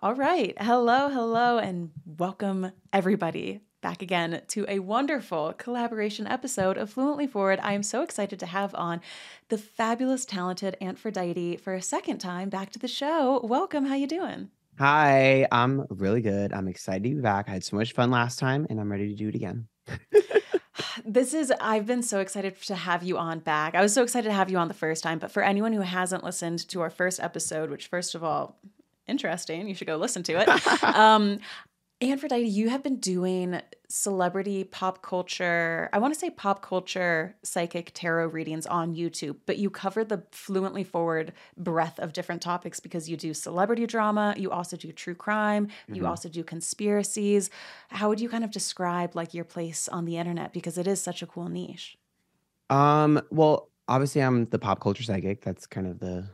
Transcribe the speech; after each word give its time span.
All 0.00 0.14
right. 0.14 0.54
Hello, 0.60 1.08
hello, 1.08 1.58
and 1.58 1.90
welcome 2.06 2.70
everybody 2.92 3.62
back 3.80 4.00
again 4.00 4.42
to 4.46 4.64
a 4.68 4.78
wonderful 4.78 5.54
collaboration 5.54 6.24
episode 6.28 6.78
of 6.78 6.94
Fluently 6.94 7.26
Forward. 7.26 7.58
I 7.64 7.72
am 7.72 7.82
so 7.82 8.02
excited 8.02 8.38
to 8.38 8.46
have 8.46 8.76
on 8.76 9.00
the 9.48 9.58
fabulous, 9.58 10.24
talented 10.24 10.76
Aphrodite 10.80 11.56
for 11.56 11.74
a 11.74 11.82
second 11.82 12.18
time 12.18 12.48
back 12.48 12.70
to 12.70 12.78
the 12.78 12.86
show. 12.86 13.40
Welcome. 13.42 13.86
How 13.86 13.96
you 13.96 14.06
doing? 14.06 14.50
Hi, 14.78 15.48
I'm 15.50 15.84
really 15.90 16.20
good. 16.20 16.52
I'm 16.52 16.68
excited 16.68 17.02
to 17.02 17.16
be 17.16 17.20
back. 17.20 17.48
I 17.48 17.54
had 17.54 17.64
so 17.64 17.74
much 17.74 17.92
fun 17.92 18.12
last 18.12 18.38
time 18.38 18.68
and 18.70 18.78
I'm 18.78 18.92
ready 18.92 19.08
to 19.08 19.16
do 19.16 19.26
it 19.30 19.34
again. 19.34 19.66
this 21.04 21.34
is 21.34 21.52
I've 21.60 21.86
been 21.86 22.04
so 22.04 22.20
excited 22.20 22.60
to 22.62 22.76
have 22.76 23.02
you 23.02 23.18
on 23.18 23.40
back. 23.40 23.74
I 23.74 23.82
was 23.82 23.94
so 23.94 24.04
excited 24.04 24.28
to 24.28 24.34
have 24.34 24.48
you 24.48 24.58
on 24.58 24.68
the 24.68 24.74
first 24.74 25.02
time, 25.02 25.18
but 25.18 25.32
for 25.32 25.42
anyone 25.42 25.72
who 25.72 25.80
hasn't 25.80 26.22
listened 26.22 26.68
to 26.68 26.82
our 26.82 26.90
first 26.90 27.18
episode, 27.18 27.68
which 27.68 27.88
first 27.88 28.14
of 28.14 28.22
all, 28.22 28.60
interesting. 29.08 29.68
You 29.68 29.74
should 29.74 29.86
go 29.86 29.96
listen 29.96 30.22
to 30.24 30.40
it. 30.40 30.84
um, 30.84 31.38
Aphrodite, 32.00 32.46
you 32.46 32.68
have 32.68 32.84
been 32.84 33.00
doing 33.00 33.60
celebrity 33.88 34.62
pop 34.62 35.02
culture, 35.02 35.88
I 35.92 35.98
want 35.98 36.14
to 36.14 36.20
say 36.20 36.30
pop 36.30 36.62
culture 36.62 37.34
psychic 37.42 37.90
tarot 37.92 38.28
readings 38.28 38.66
on 38.66 38.94
YouTube, 38.94 39.36
but 39.46 39.58
you 39.58 39.68
cover 39.68 40.04
the 40.04 40.22
fluently 40.30 40.84
forward 40.84 41.32
breadth 41.56 41.98
of 41.98 42.12
different 42.12 42.40
topics 42.40 42.78
because 42.78 43.08
you 43.08 43.16
do 43.16 43.34
celebrity 43.34 43.84
drama, 43.84 44.34
you 44.36 44.52
also 44.52 44.76
do 44.76 44.92
true 44.92 45.16
crime, 45.16 45.66
mm-hmm. 45.66 45.96
you 45.96 46.06
also 46.06 46.28
do 46.28 46.44
conspiracies. 46.44 47.50
How 47.88 48.08
would 48.08 48.20
you 48.20 48.28
kind 48.28 48.44
of 48.44 48.52
describe 48.52 49.16
like 49.16 49.34
your 49.34 49.44
place 49.44 49.88
on 49.88 50.04
the 50.04 50.18
internet 50.18 50.52
because 50.52 50.78
it 50.78 50.86
is 50.86 51.00
such 51.00 51.20
a 51.22 51.26
cool 51.26 51.48
niche? 51.48 51.98
Um, 52.70 53.20
well, 53.30 53.70
obviously 53.88 54.22
I'm 54.22 54.44
the 54.46 54.58
pop 54.60 54.80
culture 54.80 55.02
psychic. 55.02 55.40
That's 55.40 55.66
kind 55.66 55.88
of 55.88 55.98
the 55.98 56.28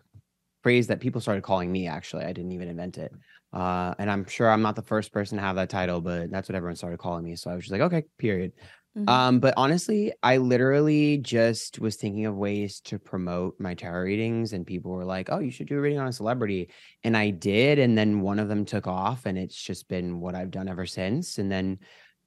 phrase 0.64 0.86
that 0.86 0.98
people 0.98 1.20
started 1.20 1.42
calling 1.42 1.70
me 1.70 1.86
actually. 1.86 2.24
I 2.24 2.32
didn't 2.32 2.52
even 2.52 2.68
invent 2.68 2.96
it. 2.96 3.12
Uh, 3.52 3.94
and 3.98 4.10
I'm 4.10 4.26
sure 4.26 4.50
I'm 4.50 4.62
not 4.62 4.76
the 4.76 4.82
first 4.82 5.12
person 5.12 5.36
to 5.36 5.44
have 5.44 5.56
that 5.56 5.68
title, 5.68 6.00
but 6.00 6.30
that's 6.30 6.48
what 6.48 6.56
everyone 6.56 6.74
started 6.74 6.98
calling 6.98 7.22
me. 7.22 7.36
So 7.36 7.50
I 7.50 7.54
was 7.54 7.64
just 7.64 7.72
like, 7.72 7.82
okay, 7.82 8.04
period. 8.18 8.52
Mm-hmm. 8.96 9.08
Um, 9.08 9.40
but 9.40 9.52
honestly, 9.58 10.12
I 10.22 10.38
literally 10.38 11.18
just 11.18 11.80
was 11.80 11.96
thinking 11.96 12.24
of 12.24 12.34
ways 12.34 12.80
to 12.86 12.98
promote 12.98 13.60
my 13.60 13.74
tarot 13.74 14.04
readings, 14.04 14.52
and 14.52 14.64
people 14.64 14.92
were 14.92 15.04
like, 15.04 15.30
"Oh, 15.32 15.40
you 15.40 15.50
should 15.50 15.66
do 15.66 15.78
a 15.78 15.80
reading 15.80 15.98
on 15.98 16.06
a 16.06 16.12
celebrity," 16.12 16.70
and 17.02 17.16
I 17.16 17.30
did, 17.30 17.80
and 17.80 17.98
then 17.98 18.20
one 18.20 18.38
of 18.38 18.48
them 18.48 18.64
took 18.64 18.86
off, 18.86 19.26
and 19.26 19.36
it's 19.36 19.60
just 19.60 19.88
been 19.88 20.20
what 20.20 20.36
I've 20.36 20.52
done 20.52 20.68
ever 20.68 20.86
since. 20.86 21.38
And 21.38 21.50
then, 21.50 21.80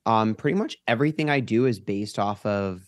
um, 0.06 0.36
pretty 0.36 0.58
much 0.58 0.76
everything 0.88 1.30
I 1.30 1.40
do 1.40 1.68
is 1.68 1.80
based 1.80 2.20
off 2.20 2.46
of 2.46 2.82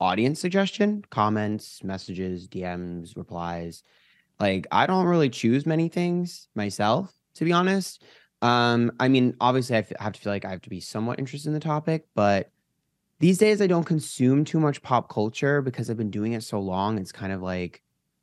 audience 0.00 0.40
suggestion, 0.40 1.04
comments, 1.08 1.84
messages, 1.84 2.48
DMs, 2.48 3.16
replies. 3.16 3.84
Like 4.40 4.66
I 4.72 4.86
don't 4.86 5.06
really 5.06 5.30
choose 5.30 5.66
many 5.66 5.88
things 5.88 6.48
myself 6.54 7.14
to 7.34 7.44
be 7.44 7.52
honest. 7.52 8.02
Um, 8.42 8.92
I 9.00 9.08
mean, 9.08 9.34
obviously, 9.40 9.76
I 9.76 9.84
have 9.98 10.12
to 10.12 10.20
feel 10.20 10.32
like 10.32 10.44
I 10.44 10.50
have 10.50 10.62
to 10.62 10.70
be 10.70 10.80
somewhat 10.80 11.18
interested 11.18 11.48
in 11.48 11.54
the 11.54 11.60
topic, 11.60 12.06
but 12.14 12.50
these 13.18 13.38
days 13.38 13.60
I 13.60 13.66
don't 13.66 13.84
consume 13.84 14.44
too 14.44 14.60
much 14.60 14.82
pop 14.82 15.10
culture 15.10 15.60
because 15.60 15.90
I've 15.90 15.96
been 15.96 16.10
doing 16.10 16.32
it 16.32 16.42
so 16.42 16.60
long. 16.60 16.98
It's 16.98 17.12
kind 17.12 17.32
of 17.32 17.42
like 17.42 17.82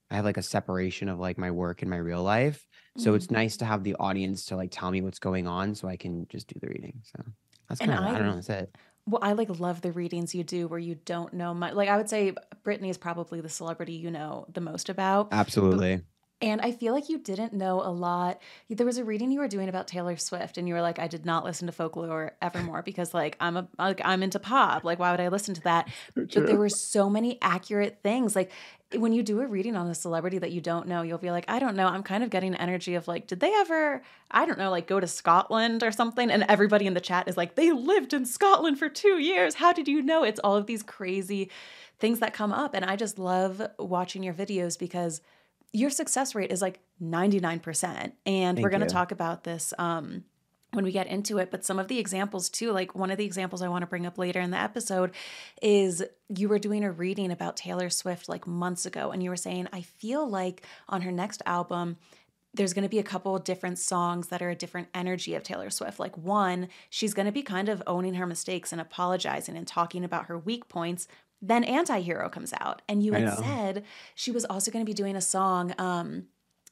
I 0.09 0.15
have 0.15 0.25
like 0.25 0.37
a 0.37 0.43
separation 0.43 1.09
of 1.09 1.19
like 1.19 1.37
my 1.37 1.51
work 1.51 1.81
and 1.81 1.91
my 1.91 1.97
real 1.97 2.23
life. 2.23 2.65
So 2.97 3.09
mm-hmm. 3.09 3.15
it's 3.15 3.29
nice 3.29 3.57
to 3.57 3.65
have 3.65 3.83
the 3.83 3.95
audience 3.95 4.45
to 4.45 4.55
like 4.55 4.71
tell 4.71 4.89
me 4.89 5.01
what's 5.01 5.19
going 5.19 5.47
on 5.47 5.75
so 5.75 5.87
I 5.87 5.97
can 5.97 6.27
just 6.29 6.47
do 6.47 6.59
the 6.59 6.67
reading. 6.67 7.01
So 7.03 7.23
that's 7.69 7.79
kind 7.79 7.91
and 7.91 7.99
of, 7.99 8.05
I, 8.05 8.09
I 8.09 8.17
don't 8.17 8.27
know, 8.27 8.35
that's 8.35 8.49
it. 8.49 8.75
Well, 9.07 9.21
I 9.23 9.33
like 9.33 9.59
love 9.59 9.81
the 9.81 9.91
readings 9.91 10.35
you 10.35 10.43
do 10.43 10.67
where 10.67 10.79
you 10.79 10.95
don't 10.95 11.33
know 11.33 11.53
much. 11.53 11.73
Like 11.73 11.89
I 11.89 11.97
would 11.97 12.09
say 12.09 12.33
Britney 12.65 12.89
is 12.89 12.97
probably 12.97 13.39
the 13.39 13.49
celebrity 13.49 13.93
you 13.93 14.11
know 14.11 14.45
the 14.53 14.61
most 14.61 14.89
about. 14.89 15.29
Absolutely. 15.31 16.01
And 16.39 16.61
I 16.61 16.71
feel 16.71 16.93
like 16.93 17.09
you 17.09 17.17
didn't 17.17 17.53
know 17.53 17.81
a 17.81 17.89
lot. 17.89 18.39
There 18.69 18.85
was 18.85 18.99
a 18.99 19.03
reading 19.03 19.31
you 19.31 19.39
were 19.39 19.47
doing 19.47 19.69
about 19.69 19.87
Taylor 19.87 20.15
Swift, 20.17 20.59
and 20.59 20.67
you 20.67 20.75
were 20.75 20.81
like, 20.81 20.99
"I 20.99 21.07
did 21.07 21.25
not 21.25 21.43
listen 21.43 21.65
to 21.65 21.71
folklore 21.71 22.33
evermore 22.43 22.83
because, 22.83 23.11
like, 23.11 23.35
I'm 23.39 23.57
a 23.57 23.67
like 23.79 24.01
I'm 24.05 24.21
into 24.21 24.37
pop. 24.37 24.83
Like, 24.83 24.99
why 24.99 25.09
would 25.09 25.19
I 25.19 25.29
listen 25.29 25.55
to 25.55 25.61
that?" 25.61 25.89
But 26.15 26.45
there 26.45 26.57
were 26.57 26.69
so 26.69 27.09
many 27.09 27.39
accurate 27.41 27.99
things. 28.03 28.35
Like, 28.35 28.51
when 28.95 29.13
you 29.13 29.23
do 29.23 29.41
a 29.41 29.47
reading 29.47 29.75
on 29.75 29.87
a 29.87 29.95
celebrity 29.95 30.37
that 30.37 30.51
you 30.51 30.61
don't 30.61 30.87
know, 30.87 31.01
you'll 31.01 31.17
be 31.17 31.31
like, 31.31 31.45
"I 31.47 31.57
don't 31.57 31.75
know." 31.75 31.87
I'm 31.87 32.03
kind 32.03 32.23
of 32.23 32.29
getting 32.29 32.53
energy 32.55 32.93
of 32.93 33.07
like, 33.07 33.25
did 33.25 33.39
they 33.39 33.51
ever? 33.55 34.03
I 34.29 34.45
don't 34.45 34.59
know, 34.59 34.69
like 34.69 34.85
go 34.85 34.99
to 34.99 35.07
Scotland 35.07 35.81
or 35.81 35.91
something? 35.91 36.29
And 36.29 36.43
everybody 36.47 36.85
in 36.85 36.93
the 36.93 37.01
chat 37.01 37.27
is 37.27 37.35
like, 37.35 37.55
"They 37.55 37.71
lived 37.71 38.13
in 38.13 38.25
Scotland 38.27 38.77
for 38.77 38.89
two 38.89 39.17
years. 39.17 39.55
How 39.55 39.73
did 39.73 39.87
you 39.87 40.03
know?" 40.03 40.23
It's 40.23 40.39
all 40.43 40.55
of 40.55 40.67
these 40.67 40.83
crazy 40.83 41.49
things 41.97 42.19
that 42.19 42.33
come 42.35 42.51
up, 42.53 42.75
and 42.75 42.85
I 42.85 42.95
just 42.95 43.17
love 43.17 43.59
watching 43.79 44.21
your 44.21 44.35
videos 44.35 44.77
because 44.77 45.21
your 45.73 45.89
success 45.89 46.35
rate 46.35 46.51
is 46.51 46.61
like 46.61 46.79
99%. 47.01 48.11
And 48.25 48.57
Thank 48.57 48.59
we're 48.63 48.69
going 48.69 48.81
to 48.81 48.87
talk 48.87 49.11
about 49.11 49.43
this 49.43 49.73
um, 49.77 50.23
when 50.73 50.85
we 50.85 50.91
get 50.91 51.07
into 51.07 51.37
it. 51.37 51.51
But 51.51 51.65
some 51.65 51.79
of 51.79 51.87
the 51.87 51.99
examples, 51.99 52.49
too, 52.49 52.71
like 52.71 52.95
one 52.95 53.11
of 53.11 53.17
the 53.17 53.25
examples 53.25 53.61
I 53.61 53.67
want 53.67 53.83
to 53.83 53.87
bring 53.87 54.05
up 54.05 54.17
later 54.17 54.39
in 54.39 54.51
the 54.51 54.57
episode 54.57 55.11
is 55.61 56.03
you 56.29 56.49
were 56.49 56.59
doing 56.59 56.83
a 56.83 56.91
reading 56.91 57.31
about 57.31 57.57
Taylor 57.57 57.89
Swift 57.89 58.29
like 58.29 58.47
months 58.47 58.85
ago. 58.85 59.11
And 59.11 59.21
you 59.21 59.29
were 59.29 59.35
saying, 59.35 59.67
I 59.73 59.81
feel 59.81 60.27
like 60.27 60.63
on 60.89 61.01
her 61.01 61.11
next 61.11 61.41
album, 61.45 61.97
there's 62.53 62.73
going 62.73 62.83
to 62.83 62.89
be 62.89 62.99
a 62.99 63.03
couple 63.03 63.37
different 63.37 63.77
songs 63.77 64.29
that 64.29 64.41
are 64.41 64.49
a 64.49 64.55
different 64.55 64.87
energy 64.93 65.35
of 65.35 65.43
Taylor 65.43 65.69
Swift. 65.69 65.99
Like 65.99 66.17
one, 66.17 66.69
she's 66.89 67.13
going 67.13 67.27
to 67.27 67.31
be 67.31 67.43
kind 67.43 67.69
of 67.69 67.83
owning 67.85 68.15
her 68.15 68.25
mistakes 68.25 68.71
and 68.71 68.81
apologizing 68.81 69.55
and 69.55 69.67
talking 69.67 70.03
about 70.03 70.25
her 70.25 70.37
weak 70.37 70.67
points 70.67 71.07
then 71.41 71.63
Antihero 71.63 72.31
comes 72.31 72.53
out. 72.59 72.81
And 72.87 73.03
you 73.03 73.13
had 73.13 73.37
said 73.37 73.83
she 74.15 74.31
was 74.31 74.45
also 74.45 74.71
going 74.71 74.83
to 74.83 74.89
be 74.89 74.93
doing 74.93 75.15
a 75.15 75.21
song 75.21 75.73
um, 75.77 76.27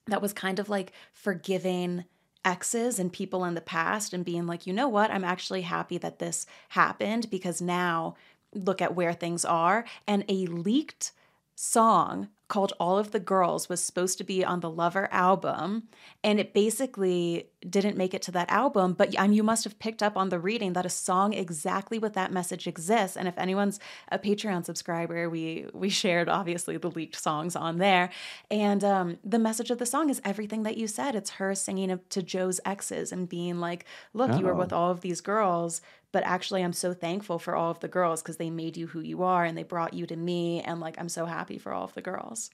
that 0.07 0.21
was 0.21 0.33
kind 0.33 0.59
of 0.59 0.69
like 0.69 0.91
forgiving 1.11 2.05
exes 2.43 2.99
and 2.99 3.11
people 3.11 3.43
in 3.43 3.55
the 3.55 3.61
past 3.61 4.13
and 4.13 4.23
being 4.23 4.45
like, 4.45 4.67
you 4.67 4.73
know 4.73 4.87
what? 4.87 5.11
I'm 5.11 5.23
actually 5.23 5.63
happy 5.63 5.97
that 5.97 6.19
this 6.19 6.45
happened 6.69 7.29
because 7.29 7.61
now 7.61 8.15
look 8.53 8.81
at 8.81 8.95
where 8.95 9.13
things 9.13 9.43
are. 9.43 9.85
And 10.07 10.23
a 10.29 10.45
leaked 10.45 11.11
song 11.55 12.29
called 12.47 12.73
All 12.79 12.97
of 12.97 13.11
the 13.11 13.19
Girls 13.19 13.67
was 13.69 13.83
supposed 13.83 14.17
to 14.19 14.23
be 14.23 14.45
on 14.45 14.59
the 14.59 14.69
Lover 14.69 15.07
album, 15.11 15.87
and 16.23 16.39
it 16.39 16.53
basically 16.53 17.49
didn't 17.67 17.97
make 17.97 18.13
it 18.13 18.21
to 18.23 18.31
that 18.31 18.49
album. 18.51 18.93
But 18.93 19.13
you 19.33 19.43
must 19.43 19.63
have 19.63 19.79
picked 19.79 20.03
up 20.03 20.15
on 20.15 20.29
the 20.29 20.39
reading 20.39 20.73
that 20.73 20.85
a 20.85 20.89
song 20.89 21.33
exactly 21.33 21.97
with 21.97 22.13
that 22.13 22.31
message 22.31 22.67
exists. 22.67 23.17
And 23.17 23.27
if 23.27 23.37
anyone's 23.37 23.79
a 24.11 24.19
Patreon 24.19 24.65
subscriber, 24.65 25.29
we 25.29 25.65
we 25.73 25.89
shared 25.89 26.29
obviously 26.29 26.77
the 26.77 26.91
leaked 26.91 27.15
songs 27.15 27.55
on 27.55 27.77
there, 27.79 28.09
and 28.51 28.83
um, 28.83 29.17
the 29.23 29.39
message 29.39 29.71
of 29.71 29.79
the 29.79 29.85
song 29.85 30.09
is 30.09 30.21
everything 30.23 30.63
that 30.63 30.77
you 30.77 30.87
said. 30.87 31.15
It's 31.15 31.31
her 31.31 31.55
singing 31.55 31.99
to 32.09 32.21
Joe's 32.21 32.59
exes 32.65 33.11
and 33.11 33.27
being 33.27 33.59
like, 33.59 33.85
"Look, 34.13 34.31
oh. 34.31 34.37
you 34.37 34.45
were 34.45 34.53
with 34.53 34.71
oh. 34.71 34.77
all 34.77 34.91
of 34.91 35.01
these 35.01 35.21
girls, 35.21 35.81
but 36.15 36.23
actually 36.23 36.63
i'm 36.63 36.71
so 36.71 36.93
thankful 36.93 37.37
for 37.37 37.57
all 37.57 37.69
of 37.69 37.81
the 37.81 37.89
girls 37.89 38.21
because 38.21 38.37
they 38.37 38.49
made 38.49 38.77
you 38.77 38.87
who 38.87 39.01
you 39.01 39.23
are 39.23 39.43
and 39.43 39.57
they 39.57 39.63
brought 39.63 39.93
you 39.93 40.07
to 40.07 40.15
me 40.15 40.61
and 40.61 40.79
like 40.79 40.95
i'm 40.97 41.09
so 41.09 41.25
happy 41.25 41.57
for 41.57 41.73
all 41.73 41.83
of 41.83 41.93
the 41.93 42.01
girls. 42.01 42.49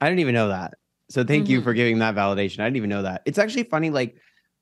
I 0.00 0.08
didn't 0.08 0.18
even 0.18 0.34
know 0.34 0.48
that. 0.48 0.74
So 1.08 1.22
thank 1.22 1.44
mm-hmm. 1.44 1.52
you 1.52 1.62
for 1.62 1.70
mm-hmm. 1.70 1.76
giving 1.76 1.98
that 2.00 2.16
validation. 2.16 2.58
I 2.58 2.64
didn't 2.64 2.78
even 2.78 2.90
know 2.90 3.02
that. 3.02 3.22
It's 3.24 3.38
actually 3.38 3.62
funny 3.62 3.90
like 3.90 4.16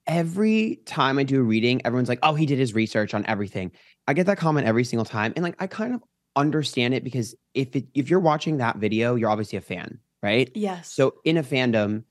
every 0.07 0.81
time 0.85 1.19
i 1.19 1.23
do 1.23 1.41
a 1.41 1.43
reading 1.43 1.81
everyone's 1.85 2.11
like 2.11 2.19
oh 2.23 2.35
he 2.35 2.45
did 2.45 2.59
his 2.59 2.75
research 2.75 3.15
on 3.15 3.25
everything. 3.27 3.73
I 4.07 4.13
get 4.13 4.27
that 4.27 4.37
comment 4.37 4.67
every 4.67 4.85
single 4.85 5.07
time 5.07 5.33
and 5.35 5.43
like 5.43 5.57
i 5.59 5.67
kind 5.67 5.95
of 5.95 6.03
understand 6.37 6.93
it 6.93 7.05
because 7.05 7.35
if 7.55 7.75
it, 7.75 7.87
if 7.95 8.11
you're 8.11 8.21
watching 8.21 8.59
that 8.59 8.77
video 8.77 9.15
you're 9.15 9.31
obviously 9.31 9.57
a 9.57 9.63
fan 9.63 9.99
right? 10.23 10.51
Yes. 10.55 10.93
So 10.93 11.15
in 11.25 11.39
a 11.39 11.43
fandom 11.43 12.05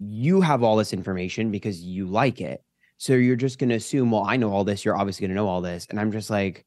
you 0.00 0.40
have 0.40 0.64
all 0.64 0.74
this 0.74 0.92
information 0.92 1.52
because 1.52 1.80
you 1.80 2.06
like 2.06 2.40
it 2.40 2.64
so 2.96 3.14
you're 3.14 3.36
just 3.36 3.58
going 3.58 3.70
to 3.70 3.76
assume, 3.76 4.10
well, 4.10 4.24
I 4.24 4.36
know 4.36 4.52
all 4.52 4.64
this. 4.64 4.84
You're 4.84 4.96
obviously 4.96 5.26
going 5.26 5.36
to 5.36 5.42
know 5.42 5.48
all 5.48 5.60
this. 5.60 5.86
And 5.90 5.98
I'm 5.98 6.12
just 6.12 6.30
like, 6.30 6.64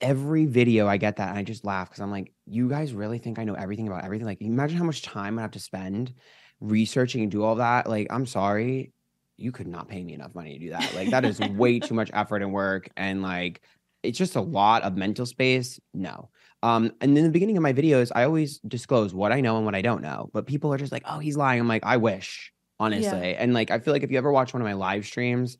every 0.00 0.46
video 0.46 0.86
I 0.86 0.96
get 0.96 1.16
that 1.16 1.30
and 1.30 1.38
I 1.38 1.42
just 1.42 1.64
laugh 1.64 1.88
because 1.88 2.00
I'm 2.00 2.10
like, 2.10 2.32
you 2.46 2.68
guys 2.68 2.92
really 2.92 3.18
think 3.18 3.38
I 3.38 3.44
know 3.44 3.54
everything 3.54 3.86
about 3.86 4.04
everything? 4.04 4.26
Like, 4.26 4.40
imagine 4.40 4.78
how 4.78 4.84
much 4.84 5.02
time 5.02 5.38
I 5.38 5.42
have 5.42 5.52
to 5.52 5.60
spend 5.60 6.14
researching 6.60 7.22
and 7.22 7.30
do 7.30 7.42
all 7.42 7.56
that. 7.56 7.88
Like, 7.88 8.06
I'm 8.10 8.26
sorry, 8.26 8.92
you 9.36 9.52
could 9.52 9.66
not 9.66 9.88
pay 9.88 10.02
me 10.02 10.14
enough 10.14 10.34
money 10.34 10.54
to 10.54 10.64
do 10.64 10.70
that. 10.70 10.94
Like, 10.94 11.10
that 11.10 11.24
is 11.24 11.40
way 11.40 11.78
too 11.78 11.94
much 11.94 12.10
effort 12.12 12.42
and 12.42 12.52
work. 12.52 12.88
And 12.96 13.22
like, 13.22 13.60
it's 14.02 14.18
just 14.18 14.36
a 14.36 14.40
lot 14.40 14.82
of 14.82 14.96
mental 14.96 15.26
space. 15.26 15.80
No. 15.92 16.30
Um, 16.62 16.92
and 17.00 17.16
in 17.16 17.24
the 17.24 17.30
beginning 17.30 17.56
of 17.56 17.62
my 17.62 17.72
videos, 17.72 18.10
I 18.14 18.24
always 18.24 18.58
disclose 18.60 19.14
what 19.14 19.32
I 19.32 19.40
know 19.40 19.56
and 19.56 19.64
what 19.64 19.74
I 19.74 19.82
don't 19.82 20.02
know. 20.02 20.30
But 20.32 20.46
people 20.46 20.72
are 20.72 20.78
just 20.78 20.92
like, 20.92 21.04
oh, 21.06 21.18
he's 21.18 21.36
lying. 21.36 21.60
I'm 21.60 21.68
like, 21.68 21.84
I 21.84 21.98
wish 21.98 22.52
honestly. 22.78 23.30
Yeah. 23.30 23.36
And 23.38 23.54
like, 23.54 23.70
I 23.70 23.78
feel 23.78 23.92
like 23.92 24.02
if 24.02 24.10
you 24.10 24.18
ever 24.18 24.32
watch 24.32 24.52
one 24.52 24.60
of 24.60 24.66
my 24.66 24.74
live 24.74 25.06
streams, 25.06 25.58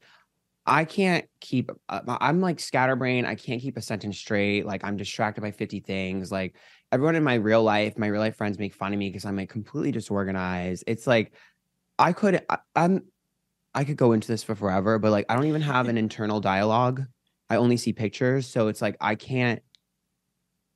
I 0.66 0.84
can't 0.84 1.26
keep, 1.40 1.70
uh, 1.88 2.00
I'm 2.06 2.40
like 2.40 2.58
scatterbrain. 2.58 3.24
I 3.24 3.36
can't 3.36 3.62
keep 3.62 3.76
a 3.76 3.82
sentence 3.82 4.18
straight. 4.18 4.66
Like, 4.66 4.84
I'm 4.84 4.96
distracted 4.96 5.40
by 5.40 5.52
50 5.52 5.80
things. 5.80 6.32
Like, 6.32 6.56
everyone 6.90 7.14
in 7.14 7.22
my 7.22 7.34
real 7.34 7.62
life, 7.62 7.96
my 7.96 8.08
real 8.08 8.20
life 8.20 8.36
friends 8.36 8.58
make 8.58 8.74
fun 8.74 8.92
of 8.92 8.98
me 8.98 9.08
because 9.08 9.24
I'm 9.24 9.36
like 9.36 9.48
completely 9.48 9.92
disorganized. 9.92 10.84
It's 10.86 11.06
like, 11.06 11.32
I 11.98 12.12
could, 12.12 12.44
I, 12.48 12.58
I'm, 12.74 13.04
I 13.74 13.84
could 13.84 13.96
go 13.96 14.12
into 14.12 14.28
this 14.28 14.42
for 14.42 14.54
forever, 14.54 14.98
but 14.98 15.12
like, 15.12 15.26
I 15.28 15.36
don't 15.36 15.46
even 15.46 15.62
have 15.62 15.88
an 15.88 15.98
internal 15.98 16.40
dialogue. 16.40 17.04
I 17.48 17.56
only 17.56 17.76
see 17.76 17.92
pictures. 17.92 18.46
So 18.46 18.68
it's 18.68 18.82
like, 18.82 18.96
I 19.00 19.14
can't 19.14 19.62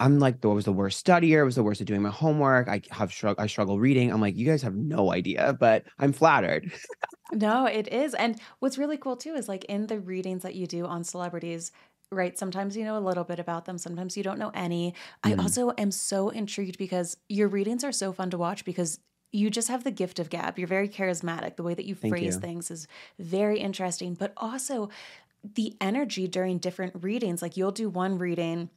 I'm 0.01 0.19
like, 0.19 0.45
I 0.45 0.49
was 0.49 0.65
the 0.65 0.73
worst 0.73 1.05
studier. 1.05 1.41
I 1.41 1.45
was 1.45 1.57
the 1.57 1.63
worst 1.63 1.81
at 1.81 1.87
doing 1.87 2.03
my 2.03 2.11
homework. 2.11 2.69
I 2.69 2.83
have 2.91 3.13
struggle. 3.13 3.43
I 3.43 3.47
struggle 3.47 3.79
reading. 3.79 4.11
I'm 4.13 4.21
like, 4.21 4.37
you 4.37 4.47
guys 4.47 4.63
have 4.63 4.75
no 4.75 5.13
idea, 5.13 5.53
but 5.61 5.85
I'm 5.99 6.13
flattered. 6.13 6.73
No, 7.33 7.67
it 7.67 7.89
is. 7.89 8.15
And 8.15 8.41
what's 8.59 8.79
really 8.79 8.97
cool 8.99 9.17
too 9.17 9.35
is 9.35 9.49
like 9.49 9.65
in 9.67 9.87
the 9.87 10.01
readings 10.01 10.43
that 10.43 10.57
you 10.57 10.67
do 10.67 10.85
on 10.87 11.05
celebrities, 11.05 11.71
right? 12.11 12.37
Sometimes 12.37 12.77
you 12.77 12.85
know 12.85 12.99
a 12.99 13.01
little 13.01 13.25
bit 13.25 13.39
about 13.39 13.67
them, 13.67 13.79
sometimes 13.79 14.17
you 14.17 14.23
don't 14.25 14.39
know 14.39 14.51
any. 14.53 14.95
I 15.23 15.35
Mhm. 15.35 15.35
also 15.35 15.73
am 15.79 15.93
so 15.93 16.31
intrigued 16.31 16.77
because 16.79 17.17
your 17.29 17.49
readings 17.49 17.85
are 17.85 17.93
so 17.93 18.13
fun 18.13 18.31
to 18.31 18.39
watch 18.39 18.65
because 18.65 18.99
you 19.33 19.49
just 19.49 19.69
have 19.69 19.85
the 19.85 19.93
gift 19.93 20.19
of 20.19 20.29
gab. 20.29 20.59
You're 20.59 20.67
very 20.67 20.89
charismatic. 20.89 21.55
The 21.57 21.63
way 21.63 21.75
that 21.75 21.85
you 21.85 21.95
Thank 22.03 22.21
phrase 22.21 22.37
you. 22.37 22.37
things 22.37 22.69
is 22.69 22.89
very 23.21 23.61
interesting, 23.61 24.15
but 24.15 24.33
also 24.37 24.91
the 25.45 25.77
energy 25.81 26.29
during 26.29 26.59
different 26.59 27.05
readings. 27.05 27.43
Like 27.43 27.57
you'll 27.57 27.73
do 27.73 27.91
one 27.91 28.19
reading 28.19 28.71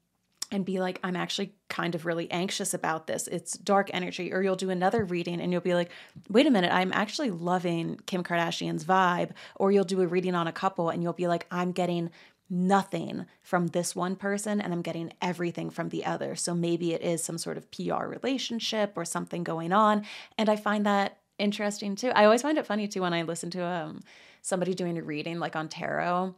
and 0.54 0.66
be 0.66 0.80
like, 0.80 1.00
I'm 1.04 1.16
actually 1.16 1.54
kind 1.70 1.96
of 1.96 2.06
really 2.06 2.30
anxious 2.32 2.74
about 2.74 3.08
this. 3.08 3.28
It's 3.28 3.58
dark 3.58 3.90
energy. 3.94 4.32
Or 4.32 4.42
you'll 4.42 4.56
do 4.56 4.70
another 4.70 5.04
reading 5.04 5.42
and 5.42 5.52
you'll 5.52 5.62
be 5.62 5.74
like, 5.74 5.92
wait 6.30 6.48
a 6.48 6.52
minute, 6.52 6.72
I'm 6.72 6.94
actually 6.94 7.32
loving 7.32 8.00
Kim 8.06 8.24
Kardashian's 8.24 8.86
vibe. 8.86 9.32
Or 9.56 9.72
you'll 9.72 9.84
do 9.84 10.02
a 10.02 10.08
reading 10.08 10.36
on 10.36 10.48
a 10.48 10.52
couple 10.52 10.90
and 10.90 11.04
you'll 11.04 11.14
be 11.14 11.28
like, 11.28 11.48
I'm 11.52 11.72
getting 11.72 12.12
nothing 12.50 13.26
from 13.42 13.68
this 13.68 13.96
one 13.96 14.16
person 14.16 14.62
and 14.62 14.74
I'm 14.74 14.82
getting 14.82 15.12
everything 15.22 15.70
from 15.70 15.90
the 15.90 16.06
other. 16.06 16.36
So 16.36 16.54
maybe 16.54 16.94
it 16.94 17.02
is 17.02 17.24
some 17.24 17.38
sort 17.38 17.58
of 17.58 17.70
PR 17.72 18.06
relationship 18.06 18.94
or 18.96 19.06
something 19.06 19.44
going 19.44 19.74
on. 19.74 20.06
And 20.38 20.50
I 20.50 20.56
find 20.56 20.86
that 20.86 21.18
interesting 21.40 21.96
too. 21.96 22.12
I 22.12 22.26
always 22.26 22.44
find 22.44 22.58
it 22.58 22.68
funny 22.68 22.88
too 22.88 23.02
when 23.02 23.14
I 23.14 23.24
listen 23.24 23.50
to 23.52 23.64
um 23.66 24.02
somebody 24.42 24.74
doing 24.74 24.98
a 24.98 25.04
reading 25.04 25.40
like 25.40 25.56
on 25.56 25.70
tarot. 25.70 26.36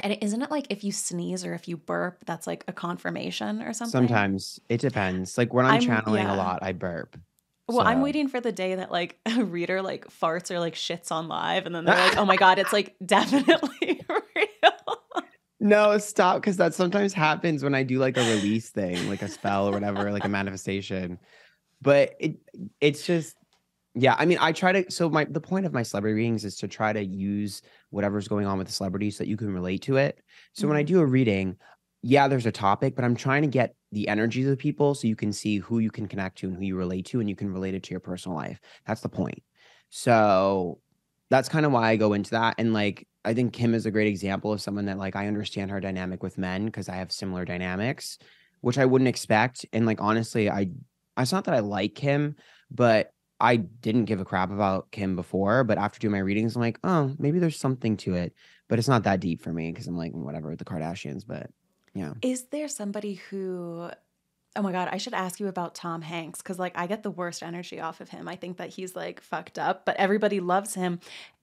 And 0.00 0.18
isn't 0.20 0.42
it 0.42 0.50
like 0.50 0.66
if 0.70 0.84
you 0.84 0.92
sneeze 0.92 1.44
or 1.44 1.54
if 1.54 1.68
you 1.68 1.76
burp, 1.76 2.24
that's 2.26 2.46
like 2.46 2.64
a 2.68 2.72
confirmation 2.72 3.62
or 3.62 3.72
something? 3.72 3.92
Sometimes 3.92 4.60
it 4.68 4.80
depends. 4.80 5.38
Like 5.38 5.54
when 5.54 5.66
I'm, 5.66 5.74
I'm- 5.74 5.82
channeling 5.82 6.24
yeah. 6.24 6.34
a 6.34 6.36
lot, 6.36 6.60
I 6.62 6.72
burp. 6.72 7.16
Well, 7.66 7.80
I'm 7.80 8.02
waiting 8.02 8.28
for 8.28 8.40
the 8.40 8.52
day 8.52 8.74
that 8.74 8.90
like 8.90 9.18
a 9.26 9.42
reader 9.42 9.80
like 9.80 10.06
farts 10.08 10.50
or 10.50 10.60
like 10.60 10.74
shits 10.74 11.10
on 11.10 11.28
live, 11.28 11.66
and 11.66 11.74
then 11.74 11.84
they're 11.84 11.96
like, 11.96 12.16
"Oh 12.18 12.24
my 12.26 12.36
god, 12.36 12.58
it's 12.58 12.72
like 12.72 12.94
definitely 13.04 14.02
real." 14.08 14.98
No, 15.60 15.96
stop, 15.96 16.42
because 16.42 16.58
that 16.58 16.74
sometimes 16.74 17.14
happens 17.14 17.62
when 17.62 17.74
I 17.74 17.82
do 17.82 17.98
like 17.98 18.18
a 18.18 18.20
release 18.20 18.68
thing, 18.68 19.08
like 19.08 19.22
a 19.22 19.28
spell 19.28 19.66
or 19.66 19.72
whatever, 19.72 20.12
like 20.12 20.24
a 20.24 20.28
manifestation. 20.28 21.18
But 21.80 22.14
it 22.20 22.36
it's 22.82 23.06
just 23.06 23.34
yeah, 23.94 24.16
I 24.18 24.26
mean, 24.26 24.38
I 24.40 24.52
try 24.52 24.72
to 24.72 24.90
so 24.90 25.08
my 25.08 25.24
the 25.24 25.40
point 25.40 25.66
of 25.66 25.72
my 25.72 25.82
celebrity 25.84 26.14
readings 26.14 26.44
is 26.44 26.56
to 26.56 26.68
try 26.68 26.92
to 26.92 27.04
use 27.04 27.62
whatever's 27.90 28.26
going 28.26 28.46
on 28.46 28.58
with 28.58 28.66
the 28.66 28.72
celebrity 28.72 29.10
so 29.10 29.18
that 29.22 29.28
you 29.28 29.36
can 29.36 29.52
relate 29.52 29.82
to 29.82 29.96
it. 29.96 30.18
So 30.52 30.66
when 30.66 30.76
I 30.76 30.82
Mhm. 30.82 30.86
do 30.86 31.00
a 31.00 31.06
reading, 31.06 31.56
yeah, 32.02 32.26
there's 32.26 32.46
a 32.46 32.52
topic, 32.52 32.96
but 32.96 33.04
I'm 33.04 33.14
trying 33.14 33.42
to 33.42 33.48
get 33.48 33.76
the 33.92 34.08
energies 34.08 34.48
of 34.48 34.58
people 34.58 34.94
so 34.94 35.06
you 35.06 35.14
can 35.16 35.32
see 35.32 35.58
who 35.58 35.78
you 35.78 35.90
can 35.90 36.06
connect 36.08 36.38
to 36.38 36.48
and 36.48 36.56
who 36.56 36.64
you 36.64 36.76
relate 36.76 37.06
to, 37.06 37.20
and 37.20 37.28
you 37.28 37.36
can 37.36 37.52
relate 37.52 37.74
it 37.74 37.84
to 37.84 37.90
your 37.92 38.00
personal 38.00 38.36
life. 38.36 38.60
That's 38.86 39.00
the 39.00 39.08
point. 39.08 39.42
So 39.90 40.80
that's 41.30 41.48
kind 41.48 41.64
of 41.64 41.72
why 41.72 41.90
I 41.90 41.96
go 41.96 42.12
into 42.12 42.32
that. 42.32 42.56
And 42.58 42.72
like, 42.72 43.06
I 43.24 43.32
think 43.32 43.52
Kim 43.52 43.74
is 43.74 43.86
a 43.86 43.90
great 43.90 44.08
example 44.08 44.52
of 44.52 44.60
someone 44.60 44.86
that 44.86 44.98
like 44.98 45.16
I 45.16 45.28
understand 45.28 45.70
her 45.70 45.80
dynamic 45.80 46.22
with 46.22 46.36
men 46.36 46.66
because 46.66 46.88
I 46.88 46.96
have 46.96 47.12
similar 47.12 47.44
dynamics, 47.44 48.18
which 48.60 48.76
I 48.76 48.84
wouldn't 48.84 49.08
expect. 49.08 49.64
And 49.72 49.86
like, 49.86 50.00
honestly, 50.00 50.50
I, 50.50 50.68
it's 51.18 51.32
not 51.32 51.44
that 51.44 51.54
I 51.54 51.60
like 51.60 51.96
him 51.98 52.36
but 52.70 53.12
I 53.44 53.56
didn't 53.56 54.06
give 54.06 54.20
a 54.20 54.24
crap 54.24 54.50
about 54.50 54.90
Kim 54.90 55.16
before. 55.16 55.64
But 55.64 55.78
after 55.78 55.98
doing 55.98 56.12
my 56.12 56.18
readings, 56.18 56.56
I'm 56.56 56.62
like, 56.62 56.78
oh, 56.82 57.14
maybe 57.18 57.38
there's 57.38 57.58
something 57.58 57.96
to 57.98 58.14
it, 58.14 58.34
but 58.68 58.78
it's 58.78 58.88
not 58.88 59.04
that 59.04 59.20
deep 59.20 59.42
for 59.42 59.52
me 59.52 59.70
because 59.70 59.86
I'm 59.86 59.98
like, 59.98 60.12
mm, 60.12 60.24
whatever, 60.24 60.48
with 60.48 60.58
the 60.58 60.64
Kardashians. 60.64 61.24
But 61.26 61.50
yeah. 61.94 62.14
Is 62.22 62.44
there 62.44 62.68
somebody 62.68 63.14
who? 63.14 63.90
Oh 64.56 64.62
my 64.62 64.72
god, 64.72 64.88
I 64.90 64.98
should 64.98 65.14
ask 65.14 65.40
you 65.40 65.48
about 65.48 65.74
Tom 65.74 66.00
Hanks 66.00 66.40
because 66.40 66.58
like 66.58 66.72
I 66.76 66.86
get 66.86 67.02
the 67.02 67.10
worst 67.10 67.42
energy 67.42 67.80
off 67.80 68.00
of 68.00 68.08
him. 68.08 68.28
I 68.28 68.36
think 68.36 68.56
that 68.58 68.70
he's 68.70 68.96
like 68.96 69.20
fucked 69.20 69.58
up, 69.58 69.84
but 69.84 69.96
everybody 69.96 70.40
loves 70.40 70.74
him. 70.74 71.00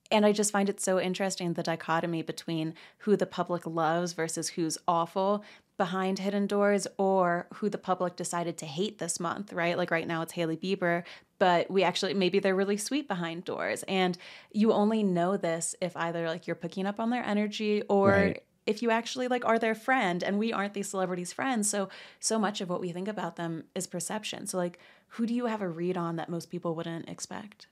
And 0.09 0.25
I 0.25 0.33
just 0.33 0.51
find 0.51 0.69
it 0.69 0.81
so 0.81 1.00
interesting 1.00 1.54
the 1.54 1.63
dichotomy 1.63 2.21
between 2.21 2.74
who 3.00 3.15
the 3.15 3.25
public 3.25 3.65
loves 3.65 4.12
versus 4.13 4.50
who's 4.50 4.77
awful 4.88 5.44
behind 5.81 6.19
hidden 6.19 6.45
doors 6.45 6.86
or 7.00 7.48
who 7.56 7.68
the 7.68 7.78
public 7.80 8.16
decided 8.16 8.56
to 8.56 8.68
hate 8.68 9.00
this 9.00 9.19
month, 9.19 9.51
right? 9.51 9.75
Like 9.80 9.89
right 9.89 10.07
now 10.07 10.22
it's 10.22 10.33
Hailey 10.33 10.56
Bieber, 10.56 11.01
but 11.39 11.72
we 11.72 11.81
actually 11.81 12.13
maybe 12.13 12.38
they're 12.38 12.54
really 12.54 12.78
sweet 12.78 13.07
behind 13.07 13.45
doors. 13.45 13.81
And 13.88 14.16
you 14.51 14.74
only 14.74 15.01
know 15.01 15.38
this 15.38 15.75
if 15.81 15.98
either 15.98 16.28
like 16.28 16.45
you're 16.45 16.56
picking 16.56 16.86
up 16.86 17.00
on 17.00 17.10
their 17.10 17.24
energy 17.24 17.81
or 17.89 18.12
Right. 18.12 18.44
if 18.68 18.83
you 18.83 18.92
actually 18.92 19.28
like 19.28 19.44
are 19.44 19.57
their 19.57 19.74
friend 19.74 20.24
and 20.24 20.38
we 20.38 20.54
aren't 20.54 20.75
these 20.75 20.88
celebrities 20.88 21.33
friends. 21.33 21.68
So 21.68 21.89
so 22.19 22.38
much 22.38 22.62
of 22.62 22.69
what 22.69 22.80
we 22.80 22.92
think 22.92 23.07
about 23.07 23.36
them 23.36 23.63
is 23.74 23.88
perception. 23.88 24.45
So 24.45 24.60
like 24.60 24.78
who 25.16 25.25
do 25.25 25.33
you 25.33 25.48
have 25.48 25.63
a 25.63 25.68
read 25.68 25.98
on 25.98 26.18
that 26.18 26.30
most 26.30 26.51
people 26.51 26.75
wouldn't 26.75 27.10
expect? 27.10 27.66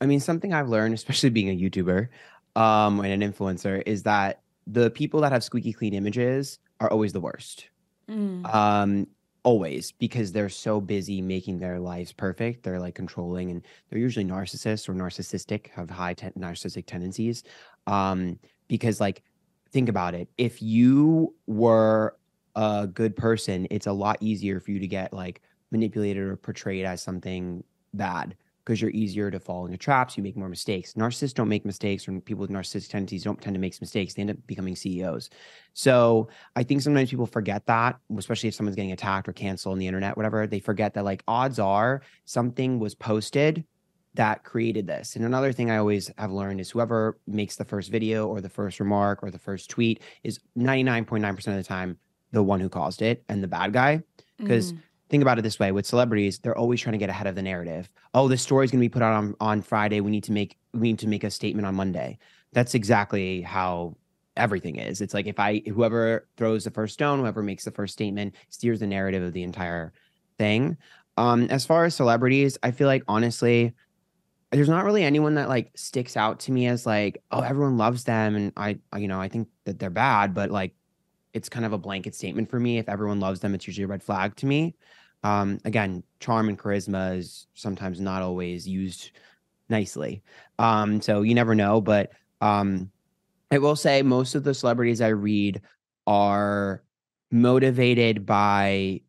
I 0.00 0.06
mean, 0.06 0.18
something 0.18 0.52
I've 0.52 0.68
learned, 0.68 0.94
especially 0.94 1.30
being 1.30 1.48
a 1.48 1.56
YouTuber 1.56 2.08
um, 2.56 2.98
and 2.98 3.22
an 3.22 3.32
influencer, 3.32 3.84
is 3.86 4.02
that 4.02 4.40
the 4.66 4.90
people 4.90 5.20
that 5.20 5.30
have 5.30 5.44
squeaky 5.44 5.72
clean 5.72 5.94
images 5.94 6.58
are 6.80 6.90
always 6.90 7.12
the 7.12 7.20
worst. 7.20 7.68
Mm. 8.08 8.54
Um, 8.54 9.06
always 9.42 9.92
because 9.92 10.32
they're 10.32 10.48
so 10.48 10.80
busy 10.80 11.22
making 11.22 11.58
their 11.58 11.78
lives 11.78 12.12
perfect. 12.12 12.62
They're 12.62 12.80
like 12.80 12.94
controlling, 12.94 13.50
and 13.50 13.62
they're 13.88 13.98
usually 13.98 14.24
narcissists 14.24 14.88
or 14.88 14.94
narcissistic, 14.94 15.68
have 15.68 15.90
high 15.90 16.14
ten- 16.14 16.32
narcissistic 16.32 16.86
tendencies. 16.86 17.44
Um, 17.86 18.38
because 18.68 19.00
like, 19.00 19.22
think 19.70 19.88
about 19.88 20.14
it. 20.14 20.28
If 20.36 20.60
you 20.60 21.34
were 21.46 22.16
a 22.56 22.86
good 22.86 23.14
person, 23.14 23.66
it's 23.70 23.86
a 23.86 23.92
lot 23.92 24.18
easier 24.20 24.60
for 24.60 24.70
you 24.72 24.80
to 24.80 24.86
get 24.88 25.12
like 25.12 25.42
manipulated 25.70 26.22
or 26.22 26.36
portrayed 26.36 26.84
as 26.84 27.02
something 27.02 27.62
bad 27.94 28.36
because 28.66 28.82
you're 28.82 28.90
easier 28.90 29.30
to 29.30 29.38
fall 29.38 29.64
into 29.64 29.78
traps. 29.78 30.16
You 30.16 30.24
make 30.24 30.36
more 30.36 30.48
mistakes. 30.48 30.94
Narcissists 30.94 31.34
don't 31.34 31.48
make 31.48 31.64
mistakes, 31.64 32.08
or 32.08 32.20
people 32.20 32.40
with 32.40 32.50
narcissistic 32.50 32.88
tendencies 32.88 33.22
don't 33.22 33.40
tend 33.40 33.54
to 33.54 33.60
make 33.60 33.80
mistakes. 33.80 34.14
They 34.14 34.22
end 34.22 34.30
up 34.30 34.38
becoming 34.48 34.74
CEOs. 34.74 35.30
So 35.72 36.28
I 36.56 36.64
think 36.64 36.82
sometimes 36.82 37.10
people 37.10 37.26
forget 37.26 37.64
that, 37.66 37.96
especially 38.18 38.48
if 38.48 38.56
someone's 38.56 38.74
getting 38.74 38.90
attacked 38.90 39.28
or 39.28 39.32
canceled 39.32 39.74
on 39.74 39.78
the 39.78 39.86
internet, 39.86 40.16
whatever. 40.16 40.48
They 40.48 40.58
forget 40.58 40.94
that 40.94 41.04
like 41.04 41.22
odds 41.28 41.60
are 41.60 42.02
something 42.24 42.80
was 42.80 42.96
posted 42.96 43.64
that 44.14 44.42
created 44.42 44.86
this. 44.86 45.14
And 45.14 45.24
another 45.24 45.52
thing 45.52 45.70
I 45.70 45.76
always 45.76 46.10
have 46.18 46.32
learned 46.32 46.60
is 46.60 46.70
whoever 46.70 47.18
makes 47.28 47.54
the 47.54 47.64
first 47.64 47.92
video 47.92 48.26
or 48.26 48.40
the 48.40 48.48
first 48.48 48.80
remark 48.80 49.22
or 49.22 49.30
the 49.30 49.38
first 49.38 49.70
tweet 49.70 50.00
is 50.24 50.40
99.9% 50.58 51.46
of 51.46 51.54
the 51.54 51.62
time 51.62 51.98
the 52.32 52.42
one 52.42 52.58
who 52.58 52.68
caused 52.68 53.00
it 53.00 53.22
and 53.28 53.42
the 53.42 53.48
bad 53.48 53.72
guy. 53.72 54.02
Because 54.38 54.72
Mm. 54.72 54.78
Think 55.08 55.22
about 55.22 55.38
it 55.38 55.42
this 55.42 55.58
way 55.58 55.72
with 55.72 55.86
celebrities 55.86 56.38
they're 56.38 56.56
always 56.56 56.80
trying 56.80 56.92
to 56.92 56.98
get 56.98 57.10
ahead 57.10 57.26
of 57.26 57.34
the 57.34 57.42
narrative. 57.42 57.88
Oh 58.14 58.28
this 58.28 58.42
story's 58.42 58.70
going 58.70 58.80
to 58.80 58.84
be 58.84 58.92
put 58.92 59.02
out 59.02 59.12
on, 59.14 59.34
on 59.40 59.62
friday. 59.62 60.00
We 60.00 60.10
need 60.10 60.24
to 60.24 60.32
make 60.32 60.56
we 60.72 60.88
need 60.88 60.98
to 61.00 61.08
make 61.08 61.24
a 61.24 61.30
statement 61.30 61.66
on 61.66 61.74
monday. 61.74 62.18
That's 62.52 62.74
exactly 62.74 63.42
how 63.42 63.96
everything 64.36 64.76
is. 64.76 65.00
It's 65.00 65.14
like 65.14 65.26
if 65.26 65.38
i 65.38 65.62
whoever 65.66 66.26
throws 66.36 66.64
the 66.64 66.70
first 66.70 66.94
stone 66.94 67.20
whoever 67.20 67.42
makes 67.42 67.64
the 67.64 67.70
first 67.70 67.92
statement 67.92 68.34
steers 68.48 68.80
the 68.80 68.86
narrative 68.86 69.22
of 69.22 69.32
the 69.32 69.42
entire 69.42 69.92
thing. 70.38 70.76
Um 71.16 71.44
as 71.50 71.64
far 71.64 71.84
as 71.84 71.94
celebrities 71.94 72.58
i 72.62 72.70
feel 72.70 72.86
like 72.86 73.02
honestly 73.08 73.74
there's 74.52 74.68
not 74.68 74.84
really 74.84 75.02
anyone 75.02 75.34
that 75.34 75.48
like 75.48 75.70
sticks 75.76 76.16
out 76.16 76.40
to 76.40 76.52
me 76.52 76.66
as 76.66 76.86
like 76.86 77.22
oh 77.30 77.40
everyone 77.40 77.76
loves 77.76 78.04
them 78.04 78.36
and 78.36 78.52
i 78.56 78.78
I- 78.92 78.98
you 78.98 79.08
know 79.08 79.20
i 79.20 79.28
think 79.28 79.48
that 79.64 79.78
they're 79.78 79.90
bad 79.90 80.34
but 80.34 80.50
like 80.50 80.74
it's 81.36 81.50
kind 81.50 81.66
of 81.66 81.74
a 81.74 81.78
blanket 81.78 82.14
statement 82.14 82.48
for 82.48 82.58
me. 82.58 82.78
If 82.78 82.88
everyone 82.88 83.20
loves 83.20 83.40
them 83.40 83.54
it's 83.54 83.66
usually 83.66 83.84
a 83.84 83.88
red 83.88 84.02
flag 84.02 84.34
to 84.36 84.46
me. 84.46 84.74
Um 85.22 85.58
again 85.64 86.02
charm 86.18 86.48
and 86.48 86.58
charisma 86.58 87.18
is 87.18 87.46
sometimes 87.54 88.00
not 88.00 88.22
always 88.22 88.66
used 88.66 89.10
nicely. 89.68 90.22
Um 90.58 91.00
so 91.02 91.22
you 91.22 91.34
never 91.34 91.54
know 91.54 91.80
but 91.80 92.10
um 92.40 92.90
i 93.50 93.58
will 93.58 93.76
say 93.76 94.02
most 94.02 94.34
of 94.34 94.44
the 94.44 94.52
celebrities 94.52 95.00
i 95.00 95.08
read 95.08 95.62
are 96.06 96.82
motivated 97.30 98.26
by 98.26 99.00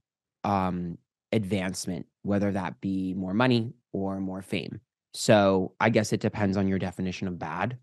um 0.44 0.98
advancement 1.34 2.06
whether 2.22 2.52
that 2.52 2.80
be 2.80 3.14
more 3.14 3.34
money 3.34 3.74
or 3.94 4.20
more 4.20 4.42
fame. 4.42 4.82
So 5.14 5.74
i 5.80 5.90
guess 5.90 6.12
it 6.12 6.20
depends 6.20 6.58
on 6.58 6.68
your 6.68 6.80
definition 6.80 7.30
of 7.30 7.40
bad. 7.40 7.78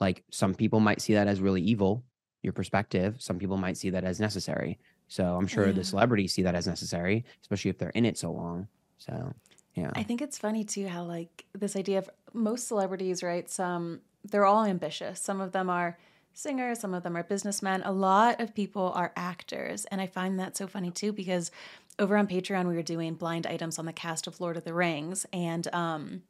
Like 0.00 0.22
some 0.30 0.54
people 0.54 0.80
might 0.80 1.00
see 1.00 1.14
that 1.14 1.28
as 1.28 1.40
really 1.40 1.62
evil 1.62 2.04
your 2.46 2.52
perspective 2.60 3.16
some 3.18 3.38
people 3.38 3.56
might 3.56 3.76
see 3.76 3.90
that 3.90 4.04
as 4.04 4.18
necessary 4.20 4.78
so 5.08 5.22
i'm 5.36 5.46
sure 5.48 5.66
Yeah. 5.66 5.72
the 5.80 5.84
celebrities 5.84 6.32
see 6.32 6.42
that 6.42 6.54
as 6.54 6.66
necessary 6.66 7.24
especially 7.42 7.70
if 7.72 7.78
they're 7.78 7.90
in 8.00 8.04
it 8.10 8.16
so 8.16 8.30
long 8.32 8.68
so 8.98 9.32
yeah 9.74 9.90
I 9.94 10.02
think 10.08 10.22
it's 10.22 10.38
funny 10.38 10.64
too 10.64 10.86
how 10.88 11.02
like 11.04 11.44
this 11.52 11.74
idea 11.76 11.98
of 11.98 12.08
most 12.32 12.66
celebrities, 12.68 13.22
right? 13.22 13.48
Some 13.50 14.00
they're 14.30 14.46
all 14.46 14.64
ambitious. 14.64 15.20
Some 15.20 15.40
of 15.40 15.52
them 15.52 15.68
are 15.68 15.98
singers, 16.32 16.80
some 16.80 16.94
of 16.94 17.02
them 17.02 17.16
are 17.16 17.22
businessmen. 17.22 17.82
A 17.84 17.92
lot 17.92 18.40
of 18.40 18.54
people 18.54 18.90
are 18.94 19.12
actors, 19.16 19.84
and 19.90 20.00
I 20.00 20.06
find 20.06 20.38
that 20.40 20.56
so 20.56 20.66
funny 20.66 20.90
too 20.90 21.12
because 21.12 21.50
over 21.98 22.16
on 22.16 22.26
Patreon 22.26 22.66
we 22.68 22.74
were 22.74 22.82
doing 22.94 23.14
blind 23.14 23.46
items 23.46 23.78
on 23.78 23.84
the 23.86 23.92
cast 23.92 24.26
of 24.26 24.40
Lord 24.40 24.56
of 24.56 24.64
the 24.64 24.72
Rings 24.74 25.26
and 25.32 25.64
um 25.74 26.22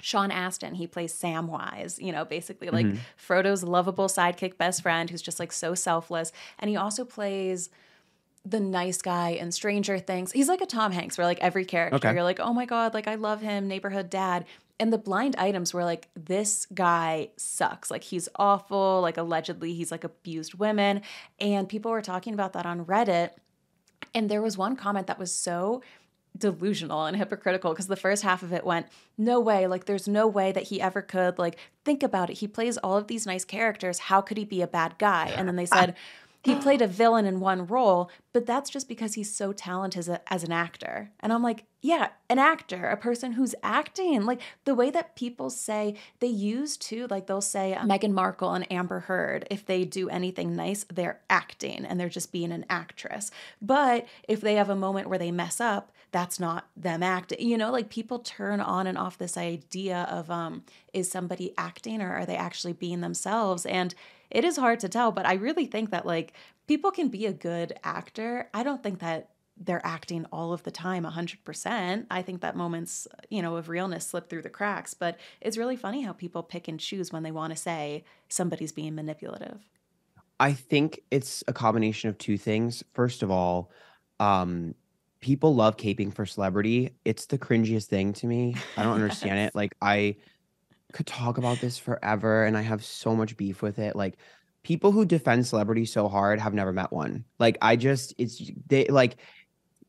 Sean 0.00 0.30
Astin, 0.30 0.74
he 0.74 0.86
plays 0.86 1.12
Samwise, 1.14 2.02
you 2.02 2.12
know, 2.12 2.24
basically 2.24 2.68
like 2.70 2.86
Mhm. 2.86 2.98
Frodo's 3.16 3.62
lovable 3.62 4.06
sidekick 4.08 4.58
best 4.58 4.82
friend 4.82 5.08
who's 5.08 5.22
just 5.22 5.38
like 5.40 5.52
so 5.52 5.74
selfless. 5.74 6.32
And 6.58 6.68
he 6.68 6.76
also 6.76 7.04
plays 7.04 7.70
the 8.44 8.60
nice 8.60 9.00
guy 9.00 9.30
in 9.30 9.50
Stranger 9.52 9.98
Things. 9.98 10.32
He's 10.32 10.48
like 10.48 10.60
a 10.60 10.66
Tom 10.66 10.92
Hanks, 10.92 11.16
where 11.16 11.26
like 11.26 11.40
every 11.40 11.64
character, 11.64 11.96
Okay. 11.96 12.12
you're 12.14 12.22
like, 12.24 12.40
oh 12.40 12.52
my 12.52 12.66
God, 12.66 12.92
like 12.92 13.08
I 13.08 13.14
love 13.14 13.40
him, 13.40 13.66
neighborhood 13.68 14.10
dad. 14.10 14.44
and 14.80 14.92
the 14.92 14.98
blind 14.98 15.36
items 15.36 15.72
were 15.72 15.84
like 15.84 16.08
this 16.16 16.66
guy 16.74 17.28
sucks 17.36 17.92
like 17.92 18.02
he's 18.02 18.28
awful 18.34 19.00
like 19.02 19.16
allegedly 19.16 19.72
he's 19.72 19.92
like 19.92 20.02
abused 20.02 20.54
women 20.54 21.00
and 21.38 21.68
people 21.68 21.92
were 21.92 22.02
talking 22.02 22.34
about 22.34 22.54
that 22.54 22.66
on 22.66 22.84
reddit 22.84 23.30
and 24.16 24.28
there 24.28 24.42
was 24.42 24.58
one 24.58 24.74
comment 24.74 25.06
that 25.06 25.16
was 25.16 25.32
so 25.32 25.80
delusional 26.36 27.04
and 27.06 27.16
hypocritical 27.16 27.72
because 27.72 27.86
the 27.86 27.96
first 27.96 28.22
half 28.22 28.42
of 28.42 28.52
it 28.52 28.64
went 28.64 28.86
no 29.16 29.38
way 29.38 29.68
like 29.68 29.84
there's 29.84 30.08
no 30.08 30.26
way 30.26 30.50
that 30.50 30.64
he 30.64 30.80
ever 30.80 31.00
could 31.00 31.38
like 31.38 31.56
think 31.84 32.02
about 32.02 32.28
it. 32.28 32.38
He 32.38 32.48
plays 32.48 32.76
all 32.78 32.96
of 32.96 33.06
these 33.06 33.26
nice 33.26 33.44
characters. 33.44 34.00
How 34.00 34.20
could 34.20 34.36
he 34.36 34.44
be 34.44 34.60
a 34.60 34.66
bad 34.66 34.98
guy? 34.98 35.32
And 35.36 35.46
then 35.46 35.56
they 35.56 35.66
said 35.74 35.94
he 36.44 36.54
played 36.60 36.82
a 36.82 36.86
villain 36.86 37.24
in 37.24 37.40
one 37.40 37.66
role, 37.66 38.10
but 38.32 38.46
that's 38.46 38.70
just 38.70 38.88
because 38.88 39.14
he's 39.14 39.34
so 39.34 39.52
talented 39.52 39.98
as, 39.98 40.08
a, 40.08 40.32
as 40.32 40.44
an 40.44 40.52
actor. 40.52 41.10
And 41.20 41.32
I'm 41.32 41.42
like, 41.42 41.64
yeah, 41.80 42.08
an 42.30 42.38
actor, 42.38 42.88
a 42.88 42.96
person 42.96 43.32
who's 43.32 43.54
acting. 43.62 44.24
Like 44.24 44.40
the 44.64 44.74
way 44.74 44.90
that 44.90 45.16
people 45.16 45.50
say, 45.50 45.96
they 46.20 46.28
use 46.28 46.76
to, 46.78 47.06
like 47.08 47.26
they'll 47.26 47.40
say 47.40 47.76
Meghan 47.80 48.12
Markle 48.12 48.54
and 48.54 48.70
Amber 48.72 49.00
Heard, 49.00 49.46
if 49.50 49.66
they 49.66 49.84
do 49.84 50.08
anything 50.08 50.56
nice, 50.56 50.84
they're 50.84 51.20
acting 51.28 51.84
and 51.84 52.00
they're 52.00 52.08
just 52.08 52.32
being 52.32 52.52
an 52.52 52.64
actress. 52.70 53.30
But 53.60 54.06
if 54.26 54.40
they 54.40 54.54
have 54.54 54.70
a 54.70 54.74
moment 54.74 55.08
where 55.08 55.18
they 55.18 55.30
mess 55.30 55.60
up, 55.60 55.92
that's 56.10 56.38
not 56.38 56.68
them 56.76 57.02
acting. 57.02 57.46
You 57.46 57.58
know, 57.58 57.72
like 57.72 57.90
people 57.90 58.20
turn 58.20 58.60
on 58.60 58.86
and 58.86 58.96
off 58.96 59.18
this 59.18 59.36
idea 59.36 60.06
of 60.08 60.30
um, 60.30 60.62
is 60.92 61.10
somebody 61.10 61.52
acting 61.58 62.00
or 62.00 62.12
are 62.12 62.24
they 62.24 62.36
actually 62.36 62.72
being 62.72 63.00
themselves? 63.00 63.66
And 63.66 63.94
it 64.34 64.44
is 64.44 64.56
hard 64.56 64.80
to 64.80 64.88
tell, 64.88 65.12
but 65.12 65.24
I 65.24 65.34
really 65.34 65.64
think 65.64 65.90
that 65.90 66.04
like 66.04 66.34
people 66.66 66.90
can 66.90 67.08
be 67.08 67.24
a 67.24 67.32
good 67.32 67.72
actor. 67.84 68.50
I 68.52 68.64
don't 68.64 68.82
think 68.82 68.98
that 68.98 69.30
they're 69.56 69.86
acting 69.86 70.26
all 70.32 70.52
of 70.52 70.64
the 70.64 70.72
time 70.72 71.04
100%. 71.04 72.06
I 72.10 72.22
think 72.22 72.40
that 72.40 72.56
moments, 72.56 73.06
you 73.30 73.40
know, 73.40 73.54
of 73.54 73.68
realness 73.68 74.04
slip 74.04 74.28
through 74.28 74.42
the 74.42 74.50
cracks, 74.50 74.92
but 74.92 75.18
it's 75.40 75.56
really 75.56 75.76
funny 75.76 76.02
how 76.02 76.12
people 76.12 76.42
pick 76.42 76.66
and 76.66 76.80
choose 76.80 77.12
when 77.12 77.22
they 77.22 77.30
want 77.30 77.52
to 77.52 77.56
say 77.56 78.02
somebody's 78.28 78.72
being 78.72 78.96
manipulative. 78.96 79.60
I 80.40 80.52
think 80.52 81.00
it's 81.12 81.44
a 81.46 81.52
combination 81.52 82.10
of 82.10 82.18
two 82.18 82.36
things. 82.36 82.82
First 82.92 83.22
of 83.22 83.30
all, 83.30 83.70
um, 84.18 84.74
people 85.20 85.54
love 85.54 85.76
caping 85.76 86.12
for 86.12 86.26
celebrity. 86.26 86.96
It's 87.04 87.26
the 87.26 87.38
cringiest 87.38 87.84
thing 87.84 88.12
to 88.14 88.26
me. 88.26 88.56
I 88.76 88.82
don't 88.82 88.94
understand 89.00 89.36
yes. 89.36 89.50
it. 89.50 89.54
Like 89.54 89.76
I 89.80 90.16
could 90.94 91.06
talk 91.06 91.38
about 91.38 91.60
this 91.60 91.76
forever 91.76 92.44
and 92.44 92.56
I 92.56 92.62
have 92.62 92.84
so 92.84 93.14
much 93.14 93.36
beef 93.36 93.60
with 93.60 93.78
it. 93.78 93.96
Like 93.96 94.16
people 94.62 94.92
who 94.92 95.04
defend 95.04 95.46
celebrities 95.46 95.92
so 95.92 96.08
hard 96.08 96.40
have 96.40 96.54
never 96.54 96.72
met 96.72 96.92
one. 96.92 97.24
Like 97.38 97.58
I 97.60 97.76
just 97.76 98.14
it's 98.16 98.50
they 98.68 98.86
like 98.86 99.16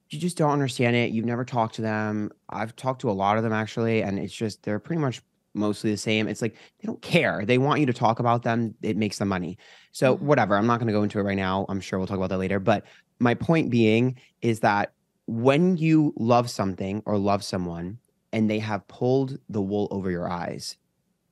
you 0.10 0.20
just 0.20 0.38
don't 0.38 0.52
understand 0.52 0.96
it. 0.96 1.12
You've 1.12 1.26
never 1.26 1.46
talked 1.46 1.76
to 1.76 1.82
them. 1.82 2.32
I've 2.50 2.76
talked 2.76 3.02
to 3.02 3.10
a 3.10 3.14
lot 3.14 3.38
of 3.38 3.44
them 3.44 3.54
actually 3.54 4.02
and 4.02 4.20
it's 4.20 4.34
just 4.34 4.64
they're 4.64 4.80
pretty 4.80 5.02
much 5.02 5.22
mostly 5.54 5.92
the 5.92 5.98
same. 5.98 6.28
It's 6.28 6.42
like 6.42 6.56
they 6.56 6.88
don't 6.88 7.02
care. 7.02 7.46
They 7.46 7.60
want 7.60 7.80
you 7.80 7.86
to 7.86 7.94
talk 7.94 8.20
about 8.20 8.42
them. 8.42 8.74
It 8.82 8.98
makes 8.98 9.20
them 9.20 9.30
money. 9.30 9.60
So 9.92 10.16
mm-hmm. 10.16 10.26
whatever. 10.26 10.58
I'm 10.58 10.68
not 10.68 10.80
going 10.80 10.88
to 10.88 10.94
go 10.94 11.04
into 11.04 11.20
it 11.20 11.24
right 11.24 11.38
now. 11.38 11.68
I'm 11.70 11.80
sure 11.80 12.00
we'll 12.00 12.08
talk 12.08 12.18
about 12.18 12.30
that 12.30 12.40
later, 12.40 12.60
but 12.60 12.84
my 13.20 13.36
point 13.36 13.70
being 13.70 14.18
is 14.42 14.60
that 14.62 14.92
when 15.28 15.78
you 15.78 16.14
love 16.18 16.50
something 16.50 17.02
or 17.06 17.18
love 17.18 17.44
someone 17.44 18.00
and 18.34 18.50
they 18.50 18.60
have 18.60 18.88
pulled 18.88 19.38
the 19.50 19.62
wool 19.62 19.88
over 19.92 20.12
your 20.12 20.30
eyes, 20.30 20.76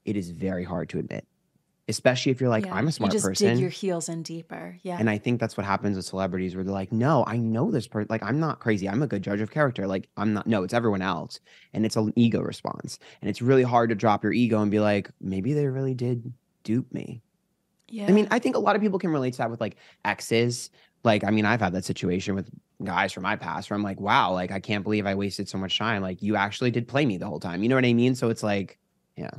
it 0.06 0.18
is 0.18 0.32
very 0.32 0.64
hard 0.64 0.90
to 0.90 1.00
admit, 1.00 1.26
especially 1.88 2.32
if 2.32 2.40
you're 2.40 2.50
like, 2.50 2.66
yeah. 2.66 2.76
I'm 2.76 2.88
a 2.88 2.92
smart 2.92 3.14
you 3.14 3.18
just 3.18 3.26
person. 3.26 3.48
Dig 3.48 3.60
your 3.60 3.70
heels 3.70 4.10
in 4.10 4.24
deeper. 4.24 4.78
Yeah. 4.84 4.98
And 5.00 5.10
I 5.10 5.18
think 5.18 5.40
that's 5.40 5.58
what 5.58 5.66
happens 5.66 5.96
with 5.96 6.06
celebrities 6.06 6.56
where 6.56 6.64
they're 6.64 6.74
like, 6.74 6.92
no, 6.92 7.24
I 7.28 7.38
know 7.38 7.72
this 7.72 7.88
person. 7.88 8.08
Like, 8.10 8.24
I'm 8.24 8.40
not 8.40 8.60
crazy. 8.60 8.88
I'm 8.88 9.04
a 9.04 9.08
good 9.08 9.22
judge 9.22 9.42
of 9.42 9.52
character. 9.52 9.88
Like, 9.88 10.10
I'm 10.18 10.34
not, 10.34 10.48
no, 10.48 10.64
it's 10.64 10.74
everyone 10.74 11.02
else. 11.02 11.40
And 11.74 11.86
it's 11.86 11.96
an 11.96 12.14
ego 12.16 12.42
response. 12.42 13.00
And 13.22 13.30
it's 13.30 13.42
really 13.42 13.64
hard 13.64 13.90
to 13.90 13.96
drop 13.96 14.24
your 14.24 14.34
ego 14.34 14.62
and 14.62 14.72
be 14.72 14.80
like, 14.80 15.10
maybe 15.22 15.54
they 15.54 15.68
really 15.68 15.94
did 15.94 16.34
dupe 16.64 16.92
me. 16.94 17.22
Yeah. 17.90 18.08
I 18.08 18.12
mean, 18.12 18.28
I 18.32 18.40
think 18.40 18.56
a 18.56 18.60
lot 18.60 18.76
of 18.76 18.82
people 18.82 18.98
can 18.98 19.12
relate 19.12 19.34
to 19.34 19.38
that 19.40 19.52
with 19.52 19.62
like 19.62 19.76
exes. 20.04 20.70
Like, 21.04 21.24
I 21.24 21.32
mean, 21.32 21.46
I've 21.46 21.60
had 21.60 21.74
that 21.74 21.86
situation 21.86 22.34
with 22.34 22.50
guys 22.84 23.12
from 23.12 23.24
my 23.24 23.36
past 23.36 23.70
where 23.70 23.76
I'm 23.76 23.84
like, 23.84 24.00
wow, 24.00 24.32
like, 24.32 24.52
I 24.52 24.60
can't 24.60 24.84
believe 24.84 25.06
I 25.06 25.16
wasted 25.16 25.50
so 25.50 25.58
much 25.58 25.78
time. 25.78 26.02
Like, 26.02 26.22
you 26.22 26.36
actually 26.36 26.72
did 26.72 26.88
play 26.88 27.06
me 27.06 27.18
the 27.18 27.28
whole 27.28 27.42
time. 27.42 27.62
You 27.62 27.70
know 27.70 27.76
what 27.76 27.86
I 27.86 27.94
mean? 27.94 28.16
So 28.16 28.30
it's 28.30 28.42
like, 28.42 28.80
yeah. 29.18 29.32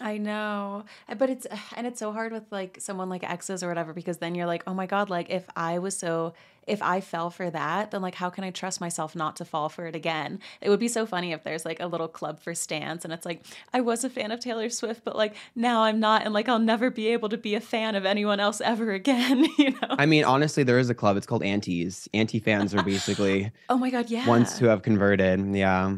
I 0.00 0.18
know. 0.18 0.84
Uh, 1.08 1.14
but 1.14 1.30
it's 1.30 1.46
and 1.76 1.86
it's 1.86 1.98
so 1.98 2.12
hard 2.12 2.32
with 2.32 2.44
like 2.50 2.78
someone 2.80 3.08
like 3.08 3.28
exes 3.28 3.62
or 3.62 3.68
whatever 3.68 3.92
because 3.92 4.18
then 4.18 4.34
you're 4.34 4.46
like, 4.46 4.62
"Oh 4.66 4.74
my 4.74 4.86
god, 4.86 5.10
like 5.10 5.30
if 5.30 5.44
I 5.56 5.78
was 5.78 5.96
so 5.96 6.34
if 6.66 6.82
I 6.82 7.00
fell 7.00 7.30
for 7.30 7.50
that, 7.50 7.90
then 7.90 8.02
like 8.02 8.14
how 8.14 8.30
can 8.30 8.44
I 8.44 8.50
trust 8.50 8.80
myself 8.80 9.16
not 9.16 9.36
to 9.36 9.44
fall 9.44 9.68
for 9.68 9.86
it 9.86 9.94
again?" 9.94 10.40
It 10.60 10.70
would 10.70 10.80
be 10.80 10.88
so 10.88 11.06
funny 11.06 11.32
if 11.32 11.42
there's 11.42 11.64
like 11.64 11.80
a 11.80 11.86
little 11.86 12.08
club 12.08 12.40
for 12.40 12.54
stans 12.54 13.04
and 13.04 13.12
it's 13.12 13.26
like, 13.26 13.42
"I 13.72 13.80
was 13.80 14.04
a 14.04 14.10
fan 14.10 14.30
of 14.30 14.40
Taylor 14.40 14.68
Swift, 14.70 15.04
but 15.04 15.16
like 15.16 15.34
now 15.54 15.82
I'm 15.82 16.00
not 16.00 16.24
and 16.24 16.32
like 16.32 16.48
I'll 16.48 16.58
never 16.58 16.90
be 16.90 17.08
able 17.08 17.28
to 17.28 17.38
be 17.38 17.54
a 17.54 17.60
fan 17.60 17.94
of 17.94 18.04
anyone 18.04 18.40
else 18.40 18.60
ever 18.60 18.92
again," 18.92 19.44
you 19.58 19.70
know. 19.70 19.88
I 19.90 20.06
mean, 20.06 20.24
honestly, 20.24 20.62
there 20.62 20.78
is 20.78 20.90
a 20.90 20.94
club. 20.94 21.16
It's 21.16 21.26
called 21.26 21.42
Antis. 21.42 22.08
Anti 22.14 22.38
fans 22.38 22.74
are 22.74 22.82
basically 22.84 23.52
Oh 23.68 23.76
my 23.76 23.90
god, 23.90 24.10
yeah. 24.10 24.26
Ones 24.26 24.58
who 24.58 24.66
have 24.66 24.82
converted. 24.82 25.54
Yeah. 25.54 25.96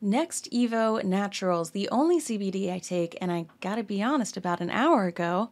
Next 0.00 0.48
Evo 0.52 1.02
Naturals, 1.02 1.70
the 1.70 1.88
only 1.90 2.20
CBD 2.20 2.72
I 2.72 2.78
take, 2.78 3.18
and 3.20 3.32
I 3.32 3.46
gotta 3.60 3.82
be 3.82 4.00
honest, 4.00 4.36
about 4.36 4.60
an 4.60 4.70
hour 4.70 5.06
ago, 5.06 5.50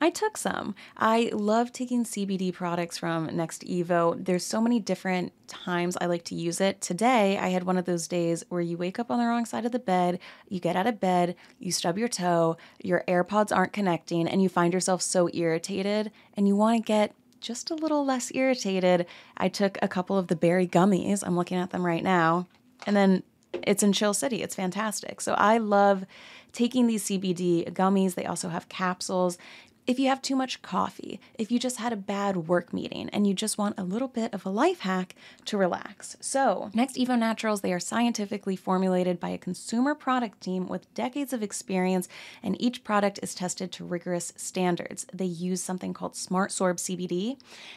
I 0.00 0.10
took 0.10 0.36
some. 0.36 0.74
I 0.96 1.30
love 1.32 1.72
taking 1.72 2.02
CBD 2.02 2.52
products 2.52 2.98
from 2.98 3.26
Next 3.26 3.62
Evo. 3.62 4.22
There's 4.22 4.44
so 4.44 4.60
many 4.60 4.80
different 4.80 5.32
times 5.46 5.96
I 6.00 6.06
like 6.06 6.24
to 6.24 6.34
use 6.34 6.60
it. 6.60 6.80
Today, 6.80 7.38
I 7.38 7.50
had 7.50 7.62
one 7.62 7.78
of 7.78 7.84
those 7.84 8.08
days 8.08 8.42
where 8.48 8.60
you 8.60 8.76
wake 8.76 8.98
up 8.98 9.12
on 9.12 9.20
the 9.20 9.26
wrong 9.26 9.44
side 9.44 9.64
of 9.64 9.70
the 9.70 9.78
bed, 9.78 10.18
you 10.48 10.58
get 10.58 10.74
out 10.74 10.88
of 10.88 10.98
bed, 10.98 11.36
you 11.60 11.70
stub 11.70 11.96
your 11.96 12.08
toe, 12.08 12.56
your 12.82 13.04
AirPods 13.06 13.56
aren't 13.56 13.72
connecting, 13.72 14.26
and 14.26 14.42
you 14.42 14.48
find 14.48 14.74
yourself 14.74 15.02
so 15.02 15.30
irritated 15.32 16.10
and 16.36 16.48
you 16.48 16.56
want 16.56 16.84
to 16.84 16.86
get 16.86 17.14
just 17.40 17.70
a 17.70 17.76
little 17.76 18.04
less 18.04 18.32
irritated. 18.34 19.06
I 19.36 19.48
took 19.48 19.78
a 19.80 19.88
couple 19.88 20.18
of 20.18 20.26
the 20.26 20.36
berry 20.36 20.66
gummies. 20.66 21.22
I'm 21.24 21.36
looking 21.36 21.58
at 21.58 21.70
them 21.70 21.86
right 21.86 22.02
now. 22.02 22.48
And 22.86 22.96
then 22.96 23.22
it's 23.62 23.82
in 23.82 23.92
Chill 23.92 24.14
City. 24.14 24.42
It's 24.42 24.54
fantastic. 24.54 25.20
So 25.20 25.34
I 25.34 25.58
love 25.58 26.04
taking 26.52 26.86
these 26.86 27.04
CBD 27.04 27.70
gummies. 27.72 28.14
They 28.14 28.26
also 28.26 28.48
have 28.48 28.68
capsules. 28.68 29.38
If 29.86 29.98
you 29.98 30.08
have 30.08 30.22
too 30.22 30.34
much 30.34 30.62
coffee, 30.62 31.20
if 31.34 31.52
you 31.52 31.58
just 31.58 31.76
had 31.76 31.92
a 31.92 31.96
bad 31.96 32.48
work 32.48 32.72
meeting 32.72 33.10
and 33.10 33.26
you 33.26 33.34
just 33.34 33.58
want 33.58 33.78
a 33.78 33.84
little 33.84 34.08
bit 34.08 34.32
of 34.32 34.46
a 34.46 34.50
life 34.50 34.80
hack 34.80 35.14
to 35.44 35.58
relax. 35.58 36.16
So, 36.20 36.70
Next 36.72 36.96
Evo 36.96 37.18
Naturals, 37.18 37.60
they 37.60 37.70
are 37.70 37.80
scientifically 37.80 38.56
formulated 38.56 39.20
by 39.20 39.28
a 39.28 39.36
consumer 39.36 39.94
product 39.94 40.40
team 40.40 40.68
with 40.68 40.92
decades 40.94 41.34
of 41.34 41.42
experience, 41.42 42.08
and 42.42 42.58
each 42.58 42.82
product 42.82 43.20
is 43.22 43.34
tested 43.34 43.72
to 43.72 43.84
rigorous 43.84 44.32
standards. 44.36 45.06
They 45.12 45.26
use 45.26 45.62
something 45.62 45.92
called 45.92 46.16
Smart 46.16 46.50
Sorb 46.50 46.76
CBD, 46.76 47.36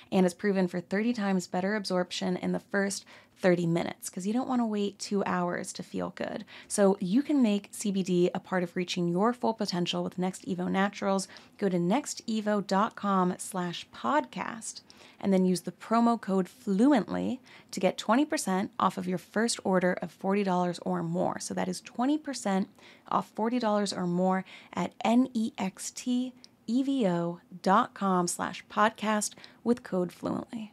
and 0.10 0.25
it's 0.25 0.34
proven 0.34 0.69
for 0.69 0.79
30 0.79 1.12
times 1.12 1.46
better 1.46 1.75
absorption 1.75 2.38
in 2.38 2.53
the 2.53 2.62
first 2.62 3.03
30 3.39 3.67
minutes 3.67 4.10
because 4.10 4.25
you 4.25 4.34
don't 4.34 4.48
want 4.48 4.62
to 4.62 4.65
wait 4.65 4.98
two 5.00 5.24
hours 5.25 5.72
to 5.74 5.84
feel 5.84 6.12
good. 6.15 6.46
So 6.67 6.98
you 7.00 7.22
can 7.22 7.41
make 7.41 7.72
CBD 7.72 8.29
a 8.34 8.39
part 8.39 8.63
of 8.63 8.75
reaching 8.75 9.08
your 9.08 9.34
full 9.34 9.53
potential 9.53 10.03
with 10.03 10.17
Next 10.17 10.46
Evo 10.48 10.70
Naturals. 10.70 11.27
Go 11.58 11.70
to 11.70 11.77
nextevo.com 11.77 13.36
slash 13.38 13.88
podcast 13.94 14.82
and 15.20 15.34
then 15.34 15.46
use 15.46 15.62
the 15.62 15.72
promo 15.72 16.20
code 16.20 16.48
FLUENTLY 16.48 17.39
to 17.72 17.79
get 17.79 17.98
20% 17.98 18.70
off 18.79 18.98
of 18.98 19.08
your 19.08 19.17
first 19.17 19.60
order 19.63 19.94
of 20.01 20.17
$40 20.17 20.79
or 20.84 21.01
more. 21.03 21.39
So 21.39 21.53
that 21.53 21.67
is 21.67 21.82
20% 21.82 22.67
off 23.10 23.34
$40 23.36 23.98
or 23.98 24.06
more 24.08 24.46
at 24.74 24.98
nextevo.com 25.00 26.27
slash 28.27 28.63
podcast 28.70 29.34
with 29.63 29.84
code 29.84 30.12
FLUENTLY. 30.12 30.72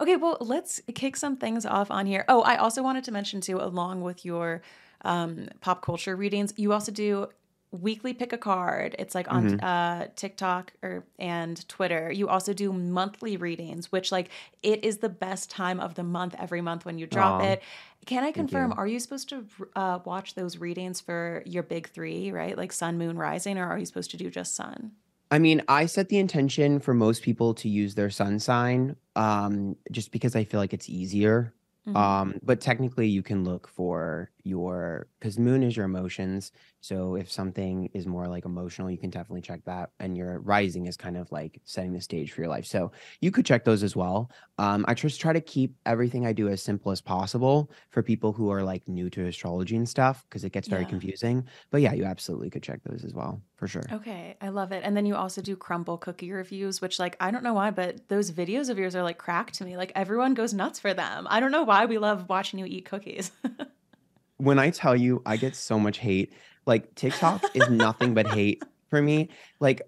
Okay, 0.00 0.16
well, 0.16 0.36
let's 0.40 0.80
kick 0.94 1.16
some 1.16 1.36
things 1.36 1.66
off 1.66 1.90
on 1.90 2.06
here. 2.06 2.24
Oh, 2.28 2.42
I 2.42 2.56
also 2.56 2.82
wanted 2.82 3.04
to 3.04 3.12
mention 3.12 3.40
too, 3.40 3.58
along 3.58 4.02
with 4.02 4.24
your 4.24 4.62
um, 5.02 5.48
pop 5.60 5.82
culture 5.82 6.16
readings, 6.16 6.52
you 6.56 6.72
also 6.72 6.92
do 6.92 7.28
weekly 7.70 8.14
pick 8.14 8.32
a 8.32 8.38
card. 8.38 8.96
It's 8.98 9.14
like 9.14 9.30
on 9.30 9.50
mm-hmm. 9.50 9.64
uh, 9.64 10.06
TikTok 10.16 10.72
or 10.82 11.04
and 11.18 11.68
Twitter. 11.68 12.10
You 12.10 12.28
also 12.28 12.52
do 12.52 12.72
monthly 12.72 13.36
readings, 13.36 13.92
which 13.92 14.10
like 14.10 14.30
it 14.62 14.84
is 14.84 14.98
the 14.98 15.08
best 15.08 15.50
time 15.50 15.80
of 15.80 15.94
the 15.94 16.02
month 16.02 16.34
every 16.38 16.60
month 16.60 16.84
when 16.84 16.98
you 16.98 17.06
drop 17.06 17.42
Aww. 17.42 17.52
it. 17.52 17.62
Can 18.06 18.24
I 18.24 18.32
confirm? 18.32 18.70
You. 18.70 18.76
Are 18.78 18.86
you 18.86 19.00
supposed 19.00 19.28
to 19.30 19.44
uh, 19.76 19.98
watch 20.04 20.34
those 20.34 20.56
readings 20.58 21.00
for 21.00 21.42
your 21.44 21.62
big 21.62 21.90
three, 21.90 22.32
right? 22.32 22.56
Like 22.56 22.72
Sun, 22.72 22.96
Moon, 22.96 23.18
Rising, 23.18 23.58
or 23.58 23.66
are 23.66 23.78
you 23.78 23.86
supposed 23.86 24.10
to 24.12 24.16
do 24.16 24.30
just 24.30 24.54
Sun? 24.54 24.92
I 25.30 25.38
mean, 25.38 25.62
I 25.68 25.86
set 25.86 26.08
the 26.08 26.18
intention 26.18 26.80
for 26.80 26.94
most 26.94 27.22
people 27.22 27.54
to 27.54 27.68
use 27.68 27.94
their 27.94 28.10
sun 28.10 28.38
sign 28.38 28.96
um, 29.14 29.76
just 29.90 30.10
because 30.10 30.34
I 30.34 30.44
feel 30.44 30.60
like 30.60 30.72
it's 30.72 30.88
easier. 30.88 31.54
Mm-hmm. 31.86 31.96
Um, 31.96 32.40
but 32.42 32.60
technically, 32.60 33.08
you 33.08 33.22
can 33.22 33.44
look 33.44 33.68
for 33.68 34.30
your 34.48 35.08
because 35.20 35.38
moon 35.38 35.62
is 35.62 35.76
your 35.76 35.84
emotions. 35.86 36.52
So 36.80 37.16
if 37.16 37.30
something 37.30 37.90
is 37.94 38.06
more 38.06 38.28
like 38.28 38.44
emotional, 38.44 38.90
you 38.90 38.98
can 38.98 39.10
definitely 39.10 39.42
check 39.42 39.64
that. 39.64 39.90
And 40.00 40.16
your 40.16 40.40
rising 40.40 40.86
is 40.86 40.96
kind 40.96 41.16
of 41.16 41.30
like 41.32 41.60
setting 41.64 41.92
the 41.92 42.00
stage 42.00 42.32
for 42.32 42.40
your 42.40 42.48
life. 42.50 42.66
So 42.66 42.92
you 43.20 43.30
could 43.30 43.46
check 43.46 43.64
those 43.64 43.82
as 43.82 43.94
well. 43.96 44.30
Um, 44.58 44.84
I 44.88 44.94
just 44.94 45.20
try 45.20 45.32
to 45.32 45.40
keep 45.40 45.74
everything 45.86 46.26
I 46.26 46.32
do 46.32 46.48
as 46.48 46.62
simple 46.62 46.92
as 46.92 47.00
possible 47.00 47.70
for 47.90 48.02
people 48.02 48.32
who 48.32 48.50
are 48.50 48.62
like 48.62 48.88
new 48.88 49.10
to 49.10 49.26
astrology 49.26 49.76
and 49.76 49.88
stuff 49.88 50.24
because 50.28 50.44
it 50.44 50.52
gets 50.52 50.68
very 50.68 50.82
Yeah. 50.82 50.88
confusing. 50.88 51.46
But 51.70 51.80
yeah, 51.82 51.92
you 51.92 52.04
absolutely 52.04 52.50
could 52.50 52.62
check 52.62 52.80
those 52.84 53.04
as 53.04 53.14
well 53.14 53.42
for 53.56 53.68
sure. 53.68 53.82
Okay, 53.90 54.36
I 54.42 54.50
love 54.50 54.72
it. 54.72 54.82
And 54.84 54.94
then 54.94 55.06
you 55.06 55.16
also 55.16 55.40
do 55.40 55.56
Crumbl 55.56 55.98
cookie 56.00 56.30
reviews, 56.30 56.80
which 56.82 56.98
like 56.98 57.16
I 57.20 57.30
don't 57.30 57.42
know 57.42 57.54
why, 57.54 57.70
but 57.70 58.06
those 58.08 58.30
videos 58.30 58.68
of 58.68 58.78
yours 58.78 58.94
are 58.94 59.02
like 59.02 59.16
crack 59.16 59.50
to 59.52 59.64
me. 59.64 59.78
Like 59.78 59.92
everyone 59.94 60.34
goes 60.34 60.52
nuts 60.52 60.78
for 60.78 60.92
them. 60.92 61.26
I 61.30 61.40
don't 61.40 61.52
know 61.52 61.62
why 61.62 61.86
we 61.86 61.96
love 61.96 62.28
watching 62.28 62.58
you 62.58 62.66
eat 62.66 62.84
cookies. 62.84 63.30
when 64.38 64.58
I 64.58 64.70
tell 64.70 64.96
you 64.96 65.22
I 65.26 65.36
get 65.36 65.54
so 65.54 65.78
much 65.78 65.98
hate, 65.98 66.32
like 66.66 66.94
TikTok 66.94 67.48
is 67.54 67.68
nothing 67.68 68.14
but 68.14 68.26
hate 68.26 68.64
for 68.90 69.02
me. 69.02 69.30
Like 69.60 69.82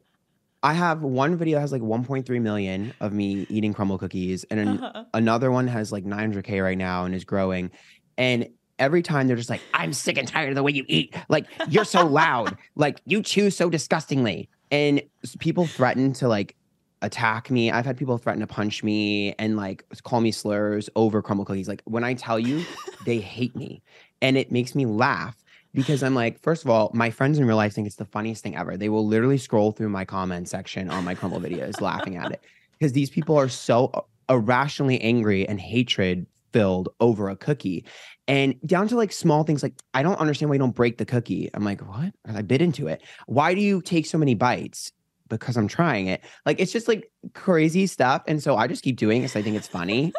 I 0.62 0.74
have 0.74 1.02
one 1.02 1.36
video 1.36 1.56
that 1.56 1.62
has 1.62 1.72
like 1.72 1.82
1.3 1.82 2.42
million 2.42 2.92
of 3.00 3.12
me 3.12 3.46
eating 3.48 3.72
Crumbl 3.74 3.98
cookies, 3.98 4.44
and 4.50 4.60
an, 4.60 4.84
Uh-huh. 4.84 5.04
another 5.14 5.50
one 5.50 5.66
has 5.68 5.92
like 5.92 6.04
900k 6.04 6.62
right 6.62 6.78
now 6.78 7.04
and 7.04 7.14
is 7.14 7.24
growing. 7.24 7.70
And 8.18 8.48
every 8.78 9.02
time 9.02 9.26
they're 9.26 9.36
just 9.36 9.50
like, 9.50 9.66
"I'm 9.74 9.92
sick 9.92 10.18
and 10.18 10.28
tired 10.28 10.50
of 10.50 10.54
the 10.56 10.62
way 10.62 10.72
you 10.72 10.84
eat. 10.88 11.14
Like 11.28 11.46
you're 11.64 11.84
so 11.84 12.06
loud. 12.06 12.58
Like 12.76 13.00
you 13.06 13.22
chew 13.22 13.50
so 13.50 13.70
disgustingly." 13.70 14.48
And 14.70 15.02
people 15.40 15.66
threaten 15.66 16.12
to 16.14 16.28
like 16.28 16.56
attack 17.02 17.50
me. 17.50 17.70
I've 17.70 17.86
had 17.86 17.96
people 17.96 18.18
threaten 18.18 18.40
to 18.40 18.46
punch 18.46 18.82
me 18.84 19.34
and 19.38 19.56
like 19.56 19.84
call 20.04 20.20
me 20.20 20.30
slurs 20.32 20.90
over 20.96 21.22
Crumbl 21.22 21.46
cookies. 21.46 21.68
Like 21.68 21.82
when 21.86 22.04
I 22.04 22.14
tell 22.14 22.38
you, 22.38 22.68
they 23.00 23.20
hate 23.20 23.56
me 23.56 23.82
and 24.22 24.36
it 24.36 24.52
makes 24.52 24.74
me 24.74 24.86
laugh 24.86 25.36
because 25.72 26.02
I'm 26.02 26.14
like, 26.14 26.40
first 26.40 26.64
of 26.64 26.70
all, 26.70 26.90
my 26.94 27.10
friends 27.10 27.38
in 27.38 27.44
real 27.44 27.56
life 27.56 27.72
think 27.72 27.86
it's 27.86 27.96
the 27.96 28.04
funniest 28.04 28.42
thing 28.42 28.56
ever. 28.56 28.76
They 28.76 28.88
will 28.88 29.06
literally 29.06 29.38
scroll 29.38 29.72
through 29.72 29.88
my 29.88 30.04
comment 30.04 30.48
section 30.48 30.90
on 30.90 31.04
my 31.04 31.14
Crumbl 31.14 31.40
videos 31.40 31.80
laughing 31.80 32.16
at 32.16 32.32
it 32.32 32.42
because 32.72 32.92
these 32.92 33.10
people 33.10 33.36
are 33.36 33.48
so 33.48 34.06
irrationally 34.28 35.00
angry 35.00 35.46
and 35.48 35.60
hatred 35.60 36.26
filled 36.52 36.88
over 37.00 37.28
a 37.28 37.36
cookie. 37.36 37.84
And 38.26 38.60
down 38.66 38.88
to 38.88 38.96
like 38.96 39.12
small 39.12 39.42
things 39.42 39.62
like 39.62 39.74
i 39.94 40.02
don't 40.02 40.18
understand 40.18 40.50
why 40.50 40.54
you 40.54 40.60
don't 40.60 40.74
break 40.74 40.98
the 40.98 41.04
cookie. 41.04 41.50
I'm 41.54 41.64
like 41.64 41.80
what? 41.80 42.12
I 42.26 42.42
bit 42.42 42.62
into 42.62 42.88
it. 42.88 43.02
Why 43.26 43.54
do 43.54 43.60
you 43.60 43.80
take 43.82 44.06
so 44.06 44.18
many 44.18 44.34
bites? 44.34 44.92
Because 45.28 45.56
i'm 45.56 45.68
trying 45.68 46.06
it. 46.06 46.22
Like 46.44 46.60
it's 46.60 46.72
just 46.72 46.88
like 46.88 47.10
crazy 47.34 47.86
stuff. 47.86 48.22
And 48.26 48.42
so 48.42 48.56
i 48.56 48.66
just 48.66 48.82
keep 48.82 48.96
doing 48.96 49.18
it 49.18 49.26
because 49.26 49.36
i 49.36 49.42
think 49.42 49.56
it's 49.56 49.68
funny 49.68 50.12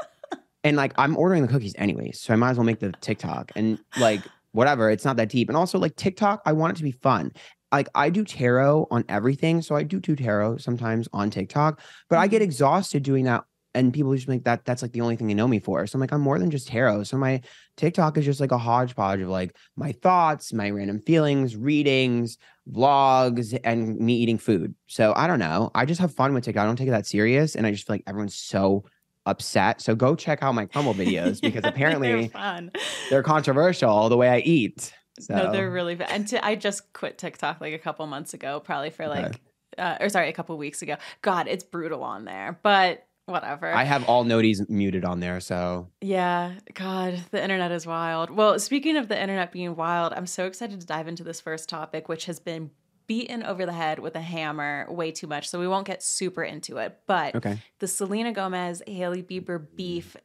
and 0.64 0.78
like 0.78 0.94
I'm 0.98 1.18
ordering 1.18 1.42
the 1.42 1.48
cookies 1.48 1.76
anyways, 1.78 2.20
so 2.22 2.34
I 2.34 2.36
might 2.38 2.52
as 2.52 2.58
well 2.58 2.66
make 2.66 2.80
the 2.80 2.92
TikTok 3.02 3.52
and 3.56 3.80
like 3.96 4.28
whatever. 4.52 4.90
It's 4.90 5.06
not 5.06 5.16
that 5.18 5.30
deep. 5.30 5.50
And 5.50 5.58
also 5.58 5.80
like 5.80 5.96
TikTok, 5.96 6.42
I 6.46 6.54
want 6.54 6.74
it 6.74 6.78
to 6.78 6.84
be 6.84 6.92
fun. 6.92 7.32
Like 7.72 7.88
I 7.96 8.10
do 8.10 8.26
tarot 8.26 8.88
on 8.92 9.06
everything, 9.10 9.62
so 9.62 9.76
I 9.76 9.84
do 9.84 10.00
do 10.00 10.16
tarot 10.16 10.58
sometimes 10.58 11.08
on 11.14 11.30
TikTok, 11.30 11.80
but 12.10 12.20
I 12.20 12.28
get 12.28 12.42
Mhm. 12.42 12.46
exhausted 12.46 13.04
doing 13.04 13.26
that. 13.26 13.44
And 13.74 13.94
people 13.94 14.14
just 14.14 14.28
like 14.28 14.44
that 14.44 14.66
that's 14.66 14.82
like 14.82 14.92
the 14.92 15.00
only 15.00 15.16
thing 15.16 15.28
they 15.28 15.34
know 15.34 15.48
me 15.48 15.60
for. 15.60 15.88
So 15.88 15.96
I'm 15.96 16.02
like, 16.02 16.12
I'm 16.12 16.20
more 16.20 16.38
than 16.38 16.52
just 16.52 16.68
tarot. 16.68 17.04
So 17.04 17.18
my 17.18 17.40
TikTok 17.78 18.18
is 18.18 18.26
just 18.26 18.42
like 18.42 18.52
a 18.52 18.58
hodgepodge 18.58 19.22
of 19.22 19.30
like 19.30 19.56
my 19.78 19.94
thoughts, 19.94 20.52
my 20.52 20.70
random 20.70 21.00
feelings, 21.00 21.56
readings, 21.56 22.38
vlogs, 22.70 23.58
and 23.64 23.98
me 23.98 24.16
eating 24.16 24.38
food. 24.38 24.76
So 24.88 25.14
I 25.16 25.28
don't 25.28 25.40
know. 25.40 25.72
I 25.74 25.86
just 25.86 26.02
have 26.02 26.14
fun 26.14 26.34
with 26.34 26.44
TikTok. 26.44 26.64
I 26.64 26.66
don't 26.66 26.76
take 26.76 26.90
it 26.90 26.92
that 26.92 27.06
serious. 27.08 27.56
And 27.56 27.66
I 27.66 27.72
just 27.72 27.88
feel 27.88 27.94
like 27.96 28.04
everyone's 28.08 28.36
so 28.36 28.84
upset. 29.32 29.82
So 29.82 29.96
go 29.96 30.16
check 30.16 30.44
out 30.44 30.54
my 30.54 30.66
Crumbl 30.68 30.96
videos 30.96 31.42
because 31.42 31.64
they're 31.64 31.72
apparently 31.72 32.28
fun. 32.28 32.72
they're 33.10 33.24
controversial 33.24 34.10
the 34.10 34.18
way 34.18 34.30
I 34.30 34.40
eat. 34.40 34.94
So 35.20 35.36
No, 35.36 35.52
they're 35.52 35.72
really 35.72 35.96
fun. 35.96 36.08
And 36.10 36.28
to, 36.30 36.46
I 36.46 36.56
just 36.56 36.94
quit 36.94 37.18
TikTok 37.18 37.60
like 37.62 37.74
a 37.74 37.80
couple 37.80 38.06
months 38.08 38.34
ago, 38.34 38.60
probably 38.60 38.90
for 38.92 39.04
Okay. 39.06 39.22
like, 39.24 39.42
uh, 39.78 39.98
or 40.00 40.10
sorry, 40.10 40.30
a 40.30 40.34
couple 40.34 40.58
weeks 40.58 40.82
ago. 40.82 40.98
God, 41.22 41.48
it's 41.48 41.64
brutal 41.64 42.04
on 42.04 42.26
there, 42.26 42.60
but 42.64 43.08
whatever. 43.26 43.72
I 43.72 43.84
have 43.84 44.04
all 44.06 44.26
noties 44.26 44.68
muted 44.70 45.06
on 45.06 45.20
there. 45.20 45.40
So 45.40 45.90
Yeah, 46.02 46.54
God, 46.74 47.24
the 47.32 47.42
internet 47.42 47.72
is 47.72 47.86
wild. 47.88 48.30
Well, 48.30 48.58
speaking 48.60 48.98
of 48.98 49.08
the 49.08 49.22
internet 49.22 49.52
being 49.52 49.76
wild, 49.76 50.14
I'm 50.14 50.28
so 50.28 50.46
excited 50.46 50.80
to 50.82 50.86
dive 50.88 51.08
into 51.08 51.24
this 51.24 51.40
first 51.42 51.70
topic, 51.70 52.10
which 52.10 52.26
has 52.26 52.40
been 52.40 52.72
beaten 53.12 53.44
over 53.44 53.66
the 53.66 53.74
head 53.74 54.00
with 54.00 54.16
a 54.16 54.22
hammer 54.22 54.86
way 54.88 55.12
too 55.12 55.28
much. 55.28 55.50
So 55.50 55.60
we 55.60 55.68
won't 55.68 55.86
get 55.86 56.02
super 56.02 56.46
into 56.46 56.78
it. 56.78 56.98
But 57.08 57.36
okay. 57.36 57.62
the 57.80 57.88
Selena 57.88 58.32
Gomez, 58.32 58.82
Hailey 58.88 59.22
Bieber 59.22 59.68
beef 59.76 60.16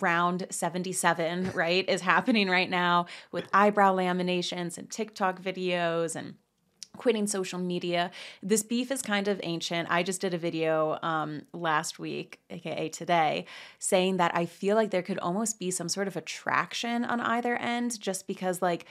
round 0.00 0.46
77, 0.48 1.50
right, 1.54 1.88
is 1.88 2.02
happening 2.02 2.48
right 2.48 2.70
now 2.70 3.06
with 3.32 3.48
eyebrow 3.52 3.96
laminations 3.96 4.78
and 4.78 4.88
TikTok 4.88 5.42
videos 5.42 6.14
and 6.14 6.36
quitting 6.96 7.26
social 7.26 7.58
media. 7.58 8.12
This 8.40 8.62
beef 8.62 8.92
is 8.92 9.02
kind 9.02 9.26
of 9.26 9.40
ancient. 9.42 9.88
I 9.90 10.04
just 10.04 10.20
did 10.20 10.34
a 10.34 10.38
video 10.38 11.00
um, 11.02 11.42
last 11.52 11.98
week, 11.98 12.38
aka 12.48 12.90
today, 12.90 13.46
saying 13.80 14.18
that 14.18 14.30
I 14.36 14.46
feel 14.46 14.76
like 14.76 14.92
there 14.92 15.02
could 15.02 15.18
almost 15.18 15.58
be 15.58 15.72
some 15.72 15.88
sort 15.88 16.06
of 16.06 16.16
attraction 16.16 17.04
on 17.04 17.20
either 17.20 17.56
end 17.56 17.98
just 17.98 18.28
because, 18.28 18.62
like, 18.62 18.86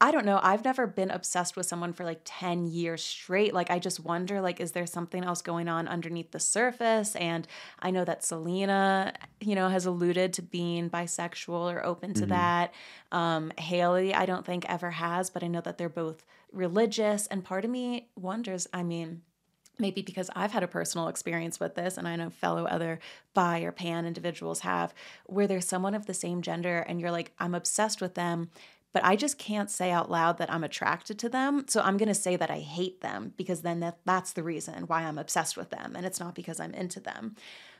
I 0.00 0.10
don't 0.10 0.26
know. 0.26 0.40
I've 0.42 0.64
never 0.64 0.86
been 0.86 1.10
obsessed 1.10 1.56
with 1.56 1.66
someone 1.66 1.92
for 1.92 2.04
like 2.04 2.20
10 2.24 2.66
years 2.66 3.02
straight. 3.02 3.54
Like, 3.54 3.70
I 3.70 3.78
just 3.78 4.00
wonder, 4.00 4.40
like, 4.40 4.60
is 4.60 4.72
there 4.72 4.86
something 4.86 5.24
else 5.24 5.40
going 5.40 5.68
on 5.68 5.88
underneath 5.88 6.32
the 6.32 6.40
surface? 6.40 7.16
And 7.16 7.46
I 7.78 7.90
know 7.90 8.04
that 8.04 8.24
Selena, 8.24 9.14
you 9.40 9.54
know, 9.54 9.68
has 9.68 9.86
alluded 9.86 10.32
to 10.34 10.42
being 10.42 10.90
bisexual 10.90 11.72
or 11.72 11.84
open 11.84 12.12
to 12.14 12.26
Mhm. 12.26 12.28
that. 12.30 12.74
Um, 13.12 13.52
Hailey, 13.58 14.12
I 14.14 14.26
don't 14.26 14.44
think 14.44 14.68
ever 14.68 14.90
has, 14.90 15.30
but 15.30 15.42
I 15.42 15.46
know 15.46 15.60
that 15.62 15.78
they're 15.78 15.88
both 15.88 16.24
religious. 16.52 17.26
And 17.28 17.44
part 17.44 17.64
of 17.64 17.70
me 17.70 18.10
wonders, 18.16 18.66
I 18.74 18.82
mean, 18.82 19.22
maybe 19.78 20.02
because 20.02 20.30
I've 20.36 20.52
had 20.52 20.62
a 20.62 20.68
personal 20.68 21.08
experience 21.08 21.58
with 21.58 21.74
this, 21.74 21.98
and 21.98 22.06
I 22.06 22.14
know 22.14 22.30
fellow 22.30 22.64
other 22.64 23.00
bi 23.34 23.60
or 23.60 23.72
pan 23.72 24.06
individuals 24.06 24.60
have, 24.60 24.94
where 25.26 25.48
there's 25.48 25.66
someone 25.66 25.94
of 25.94 26.06
the 26.06 26.14
same 26.14 26.42
gender 26.42 26.78
and 26.80 27.00
you're 27.00 27.10
like, 27.10 27.32
I'm 27.40 27.54
obsessed 27.56 28.00
with 28.00 28.14
them, 28.14 28.50
but 28.94 29.04
I 29.04 29.16
just 29.16 29.38
can't 29.38 29.68
say 29.68 29.90
out 29.90 30.08
loud 30.08 30.38
that 30.38 30.50
I'm 30.50 30.62
attracted 30.62 31.18
to 31.18 31.28
them. 31.28 31.66
So 31.68 31.80
I'm 31.80 31.96
going 31.96 32.08
to 32.08 32.14
say 32.14 32.36
that 32.36 32.50
I 32.50 32.60
hate 32.60 33.00
them 33.00 33.34
because 33.36 33.62
then 33.62 33.80
that, 33.80 33.98
that's 34.04 34.32
the 34.32 34.44
reason 34.44 34.86
why 34.86 35.02
I'm 35.02 35.18
obsessed 35.18 35.56
with 35.56 35.70
them. 35.70 35.94
And 35.96 36.06
it's 36.06 36.20
not 36.20 36.36
because 36.36 36.60
I'm 36.60 36.72
into 36.72 37.00
them. 37.00 37.34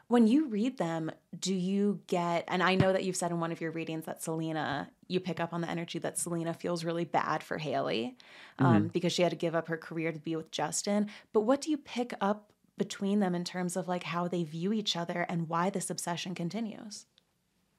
When 0.08 0.26
you 0.26 0.48
read 0.48 0.76
them, 0.76 1.12
do 1.38 1.54
you 1.54 2.00
get, 2.08 2.44
and 2.48 2.64
I 2.64 2.74
know 2.74 2.92
that 2.92 3.04
you've 3.04 3.16
said 3.16 3.30
in 3.30 3.38
one 3.38 3.52
of 3.52 3.60
your 3.60 3.70
readings 3.70 4.06
that 4.06 4.24
Selena, 4.24 4.90
you 5.06 5.20
pick 5.20 5.38
up 5.38 5.54
on 5.54 5.60
the 5.60 5.70
energy 5.70 6.00
that 6.00 6.18
Selena 6.18 6.52
feels 6.52 6.84
really 6.84 7.04
bad 7.04 7.44
for 7.44 7.58
Hailey 7.58 8.16
um, 8.58 8.88
because 8.88 9.12
she 9.12 9.22
had 9.22 9.30
to 9.30 9.36
give 9.36 9.54
up 9.54 9.68
her 9.68 9.78
career 9.78 10.10
to 10.10 10.18
be 10.18 10.34
with 10.34 10.50
Justin. 10.50 11.08
But 11.32 11.42
what 11.42 11.60
do 11.60 11.70
you 11.70 11.78
pick 11.78 12.12
up 12.20 12.52
between 12.76 13.20
them 13.20 13.36
in 13.36 13.44
terms 13.44 13.76
of 13.76 13.86
like 13.86 14.02
how 14.02 14.26
they 14.26 14.42
view 14.42 14.72
each 14.72 14.96
other 14.96 15.24
and 15.28 15.48
why 15.48 15.70
this 15.70 15.90
obsession 15.90 16.34
continues? 16.34 17.06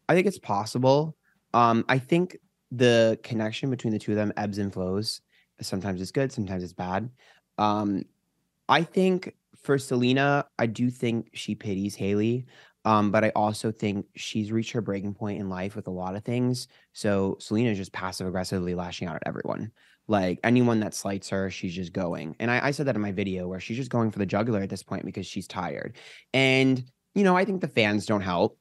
I 0.07 0.15
think 0.15 0.25
it's 0.25 0.39
possible. 0.39 1.17
Um, 1.53 1.85
I 1.87 1.99
think 1.99 2.37
the 2.71 3.19
connection 3.23 3.69
between 3.69 3.93
the 3.93 3.99
two 3.99 4.11
of 4.11 4.17
them 4.17 4.33
ebbs 4.37 4.57
and 4.57 4.73
flows. 4.73 5.21
Sometimes 5.61 6.01
it's 6.01 6.11
good, 6.11 6.31
sometimes 6.31 6.63
it's 6.63 6.73
bad. 6.73 7.09
Um, 7.57 8.03
I 8.67 8.83
think 8.83 9.35
for 9.63 9.77
Selena, 9.77 10.45
I 10.59 10.65
do 10.65 10.89
think 10.89 11.29
she 11.33 11.55
pities 11.55 11.95
Hailey. 11.95 12.45
Um, 12.85 13.09
but 13.09 13.23
I 13.23 13.31
also 13.35 13.71
think 13.71 14.05
she's 14.15 14.51
reached 14.51 14.71
her 14.73 14.81
breaking 14.81 15.15
point 15.15 15.39
in 15.39 15.49
life 15.49 15.75
with 15.75 15.87
a 15.87 15.91
lot 15.91 16.15
of 16.15 16.23
things. 16.23 16.67
So 16.93 17.35
Selena 17.39 17.71
is 17.71 17.79
just 17.79 17.91
passive 17.91 18.27
aggressively 18.27 18.75
lashing 18.75 19.07
out 19.07 19.15
at 19.15 19.23
everyone. 19.25 19.71
Like 20.07 20.39
anyone 20.43 20.79
that 20.81 20.93
slights 20.93 21.29
her, 21.29 21.49
she's 21.49 21.73
just 21.73 21.93
going. 21.93 22.35
And 22.39 22.51
I, 22.51 22.67
I 22.67 22.71
said 22.71 22.85
that 22.85 22.95
in 22.95 23.01
my 23.01 23.11
video 23.11 23.47
where 23.47 23.59
she's 23.59 23.77
just 23.77 23.89
going 23.89 24.11
for 24.11 24.19
the 24.19 24.25
jugular 24.25 24.61
at 24.61 24.69
this 24.69 24.83
point 24.83 25.03
because 25.03 25.25
she's 25.25 25.47
tired. 25.47 25.95
And 26.31 26.83
you 27.15 27.23
know, 27.23 27.35
I 27.35 27.43
think 27.43 27.61
the 27.61 27.67
fans 27.67 28.05
don't 28.05 28.21
help 28.21 28.59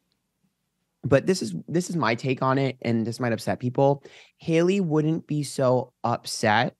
but 1.04 1.26
this 1.26 1.42
is 1.42 1.54
this 1.68 1.90
is 1.90 1.96
my 1.96 2.14
take 2.14 2.42
on 2.42 2.58
it 2.58 2.76
and 2.82 3.06
this 3.06 3.20
might 3.20 3.32
upset 3.32 3.60
people. 3.60 4.02
Hailey 4.38 4.80
wouldn't 4.80 5.26
be 5.26 5.42
so 5.42 5.92
upset 6.02 6.74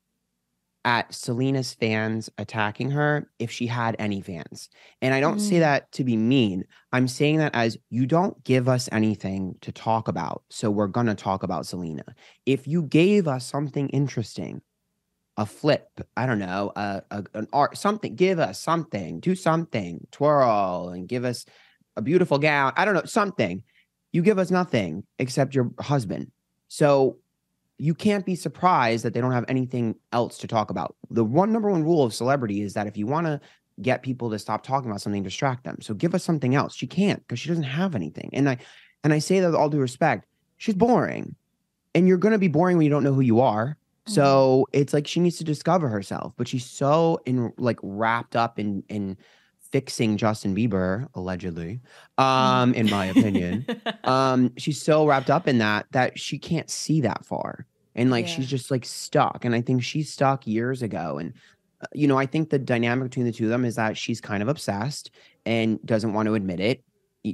at 0.87 1.15
selena's 1.15 1.73
fans 1.73 2.29
attacking 2.37 2.91
her 2.91 3.31
if 3.39 3.51
she 3.51 3.67
had 3.67 3.97
any 3.99 4.21
fans. 4.21 4.69
And 5.01 5.15
i 5.15 5.21
don't 5.21 5.41
say 5.41 5.57
Mm. 5.57 5.61
that 5.61 5.91
to 5.93 6.05
be 6.05 6.17
mean. 6.17 6.65
I'm 6.93 7.09
saying 7.09 7.39
that 7.39 7.55
as 7.55 7.79
you 7.89 8.05
don't 8.07 8.43
give 8.45 8.69
us 8.69 8.89
anything 8.93 9.55
to 9.63 9.73
talk 9.73 10.09
about 10.09 10.43
so 10.51 10.71
we're 10.71 10.87
going 10.89 11.07
to 11.07 11.15
talk 11.15 11.43
about 11.43 11.67
selena. 11.67 12.05
If 12.45 12.67
you 12.69 12.83
gave 12.83 13.27
us 13.29 13.47
something 13.47 13.89
interesting 13.91 14.61
a 15.37 15.45
flip 15.45 15.89
i 16.17 16.27
don't 16.27 16.39
know 16.39 16.71
a, 16.77 17.03
a, 17.11 17.25
an 17.35 17.49
art 17.53 17.77
something 17.77 18.15
give 18.15 18.39
us 18.39 18.61
something 18.61 19.19
do 19.19 19.35
something 19.35 20.07
twirl 20.13 20.91
and 20.91 21.09
give 21.09 21.25
us 21.25 21.45
a 21.97 22.03
beautiful 22.03 22.39
gown 22.39 22.73
i 22.77 22.85
don't 22.85 22.95
know 22.95 23.03
something 23.05 23.61
you 24.15 24.23
give 24.23 24.39
us 24.39 24.53
nothing 24.53 25.03
except 25.19 25.57
your 25.57 25.73
husband. 25.81 26.31
So 26.69 27.19
you 27.79 27.95
can't 27.97 28.25
be 28.25 28.37
surprised 28.37 29.05
that 29.05 29.13
they 29.13 29.21
don't 29.21 29.33
have 29.33 29.45
anything 29.49 29.97
else 30.13 30.39
to 30.39 30.47
talk 30.47 30.71
about. 30.71 30.95
The 31.11 31.25
one 31.25 31.53
number 31.53 31.69
one 31.69 31.83
rule 31.83 32.05
of 32.05 32.15
celebrity 32.15 32.63
is 32.63 32.75
that 32.75 32.87
if 32.87 32.97
you 32.97 33.09
want 33.09 33.27
to 33.27 33.41
get 33.83 34.05
people 34.05 34.31
to 34.31 34.39
stop 34.39 34.63
talking 34.63 34.89
about 34.89 35.01
something, 35.01 35.25
distract 35.25 35.65
them. 35.65 35.79
So 35.81 35.95
give 35.95 36.15
us 36.15 36.23
something 36.23 36.55
else. 36.55 36.77
She 36.77 36.87
can't 36.87 37.19
because 37.27 37.41
she 37.41 37.49
doesn't 37.49 37.65
have 37.65 37.97
anything. 37.97 38.31
And 38.33 38.49
I 38.49 38.59
and 39.03 39.13
I 39.13 39.19
say 39.19 39.41
that 39.41 39.47
with 39.47 39.57
all 39.57 39.69
due 39.69 39.81
respect, 39.81 40.27
she's 40.59 40.77
boring. 40.77 41.35
and 41.97 42.07
you're 42.07 42.17
gonna 42.19 42.39
be 42.39 42.47
boring 42.49 42.77
when 42.77 42.85
you 42.85 42.91
don't 42.91 43.03
know 43.03 43.15
who 43.15 43.21
you 43.21 43.41
are. 43.41 43.67
Mm-hmm. 43.67 44.13
So 44.13 44.69
it's 44.73 44.93
like 44.93 45.09
she 45.09 45.19
needs 45.19 45.39
to 45.39 45.45
discover 45.45 45.89
herself, 45.89 46.35
but 46.37 46.47
she's 46.47 46.65
so 46.65 47.21
in 47.27 47.53
like 47.59 47.81
wrapped 47.83 48.37
up 48.37 48.61
in 48.61 48.85
in 48.89 49.17
fixing 49.75 50.17
Justin 50.17 50.55
Bieber 50.55 51.09
allegedly, 51.17 51.81
um, 52.17 52.73
in 52.75 52.89
my 52.89 53.07
opinion. 53.07 53.67
um, 54.05 54.53
she's 54.57 54.81
so 54.81 55.05
wrapped 55.05 55.31
up 55.31 55.49
in 55.49 55.59
that 55.59 55.87
that 55.91 56.17
she 56.17 56.39
can't 56.39 56.71
see 56.71 57.01
that 57.01 57.27
far, 57.27 57.67
and 57.97 58.09
like 58.09 58.27
Yeah. 58.29 58.35
she's 58.37 58.49
just 58.49 58.71
like 58.71 58.85
stuck. 58.85 59.45
And 59.45 59.53
I 59.53 59.61
think 59.61 59.83
she's 59.83 60.13
stuck 60.13 60.47
years 60.47 60.81
ago. 60.83 61.19
And 61.19 61.33
uh, 61.81 61.87
you 61.93 62.07
know, 62.07 62.17
I 62.17 62.25
think 62.27 62.51
the 62.51 62.59
dynamic 62.61 63.11
between 63.11 63.27
the 63.27 63.33
two 63.33 63.47
of 63.47 63.51
them 63.51 63.65
is 63.65 63.75
that 63.75 63.97
she's 63.97 64.21
kind 64.21 64.45
of 64.45 64.49
obsessed 64.49 65.11
and 65.45 65.85
doesn't 65.85 66.13
want 66.13 66.29
to 66.29 66.35
admit 66.37 66.61
it 66.61 66.85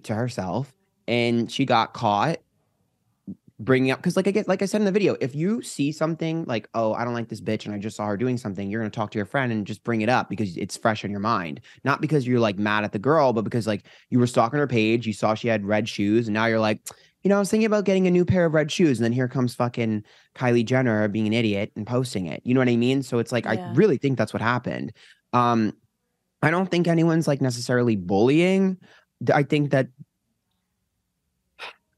to 0.04 0.14
herself, 0.14 0.72
and 1.06 1.52
she 1.52 1.66
got 1.66 1.92
caught 1.92 2.38
bringing 3.60 3.90
up 3.90 3.98
because 3.98 4.16
like 4.16 4.26
I 4.26 4.30
get 4.30 4.48
like 4.48 4.62
I 4.62 4.64
said 4.64 4.80
in 4.80 4.86
the 4.86 4.92
video, 4.92 5.16
if 5.20 5.34
you 5.34 5.62
see 5.62 5.92
something 5.92 6.44
like, 6.46 6.68
oh, 6.74 6.94
I 6.94 7.04
don't 7.04 7.14
like 7.14 7.28
this 7.28 7.40
bitch 7.40 7.66
and 7.66 7.74
I 7.74 7.78
just 7.78 7.96
saw 7.96 8.06
her 8.06 8.16
doing 8.16 8.38
something, 8.38 8.68
you're 8.68 8.80
gonna 8.80 8.90
talk 8.90 9.10
to 9.12 9.18
your 9.18 9.26
friend 9.26 9.52
and 9.52 9.66
just 9.66 9.84
bring 9.84 10.00
it 10.00 10.08
up 10.08 10.28
because 10.28 10.56
it's 10.56 10.76
fresh 10.76 11.04
in 11.04 11.10
your 11.10 11.20
mind. 11.20 11.60
Not 11.84 12.00
because 12.00 12.26
you're 12.26 12.40
like 12.40 12.58
mad 12.58 12.84
at 12.84 12.92
the 12.92 12.98
girl, 12.98 13.32
but 13.32 13.44
because 13.44 13.66
like 13.66 13.84
you 14.08 14.18
were 14.18 14.26
stalking 14.26 14.58
her 14.58 14.66
page, 14.66 15.06
you 15.06 15.12
saw 15.12 15.34
she 15.34 15.48
had 15.48 15.64
red 15.64 15.88
shoes, 15.88 16.26
and 16.26 16.34
now 16.34 16.46
you're 16.46 16.58
like, 16.60 16.80
you 17.22 17.28
know, 17.28 17.36
I 17.36 17.38
was 17.38 17.50
thinking 17.50 17.66
about 17.66 17.84
getting 17.84 18.06
a 18.06 18.10
new 18.10 18.24
pair 18.24 18.46
of 18.46 18.54
red 18.54 18.72
shoes, 18.72 18.98
and 18.98 19.04
then 19.04 19.12
here 19.12 19.28
comes 19.28 19.54
fucking 19.54 20.04
Kylie 20.34 20.64
Jenner 20.64 21.06
being 21.08 21.26
an 21.26 21.34
idiot 21.34 21.70
and 21.76 21.86
posting 21.86 22.26
it. 22.26 22.40
You 22.44 22.54
know 22.54 22.60
what 22.60 22.68
I 22.68 22.76
mean? 22.76 23.02
So 23.02 23.18
it's 23.18 23.32
like 23.32 23.46
I 23.46 23.72
really 23.74 23.98
think 23.98 24.16
that's 24.16 24.32
what 24.32 24.42
happened. 24.42 24.92
Um, 25.32 25.74
I 26.42 26.50
don't 26.50 26.70
think 26.70 26.88
anyone's 26.88 27.28
like 27.28 27.42
necessarily 27.42 27.96
bullying. 27.96 28.78
I 29.32 29.42
think 29.42 29.70
that 29.72 29.88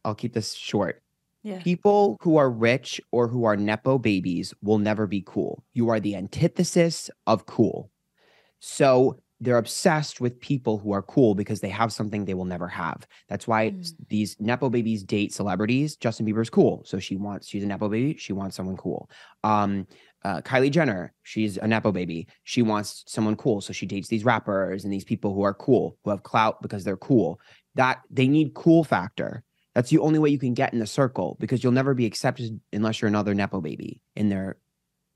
I'll 0.04 0.16
keep 0.16 0.32
this 0.32 0.54
short 0.54 1.01
yeah. 1.42 1.60
people 1.62 2.16
who 2.20 2.36
are 2.36 2.50
rich 2.50 3.00
or 3.10 3.28
who 3.28 3.44
are 3.44 3.56
nepo 3.56 3.98
babies 3.98 4.54
will 4.62 4.78
never 4.78 5.06
be 5.06 5.22
cool. 5.26 5.64
You 5.72 5.88
are 5.90 6.00
the 6.00 6.16
antithesis 6.16 7.10
of 7.26 7.46
cool. 7.46 7.90
So 8.60 9.18
they're 9.40 9.58
obsessed 9.58 10.20
with 10.20 10.40
people 10.40 10.78
who 10.78 10.92
are 10.92 11.02
cool 11.02 11.34
because 11.34 11.60
they 11.60 11.68
have 11.68 11.92
something 11.92 12.24
they 12.24 12.34
will 12.34 12.44
never 12.44 12.68
have. 12.68 13.08
That's 13.28 13.48
why 13.48 13.74
s- 13.80 13.92
these 14.08 14.36
nepo 14.38 14.70
babies 14.70 15.02
date 15.02 15.34
celebrities. 15.34 15.96
Justin 15.96 16.26
Bieber's 16.26 16.48
cool, 16.48 16.82
so 16.86 17.00
she 17.00 17.16
wants 17.16 17.48
she's 17.48 17.64
a 17.64 17.66
nepo 17.66 17.88
baby. 17.88 18.16
She 18.16 18.32
wants 18.32 18.54
someone 18.54 18.76
cool. 18.76 19.10
Um, 19.42 19.88
uh, 20.24 20.42
Kylie 20.42 20.70
Jenner, 20.70 21.12
she's 21.24 21.56
a 21.56 21.66
nepo 21.66 21.90
baby. 21.90 22.28
She 22.44 22.62
wants 22.62 23.02
someone 23.08 23.34
cool, 23.34 23.60
so 23.60 23.72
she 23.72 23.84
dates 23.86 24.06
these 24.06 24.24
rappers 24.24 24.84
and 24.84 24.92
these 24.92 25.04
people 25.04 25.34
who 25.34 25.42
are 25.42 25.54
cool, 25.54 25.98
who 26.04 26.10
have 26.10 26.22
clout 26.22 26.62
because 26.62 26.84
they're 26.84 26.96
cool. 26.96 27.40
That 27.74 28.02
they 28.10 28.28
need 28.28 28.54
cool 28.54 28.84
factor. 28.84 29.42
That's 29.74 29.90
the 29.90 29.98
only 29.98 30.18
way 30.18 30.30
you 30.30 30.38
can 30.38 30.54
get 30.54 30.72
in 30.72 30.78
the 30.78 30.86
circle 30.86 31.36
because 31.40 31.62
you'll 31.62 31.72
never 31.72 31.94
be 31.94 32.06
accepted 32.06 32.60
unless 32.72 33.00
you're 33.00 33.08
another 33.08 33.34
nepo 33.34 33.60
baby 33.60 34.02
in 34.14 34.28
their, 34.28 34.58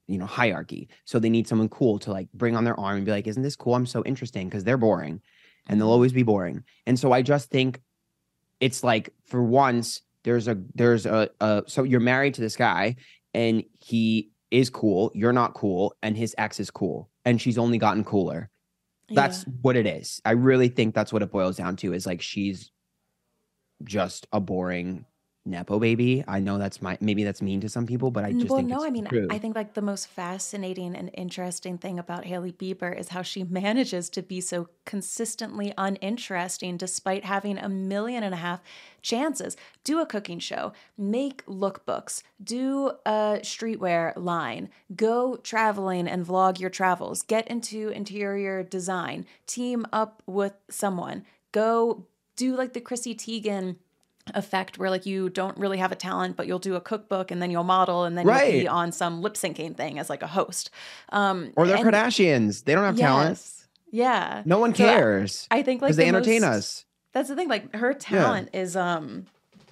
you 0.06 0.18
know, 0.18 0.26
hierarchy. 0.26 0.88
So 1.04 1.18
they 1.18 1.28
need 1.28 1.46
someone 1.46 1.68
cool 1.68 1.98
to 2.00 2.12
like 2.12 2.32
bring 2.32 2.56
on 2.56 2.64
their 2.64 2.78
arm 2.78 2.96
and 2.96 3.06
be 3.06 3.12
like, 3.12 3.26
"Isn't 3.26 3.42
this 3.42 3.56
cool? 3.56 3.74
I'm 3.74 3.86
so 3.86 4.02
interesting." 4.04 4.48
Because 4.48 4.64
they're 4.64 4.78
boring, 4.78 5.20
and 5.66 5.80
they'll 5.80 5.88
mm-hmm. 5.88 5.92
always 5.92 6.12
be 6.12 6.22
boring. 6.22 6.64
And 6.86 6.98
so 6.98 7.12
I 7.12 7.22
just 7.22 7.50
think 7.50 7.80
it's 8.60 8.82
like 8.82 9.10
for 9.26 9.42
once 9.42 10.00
there's 10.24 10.48
a 10.48 10.56
there's 10.74 11.06
a, 11.06 11.28
a 11.40 11.64
so 11.66 11.82
you're 11.82 12.00
married 12.00 12.34
to 12.34 12.40
this 12.40 12.56
guy 12.56 12.96
and 13.34 13.62
he 13.72 14.30
is 14.50 14.70
cool. 14.70 15.12
You're 15.14 15.32
not 15.32 15.54
cool, 15.54 15.94
and 16.02 16.16
his 16.16 16.34
ex 16.38 16.58
is 16.60 16.70
cool, 16.70 17.10
and 17.24 17.40
she's 17.40 17.58
only 17.58 17.78
gotten 17.78 18.04
cooler. 18.04 18.50
That's 19.08 19.44
what 19.62 19.76
it 19.76 19.86
is. 19.86 20.20
I 20.24 20.32
really 20.32 20.68
think 20.68 20.94
that's 20.94 21.12
what 21.12 21.22
it 21.22 21.30
boils 21.30 21.56
down 21.56 21.76
to. 21.76 21.92
Is 21.92 22.06
like 22.06 22.22
she's 22.22 22.72
just 23.84 24.26
a 24.32 24.40
boring 24.40 25.06
nepo 25.46 25.78
baby. 25.78 26.24
I 26.26 26.40
know 26.40 26.58
that's 26.58 26.82
my 26.82 26.98
maybe 27.00 27.24
that's 27.24 27.40
mean 27.40 27.60
to 27.60 27.68
some 27.68 27.86
people, 27.86 28.10
but 28.10 28.24
I 28.24 28.32
just 28.32 28.48
well, 28.48 28.58
think 28.58 28.68
no, 28.68 28.84
I 28.84 28.90
mean, 28.90 29.06
true. 29.06 29.28
I 29.30 29.38
think 29.38 29.54
like 29.54 29.74
the 29.74 29.82
most 29.82 30.08
fascinating 30.08 30.94
and 30.94 31.10
interesting 31.14 31.78
thing 31.78 31.98
about 31.98 32.24
Hailey 32.24 32.52
Bieber 32.52 32.98
is 32.98 33.08
how 33.08 33.22
she 33.22 33.44
manages 33.48 34.10
to 34.10 34.22
be 34.22 34.40
so 34.40 34.68
consistently 34.84 35.72
uninteresting 35.78 36.76
despite 36.76 37.24
having 37.24 37.58
a 37.58 37.68
million 37.68 38.22
and 38.22 38.34
a 38.34 38.38
half 38.38 38.60
chances. 39.02 39.56
Do 39.84 40.00
a 40.00 40.06
cooking 40.06 40.40
show, 40.40 40.72
make 40.98 41.46
lookbooks, 41.46 42.22
do 42.42 42.92
a 43.06 43.38
streetwear 43.42 44.12
line, 44.16 44.68
go 44.94 45.36
traveling 45.36 46.08
and 46.08 46.26
vlog 46.26 46.58
your 46.58 46.70
travels, 46.70 47.22
get 47.22 47.46
into 47.48 47.88
interior 47.90 48.62
design, 48.64 49.26
team 49.46 49.86
up 49.92 50.22
with 50.26 50.54
someone, 50.68 51.24
go 51.52 52.06
do 52.36 52.54
like 52.56 52.72
the 52.72 52.80
Chrissy 52.80 53.14
Teigen 53.14 53.76
effect 54.34 54.76
where 54.78 54.90
like 54.90 55.06
you 55.06 55.28
don't 55.28 55.56
really 55.56 55.78
have 55.78 55.92
a 55.92 55.94
talent 55.94 56.36
but 56.36 56.48
you'll 56.48 56.58
do 56.58 56.74
a 56.74 56.80
cookbook 56.80 57.30
and 57.30 57.40
then 57.40 57.48
you'll 57.50 57.62
model 57.62 58.02
and 58.04 58.18
then 58.18 58.26
you'll 58.26 58.62
be 58.62 58.66
on 58.68 58.90
some 58.90 59.22
lip 59.22 59.34
syncing 59.34 59.76
thing 59.76 60.00
as 60.00 60.10
like 60.10 60.20
a 60.22 60.26
host 60.26 60.68
um 61.10 61.52
or 61.56 61.64
they're 61.66 61.76
and- 61.76 61.86
Kardashians. 61.86 62.64
They 62.64 62.74
don't 62.74 62.82
have 62.82 62.96
talent. 62.96 63.30
yes. 63.30 63.68
yeah 63.92 64.42
No 64.44 64.58
one 64.58 64.74
So 64.74 64.84
I- 64.84 64.88
cares 64.88 65.46
i 65.52 65.62
think 65.62 65.80
like 65.80 65.90
because 65.90 65.96
they 65.96 66.04
the 66.10 66.16
entertain 66.16 66.40
most- 66.40 66.56
us. 66.56 66.84
that's 67.12 67.28
the 67.28 67.36
thing 67.36 67.48
like 67.48 67.72
her 67.76 67.94
talent 67.94 68.50
is 68.52 68.74
um 68.74 69.26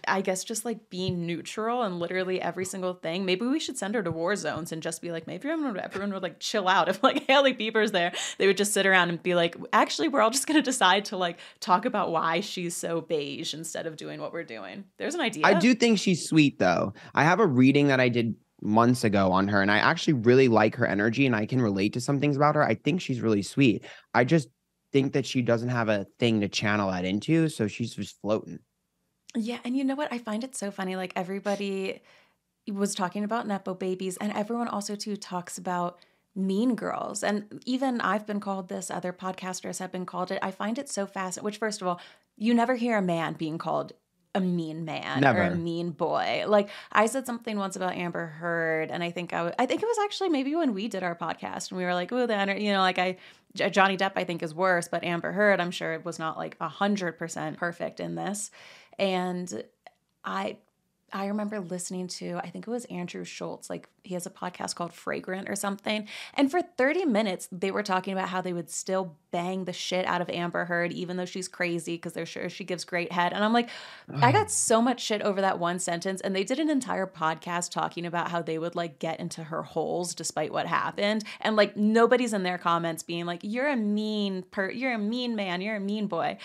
i 0.09 0.21
guess 0.21 0.45
just 0.45 0.65
like 0.65 0.91
being 0.91 1.27
neutral 1.27 1.83
and 1.83 1.99
literally 1.99 2.41
every 2.41 2.65
single 2.65 2.95
thing 2.95 3.25
maybe 3.25 3.47
we 3.47 3.61
should 3.61 3.79
send 3.79 3.95
her 3.95 4.03
to 4.03 4.11
war 4.11 4.37
zones 4.37 4.73
and 4.73 4.83
just 4.83 5.01
be 5.01 5.11
like 5.11 5.27
maybe 5.27 5.49
everyone, 5.49 5.79
everyone 5.79 6.13
would 6.13 6.23
like 6.23 6.41
chill 6.41 6.69
out 6.69 6.89
if 6.89 7.03
like 7.03 7.25
hailey 7.29 7.55
bieber's 7.55 7.93
there 7.93 8.13
they 8.39 8.47
would 8.47 8.57
just 8.57 8.73
sit 8.73 8.87
around 8.87 9.09
and 9.09 9.23
be 9.23 9.35
like 9.35 9.57
actually 9.73 10.09
we're 10.09 10.21
all 10.21 10.31
just 10.31 10.47
going 10.47 10.59
to 10.59 10.63
decide 10.63 11.05
to 11.05 11.17
like 11.17 11.39
talk 11.61 11.85
about 11.85 12.11
why 12.11 12.41
she's 12.41 12.77
so 12.77 13.01
beige 13.01 13.55
instead 13.55 13.87
of 13.87 13.97
doing 13.97 14.21
what 14.21 14.33
we're 14.33 14.45
doing 14.45 14.85
there's 14.99 15.15
an 15.15 15.21
idea 15.21 15.45
I 15.45 15.55
do 15.55 15.75
think 15.75 15.99
she's 15.99 16.27
sweet 16.29 16.59
though. 16.59 16.95
I 17.15 17.25
have 17.25 17.41
a 17.41 17.47
reading 17.47 17.89
that 17.89 18.01
I 18.01 18.09
did 18.09 18.35
months 18.63 19.05
ago 19.05 19.31
on 19.31 19.49
her 19.49 19.61
and 19.61 19.71
I 19.71 19.79
actually 19.79 20.15
really 20.15 20.49
like 20.49 20.75
her 20.77 20.87
energy 20.87 21.27
and 21.27 21.37
I 21.37 21.47
can 21.47 21.61
relate 21.61 21.93
to 21.95 22.01
some 22.01 22.21
things 22.21 22.37
about 22.37 22.55
her. 22.55 22.63
I 22.63 22.75
think 22.75 23.01
she's 23.01 23.21
really 23.21 23.43
sweet. 23.43 23.85
I 24.15 24.25
just 24.25 24.49
think 24.93 25.13
that 25.13 25.27
she 25.27 25.43
doesn't 25.43 25.69
have 25.69 25.89
a 25.89 26.07
thing 26.19 26.41
to 26.41 26.49
channel 26.49 26.91
that 26.91 27.05
into, 27.05 27.49
so 27.49 27.67
she's 27.67 27.95
just 27.95 28.21
floating. 28.21 28.59
Yeah, 29.35 29.59
and 29.65 29.77
you 29.77 29.85
know 29.85 29.95
what? 29.95 30.13
I 30.13 30.19
find 30.19 30.45
it 30.45 30.55
so 30.55 30.71
funny. 30.71 30.97
Like 30.97 31.13
everybody 31.17 32.03
was 32.73 32.95
talking 32.95 33.25
about 33.25 33.47
nepo 33.47 33.75
babies, 33.75 34.17
and 34.19 34.33
everyone 34.33 34.69
also 34.69 34.95
too 34.95 35.17
talks 35.17 35.59
about 35.59 35.99
mean 36.37 36.75
girls. 36.75 37.23
And 37.23 37.63
even 37.65 38.01
I've 38.01 38.27
been 38.27 38.41
called 38.41 38.69
this. 38.69 38.91
Other 38.91 39.13
podcasters 39.13 39.79
have 39.79 39.93
been 39.93 40.07
called 40.07 40.31
it. 40.31 40.39
I 40.43 40.51
find 40.51 40.79
it 40.79 40.89
so 40.89 41.07
fascinating. 41.07 41.45
Which, 41.45 41.59
first 41.59 41.83
of 41.83 41.89
all, 41.89 42.01
you 42.37 42.55
never 42.55 42.75
hear 42.75 42.97
a 42.99 43.03
man 43.03 43.35
being 43.35 43.59
called 43.59 43.93
a 44.37 44.41
mean 44.41 44.85
man 44.85 45.23
or 45.25 45.43
a 45.43 45.55
mean 45.57 45.91
boy. 45.91 46.45
Like 46.49 46.69
I 46.91 47.07
said 47.07 47.25
something 47.25 47.57
once 47.57 47.77
about 47.77 47.95
Amber 47.95 48.27
Heard, 48.27 48.91
and 48.91 49.03
I 49.03 49.11
think 49.13 49.33
I 49.33 49.39
w- 49.39 49.55
I 49.59 49.67
think 49.67 49.81
it 49.83 49.87
was 49.87 49.99
actually 50.05 50.29
maybe 50.31 50.55
when 50.57 50.75
we 50.75 50.89
did 50.89 51.05
our 51.05 51.15
podcast 51.15 51.71
and 51.71 51.79
we 51.79 51.85
were 51.85 51.95
like, 51.95 52.11
oh, 52.13 52.27
the 52.27 52.57
you 52.61 52.73
know, 52.73 52.81
like 52.81 52.99
I 52.99 53.17
J- 53.55 53.71
Johnny 53.71 53.97
Depp 53.97 54.13
I 54.17 54.25
think 54.25 54.43
is 54.43 54.53
worse, 54.53 54.89
but 54.89 55.05
Amber 55.05 55.31
Heard 55.31 55.61
I'm 55.61 55.71
sure 55.71 55.93
it 55.93 56.05
was 56.05 56.19
not 56.19 56.37
like 56.37 56.57
a 56.61 56.69
hundred 56.69 57.17
percent 57.17 57.59
perfect 57.59 58.01
in 58.01 58.17
this, 58.17 58.51
and 58.99 59.65
I. 60.25 60.59
I 61.13 61.27
remember 61.27 61.61
listening 61.61 62.09
to, 62.09 62.41
I 62.43 62.51
think 62.51 62.67
it 62.67 62.71
was 62.71 62.87
Andrew 62.87 63.23
Schulz, 63.23 63.71
like 63.71 63.89
he 64.03 64.15
has 64.15 64.27
a 64.27 64.31
podcast 64.31 64.75
called 64.75 64.93
Flagrant 64.93 65.49
or 65.49 65.55
something. 65.55 66.09
And 66.35 66.51
for 66.51 66.61
30 66.61 67.05
minutes, 67.05 67.49
they 67.53 67.71
were 67.71 67.85
talking 67.85 68.13
about 68.13 68.29
how 68.29 68.41
they 68.41 68.53
would 68.53 68.69
still 68.69 69.17
bang 69.31 69.65
the 69.65 69.73
shit 69.73 70.07
out 70.07 70.21
of 70.21 70.29
Amber 70.29 70.65
Heard, 70.65 70.93
even 70.93 71.17
though 71.17 71.25
she's 71.25 71.47
crazy, 71.47 71.95
because 71.95 72.15
they're 72.15 72.27
sure 72.27 72.49
she 72.49 72.65
gives 72.65 72.85
great 72.85 73.13
head. 73.13 73.33
And 73.33 73.45
I'm 73.45 73.53
like, 73.53 73.71
I 74.21 74.33
got 74.33 74.51
so 74.51 74.83
much 74.83 75.01
shit 75.01 75.23
over 75.23 75.41
that 75.41 75.61
one 75.61 75.79
sentence. 75.79 76.21
And 76.21 76.35
they 76.35 76.43
did 76.43 76.59
an 76.59 76.69
entire 76.69 77.07
podcast 77.07 77.71
talking 77.71 78.07
about 78.07 78.33
how 78.33 78.43
they 78.43 78.59
would 78.59 78.75
like 78.75 78.99
get 78.99 79.21
into 79.21 79.45
her 79.45 79.63
holes 79.63 80.17
despite 80.17 80.53
what 80.53 80.67
happened. 80.67 81.23
And 81.41 81.55
like 81.55 81.77
nobody's 81.77 82.33
in 82.33 82.43
their 82.43 82.59
comments 82.59 83.05
being 83.05 83.25
like, 83.25 83.41
you're 83.45 83.69
a 83.69 83.77
mean 83.77 84.43
per 84.51 84.69
you're 84.69 84.95
a 84.95 84.99
mean 84.99 85.37
man, 85.37 85.61
you're 85.61 85.77
a 85.77 85.81
mean 85.81 86.09
boy. 86.09 86.39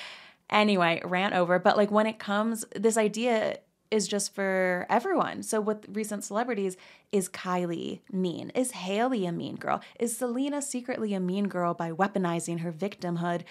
Anyway, 0.50 1.02
rant 1.06 1.34
over. 1.34 1.60
But 1.60 1.78
like 1.78 1.92
when 1.92 2.08
it 2.08 2.20
comes, 2.20 2.66
this 2.76 2.98
idea 2.98 3.60
is 3.92 4.08
just 4.08 4.34
for 4.34 4.86
everyone. 4.90 5.44
So 5.44 5.60
with 5.62 5.86
recent 5.90 6.24
celebrities, 6.24 6.78
is 7.12 7.30
Kylie 7.30 8.02
mean? 8.12 8.52
Is 8.54 8.72
Hailey 8.72 9.26
a 9.26 9.32
mean 9.32 9.56
girl? 9.56 9.82
Is 10.00 10.16
Selena 10.16 10.62
secretly 10.62 11.14
a 11.14 11.20
mean 11.20 11.48
girl 11.48 11.74
by 11.74 11.92
weaponizing 11.92 12.60
her 12.60 12.72
victimhood? 12.72 13.42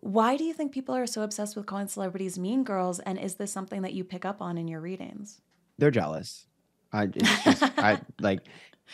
Why 0.00 0.36
do 0.36 0.44
you 0.44 0.52
think 0.52 0.72
people 0.72 0.94
are 0.94 1.06
so 1.06 1.22
obsessed 1.22 1.56
with 1.56 1.66
calling 1.66 1.88
celebrities 1.88 2.38
mean 2.38 2.62
girls? 2.62 3.00
And 3.00 3.18
is 3.18 3.36
this 3.36 3.52
something 3.52 3.82
that 3.82 3.94
you 3.94 4.04
pick 4.04 4.24
up 4.24 4.42
on 4.42 4.58
in 4.58 4.68
your 4.68 4.80
readings? 4.80 5.40
They're 5.78 5.90
jealous. 5.90 6.46
I 6.92 7.06
just 7.06 7.62
I 7.78 8.00
like 8.20 8.40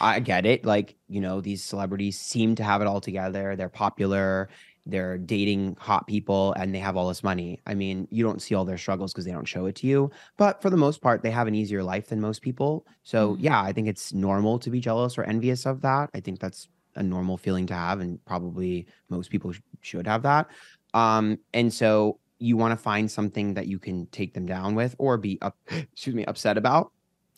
I 0.01 0.21
get 0.21 0.47
it. 0.47 0.65
Like, 0.65 0.97
you 1.09 1.21
know, 1.21 1.41
these 1.41 1.65
celebrities 1.65 2.19
seem 2.19 2.55
to 2.57 2.65
have 2.65 2.81
it 2.81 2.87
all 2.87 3.01
together. 3.01 3.57
They're 3.57 3.69
popular, 3.69 4.49
they're 4.87 5.19
dating 5.19 5.77
hot 5.79 6.07
people, 6.07 6.53
and 6.55 6.75
they 6.75 6.79
have 6.79 6.97
all 6.97 7.09
this 7.09 7.23
money. 7.23 7.61
I 7.67 7.75
mean, 7.75 8.09
you 8.11 8.25
don't 8.25 8.41
see 8.43 8.55
all 8.55 8.65
their 8.65 8.79
struggles 8.79 9.13
because 9.13 9.25
they 9.25 9.33
don't 9.33 9.45
show 9.49 9.67
it 9.67 9.75
to 9.77 9.87
you. 9.87 10.11
But 10.37 10.63
for 10.63 10.71
the 10.71 10.77
most 10.77 11.01
part, 11.03 11.23
they 11.23 11.31
have 11.31 11.47
an 11.47 11.55
easier 11.55 11.83
life 11.83 12.09
than 12.09 12.21
most 12.21 12.43
people. 12.43 12.87
So 13.03 13.37
Mhm. 13.37 13.39
yeah, 13.41 13.63
I 13.63 13.73
think 13.73 13.89
it's 13.89 14.13
normal 14.13 14.59
to 14.61 14.71
be 14.71 14.81
jealous 14.81 15.17
or 15.19 15.25
envious 15.25 15.67
of 15.67 15.83
that. 15.83 16.11
I 16.15 16.21
think 16.21 16.41
that's 16.41 16.69
a 16.97 17.03
normal 17.03 17.37
feeling 17.37 17.67
to 17.67 17.75
have, 17.75 18.01
and 18.01 18.25
probably 18.25 18.87
most 19.09 19.31
people 19.31 19.53
sh- 19.53 19.61
should 19.81 20.07
have 20.07 20.23
that. 20.23 20.49
Um, 20.95 21.39
and 21.55 21.73
so 21.73 22.19
you 22.39 22.57
want 22.57 22.73
to 22.73 22.77
find 22.77 23.11
something 23.11 23.55
that 23.55 23.67
you 23.69 23.79
can 23.79 24.07
take 24.09 24.35
them 24.35 24.47
down 24.47 24.75
with 24.75 24.97
or 24.99 25.19
be 25.19 25.39
up 25.43 25.57
excuse 25.93 26.15
me, 26.17 26.25
upset 26.25 26.57
about 26.59 26.91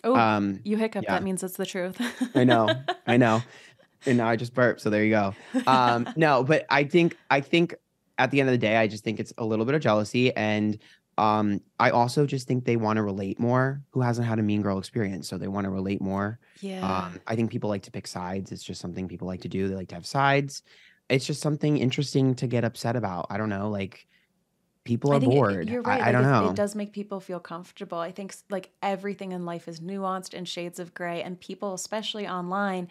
Oh, 0.04 0.16
Um, 0.16 0.60
you 0.64 0.76
hiccup. 0.76 1.04
yeah. 1.04 1.12
That 1.14 1.22
means 1.22 1.44
it's 1.44 1.56
the 1.56 1.66
truth. 1.66 1.96
I 2.34 2.42
know, 2.44 2.74
I 3.06 3.16
know. 3.16 3.40
And 4.06 4.18
now 4.18 4.28
I 4.28 4.36
just 4.36 4.54
burped, 4.54 4.80
so 4.80 4.90
there 4.90 5.04
you 5.04 5.10
go. 5.10 5.34
Um, 5.66 6.08
no, 6.16 6.42
but 6.44 6.66
I 6.70 6.84
think 6.84 7.16
I 7.30 7.40
think 7.40 7.74
at 8.18 8.30
the 8.30 8.40
end 8.40 8.48
of 8.48 8.52
the 8.52 8.58
day, 8.58 8.76
I 8.76 8.86
just 8.86 9.04
think 9.04 9.20
it's 9.20 9.32
a 9.38 9.44
little 9.44 9.64
bit 9.64 9.74
of 9.74 9.80
jealousy, 9.80 10.34
and 10.36 10.78
um, 11.18 11.60
I 11.78 11.90
also 11.90 12.26
just 12.26 12.48
think 12.48 12.64
they 12.64 12.76
want 12.76 12.96
to 12.96 13.02
relate 13.02 13.38
more. 13.38 13.82
Who 13.90 14.00
hasn't 14.00 14.26
had 14.26 14.38
a 14.38 14.42
mean 14.42 14.62
girl 14.62 14.78
experience? 14.78 15.28
So 15.28 15.38
they 15.38 15.48
want 15.48 15.64
to 15.66 15.70
relate 15.70 16.00
more. 16.00 16.38
yeah. 16.60 17.06
Um, 17.06 17.20
I 17.26 17.36
think 17.36 17.50
people 17.50 17.68
like 17.68 17.82
to 17.82 17.90
pick 17.90 18.06
sides. 18.06 18.50
It's 18.50 18.64
just 18.64 18.80
something 18.80 19.08
people 19.08 19.28
like 19.28 19.42
to 19.42 19.48
do. 19.48 19.68
They 19.68 19.74
like 19.74 19.88
to 19.88 19.94
have 19.94 20.06
sides. 20.06 20.62
It's 21.08 21.26
just 21.26 21.42
something 21.42 21.76
interesting 21.78 22.34
to 22.36 22.46
get 22.46 22.64
upset 22.64 22.96
about. 22.96 23.26
I 23.28 23.36
don't 23.36 23.50
know, 23.50 23.68
like 23.68 24.06
people 24.84 25.12
I 25.12 25.16
are 25.16 25.20
think 25.20 25.32
it- 25.32 25.36
bored. 25.36 25.68
You're 25.68 25.82
right. 25.82 26.00
I, 26.00 26.04
like, 26.06 26.12
don't 26.12 26.24
it, 26.24 26.30
know. 26.30 26.50
It 26.50 26.56
does 26.56 26.74
make 26.74 26.92
people 26.92 27.20
feel 27.20 27.40
comfortable. 27.40 27.98
I 27.98 28.10
think 28.10 28.34
like 28.50 28.70
everything 28.82 29.32
in 29.32 29.44
life 29.44 29.68
is 29.68 29.80
nuanced 29.80 30.34
and 30.34 30.48
shades 30.48 30.78
of 30.78 30.94
gray, 30.94 31.22
and 31.22 31.38
people, 31.38 31.74
especially 31.74 32.26
online, 32.26 32.88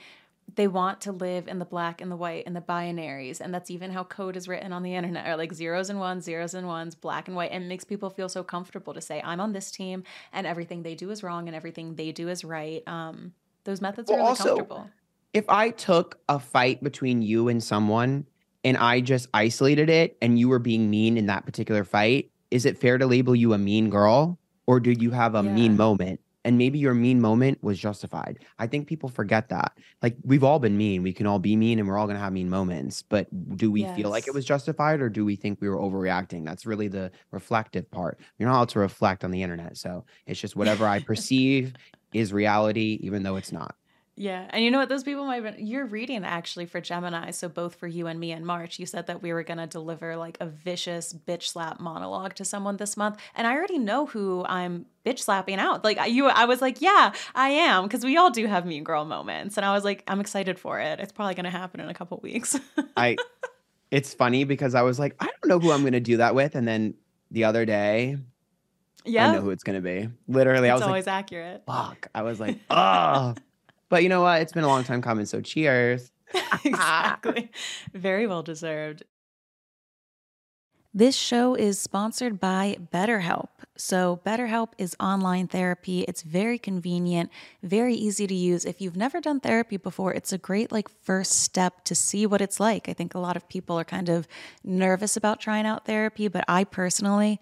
they 0.55 0.67
want 0.67 1.01
to 1.01 1.11
live 1.13 1.47
in 1.47 1.59
the 1.59 1.65
black 1.65 2.01
and 2.01 2.11
the 2.11 2.15
white 2.15 2.43
and 2.45 2.55
the 2.55 2.61
binaries, 2.61 3.39
and 3.39 3.53
that's 3.53 3.71
even 3.71 3.91
how 3.91 4.03
code 4.03 4.35
is 4.35 4.47
written 4.47 4.73
on 4.73 4.83
the 4.83 4.95
internet, 4.95 5.27
or 5.27 5.37
like 5.37 5.53
zeros 5.53 5.89
and 5.89 5.99
ones, 5.99 6.25
zeros 6.25 6.53
and 6.53 6.67
ones, 6.67 6.93
black 6.95 7.27
and 7.27 7.37
white, 7.37 7.51
and 7.51 7.63
it 7.63 7.67
makes 7.67 7.83
people 7.85 8.09
feel 8.09 8.27
so 8.27 8.43
comfortable 8.43 8.93
to 8.93 9.01
say 9.01 9.21
I'm 9.23 9.39
on 9.39 9.53
this 9.53 9.71
team, 9.71 10.03
and 10.33 10.45
everything 10.45 10.83
they 10.83 10.95
do 10.95 11.09
is 11.09 11.23
wrong, 11.23 11.47
and 11.47 11.55
everything 11.55 11.95
they 11.95 12.11
do 12.11 12.27
is 12.27 12.43
right. 12.43 12.83
Um, 12.87 13.33
those 13.63 13.79
methods 13.81 14.09
Well, 14.09 14.17
are 14.19 14.21
really 14.21 14.29
also, 14.29 14.55
comfortable. 14.57 14.89
if 15.33 15.45
I 15.49 15.69
took 15.69 16.19
a 16.27 16.39
fight 16.39 16.83
between 16.83 17.21
you 17.21 17.47
and 17.47 17.63
someone 17.63 18.25
and 18.63 18.75
I 18.77 19.01
just 19.01 19.27
isolated 19.33 19.89
it 19.89 20.17
and 20.21 20.37
you 20.37 20.49
were 20.49 20.59
being 20.59 20.89
mean 20.89 21.17
in 21.17 21.27
that 21.27 21.45
particular 21.45 21.83
fight, 21.83 22.29
is 22.51 22.65
it 22.65 22.77
fair 22.77 22.97
to 22.97 23.05
label 23.05 23.35
you 23.35 23.53
a 23.53 23.57
mean 23.57 23.89
girl 23.89 24.37
or 24.67 24.79
do 24.79 24.91
you 24.91 25.11
have 25.11 25.35
a 25.35 25.43
mean 25.43 25.77
moment? 25.77 26.19
And 26.43 26.57
maybe 26.57 26.79
your 26.79 26.93
mean 26.93 27.21
moment 27.21 27.63
was 27.63 27.77
justified. 27.77 28.39
I 28.57 28.65
think 28.65 28.87
people 28.87 29.09
forget 29.09 29.49
that. 29.49 29.77
Like 30.01 30.15
we've 30.23 30.43
all 30.43 30.57
been 30.59 30.77
mean. 30.77 31.03
We 31.03 31.13
can 31.13 31.27
all 31.27 31.39
be 31.39 31.55
mean 31.55 31.77
and 31.77 31.87
we're 31.87 31.97
all 31.97 32.07
going 32.07 32.17
to 32.17 32.23
have 32.23 32.33
mean 32.33 32.49
moments. 32.49 33.03
But 33.03 33.27
do 33.57 33.69
we 33.69 33.85
feel 33.95 34.09
like 34.09 34.27
it 34.27 34.33
was 34.33 34.45
justified 34.45 35.01
or 35.01 35.09
do 35.09 35.23
we 35.23 35.35
think 35.35 35.61
we 35.61 35.69
were 35.69 35.77
overreacting? 35.77 36.45
That's 36.45 36.65
really 36.65 36.87
the 36.87 37.11
reflective 37.29 37.89
part. 37.91 38.19
You're 38.39 38.49
not 38.49 38.55
allowed 38.55 38.69
to 38.69 38.79
reflect 38.79 39.23
on 39.23 39.31
the 39.31 39.43
internet. 39.43 39.77
So 39.77 40.05
it's 40.25 40.39
just 40.39 40.55
whatever 40.55 40.87
I 40.87 40.99
perceive 40.99 41.73
is 42.13 42.33
reality, 42.33 42.99
even 43.01 43.23
though 43.23 43.35
it's 43.35 43.51
not. 43.51 43.75
Yeah. 44.21 44.45
And 44.51 44.63
you 44.63 44.69
know 44.69 44.77
what? 44.77 44.87
Those 44.87 45.01
people 45.03 45.25
might 45.25 45.43
have 45.43 45.55
been, 45.55 45.65
you're 45.65 45.87
reading 45.87 46.23
actually 46.23 46.67
for 46.67 46.79
Gemini. 46.79 47.31
So 47.31 47.49
both 47.49 47.73
for 47.73 47.87
you 47.87 48.05
and 48.05 48.19
me 48.19 48.31
in 48.31 48.45
March, 48.45 48.77
you 48.77 48.85
said 48.85 49.07
that 49.07 49.23
we 49.23 49.33
were 49.33 49.41
going 49.41 49.57
to 49.57 49.65
deliver 49.65 50.15
like 50.15 50.37
a 50.39 50.45
vicious 50.45 51.11
bitch 51.11 51.43
slap 51.47 51.79
monologue 51.79 52.35
to 52.35 52.45
someone 52.45 52.77
this 52.77 52.95
month. 52.95 53.17
And 53.33 53.47
I 53.47 53.53
already 53.55 53.79
know 53.79 54.05
who 54.05 54.45
I'm 54.47 54.85
bitch 55.03 55.17
slapping 55.19 55.57
out. 55.57 55.83
Like 55.83 55.97
I- 55.97 56.05
you, 56.05 56.27
I 56.27 56.45
was 56.45 56.61
like, 56.61 56.81
yeah, 56.81 57.13
I 57.33 57.49
am. 57.49 57.89
Cause 57.89 58.03
we 58.05 58.15
all 58.15 58.29
do 58.29 58.45
have 58.45 58.63
mean 58.63 58.83
girl 58.83 59.05
moments. 59.05 59.57
And 59.57 59.65
I 59.65 59.73
was 59.73 59.83
like, 59.83 60.03
I'm 60.07 60.19
excited 60.19 60.59
for 60.59 60.79
it. 60.79 60.99
It's 60.99 61.11
probably 61.11 61.33
going 61.33 61.45
to 61.45 61.49
happen 61.49 61.79
in 61.79 61.89
a 61.89 61.93
couple 61.95 62.19
weeks. 62.21 62.59
I 62.95 63.17
it's 63.89 64.13
funny 64.13 64.43
because 64.43 64.75
I 64.75 64.83
was 64.83 64.99
like, 64.99 65.15
I 65.19 65.25
don't 65.25 65.47
know 65.47 65.59
who 65.59 65.71
I'm 65.71 65.83
gonna 65.83 65.99
do 65.99 66.17
that 66.17 66.35
with. 66.35 66.53
And 66.55 66.67
then 66.67 66.93
the 67.31 67.45
other 67.45 67.65
day, 67.65 68.17
yeah, 69.03 69.29
I 69.29 69.33
know 69.33 69.41
who 69.41 69.49
it's 69.49 69.63
gonna 69.63 69.81
be. 69.81 70.09
Literally, 70.27 70.69
I 70.69 70.73
It's 70.73 70.81
was 70.81 70.87
always 70.87 71.07
like, 71.07 71.15
accurate. 71.15 71.63
fuck. 71.65 72.07
I 72.13 72.21
was 72.21 72.39
like, 72.39 72.59
oh. 72.69 73.33
But 73.91 74.03
you 74.03 74.09
know 74.09 74.21
what? 74.21 74.41
It's 74.41 74.53
been 74.53 74.63
a 74.63 74.69
long 74.69 74.85
time 74.85 75.01
coming. 75.01 75.25
So 75.25 75.41
cheers. 75.41 76.11
exactly. 76.63 77.51
Very 77.93 78.25
well 78.25 78.41
deserved. 78.41 79.03
This 80.93 81.15
show 81.15 81.55
is 81.55 81.79
sponsored 81.79 82.39
by 82.39 82.77
BetterHelp. 82.93 83.47
So, 83.77 84.19
BetterHelp 84.25 84.69
is 84.77 84.95
online 84.99 85.47
therapy. 85.47 86.01
It's 86.01 86.21
very 86.21 86.59
convenient, 86.59 87.29
very 87.63 87.95
easy 87.95 88.27
to 88.27 88.33
use. 88.33 88.65
If 88.65 88.81
you've 88.81 88.97
never 88.97 89.21
done 89.21 89.39
therapy 89.39 89.77
before, 89.77 90.13
it's 90.13 90.33
a 90.33 90.37
great 90.37 90.71
like 90.71 90.89
first 90.89 91.39
step 91.43 91.85
to 91.85 91.95
see 91.95 92.25
what 92.25 92.41
it's 92.41 92.59
like. 92.59 92.89
I 92.89 92.93
think 92.93 93.15
a 93.15 93.19
lot 93.19 93.37
of 93.37 93.47
people 93.47 93.79
are 93.79 93.85
kind 93.85 94.09
of 94.09 94.27
nervous 94.65 95.15
about 95.15 95.39
trying 95.39 95.65
out 95.65 95.85
therapy, 95.85 96.27
but 96.27 96.43
I 96.47 96.65
personally 96.65 97.39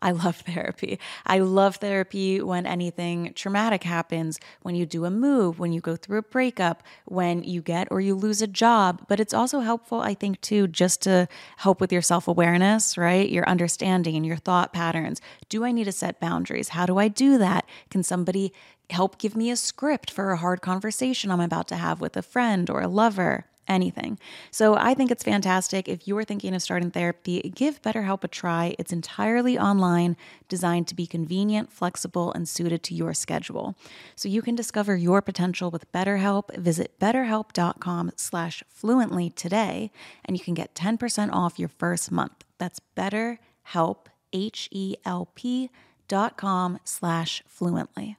I 0.00 0.12
love 0.12 0.36
therapy. 0.46 0.98
I 1.26 1.38
love 1.38 1.76
therapy 1.76 2.40
when 2.40 2.66
anything 2.66 3.32
traumatic 3.34 3.84
happens, 3.84 4.38
when 4.62 4.74
you 4.74 4.86
do 4.86 5.04
a 5.04 5.10
move, 5.10 5.58
when 5.58 5.72
you 5.72 5.80
go 5.80 5.96
through 5.96 6.18
a 6.18 6.22
breakup, 6.22 6.82
when 7.06 7.42
you 7.42 7.62
get 7.62 7.88
or 7.90 8.00
you 8.00 8.14
lose 8.14 8.42
a 8.42 8.46
job. 8.46 9.04
But 9.08 9.20
it's 9.20 9.34
also 9.34 9.60
helpful, 9.60 10.00
I 10.00 10.14
think, 10.14 10.40
too, 10.40 10.68
just 10.68 11.02
to 11.02 11.28
help 11.58 11.80
with 11.80 11.92
your 11.92 12.02
self 12.02 12.28
awareness, 12.28 12.96
right? 12.96 13.28
Your 13.28 13.48
understanding 13.48 14.16
and 14.16 14.26
your 14.26 14.36
thought 14.36 14.72
patterns. 14.72 15.20
Do 15.48 15.64
I 15.64 15.72
need 15.72 15.84
to 15.84 15.92
set 15.92 16.20
boundaries? 16.20 16.70
How 16.70 16.86
do 16.86 16.98
I 16.98 17.08
do 17.08 17.38
that? 17.38 17.66
Can 17.90 18.02
somebody 18.02 18.52
help 18.90 19.18
give 19.18 19.36
me 19.36 19.50
a 19.50 19.56
script 19.56 20.10
for 20.10 20.30
a 20.30 20.36
hard 20.36 20.62
conversation 20.62 21.30
I'm 21.30 21.40
about 21.40 21.68
to 21.68 21.76
have 21.76 22.00
with 22.00 22.16
a 22.16 22.22
friend 22.22 22.70
or 22.70 22.80
a 22.80 22.88
lover? 22.88 23.46
Anything. 23.68 24.18
So 24.50 24.74
I 24.74 24.94
think 24.94 25.10
it's 25.10 25.22
fantastic. 25.22 25.88
If 25.88 26.08
you're 26.08 26.24
thinking 26.24 26.54
of 26.54 26.62
starting 26.62 26.90
therapy, 26.90 27.40
give 27.54 27.82
BetterHelp 27.82 28.24
a 28.24 28.28
try. 28.28 28.74
It's 28.78 28.92
entirely 28.92 29.58
online, 29.58 30.16
designed 30.48 30.88
to 30.88 30.94
be 30.94 31.06
convenient, 31.06 31.72
flexible, 31.72 32.32
and 32.32 32.48
suited 32.48 32.82
to 32.84 32.94
your 32.94 33.14
schedule. 33.14 33.76
So 34.16 34.28
you 34.28 34.42
can 34.42 34.54
discover 34.54 34.96
your 34.96 35.22
potential 35.22 35.70
with 35.70 35.90
BetterHelp. 35.92 36.56
Visit 36.56 36.98
betterhelp.com 36.98 38.12
slash 38.16 38.62
fluently 38.68 39.30
today, 39.30 39.90
and 40.24 40.36
you 40.36 40.42
can 40.42 40.54
get 40.54 40.74
10% 40.74 41.32
off 41.32 41.58
your 41.58 41.68
first 41.68 42.10
month. 42.10 42.44
That's 42.58 42.80
betterhelp, 42.96 44.06
H-E-L-P 44.32 45.70
dot 46.08 46.36
com 46.36 46.78
slash 46.84 47.42
fluently. 47.46 48.16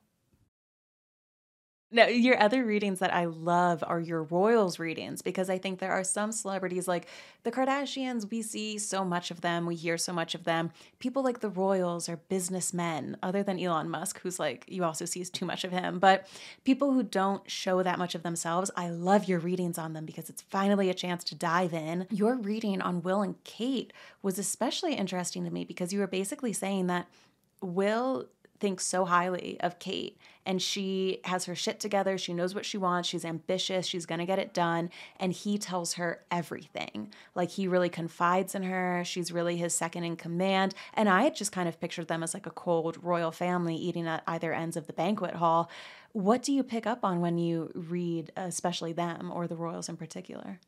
No, 1.91 2.05
your 2.05 2.39
other 2.39 2.63
readings 2.63 2.99
that 2.99 3.11
I 3.11 3.25
love 3.25 3.83
are 3.87 3.99
your 3.99 4.21
royals 4.21 4.77
readings 4.77 5.23
because 5.23 5.49
I 5.49 5.57
think 5.57 5.79
there 5.79 5.91
are 5.91 6.03
some 6.03 6.31
celebrities 6.31 6.87
like 6.87 7.07
the 7.41 7.51
Kardashians, 7.51 8.29
we 8.29 8.43
see 8.43 8.77
so 8.77 9.03
much 9.03 9.31
of 9.31 9.41
them, 9.41 9.65
we 9.65 9.73
hear 9.73 9.97
so 9.97 10.13
much 10.13 10.35
of 10.35 10.43
them. 10.43 10.69
People 10.99 11.23
like 11.23 11.39
the 11.39 11.49
royals 11.49 12.07
are 12.07 12.17
businessmen, 12.17 13.17
other 13.23 13.41
than 13.41 13.59
Elon 13.59 13.89
Musk, 13.89 14.19
who's 14.21 14.37
like, 14.37 14.65
you 14.67 14.83
also 14.83 15.05
see 15.05 15.23
too 15.23 15.45
much 15.45 15.63
of 15.63 15.71
him. 15.71 15.97
But 15.97 16.27
people 16.63 16.93
who 16.93 17.01
don't 17.01 17.49
show 17.49 17.81
that 17.81 17.97
much 17.97 18.13
of 18.13 18.21
themselves, 18.21 18.69
I 18.77 18.91
love 18.91 19.27
your 19.27 19.39
readings 19.39 19.79
on 19.79 19.93
them 19.93 20.05
because 20.05 20.29
it's 20.29 20.43
finally 20.43 20.91
a 20.91 20.93
chance 20.93 21.23
to 21.25 21.35
dive 21.35 21.73
in. 21.73 22.05
Your 22.11 22.35
reading 22.35 22.83
on 22.83 23.01
Will 23.01 23.23
and 23.23 23.43
Kate 23.43 23.93
was 24.21 24.37
especially 24.37 24.93
interesting 24.93 25.43
to 25.43 25.49
me 25.51 25.65
because 25.65 25.91
you 25.91 25.99
were 25.99 26.07
basically 26.07 26.53
saying 26.53 26.85
that 26.87 27.07
Will 27.61 28.27
thinks 28.59 28.85
so 28.85 29.05
highly 29.05 29.59
of 29.61 29.79
Kate 29.79 30.17
and 30.49 30.59
she 30.59 31.19
has 31.25 31.45
her 31.45 31.53
shit 31.53 31.79
together. 31.79 32.17
She 32.17 32.33
knows 32.33 32.55
what 32.55 32.65
she 32.65 32.77
wants. 32.77 33.07
She's 33.07 33.23
ambitious. 33.23 33.85
She's 33.85 34.07
going 34.07 34.17
to 34.17 34.25
get 34.25 34.39
it 34.39 34.51
done. 34.51 34.89
And 35.19 35.31
he 35.31 35.59
tells 35.59 35.93
her 35.93 36.23
everything. 36.31 37.13
Like 37.35 37.51
he 37.51 37.67
really 37.67 37.89
confides 37.89 38.55
in 38.55 38.63
her. 38.63 39.03
She's 39.05 39.31
really 39.31 39.57
his 39.57 39.75
second 39.75 40.05
in 40.05 40.15
command. 40.15 40.73
And 40.95 41.07
I 41.07 41.21
had 41.21 41.35
just 41.35 41.51
kind 41.51 41.69
of 41.69 41.79
pictured 41.79 42.07
them 42.07 42.23
as 42.23 42.33
like 42.33 42.47
a 42.47 42.51
cold 42.51 42.97
royal 43.03 43.31
family 43.31 43.75
eating 43.75 44.07
at 44.07 44.23
either 44.25 44.51
ends 44.51 44.75
of 44.75 44.87
the 44.87 44.93
banquet 44.93 45.35
hall. 45.35 45.69
What 46.13 46.41
do 46.41 46.51
you 46.51 46.63
pick 46.63 46.87
up 46.87 47.05
on 47.05 47.21
when 47.21 47.37
you 47.37 47.71
read, 47.75 48.31
especially 48.35 48.93
them 48.93 49.31
or 49.31 49.47
the 49.47 49.55
royals 49.55 49.87
in 49.87 49.97
particular? 49.97 50.59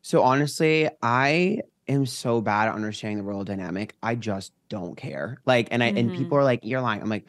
So 0.00 0.22
honestly, 0.22 0.88
I 1.02 1.60
am 1.92 2.06
so 2.06 2.40
bad 2.40 2.68
at 2.68 2.74
understanding 2.74 3.18
the 3.18 3.24
royal 3.24 3.44
dynamic. 3.44 3.96
I 4.02 4.14
just 4.16 4.52
don't 4.68 4.96
care. 4.96 5.38
Like, 5.46 5.68
and 5.70 5.82
I 5.82 5.92
and 5.96 6.12
Mhm. 6.12 6.12
people 6.12 6.38
are 6.38 6.44
like, 6.44 6.60
"You're 6.62 6.80
lying." 6.80 7.02
I'm 7.02 7.08
like, 7.08 7.26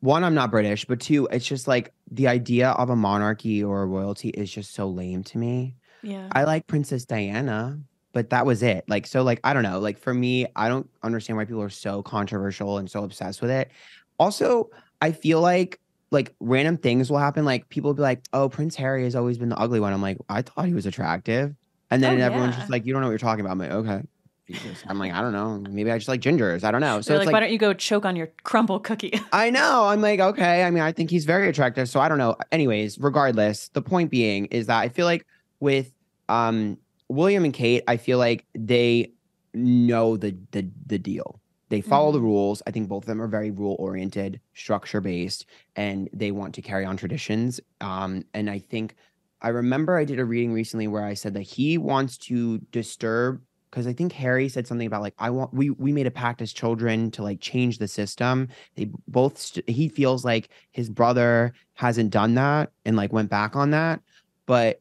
one, 0.00 0.22
I'm 0.22 0.34
not 0.34 0.50
British, 0.50 0.84
but 0.84 1.00
two, 1.00 1.26
it's 1.30 1.46
just 1.46 1.66
like 1.66 1.92
the 2.10 2.28
idea 2.28 2.70
of 2.70 2.88
a 2.90 2.96
monarchy 2.96 3.64
or 3.64 3.82
a 3.82 3.86
royalty 3.86 4.28
is 4.30 4.50
just 4.50 4.72
so 4.74 4.88
lame 4.88 5.24
to 5.24 5.38
me. 5.38 5.76
Yeah. 6.02 6.32
I 6.32 6.44
like 6.44 6.66
Princess 6.66 7.04
Diana, 7.06 7.80
but 8.12 8.30
that 8.30 8.46
was 8.46 8.62
it. 8.62 8.84
Like, 8.88 9.06
so 9.06 9.22
like 9.22 9.40
I 9.44 9.54
don't 9.54 9.64
know. 9.64 9.80
Like 9.80 9.98
for 9.98 10.14
me, 10.14 10.46
I 10.56 10.68
don't 10.68 10.90
understand 11.02 11.36
why 11.36 11.46
people 11.46 11.62
are 11.62 11.70
so 11.70 12.02
controversial 12.02 12.78
and 12.78 12.90
so 12.90 13.04
obsessed 13.04 13.42
with 13.42 13.50
it. 13.50 13.72
Also, 14.18 14.70
I 15.00 15.12
feel 15.12 15.40
like 15.40 15.80
like 16.12 16.34
random 16.40 16.76
things 16.78 17.10
will 17.10 17.18
happen. 17.18 17.44
Like 17.44 17.68
people 17.70 17.90
will 17.90 17.94
be 17.96 18.02
like, 18.02 18.22
"Oh, 18.32 18.48
Prince 18.48 18.76
Harry 18.76 19.04
has 19.04 19.16
always 19.16 19.38
been 19.38 19.50
the 19.50 19.58
ugly 19.58 19.80
one." 19.80 19.92
I'm 19.92 20.02
like, 20.02 20.18
I 20.28 20.42
thought 20.42 20.66
he 20.66 20.74
was 20.74 20.86
attractive, 20.86 21.54
and 21.90 22.02
then 22.02 22.20
Oh, 22.20 22.24
everyone's 22.24 22.54
yeah. 22.54 22.60
just 22.60 22.70
like, 22.70 22.84
"You 22.86 22.92
don't 22.92 23.02
know 23.02 23.08
what 23.08 23.12
you're 23.12 23.18
talking 23.18 23.40
about." 23.44 23.52
I'm 23.52 23.58
like, 23.58 23.70
okay. 23.70 24.02
Jesus. 24.46 24.82
I'm 24.88 24.98
like, 24.98 25.12
I 25.12 25.20
don't 25.20 25.32
know. 25.32 25.58
Maybe 25.70 25.90
I 25.90 25.98
just 25.98 26.08
like 26.08 26.22
gingers. 26.22 26.64
I 26.64 26.70
don't 26.70 26.80
know. 26.80 27.02
So 27.02 27.12
They're 27.12 27.20
it's 27.20 27.26
like, 27.26 27.26
like, 27.26 27.32
why 27.34 27.40
don't 27.40 27.52
you 27.52 27.58
go 27.58 27.74
choke 27.74 28.06
on 28.06 28.16
your 28.16 28.28
Crumbl 28.46 28.82
cookie? 28.82 29.20
I 29.32 29.50
know. 29.50 29.84
I'm 29.84 30.00
like, 30.00 30.20
okay. 30.20 30.64
I 30.64 30.70
mean, 30.70 30.82
I 30.82 30.90
think 30.92 31.10
he's 31.10 31.26
very 31.26 31.50
attractive. 31.50 31.86
So 31.90 32.00
I 32.00 32.08
don't 32.08 32.16
know. 32.16 32.34
Anyways, 32.50 32.98
regardless, 32.98 33.68
the 33.74 33.82
point 33.82 34.10
being 34.10 34.46
is 34.46 34.66
that 34.68 34.78
I 34.78 34.88
feel 34.88 35.04
like 35.04 35.26
with 35.60 35.92
um 36.30 36.78
William 37.10 37.44
and 37.44 37.52
Kate, 37.52 37.82
I 37.86 37.98
feel 37.98 38.16
like 38.16 38.46
they 38.54 39.12
know 39.52 40.16
the 40.16 40.34
the 40.52 40.66
the 40.86 40.98
deal. 40.98 41.40
They 41.70 41.82
follow 41.82 42.12
the 42.12 42.18
Mhm. 42.18 42.22
rules. 42.22 42.62
I 42.66 42.70
think 42.70 42.88
both 42.88 43.02
of 43.02 43.06
them 43.08 43.20
are 43.20 43.28
very 43.28 43.50
rule 43.50 43.76
oriented, 43.78 44.40
structure 44.54 45.02
based, 45.02 45.44
and 45.76 46.08
they 46.14 46.30
want 46.30 46.54
to 46.54 46.62
carry 46.62 46.86
on 46.86 46.96
traditions. 46.96 47.60
Um, 47.82 48.24
and 48.32 48.48
I 48.48 48.58
think 48.60 48.94
I 49.40 49.48
remember 49.48 49.96
I 49.96 50.04
did 50.04 50.18
a 50.18 50.24
reading 50.24 50.52
recently 50.52 50.88
where 50.88 51.04
I 51.04 51.14
said 51.14 51.34
that 51.34 51.42
he 51.42 51.78
wants 51.78 52.18
to 52.18 52.58
disturb 52.72 53.40
because 53.70 53.86
I 53.86 53.92
think 53.92 54.12
Harry 54.12 54.48
said 54.48 54.66
something 54.66 54.86
about 54.86 55.02
like 55.02 55.14
I 55.18 55.30
want 55.30 55.52
we 55.52 55.70
we 55.70 55.92
made 55.92 56.06
a 56.06 56.10
pact 56.10 56.40
as 56.42 56.52
children 56.52 57.10
to 57.12 57.22
like 57.22 57.40
change 57.40 57.78
the 57.78 57.88
system. 57.88 58.48
They 58.76 58.90
both 59.06 59.38
st- 59.38 59.68
he 59.68 59.88
feels 59.88 60.24
like 60.24 60.48
his 60.72 60.88
brother 60.88 61.52
hasn't 61.74 62.10
done 62.10 62.34
that 62.34 62.72
and 62.84 62.96
like 62.96 63.12
went 63.12 63.30
back 63.30 63.56
on 63.56 63.70
that, 63.70 64.00
but 64.46 64.80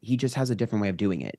he 0.00 0.16
just 0.16 0.34
has 0.34 0.50
a 0.50 0.54
different 0.56 0.82
way 0.82 0.88
of 0.88 0.96
doing 0.96 1.20
it. 1.22 1.38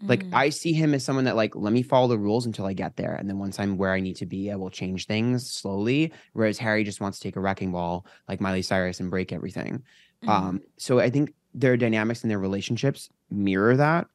Like 0.00 0.22
Mm. 0.26 0.34
I 0.34 0.50
see 0.50 0.72
him 0.72 0.94
as 0.94 1.04
someone 1.04 1.24
that 1.24 1.34
like 1.34 1.56
let 1.56 1.72
me 1.72 1.82
follow 1.82 2.06
the 2.06 2.18
rules 2.18 2.46
until 2.46 2.66
I 2.66 2.72
get 2.72 2.96
there, 2.96 3.14
and 3.14 3.28
then 3.28 3.38
once 3.38 3.58
I'm 3.58 3.76
where 3.76 3.92
I 3.92 3.98
need 4.00 4.14
to 4.16 4.26
be, 4.26 4.50
I 4.52 4.56
will 4.56 4.70
change 4.70 5.06
things 5.06 5.50
slowly. 5.50 6.12
Whereas 6.34 6.56
Harry 6.58 6.84
just 6.84 7.00
wants 7.00 7.18
to 7.18 7.24
take 7.24 7.34
a 7.36 7.40
wrecking 7.40 7.72
ball 7.72 8.06
like 8.28 8.40
Miley 8.40 8.62
Cyrus 8.62 9.00
and 9.00 9.10
break 9.10 9.32
everything. 9.32 9.82
Mhm. 10.24 10.28
Um, 10.28 10.60
so 10.78 11.00
I 11.00 11.10
think 11.10 11.34
their 11.54 11.76
dynamics 11.76 12.22
and 12.22 12.30
their 12.30 12.38
relationships 12.38 13.08
mirror 13.30 13.76
that, 13.76 14.06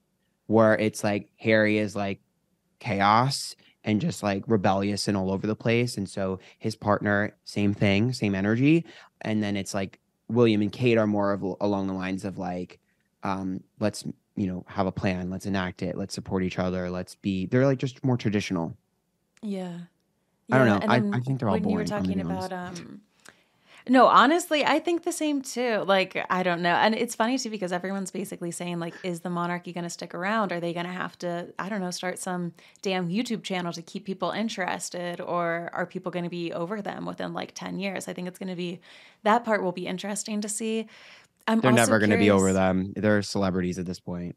where 0.47 0.75
it's 0.77 1.03
like 1.03 1.29
Harry 1.37 1.77
is 1.77 1.95
like 1.95 2.19
chaos 2.79 3.55
and 3.83 3.99
just 3.99 4.23
like 4.23 4.43
rebellious 4.47 5.07
and 5.07 5.17
all 5.17 5.31
over 5.31 5.45
the 5.47 5.55
place. 5.55 5.97
And 5.97 6.07
so 6.09 6.39
his 6.59 6.75
partner, 6.75 7.35
same 7.43 7.73
thing, 7.73 8.13
same 8.13 8.35
energy. 8.35 8.85
And 9.21 9.43
then 9.43 9.57
it's 9.57 9.73
like 9.73 9.99
William 10.29 10.61
and 10.61 10.71
Kate 10.71 10.97
are 10.97 11.07
more 11.07 11.33
of 11.33 11.43
along 11.59 11.87
the 11.87 11.93
lines 11.93 12.23
of 12.25 12.37
like, 12.37 12.79
um, 13.23 13.61
let's 13.79 14.03
you 14.35 14.47
know 14.47 14.65
have 14.67 14.87
a 14.87 14.91
plan, 14.91 15.29
let's 15.29 15.45
enact 15.45 15.83
it, 15.83 15.97
let's 15.97 16.13
support 16.15 16.43
each 16.43 16.57
other, 16.59 16.89
let's 16.89 17.15
be. 17.15 17.45
They're 17.45 17.65
like 17.65 17.77
just 17.77 18.03
more 18.03 18.17
traditional. 18.17 18.75
Yeah. 19.41 19.77
I 20.51 20.57
don't 20.57 20.67
know. 20.67 20.79
I- 20.87 21.17
I 21.17 21.19
think 21.19 21.39
they're 21.39 21.49
all 21.49 21.53
when 21.55 21.63
you 21.63 21.69
were 21.69 21.73
boring, 21.85 21.87
talking 21.87 22.09
gonna 22.17 22.23
be 22.23 22.29
honest. 22.31 22.47
about 22.47 22.79
um 22.79 23.01
no, 23.89 24.07
honestly, 24.07 24.65
I 24.65 24.79
think 24.79 25.03
the 25.03 25.11
same 25.11 25.41
too. 25.41 25.83
Like, 25.85 26.25
I 26.29 26.43
don't 26.43 26.61
know. 26.61 26.73
And 26.73 26.95
it's 26.95 27.15
funny 27.15 27.37
too 27.37 27.49
because 27.49 27.71
everyone's 27.71 28.11
basically 28.11 28.51
saying, 28.51 28.79
like, 28.79 28.93
is 29.03 29.21
the 29.21 29.29
monarchy 29.29 29.73
going 29.73 29.83
to 29.83 29.89
stick 29.89 30.13
around? 30.13 30.51
Are 30.51 30.59
they 30.59 30.73
going 30.73 30.85
to 30.85 30.91
have 30.91 31.17
to, 31.19 31.53
I 31.59 31.69
don't 31.69 31.81
know, 31.81 31.91
start 31.91 32.19
some 32.19 32.53
damn 32.81 33.09
YouTube 33.09 33.43
channel 33.43 33.73
to 33.73 33.81
keep 33.81 34.05
people 34.05 34.31
interested? 34.31 35.19
Or 35.19 35.69
are 35.73 35.85
people 35.85 36.11
going 36.11 36.23
to 36.23 36.29
be 36.29 36.53
over 36.53 36.81
them 36.81 37.05
within 37.05 37.33
like 37.33 37.53
10 37.53 37.79
years? 37.79 38.07
I 38.07 38.13
think 38.13 38.27
it's 38.27 38.39
going 38.39 38.49
to 38.49 38.55
be, 38.55 38.79
that 39.23 39.43
part 39.43 39.63
will 39.63 39.71
be 39.71 39.87
interesting 39.87 40.41
to 40.41 40.49
see. 40.49 40.87
I'm 41.47 41.59
They're 41.59 41.71
never 41.71 41.99
going 41.99 42.11
to 42.11 42.17
be 42.17 42.31
over 42.31 42.53
them. 42.53 42.93
They're 42.95 43.21
celebrities 43.21 43.77
at 43.79 43.85
this 43.85 43.99
point. 43.99 44.35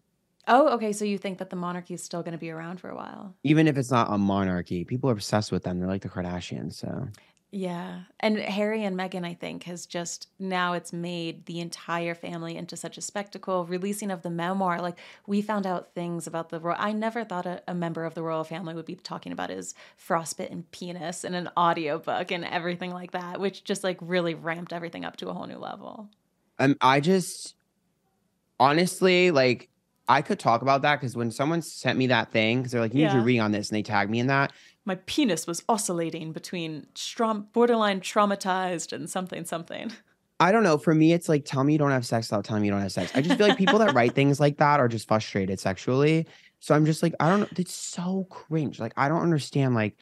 Oh, 0.48 0.74
okay. 0.74 0.92
So 0.92 1.04
you 1.04 1.18
think 1.18 1.38
that 1.38 1.50
the 1.50 1.56
monarchy 1.56 1.94
is 1.94 2.02
still 2.02 2.22
going 2.22 2.32
to 2.32 2.38
be 2.38 2.50
around 2.50 2.80
for 2.80 2.88
a 2.88 2.94
while? 2.94 3.34
Even 3.42 3.66
if 3.66 3.76
it's 3.76 3.90
not 3.90 4.12
a 4.12 4.18
monarchy, 4.18 4.84
people 4.84 5.10
are 5.10 5.12
obsessed 5.12 5.50
with 5.50 5.64
them. 5.64 5.78
They're 5.78 5.88
like 5.88 6.02
the 6.02 6.08
Kardashians. 6.08 6.74
So 6.74 7.08
Yeah. 7.52 8.02
And 8.20 8.38
Harry 8.38 8.84
and 8.84 8.98
Meghan, 8.98 9.24
I 9.24 9.32
think, 9.32 9.62
has 9.62 9.86
just 9.86 10.28
now 10.38 10.72
it's 10.74 10.92
made 10.92 11.46
the 11.46 11.60
entire 11.60 12.14
family 12.14 12.56
into 12.56 12.76
such 12.76 12.98
a 12.98 13.00
spectacle. 13.00 13.64
Releasing 13.64 14.10
of 14.10 14.22
the 14.22 14.30
memoir, 14.30 14.82
like 14.82 14.98
we 15.26 15.40
found 15.40 15.66
out 15.66 15.94
things 15.94 16.26
about 16.26 16.50
the 16.50 16.60
royal. 16.60 16.76
I 16.78 16.92
never 16.92 17.24
thought 17.24 17.46
a, 17.46 17.62
a 17.68 17.74
member 17.74 18.04
of 18.04 18.14
the 18.14 18.22
royal 18.22 18.44
family 18.44 18.74
would 18.74 18.84
be 18.84 18.96
talking 18.96 19.32
about 19.32 19.50
his 19.50 19.74
frostbitten 19.96 20.66
penis 20.70 21.24
in 21.24 21.34
an 21.34 21.48
audiobook 21.56 22.30
and 22.30 22.44
everything 22.44 22.90
like 22.90 23.12
that, 23.12 23.40
which 23.40 23.64
just 23.64 23.84
like 23.84 23.98
really 24.00 24.34
ramped 24.34 24.72
everything 24.72 25.04
up 25.04 25.16
to 25.18 25.28
a 25.28 25.32
whole 25.32 25.46
new 25.46 25.58
level. 25.58 26.10
um, 26.58 26.76
I 26.80 27.00
just 27.00 27.54
honestly 28.58 29.30
like 29.30 29.68
I 30.08 30.22
could 30.22 30.38
talk 30.38 30.62
about 30.62 30.82
that 30.82 31.00
because 31.00 31.16
when 31.16 31.30
someone 31.30 31.62
sent 31.62 31.98
me 31.98 32.06
that 32.08 32.30
thing, 32.30 32.58
because 32.58 32.72
they're 32.72 32.80
like, 32.80 32.92
you 32.94 32.98
need 32.98 33.04
Yeah. 33.06 33.14
to 33.14 33.20
read 33.22 33.40
on 33.40 33.50
this, 33.50 33.70
and 33.70 33.76
they 33.76 33.82
tag 33.82 34.08
me 34.08 34.20
in 34.20 34.28
that. 34.28 34.52
My 34.86 34.94
penis 35.06 35.46
was 35.46 35.62
oscillating 35.68 36.32
between 36.32 36.86
strom- 36.94 37.48
borderline 37.52 38.00
traumatized 38.00 38.92
and 38.92 39.10
something 39.10 39.44
something. 39.44 39.92
I 40.38 40.52
don't 40.52 40.62
know. 40.62 40.78
For 40.78 40.94
me, 40.94 41.12
it's 41.12 41.28
like 41.28 41.44
tell 41.44 41.64
me 41.64 41.72
you 41.72 41.78
don't 41.78 41.90
have 41.90 42.06
sex 42.06 42.30
without 42.30 42.44
telling 42.44 42.62
me 42.62 42.68
you 42.68 42.72
don't 42.72 42.80
have 42.82 42.92
sex. 42.92 43.10
I 43.14 43.20
just 43.20 43.36
feel 43.36 43.48
like 43.48 43.58
people 43.58 43.78
that 43.80 43.94
write 43.94 44.14
things 44.14 44.38
like 44.38 44.58
that 44.58 44.80
are 44.80 44.88
just 44.88 45.08
frustrated 45.08 45.58
sexually. 45.58 46.26
So 46.60 46.74
I'm 46.74 46.86
just 46.86 47.02
like, 47.02 47.14
I 47.20 47.28
don't 47.28 47.40
know. 47.40 47.48
It's 47.56 47.74
so 47.74 48.26
cringe. 48.30 48.78
Like 48.78 48.92
I 48.96 49.08
don't 49.08 49.22
understand. 49.22 49.74
Like 49.74 49.96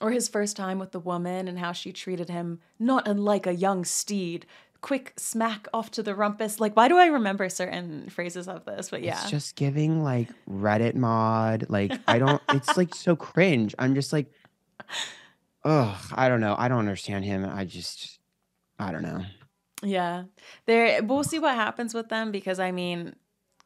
Or 0.00 0.10
his 0.10 0.28
first 0.28 0.56
time 0.56 0.78
with 0.78 0.92
the 0.92 1.00
woman 1.00 1.46
and 1.46 1.58
how 1.58 1.72
she 1.72 1.92
treated 1.92 2.28
him 2.28 2.60
not 2.78 3.06
unlike 3.06 3.46
a 3.46 3.54
young 3.54 3.84
steed. 3.84 4.46
Quick 4.80 5.14
smack 5.16 5.68
off 5.74 5.90
to 5.92 6.02
the 6.02 6.14
rumpus. 6.14 6.60
Like, 6.60 6.76
why 6.76 6.88
do 6.88 6.96
I 6.98 7.06
remember 7.06 7.48
certain 7.48 8.08
phrases 8.10 8.48
of 8.48 8.64
this? 8.64 8.90
But 8.90 9.02
yeah. 9.02 9.20
it's 9.20 9.30
just 9.30 9.56
giving 9.56 10.02
like 10.02 10.28
Reddit 10.48 10.94
mod. 10.94 11.66
Like 11.68 11.92
I 12.06 12.18
don't. 12.18 12.40
it's 12.50 12.76
like 12.76 12.94
so 12.94 13.16
cringe. 13.16 13.74
I'm 13.78 13.94
just 13.94 14.12
like, 14.12 14.30
ugh. 15.64 15.96
I 16.12 16.28
don't 16.28 16.40
know. 16.40 16.54
I 16.58 16.68
don't 16.68 16.78
understand 16.78 17.24
him. 17.24 17.44
I 17.44 17.64
just, 17.64 18.18
I 18.78 18.92
don't 18.92 19.02
know. 19.02 19.24
Yeah. 19.82 20.24
There 20.66 21.02
we'll 21.02 21.24
see 21.24 21.38
what 21.38 21.54
happens 21.54 21.94
with 21.94 22.08
them 22.08 22.30
because 22.30 22.58
I 22.58 22.70
mean, 22.70 23.14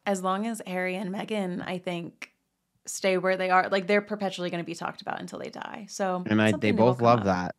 as 0.07 0.23
long 0.23 0.47
as 0.47 0.63
Harry 0.67 0.97
and 0.97 1.15
Meghan, 1.15 1.67
I 1.67 1.79
think, 1.79 2.33
stay 2.87 3.19
where 3.19 3.37
they 3.37 3.51
are, 3.51 3.69
like 3.69 3.87
they're 3.87 4.01
perpetually 4.01 4.51
going 4.51 4.63
to 4.63 4.67
be 4.67 4.75
talked 4.75 5.03
about 5.03 5.21
until 5.21 5.39
they 5.39 5.51
die. 5.51 5.87
So 5.89 6.25
And 6.27 6.41
I, 6.41 6.47
they 6.47 6.51
something 6.53 6.77
new 6.77 6.83
will 6.83 6.93
both 6.93 7.03
love 7.03 7.19
up. 7.21 7.25
that. 7.27 7.55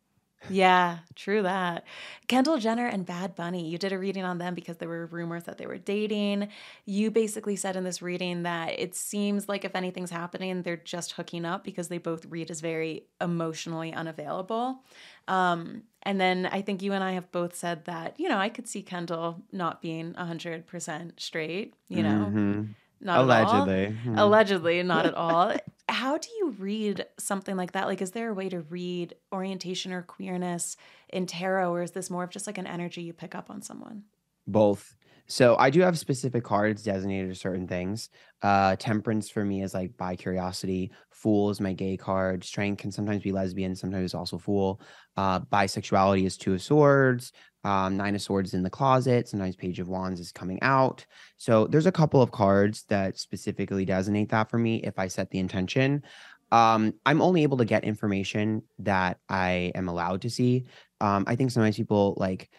Yeah, 0.50 0.98
true 1.14 1.42
that. 1.42 1.84
Kendall 2.28 2.58
Jenner 2.58 2.86
and 2.86 3.06
Bad 3.06 3.34
Bunny, 3.34 3.68
you 3.68 3.78
did 3.78 3.92
a 3.92 3.98
reading 3.98 4.24
on 4.24 4.38
them 4.38 4.54
because 4.54 4.76
there 4.78 4.88
were 4.88 5.06
rumors 5.06 5.44
that 5.44 5.58
they 5.58 5.66
were 5.66 5.78
dating. 5.78 6.48
You 6.84 7.10
basically 7.10 7.56
said 7.56 7.76
in 7.76 7.84
this 7.84 8.02
reading 8.02 8.42
that 8.42 8.78
it 8.78 8.94
seems 8.94 9.48
like 9.48 9.64
if 9.64 9.74
anything's 9.76 10.10
happening, 10.10 10.62
they're 10.62 10.76
just 10.76 11.12
hooking 11.12 11.44
up 11.44 11.64
because 11.64 11.88
they 11.88 11.98
both 11.98 12.26
read 12.26 12.50
as 12.50 12.60
very 12.60 13.04
emotionally 13.20 13.92
unavailable. 13.92 14.80
Um, 15.28 15.82
and 16.02 16.20
then 16.20 16.46
I 16.46 16.62
think 16.62 16.82
you 16.82 16.92
and 16.92 17.04
I 17.04 17.12
have 17.12 17.30
both 17.30 17.54
said 17.54 17.84
that, 17.84 18.18
you 18.18 18.28
know, 18.28 18.38
I 18.38 18.48
could 18.48 18.66
see 18.66 18.82
Kendall 18.82 19.42
not 19.52 19.80
being 19.80 20.14
100% 20.14 21.20
straight, 21.20 21.74
you 21.88 22.02
know, 22.02 22.30
Mhm. 22.32 22.74
not 23.00 23.30
at 23.30 23.46
all. 23.46 23.62
allegedly. 23.64 23.96
Mhm. 24.04 24.18
Allegedly, 24.18 24.82
not 24.82 25.06
at 25.06 25.14
all. 25.14 25.54
How 25.92 26.16
do 26.16 26.28
you 26.38 26.50
read 26.58 27.04
something 27.18 27.54
like 27.54 27.72
that? 27.72 27.86
Like, 27.86 28.00
is 28.00 28.12
there 28.12 28.30
a 28.30 28.34
way 28.34 28.48
to 28.48 28.60
read 28.62 29.14
orientation 29.30 29.92
or 29.92 30.00
queerness 30.00 30.78
in 31.10 31.26
tarot, 31.26 31.70
or 31.70 31.82
is 31.82 31.90
this 31.90 32.08
more 32.08 32.24
of 32.24 32.30
just 32.30 32.46
like 32.46 32.56
an 32.56 32.66
energy 32.66 33.02
you 33.02 33.12
pick 33.12 33.34
up 33.34 33.50
on 33.50 33.60
someone? 33.60 34.04
Both. 34.46 34.96
So 35.26 35.56
I 35.58 35.70
do 35.70 35.80
have 35.80 35.98
specific 35.98 36.44
cards 36.44 36.82
designated 36.82 37.30
to 37.30 37.34
certain 37.34 37.66
things. 37.66 38.10
Uh 38.42 38.76
temperance 38.76 39.30
for 39.30 39.44
me 39.44 39.62
is 39.62 39.74
like 39.74 39.96
by 39.96 40.16
curiosity. 40.16 40.90
Fool 41.10 41.50
is 41.50 41.60
my 41.60 41.72
gay 41.72 41.96
card. 41.96 42.44
Strength 42.44 42.78
can 42.80 42.92
sometimes 42.92 43.22
be 43.22 43.32
lesbian, 43.32 43.74
sometimes 43.74 44.14
also 44.14 44.38
fool. 44.38 44.80
Uh 45.16 45.40
bisexuality 45.40 46.24
is 46.26 46.36
two 46.36 46.54
of 46.54 46.62
swords. 46.62 47.32
Um, 47.64 47.96
nine 47.96 48.16
of 48.16 48.22
swords 48.22 48.54
in 48.54 48.64
the 48.64 48.70
closet. 48.70 49.28
Sometimes 49.28 49.54
page 49.54 49.78
of 49.78 49.88
wands 49.88 50.18
is 50.18 50.32
coming 50.32 50.60
out. 50.62 51.06
So 51.36 51.68
there's 51.68 51.86
a 51.86 51.92
couple 51.92 52.20
of 52.20 52.32
cards 52.32 52.84
that 52.88 53.18
specifically 53.18 53.84
designate 53.84 54.30
that 54.30 54.50
for 54.50 54.58
me 54.58 54.82
if 54.82 54.98
I 54.98 55.06
set 55.06 55.30
the 55.30 55.38
intention. 55.38 56.02
Um, 56.50 56.94
I'm 57.06 57.22
only 57.22 57.44
able 57.44 57.56
to 57.58 57.64
get 57.64 57.84
information 57.84 58.62
that 58.80 59.20
I 59.28 59.70
am 59.74 59.88
allowed 59.88 60.22
to 60.22 60.30
see. 60.30 60.66
Um, 61.00 61.24
I 61.26 61.36
think 61.36 61.50
sometimes 61.52 61.76
people 61.76 62.14
like 62.18 62.50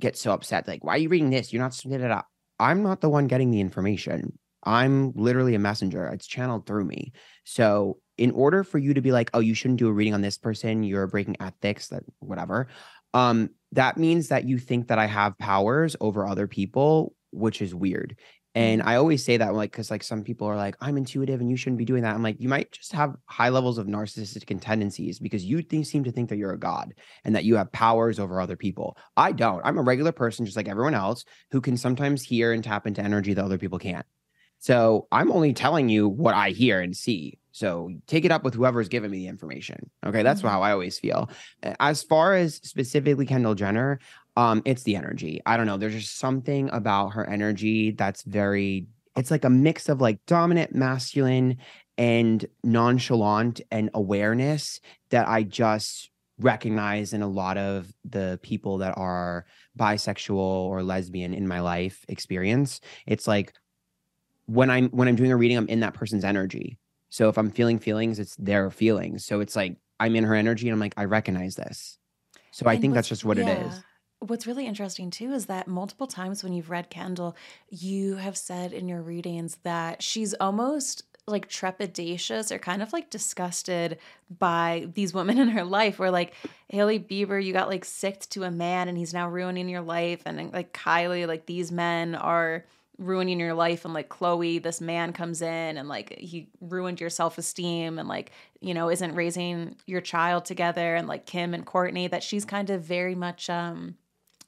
get 0.00 0.16
so 0.16 0.32
upset, 0.32 0.66
like, 0.66 0.84
why 0.84 0.94
are 0.94 0.98
you 0.98 1.08
reading 1.08 1.30
this? 1.30 1.52
You're 1.52 1.62
not 1.62 1.74
it 2.00 2.10
up. 2.10 2.26
I'm 2.58 2.82
not 2.82 3.00
the 3.00 3.08
one 3.08 3.26
getting 3.26 3.50
the 3.50 3.60
information. 3.60 4.38
I'm 4.62 5.12
literally 5.14 5.54
a 5.54 5.58
messenger. 5.58 6.06
It's 6.08 6.26
channeled 6.26 6.66
through 6.66 6.84
me. 6.84 7.12
So 7.44 7.98
in 8.18 8.30
order 8.32 8.62
for 8.62 8.78
you 8.78 8.92
to 8.94 9.00
be 9.00 9.12
like, 9.12 9.30
oh, 9.32 9.40
you 9.40 9.54
shouldn't 9.54 9.78
do 9.78 9.88
a 9.88 9.92
reading 9.92 10.12
on 10.12 10.20
this 10.20 10.36
person, 10.36 10.82
you're 10.82 11.06
breaking 11.06 11.36
ethics, 11.40 11.88
that 11.88 12.02
whatever. 12.18 12.68
Um, 13.14 13.50
that 13.72 13.96
means 13.96 14.28
that 14.28 14.44
you 14.44 14.58
think 14.58 14.88
that 14.88 14.98
I 14.98 15.06
have 15.06 15.38
powers 15.38 15.96
over 16.00 16.26
other 16.26 16.46
people, 16.46 17.14
which 17.30 17.62
is 17.62 17.74
weird. 17.74 18.18
And 18.54 18.82
I 18.82 18.96
always 18.96 19.24
say 19.24 19.36
that 19.36 19.54
like 19.54 19.70
because 19.70 19.90
like 19.90 20.02
some 20.02 20.24
people 20.24 20.46
are 20.48 20.56
like, 20.56 20.76
I'm 20.80 20.96
intuitive 20.96 21.40
and 21.40 21.48
you 21.48 21.56
shouldn't 21.56 21.78
be 21.78 21.84
doing 21.84 22.02
that. 22.02 22.14
I'm 22.14 22.22
like, 22.22 22.40
you 22.40 22.48
might 22.48 22.72
just 22.72 22.92
have 22.92 23.14
high 23.26 23.48
levels 23.48 23.78
of 23.78 23.86
narcissistic 23.86 24.60
tendencies 24.60 25.20
because 25.20 25.44
you 25.44 25.62
think, 25.62 25.86
seem 25.86 26.02
to 26.04 26.10
think 26.12 26.28
that 26.30 26.36
you're 26.36 26.52
a 26.52 26.58
god 26.58 26.94
and 27.24 27.34
that 27.36 27.44
you 27.44 27.56
have 27.56 27.70
powers 27.70 28.18
over 28.18 28.40
other 28.40 28.56
people. 28.56 28.96
I 29.16 29.32
don't. 29.32 29.64
I'm 29.64 29.78
a 29.78 29.82
regular 29.82 30.12
person, 30.12 30.44
just 30.46 30.56
like 30.56 30.68
everyone 30.68 30.94
else, 30.94 31.24
who 31.52 31.60
can 31.60 31.76
sometimes 31.76 32.22
hear 32.22 32.52
and 32.52 32.64
tap 32.64 32.86
into 32.86 33.02
energy 33.02 33.34
that 33.34 33.44
other 33.44 33.58
people 33.58 33.78
can't. 33.78 34.06
So 34.58 35.06
I'm 35.10 35.32
only 35.32 35.54
telling 35.54 35.88
you 35.88 36.08
what 36.08 36.34
I 36.34 36.50
hear 36.50 36.80
and 36.80 36.94
see. 36.96 37.38
So 37.52 37.90
take 38.06 38.24
it 38.24 38.30
up 38.30 38.44
with 38.44 38.54
whoever's 38.54 38.88
giving 38.88 39.10
me 39.10 39.18
the 39.18 39.26
information. 39.28 39.90
Okay. 40.06 40.22
That's 40.22 40.42
Mhm. 40.42 40.50
how 40.50 40.62
I 40.62 40.72
always 40.72 40.98
feel. 40.98 41.30
As 41.80 42.02
far 42.02 42.34
as 42.34 42.56
specifically 42.56 43.26
Kendall 43.26 43.54
Jenner, 43.54 43.98
um, 44.36 44.62
it's 44.64 44.82
the 44.84 44.96
energy. 44.96 45.40
I 45.46 45.56
don't 45.56 45.66
know. 45.66 45.76
There's 45.76 45.94
just 45.94 46.18
something 46.18 46.70
about 46.70 47.10
her 47.10 47.28
energy 47.28 47.90
that's 47.92 48.22
very, 48.22 48.86
it's 49.16 49.30
like 49.30 49.44
a 49.44 49.50
mix 49.50 49.88
of 49.88 50.00
like 50.00 50.24
dominant 50.26 50.74
masculine 50.74 51.58
and 51.98 52.46
nonchalant 52.64 53.60
and 53.70 53.90
awareness 53.94 54.80
that 55.10 55.28
I 55.28 55.42
just 55.42 56.10
recognize 56.38 57.12
in 57.12 57.20
a 57.20 57.28
lot 57.28 57.58
of 57.58 57.92
the 58.04 58.38
people 58.42 58.78
that 58.78 58.96
are 58.96 59.44
bisexual 59.78 60.38
or 60.38 60.82
lesbian 60.82 61.34
in 61.34 61.46
my 61.46 61.60
life 61.60 62.04
experience. 62.08 62.80
It's 63.06 63.28
like 63.28 63.52
when 64.46 64.70
I'm 64.70 64.88
when 64.88 65.06
I'm 65.06 65.16
doing 65.16 65.32
a 65.32 65.36
reading, 65.36 65.58
I'm 65.58 65.68
in 65.68 65.80
that 65.80 65.94
person's 65.94 66.24
energy. 66.24 66.78
So 67.10 67.28
if 67.28 67.36
I'm 67.36 67.50
feeling 67.50 67.78
feelings, 67.78 68.18
it's 68.18 68.36
their 68.36 68.70
feelings. 68.70 69.26
So 69.26 69.40
it's 69.40 69.54
like 69.54 69.76
I'm 69.98 70.16
in 70.16 70.24
her 70.24 70.34
energy 70.34 70.68
and 70.68 70.72
I'm 70.72 70.80
like, 70.80 70.94
I 70.96 71.04
recognize 71.04 71.56
this. 71.56 71.98
So 72.52 72.66
I 72.66 72.76
think 72.76 72.94
that's 72.94 73.08
just 73.08 73.24
what 73.24 73.38
it 73.38 73.46
yeah. 73.46 73.66
is. 73.66 73.82
What's 74.20 74.46
really 74.46 74.66
interesting 74.66 75.10
too 75.10 75.32
is 75.32 75.46
that 75.46 75.66
multiple 75.66 76.06
times 76.06 76.44
when 76.44 76.52
you've 76.52 76.68
read 76.68 76.90
Kendall, 76.90 77.34
you 77.70 78.16
have 78.16 78.36
said 78.36 78.74
in 78.74 78.86
your 78.86 79.00
readings 79.00 79.56
that 79.62 80.02
she's 80.02 80.34
almost 80.34 81.04
like 81.26 81.48
trepidatious 81.48 82.50
or 82.50 82.58
kind 82.58 82.82
of 82.82 82.92
like 82.92 83.08
disgusted 83.08 83.98
by 84.38 84.88
these 84.94 85.14
women 85.14 85.38
in 85.38 85.48
her 85.48 85.64
life. 85.64 85.98
Where 85.98 86.10
like 86.10 86.34
Hailey 86.68 86.98
Bieber 87.00 87.42
you 87.42 87.54
got 87.54 87.68
like 87.68 87.84
sicked 87.86 88.30
to 88.32 88.44
a 88.44 88.50
man 88.50 88.88
and 88.88 88.98
he's 88.98 89.14
now 89.14 89.26
ruining 89.26 89.70
your 89.70 89.80
life. 89.80 90.22
And 90.26 90.52
like 90.52 90.74
Kylie 90.74 91.26
like 91.26 91.46
these 91.46 91.72
men 91.72 92.14
are 92.14 92.66
ruining 92.98 93.40
your 93.40 93.54
life. 93.54 93.86
And 93.86 93.94
like 93.94 94.10
Khloe 94.10 94.62
this 94.62 94.82
man 94.82 95.14
comes 95.14 95.40
in 95.40 95.78
and 95.78 95.88
like 95.88 96.18
he 96.18 96.50
ruined 96.60 97.00
your 97.00 97.08
self-esteem 97.08 97.98
and 97.98 98.06
like 98.06 98.32
you 98.60 98.74
know 98.74 98.90
isn't 98.90 99.14
raising 99.14 99.76
your 99.86 100.02
child 100.02 100.44
together. 100.44 100.94
And 100.94 101.08
like 101.08 101.24
Kim 101.24 101.54
and 101.54 101.66
Kourtney 101.66 102.10
that 102.10 102.22
she's 102.22 102.44
kind 102.44 102.68
of 102.68 102.82
very 102.82 103.14
much 103.14 103.48
um 103.48 103.96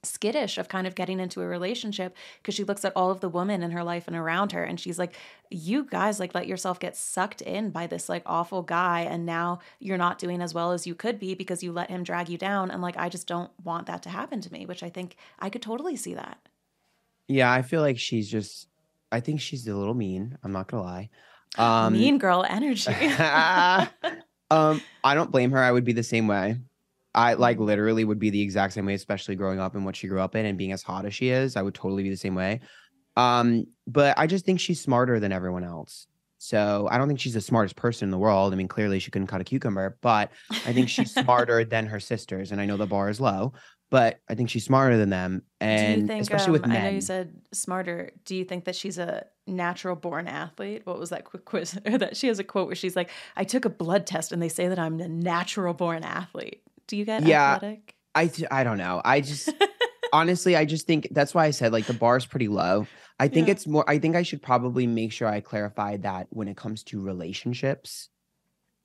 skittish 0.05 0.59
of 0.59 0.69
kind 0.69 0.87
of 0.87 0.97
getting 0.97 1.21
into 1.21 1.41
a 1.41 1.47
relationship 1.47 2.17
because 2.39 2.55
she 2.55 2.65
looks 2.65 2.85
at 2.85 2.93
all 2.97 3.13
of 3.13 3.21
the 3.21 3.29
women 3.29 3.63
in 3.63 3.71
her 3.71 3.85
life 3.85 4.09
and 4.09 4.17
around 4.17 4.51
her 4.51 4.65
and 4.65 4.81
she's 4.81 4.99
like 4.99 5.15
you 5.49 5.85
guys 5.85 6.19
like 6.19 6.35
let 6.35 6.49
yourself 6.49 6.81
get 6.81 6.97
sucked 6.97 7.41
in 7.41 7.71
by 7.71 7.87
this 7.87 8.09
like 8.09 8.23
awful 8.27 8.63
guy 8.63 9.03
and 9.03 9.25
now 9.25 9.61
you're 9.79 9.97
not 9.97 10.19
doing 10.19 10.43
as 10.43 10.53
well 10.53 10.73
as 10.73 10.89
you 10.89 10.95
could 10.95 11.21
be 11.21 11.35
because 11.35 11.63
you 11.63 11.71
let 11.71 11.89
him 11.89 12.03
drag 12.03 12.29
you 12.29 12.37
down 12.37 12.69
and 12.69 12.83
like 12.83 12.97
I 12.97 13.09
just 13.09 13.29
don't 13.29 13.51
want 13.63 13.87
that 13.87 14.03
to 14.03 14.09
happen 14.09 14.41
to 14.41 14.53
me 14.53 14.67
which 14.67 14.83
I 14.83 14.91
think 14.91 15.15
I 15.39 15.49
could 15.51 15.63
totally 15.63 15.95
see 15.95 16.15
that 16.15 16.39
Yeah, 17.29 17.53
I 17.53 17.63
feel 17.63 17.81
like 17.81 17.99
she's 17.99 18.29
just 18.29 18.67
I 19.13 19.21
think 19.21 19.41
she's 19.41 19.69
a 19.69 19.77
little 19.77 19.95
mean. 19.95 20.37
I'm 20.43 20.53
not 20.53 20.67
gonna 20.67 20.83
lie. 20.83 21.11
Um 21.59 21.93
mean 21.93 22.19
girl 22.19 22.45
energy 22.49 22.93
um, 24.53 24.83
I 25.03 25.15
don't 25.15 25.31
blame 25.31 25.53
her. 25.53 25.59
I 25.59 25.71
would 25.71 25.85
be 25.85 25.93
the 25.93 26.03
same 26.03 26.27
way. 26.27 26.57
I 27.15 27.35
like 27.35 27.59
literally 27.59 28.05
would 28.05 28.19
be 28.19 28.31
the 28.31 28.41
exact 28.41 28.73
same 28.73 28.87
way, 28.87 28.95
especially 28.95 29.37
growing 29.37 29.61
up 29.61 29.75
in 29.75 29.85
what 29.85 29.97
she 29.97 30.09
grew 30.09 30.21
up 30.21 30.35
in 30.35 30.47
and 30.47 30.57
being 30.57 30.73
as 30.73 30.83
hot 30.83 31.05
as 31.05 31.15
she 31.15 31.29
is. 31.29 31.57
I 31.57 31.63
would 31.63 31.75
totally 31.75 32.03
be 32.03 32.11
the 32.11 32.17
same 32.17 32.35
way. 32.35 32.61
Um, 33.17 33.67
but 33.87 34.19
I 34.19 34.27
just 34.27 34.47
think 34.47 34.61
she's 34.61 34.81
smarter 34.81 35.21
than 35.21 35.33
everyone 35.33 35.65
else. 35.65 36.07
So 36.39 36.89
I 36.91 36.99
don't 36.99 37.07
think 37.07 37.21
she's 37.21 37.35
the 37.35 37.41
smartest 37.41 37.77
person 37.77 38.07
in 38.07 38.11
the 38.11 38.19
world. 38.19 38.53
I 38.53 38.57
mean, 38.57 38.67
clearly 38.67 38.99
she 38.99 39.11
couldn't 39.13 39.29
cut 39.29 39.41
a 39.41 39.45
cucumber, 39.45 39.97
but 40.01 40.33
I 40.51 40.73
think 40.73 40.89
she's 40.89 41.13
smarter 41.15 41.65
than 41.65 41.87
her 41.87 42.01
sisters. 42.01 42.51
And 42.51 42.61
I 42.61 42.67
know 42.67 42.77
the 42.77 42.87
bar 42.87 43.11
is 43.11 43.21
low, 43.21 43.53
but 43.93 44.19
I 44.29 44.35
think 44.35 44.49
she's 44.49 44.65
smarter 44.65 44.97
than 44.97 45.11
them. 45.11 45.43
Do 45.61 45.67
you 45.67 45.73
And 45.73 46.09
think 46.09 46.23
especially 46.23 46.53
with 46.53 46.65
um, 46.65 46.71
men. 46.71 46.81
I 46.81 46.85
know 46.87 46.95
you 46.95 47.01
said 47.01 47.35
smarter 47.53 48.11
do 48.25 48.35
you 48.35 48.45
think 48.45 48.65
that 48.65 48.75
she's 48.75 48.99
a 48.99 49.27
natural 49.47 49.95
born 49.95 50.27
athlete 50.29 50.83
what 50.85 50.99
was 50.99 51.11
that 51.11 51.25
quick 51.25 51.45
quiz 51.45 51.73
that 51.85 52.17
she 52.17 52.29
has 52.29 52.39
a 52.39 52.45
quote 52.45 52.67
where 52.67 52.77
she's 52.77 52.97
like 52.97 53.11
I 53.37 53.45
took 53.45 53.65
a 53.65 53.69
blood 53.71 54.07
test 54.07 54.33
and 54.33 54.41
they 54.41 54.49
say 54.49 54.69
that 54.69 54.79
I'm 54.79 54.99
a 55.01 55.09
natural 55.09 55.75
born 55.75 56.05
athlete 56.05 56.63
do 56.93 56.97
you 56.99 57.05
get 57.07 57.25
Yeah. 57.27 57.55
athletic 57.55 57.97
I 58.15 58.27
th- 58.27 58.49
I 58.51 58.63
don't 58.63 58.77
know. 58.77 59.01
I 59.05 59.23
just 59.23 59.49
honestly, 60.13 60.55
I 60.55 60.67
just 60.67 60.87
think 60.87 61.09
that's 61.13 61.35
why 61.35 61.47
I 61.47 61.51
said 61.51 61.73
like 61.73 61.87
the 61.87 61.95
bar 61.95 62.19
is 62.19 62.27
pretty 62.27 62.49
low. 62.49 62.87
I 63.19 63.29
think 63.29 63.47
Yeah. 63.49 63.53
it's 63.53 63.67
more. 63.67 63.89
I 63.89 63.99
think 63.99 64.17
I 64.17 64.23
should 64.23 64.43
probably 64.43 64.87
make 64.87 65.13
sure 65.13 65.27
I 65.29 65.41
clarify 65.41 65.97
that 65.99 66.27
when 66.31 66.47
it 66.49 66.57
comes 66.59 66.83
to 66.85 67.01
relationships. 67.01 68.11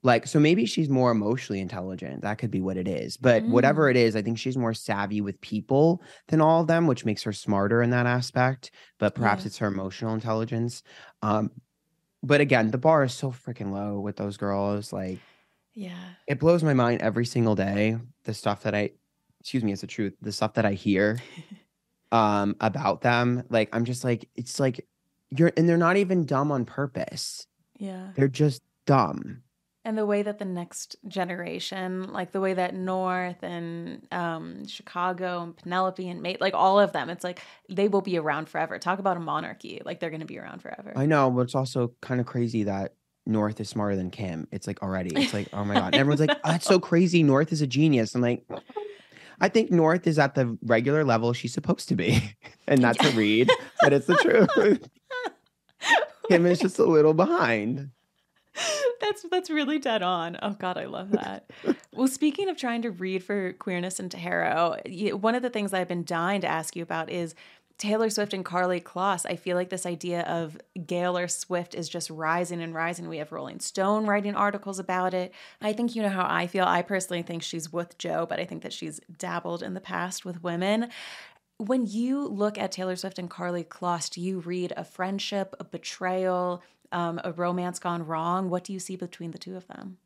Like, 0.02 0.26
so 0.28 0.38
maybe 0.40 0.64
she's 0.64 0.88
more 0.88 1.10
emotionally 1.10 1.60
intelligent. 1.60 2.22
That 2.22 2.38
could 2.38 2.50
be 2.52 2.60
what 2.62 2.76
it 2.78 2.86
is. 2.88 3.16
But 3.18 3.42
whatever 3.44 3.82
Mm. 3.86 3.90
it 3.90 3.96
is, 3.96 4.16
I 4.16 4.22
think 4.22 4.38
she's 4.38 4.56
more 4.56 4.72
savvy 4.72 5.20
with 5.20 5.40
people 5.40 6.00
than 6.28 6.40
all 6.40 6.60
of 6.62 6.68
them, 6.68 6.86
which 6.86 7.04
makes 7.04 7.24
her 7.24 7.32
smarter 7.32 7.82
in 7.82 7.90
that 7.90 8.06
aspect. 8.06 8.70
But 8.98 9.14
perhaps 9.16 9.42
Yeah. 9.42 9.48
it's 9.48 9.58
her 9.58 9.66
emotional 9.66 10.14
intelligence. 10.14 10.82
Um, 11.20 11.50
but 12.22 12.40
again, 12.40 12.70
the 12.70 12.78
bar 12.78 13.02
is 13.04 13.12
so 13.12 13.32
freaking 13.32 13.72
low 13.72 13.98
with 14.00 14.16
those 14.16 14.36
girls. 14.38 14.92
Like, 14.92 15.18
yeah. 15.78 15.94
It 16.26 16.40
blows 16.40 16.64
my 16.64 16.74
mind 16.74 17.02
every 17.02 17.24
single 17.24 17.54
day 17.54 17.96
the 18.24 18.34
stuff 18.34 18.64
that 18.64 18.74
i 18.74 18.90
excuse 19.38 19.62
me 19.62 19.70
it's 19.70 19.80
the 19.80 19.86
truth 19.86 20.12
the 20.20 20.32
stuff 20.32 20.54
that 20.54 20.66
i 20.66 20.72
hear 20.72 21.20
um 22.12 22.56
about 22.60 23.00
them. 23.02 23.44
Like 23.48 23.68
i'm 23.72 23.84
just 23.84 24.02
like 24.02 24.28
it's 24.34 24.58
like 24.58 24.86
you're 25.30 25.52
and 25.56 25.68
they're 25.68 25.76
not 25.76 25.96
even 25.96 26.26
dumb 26.26 26.50
on 26.50 26.64
purpose. 26.64 27.46
Yeah. 27.76 28.08
They're 28.16 28.26
just 28.26 28.62
dumb. 28.86 29.42
And 29.84 29.96
the 29.96 30.04
way 30.04 30.22
that 30.22 30.40
the 30.40 30.44
next 30.44 30.96
generation 31.06 32.12
like 32.12 32.32
the 32.32 32.40
way 32.40 32.54
that 32.54 32.74
north 32.74 33.44
and 33.44 34.04
um 34.10 34.66
chicago 34.66 35.42
and 35.44 35.56
penelope 35.56 36.08
and 36.08 36.20
mate 36.22 36.40
like 36.40 36.54
all 36.54 36.80
of 36.80 36.92
them 36.92 37.08
it's 37.08 37.22
like 37.22 37.40
they 37.68 37.86
will 37.86 38.00
be 38.00 38.18
around 38.18 38.48
forever. 38.48 38.80
Talk 38.80 38.98
about 38.98 39.16
a 39.16 39.20
monarchy. 39.20 39.80
Like 39.84 40.00
they're 40.00 40.10
going 40.10 40.20
to 40.20 40.26
be 40.26 40.40
around 40.40 40.60
forever. 40.60 40.92
I 40.96 41.06
know 41.06 41.30
but 41.30 41.42
it's 41.42 41.54
also 41.54 41.92
kind 42.00 42.20
of 42.20 42.26
crazy 42.26 42.64
that 42.64 42.94
north 43.28 43.60
is 43.60 43.68
smarter 43.68 43.94
than 43.94 44.10
kim 44.10 44.48
it's 44.50 44.66
like 44.66 44.82
already 44.82 45.10
it's 45.14 45.34
like 45.34 45.48
oh 45.52 45.64
my 45.64 45.74
god 45.74 45.86
and 45.86 45.96
everyone's 45.96 46.20
like 46.20 46.30
oh, 46.30 46.40
that's 46.50 46.66
so 46.66 46.80
crazy 46.80 47.22
north 47.22 47.52
is 47.52 47.60
a 47.60 47.66
genius 47.66 48.14
i'm 48.14 48.20
like 48.20 48.44
I 49.40 49.48
think 49.48 49.70
North 49.70 50.06
is 50.06 50.18
at 50.18 50.34
the 50.34 50.58
regular 50.62 51.04
level 51.04 51.32
she's 51.32 51.52
supposed 51.52 51.88
to 51.88 51.96
be. 51.96 52.22
And 52.70 52.82
not 52.82 52.98
to 52.98 53.08
read, 53.16 53.50
but 53.80 53.94
it's 53.94 54.04
the 54.04 54.16
truth. 54.16 54.90
Kim 56.28 56.44
is 56.44 56.58
just 56.58 56.78
a 56.78 56.84
little 56.84 57.14
behind. 57.14 57.88
that's 59.00 59.24
that's 59.30 59.48
really 59.48 59.78
dead 59.78 60.02
on. 60.02 60.36
Oh 60.42 60.50
God, 60.50 60.76
I 60.76 60.84
love 60.84 61.12
that. 61.12 61.50
well, 61.94 62.08
speaking 62.08 62.50
of 62.50 62.58
trying 62.58 62.82
to 62.82 62.90
read 62.90 63.24
for 63.24 63.54
queerness 63.54 63.98
and 63.98 64.10
tarot, 64.10 64.80
one 65.14 65.34
of 65.34 65.40
the 65.40 65.48
things 65.48 65.72
I've 65.72 65.88
been 65.88 66.04
dying 66.04 66.42
to 66.42 66.46
ask 66.46 66.76
you 66.76 66.82
about 66.82 67.08
is 67.08 67.34
Taylor 67.78 68.10
Swift 68.10 68.34
and 68.34 68.44
Karlie 68.44 68.82
Kloss. 68.82 69.24
I 69.24 69.36
feel 69.36 69.56
like 69.56 69.70
this 69.70 69.86
idea 69.86 70.22
of 70.22 70.58
Gaylor 70.84 71.28
Swift 71.28 71.76
is 71.76 71.88
just 71.88 72.10
rising 72.10 72.60
and 72.60 72.74
rising. 72.74 73.08
We 73.08 73.18
have 73.18 73.30
Rolling 73.30 73.60
Stone 73.60 74.06
writing 74.06 74.34
articles 74.34 74.80
about 74.80 75.14
it. 75.14 75.32
I 75.60 75.72
think 75.72 75.94
you 75.94 76.02
know 76.02 76.08
how 76.08 76.26
I 76.28 76.48
feel. 76.48 76.64
I 76.64 76.82
personally 76.82 77.22
think 77.22 77.42
she's 77.42 77.72
with 77.72 77.96
Joe, 77.96 78.26
but 78.28 78.40
I 78.40 78.44
think 78.44 78.62
that 78.64 78.72
she's 78.72 79.00
dabbled 79.16 79.62
in 79.62 79.74
the 79.74 79.80
past 79.80 80.24
with 80.24 80.42
women. 80.42 80.88
When 81.58 81.86
you 81.86 82.26
look 82.26 82.58
at 82.58 82.72
Taylor 82.72 82.96
Swift 82.96 83.18
and 83.18 83.30
Karlie 83.30 83.64
Kloss, 83.64 84.10
do 84.10 84.20
you 84.20 84.40
read 84.40 84.72
a 84.76 84.84
friendship, 84.84 85.54
a 85.60 85.64
betrayal, 85.64 86.62
um, 86.90 87.20
a 87.22 87.32
romance 87.32 87.78
gone 87.78 88.04
wrong? 88.04 88.50
What 88.50 88.64
do 88.64 88.72
you 88.72 88.80
see 88.80 88.96
between 88.96 89.30
the 89.30 89.38
two 89.38 89.56
of 89.56 89.68
them? 89.68 89.98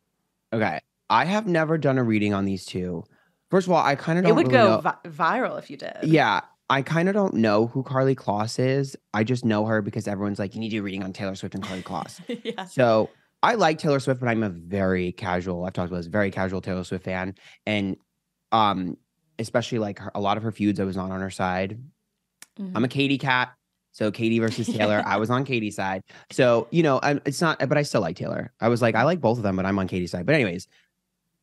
Okay. 0.53 0.79
I 1.09 1.25
have 1.25 1.47
never 1.47 1.79
done 1.79 1.99
a 1.99 2.05
reading 2.05 2.35
on 2.35 2.45
these 2.45 2.65
two. 2.67 3.05
First 3.51 3.67
of 3.67 3.73
all, 3.73 3.85
I 3.85 3.97
kind 3.97 4.19
of 4.19 4.25
It 4.25 4.29
don't 4.29 4.37
would 4.37 4.49
really 4.49 4.67
go 4.67 4.81
vi- 4.81 4.97
viral 5.09 5.59
if 5.59 5.71
you 5.71 5.77
did. 5.77 5.97
Yeah, 6.05 6.41
I 6.73 6.81
kind 6.81 7.07
of 7.07 7.15
don't 7.15 7.35
know 7.35 7.67
who 7.67 7.83
Karlie 7.83 8.17
Kloss 8.17 8.59
is. 8.59 8.97
I 9.13 9.25
just 9.25 9.45
know 9.45 9.67
her 9.67 9.83
because 9.83 10.09
everyone's 10.09 10.39
like, 10.39 10.55
you 10.55 10.61
need 10.61 10.71
to 10.71 10.77
do 10.77 10.83
reading 10.83 11.03
on 11.03 11.13
Taylor 11.13 11.35
Swift 11.35 11.55
and 11.55 11.63
Karlie 11.63 11.83
Kloss. 11.83 12.19
yeah. 12.45 12.65
So 12.65 13.11
I 13.43 13.57
like 13.57 13.77
Taylor 13.77 14.01
Swift, 14.01 14.21
but 14.21 14.29
I'm 14.31 14.43
a 14.43 14.49
very 14.49 15.13
casual. 15.13 15.67
I've 15.67 15.75
talked 15.75 15.89
about 15.89 15.99
this 15.99 16.07
very 16.07 16.31
casual 16.31 16.63
Taylor 16.63 16.83
Swift 16.83 17.05
fan, 17.05 17.35
and 17.67 17.99
um, 18.53 18.97
especially 19.39 19.81
like 19.81 19.99
her, 19.99 20.13
a 20.15 20.21
lot 20.21 20.39
of 20.39 20.43
her 20.45 20.51
feuds, 20.51 20.81
I 20.81 20.85
was 20.85 20.97
not 20.97 21.11
on 21.11 21.21
her 21.21 21.29
side. 21.29 21.79
Mhm. 22.59 22.73
I'm 22.75 22.85
a 22.85 22.89
Katy 22.89 23.19
Cat, 23.19 23.53
so 23.91 24.11
Katy 24.11 24.39
versus 24.39 24.67
Taylor. 24.75 25.03
I 25.05 25.19
was 25.19 25.29
on 25.29 25.45
Katy's 25.45 25.77
side, 25.77 26.01
so 26.31 26.69
you 26.71 26.83
know, 26.83 27.01
i 27.03 27.21
it's 27.27 27.43
not. 27.43 27.59
But 27.59 27.77
I 27.77 27.83
still 27.83 28.01
like 28.01 28.17
Taylor. 28.17 28.51
I 28.63 28.69
was 28.69 28.81
like, 28.81 28.95
I 28.95 29.03
like 29.03 29.21
both 29.21 29.37
of 29.37 29.43
them, 29.43 29.57
but 29.57 29.67
I'm 29.67 29.79
on 29.79 29.89
Katy's 29.89 30.13
side. 30.13 30.25
But 30.25 30.37
anyways, 30.37 30.69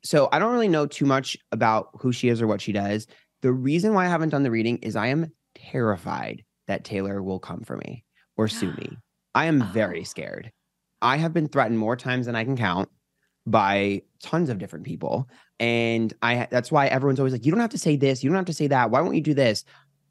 so 0.03 0.27
I 0.31 0.39
don't 0.39 0.53
really 0.53 0.69
know 0.69 0.87
too 0.87 1.05
much 1.05 1.37
about 1.51 1.89
who 1.99 2.11
she 2.11 2.29
is 2.29 2.41
or 2.41 2.47
what 2.47 2.61
she 2.61 2.71
does. 2.71 3.05
The 3.41 3.51
reason 3.53 3.93
why 3.93 4.05
I 4.05 4.09
haven't 4.09 4.29
done 4.29 4.43
the 4.43 4.51
reading 4.51 4.77
is 4.79 4.95
I 4.95 5.07
am 5.07 5.31
terrified 5.55 6.43
that 6.67 6.83
Taylor 6.83 7.21
will 7.23 7.39
come 7.39 7.61
for 7.61 7.77
me 7.77 8.03
or 8.37 8.47
sue 8.47 8.71
me. 8.73 8.97
I 9.35 9.45
am 9.45 9.71
very 9.71 10.01
Oh. 10.01 10.03
scared. 10.03 10.51
I 11.01 11.17
have 11.17 11.33
been 11.33 11.47
threatened 11.47 11.79
more 11.79 11.95
times 11.95 12.25
than 12.25 12.35
I 12.35 12.43
can 12.43 12.57
count 12.57 12.89
by 13.47 14.01
tons 14.21 14.49
of 14.49 14.57
different 14.59 14.85
people. 14.85 15.29
And 15.59 16.13
I 16.21 16.47
that's 16.51 16.71
why 16.71 16.87
everyone's 16.87 17.19
always 17.19 17.33
like, 17.33 17.45
you 17.45 17.51
don't 17.51 17.61
have 17.61 17.69
to 17.71 17.77
say 17.77 17.95
this, 17.95 18.23
you 18.23 18.29
don't 18.29 18.35
have 18.37 18.45
to 18.45 18.53
say 18.53 18.67
that. 18.67 18.91
Why 18.91 19.01
won't 19.01 19.15
you 19.15 19.21
do 19.21 19.33
this? 19.33 19.63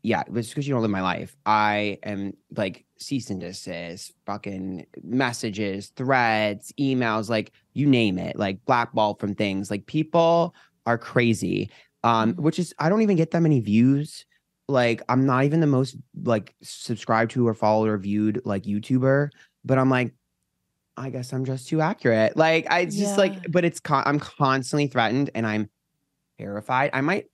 Yeah, 0.02 0.22
it's 0.32 0.48
because 0.48 0.66
you 0.66 0.72
don't 0.74 0.82
live 0.82 0.90
my 0.90 1.02
life. 1.02 1.36
I 1.44 1.98
am 2.04 2.32
like 2.56 2.86
cease 2.98 3.30
and 3.30 3.40
desist, 3.40 4.12
fucking 4.26 4.86
messages, 5.02 5.88
threads, 5.96 6.72
emails, 6.80 7.28
like 7.28 7.52
you 7.74 7.86
name 7.86 8.18
it, 8.18 8.36
like 8.38 8.64
blackball 8.64 9.14
from 9.16 9.34
things. 9.34 9.70
Like 9.70 9.86
people 9.86 10.54
are 10.86 10.96
crazy. 10.98 11.68
Um, 12.04 12.34
Mhm. 12.34 12.40
which 12.40 12.58
is 12.58 12.74
I 12.78 12.88
don't 12.88 13.02
even 13.02 13.16
get 13.16 13.32
that 13.32 13.40
many 13.40 13.60
views. 13.60 14.24
Like 14.68 15.02
I'm 15.08 15.26
not 15.26 15.44
even 15.44 15.60
the 15.60 15.66
most 15.66 15.96
like 16.22 16.54
subscribed 16.62 17.32
to 17.32 17.46
or 17.48 17.54
followed 17.54 17.88
or 17.88 17.98
viewed 17.98 18.42
like 18.44 18.64
YouTuber, 18.64 19.30
but 19.64 19.78
I'm 19.78 19.90
like, 19.90 20.14
I 20.96 21.10
guess 21.10 21.32
I'm 21.32 21.44
just 21.44 21.68
too 21.68 21.80
accurate. 21.80 22.36
Like 22.36 22.70
I 22.70 22.84
just 22.84 22.98
Yeah. 22.98 23.14
like, 23.16 23.50
but 23.50 23.64
it's 23.64 23.80
con- 23.80 24.04
I'm 24.06 24.20
constantly 24.20 24.86
threatened 24.88 25.30
and 25.34 25.46
I'm 25.46 25.70
terrified. 26.38 26.90
I 26.92 27.00
might 27.00 27.26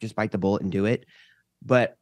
just 0.00 0.14
bite 0.16 0.30
the 0.32 0.38
bullet 0.38 0.62
and 0.62 0.70
do 0.72 0.84
it, 0.84 1.06
but 1.62 1.96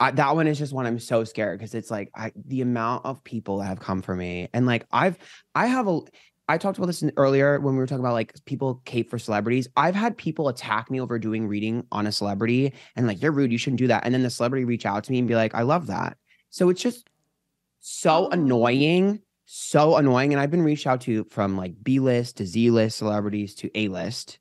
I, 0.00 0.12
that 0.12 0.36
one 0.36 0.46
is 0.46 0.58
just 0.58 0.72
one 0.72 0.86
I'm 0.86 1.00
so 1.00 1.24
scared 1.24 1.58
because 1.58 1.74
it's 1.74 1.90
like 1.90 2.10
I 2.14 2.32
the 2.36 2.60
amount 2.62 3.04
of 3.04 3.24
people 3.24 3.58
that 3.58 3.66
have 3.66 3.80
come 3.80 4.00
for 4.00 4.14
me 4.14 4.48
and 4.54 4.64
like 4.64 4.86
I've 4.92 5.18
I 5.56 5.66
have 5.66 5.88
a 5.88 6.00
I 6.48 6.58
talked 6.58 6.78
about 6.78 6.86
this 6.86 7.02
in, 7.02 7.12
earlier 7.16 7.60
when 7.60 7.74
we 7.74 7.78
were 7.78 7.86
talking 7.86 8.04
about 8.04 8.14
like 8.14 8.34
people 8.46 8.80
cape 8.84 9.10
for 9.10 9.18
celebrities. 9.18 9.68
I've 9.76 9.94
had 9.94 10.16
people 10.16 10.48
attack 10.48 10.90
me 10.90 11.00
over 11.00 11.18
doing 11.18 11.46
reading 11.46 11.86
on 11.92 12.06
a 12.06 12.12
celebrity 12.12 12.72
and 12.96 13.06
like 13.06 13.20
you're 13.20 13.32
rude, 13.32 13.52
you 13.52 13.58
shouldn't 13.58 13.78
do 13.78 13.86
that. 13.88 14.04
And 14.04 14.14
then 14.14 14.22
the 14.22 14.30
celebrity 14.30 14.64
reach 14.64 14.86
out 14.86 15.04
to 15.04 15.12
me 15.12 15.18
and 15.18 15.28
be 15.28 15.34
like, 15.34 15.54
I 15.54 15.62
love 15.62 15.86
that. 15.88 16.16
So 16.50 16.70
it's 16.70 16.80
just 16.80 17.08
so 17.80 18.26
Oh. 18.26 18.30
annoying, 18.30 19.20
so 19.44 19.96
annoying. 19.96 20.32
And 20.32 20.40
I've 20.40 20.50
been 20.50 20.62
reached 20.62 20.86
out 20.86 21.02
to 21.02 21.24
from 21.24 21.56
like 21.56 21.74
B 21.82 22.00
list 22.00 22.38
to 22.38 22.46
Z 22.46 22.70
list 22.70 22.98
celebrities 22.98 23.54
to 23.56 23.70
A 23.74 23.88
list. 23.88 24.38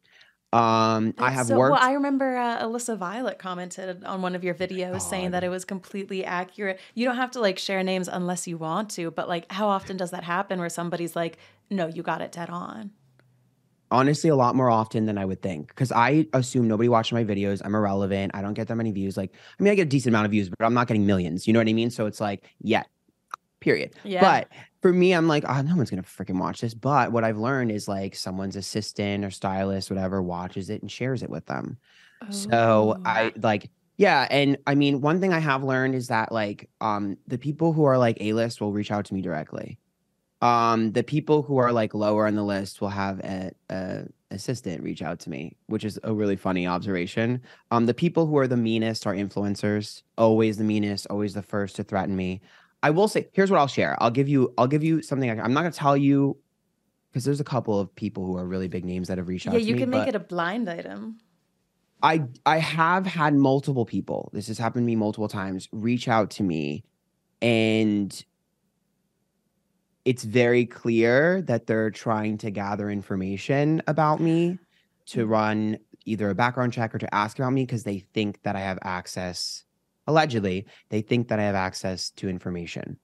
Um, 0.53 1.13
I 1.17 1.29
have 1.31 1.47
so, 1.47 1.57
worked. 1.57 1.73
Well, 1.73 1.83
I 1.83 1.91
remember 1.91 2.37
uh, 2.37 2.63
Alissa 2.63 2.97
Violet 2.97 3.37
commented 3.37 4.05
on 4.05 4.21
one 4.21 4.33
of 4.33 4.45
your 4.45 4.55
videos 4.55 5.01
saying 5.01 5.31
that 5.31 5.43
it 5.43 5.49
was 5.49 5.65
completely 5.65 6.23
accurate. 6.23 6.79
You 6.95 7.05
don't 7.05 7.17
have 7.17 7.31
to 7.31 7.41
like 7.41 7.59
share 7.59 7.83
names 7.83 8.07
unless 8.07 8.47
you 8.47 8.57
want 8.57 8.89
to, 8.91 9.11
but 9.11 9.27
like, 9.27 9.51
how 9.51 9.67
often 9.67 9.97
does 9.97 10.11
that 10.11 10.23
happen 10.23 10.59
where 10.59 10.69
somebody's 10.69 11.17
like, 11.17 11.37
"No, 11.69 11.87
you 11.87 12.03
got 12.03 12.21
it 12.21 12.31
dead 12.31 12.49
on"? 12.49 12.91
honestly 13.91 14.29
a 14.29 14.35
lot 14.35 14.55
more 14.55 14.69
often 14.69 15.05
than 15.05 15.17
I 15.17 15.25
would 15.25 15.41
think 15.41 15.69
because 15.69 15.91
I 15.91 16.27
assume 16.33 16.67
nobody 16.67 16.89
watches 16.89 17.13
my 17.13 17.23
videos. 17.23 17.61
I'm 17.63 17.73
irrelevant. 17.73 18.31
I 18.35 18.41
don't 18.41 18.53
get 18.53 18.67
that 18.67 18.75
many 18.75 18.91
views. 18.91 19.15
Like, 19.15 19.33
I 19.57 19.63
mean, 19.63 19.71
I 19.71 19.75
get 19.75 19.83
a 19.83 19.85
decent 19.85 20.11
amount 20.13 20.25
of 20.25 20.31
views, 20.31 20.49
but 20.49 20.65
I'm 20.65 20.73
not 20.73 20.87
getting 20.87 21.05
millions. 21.05 21.47
You 21.47 21.53
know 21.53 21.59
what 21.59 21.69
I 21.69 21.73
mean? 21.73 21.89
So 21.89 22.05
it's 22.05 22.19
like, 22.19 22.49
yeah, 22.59 22.83
period. 23.59 23.93
Yeah. 24.03 24.21
But 24.21 24.49
for 24.81 24.91
me, 24.91 25.13
I'm 25.13 25.27
like, 25.27 25.45
oh, 25.47 25.61
no 25.61 25.75
one's 25.75 25.89
gonna 25.89 26.03
freaking 26.03 26.39
watch 26.39 26.61
this. 26.61 26.73
But 26.73 27.11
what 27.11 27.23
I've 27.23 27.37
learned 27.37 27.71
is 27.71 27.87
like 27.87 28.15
someone's 28.15 28.55
assistant 28.57 29.23
or 29.23 29.31
stylist, 29.31 29.89
whatever, 29.89 30.21
watches 30.21 30.69
it 30.69 30.81
and 30.81 30.91
shares 30.91 31.23
it 31.23 31.29
with 31.29 31.45
them. 31.45 31.77
So 32.29 32.97
Oh. 32.97 33.01
I 33.05 33.31
like, 33.41 33.69
yeah. 33.95 34.27
And 34.29 34.57
I 34.67 34.75
mean, 34.75 35.01
one 35.01 35.21
thing 35.21 35.31
I 35.33 35.39
have 35.39 35.63
learned 35.63 35.95
is 35.95 36.07
that 36.07 36.31
like 36.31 36.69
um 36.81 37.17
the 37.27 37.37
people 37.37 37.73
who 37.73 37.85
are 37.85 37.97
like 37.97 38.17
A-list 38.19 38.59
will 38.59 38.73
reach 38.73 38.91
out 38.91 39.05
to 39.05 39.13
me 39.13 39.21
directly. 39.21 39.79
Um, 40.41 40.91
the 40.91 41.03
people 41.03 41.41
who 41.41 41.57
are 41.57 41.71
like 41.71 41.93
lower 41.93 42.27
on 42.27 42.35
the 42.35 42.43
list 42.43 42.79
will 42.79 42.89
have 42.89 43.19
a, 43.21 43.51
a 43.69 44.03
assistant 44.29 44.83
reach 44.83 45.01
out 45.01 45.19
to 45.21 45.29
me, 45.29 45.57
which 45.65 45.83
is 45.83 45.99
a 46.03 46.13
really 46.13 46.35
funny 46.35 46.67
observation. 46.67 47.41
Um, 47.71 47.85
the 47.87 47.93
people 47.93 48.27
who 48.27 48.37
are 48.37 48.47
the 48.47 48.57
meanest 48.57 49.07
are 49.07 49.15
influencers, 49.15 50.03
always 50.17 50.57
the 50.57 50.63
meanest, 50.63 51.07
always 51.09 51.33
the 51.33 51.41
first 51.41 51.75
to 51.77 51.83
threaten 51.83 52.15
me. 52.15 52.41
I 52.83 52.91
will 52.91 53.07
say, 53.07 53.29
here's 53.33 53.49
what 53.49 53.59
I'll 53.59 53.67
share. 53.67 53.97
I'll 54.01 54.11
give 54.11 54.27
you, 54.29 54.53
I'll 54.57 54.67
give 54.67 54.83
you 54.83 55.01
something. 55.01 55.29
I, 55.29 55.43
I'm 55.43 55.53
not 55.53 55.61
gonna 55.61 55.71
tell 55.71 55.97
you 55.97 56.37
because 57.09 57.25
there's 57.25 57.39
a 57.39 57.45
couple 57.45 57.79
of 57.79 57.95
people 57.95 58.25
who 58.25 58.37
are 58.37 58.45
really 58.45 58.67
big 58.67 58.85
names 58.85 59.07
that 59.07 59.17
have 59.17 59.27
reached 59.27 59.47
out 59.47 59.53
yeah, 59.53 59.59
to 59.59 59.65
you 59.65 59.73
me. 59.73 59.79
can 59.79 59.89
make 59.89 60.07
it 60.07 60.13
a 60.13 60.19
blind 60.19 60.69
item. 60.69 61.17
I 62.03 62.25
I 62.45 62.59
have 62.59 63.07
had 63.07 63.33
multiple 63.33 63.85
people. 63.85 64.29
This 64.33 64.47
has 64.49 64.59
happened 64.59 64.83
to 64.83 64.85
me 64.85 64.95
multiple 64.95 65.27
times. 65.27 65.67
Reach 65.71 66.07
out 66.07 66.29
to 66.31 66.43
me, 66.43 66.83
and 67.41 68.23
it's 70.07 70.23
very 70.23 70.65
clear 70.65 71.41
that 71.43 71.67
they're 71.67 71.91
trying 71.91 72.37
to 72.39 72.51
gather 72.51 72.89
information 72.89 73.81
about 73.87 74.21
me 74.21 74.61
to 75.07 75.25
Mhm. 75.25 75.27
run 75.27 75.79
either 76.05 76.29
a 76.29 76.35
background 76.35 76.73
check 76.73 76.95
or 76.95 76.99
to 76.99 77.13
ask 77.15 77.39
about 77.39 77.51
me 77.53 77.65
because 77.65 77.83
they 77.83 77.99
think 77.99 78.41
that 78.43 78.55
I 78.55 78.61
have 78.61 78.79
access. 78.83 79.65
Allegedly, 80.07 80.67
they 80.89 81.01
think 81.01 81.29
that 81.29 81.39
I 81.39 81.43
have 81.43 81.55
access 81.55 82.11
to 82.11 82.29
information. 82.29 82.99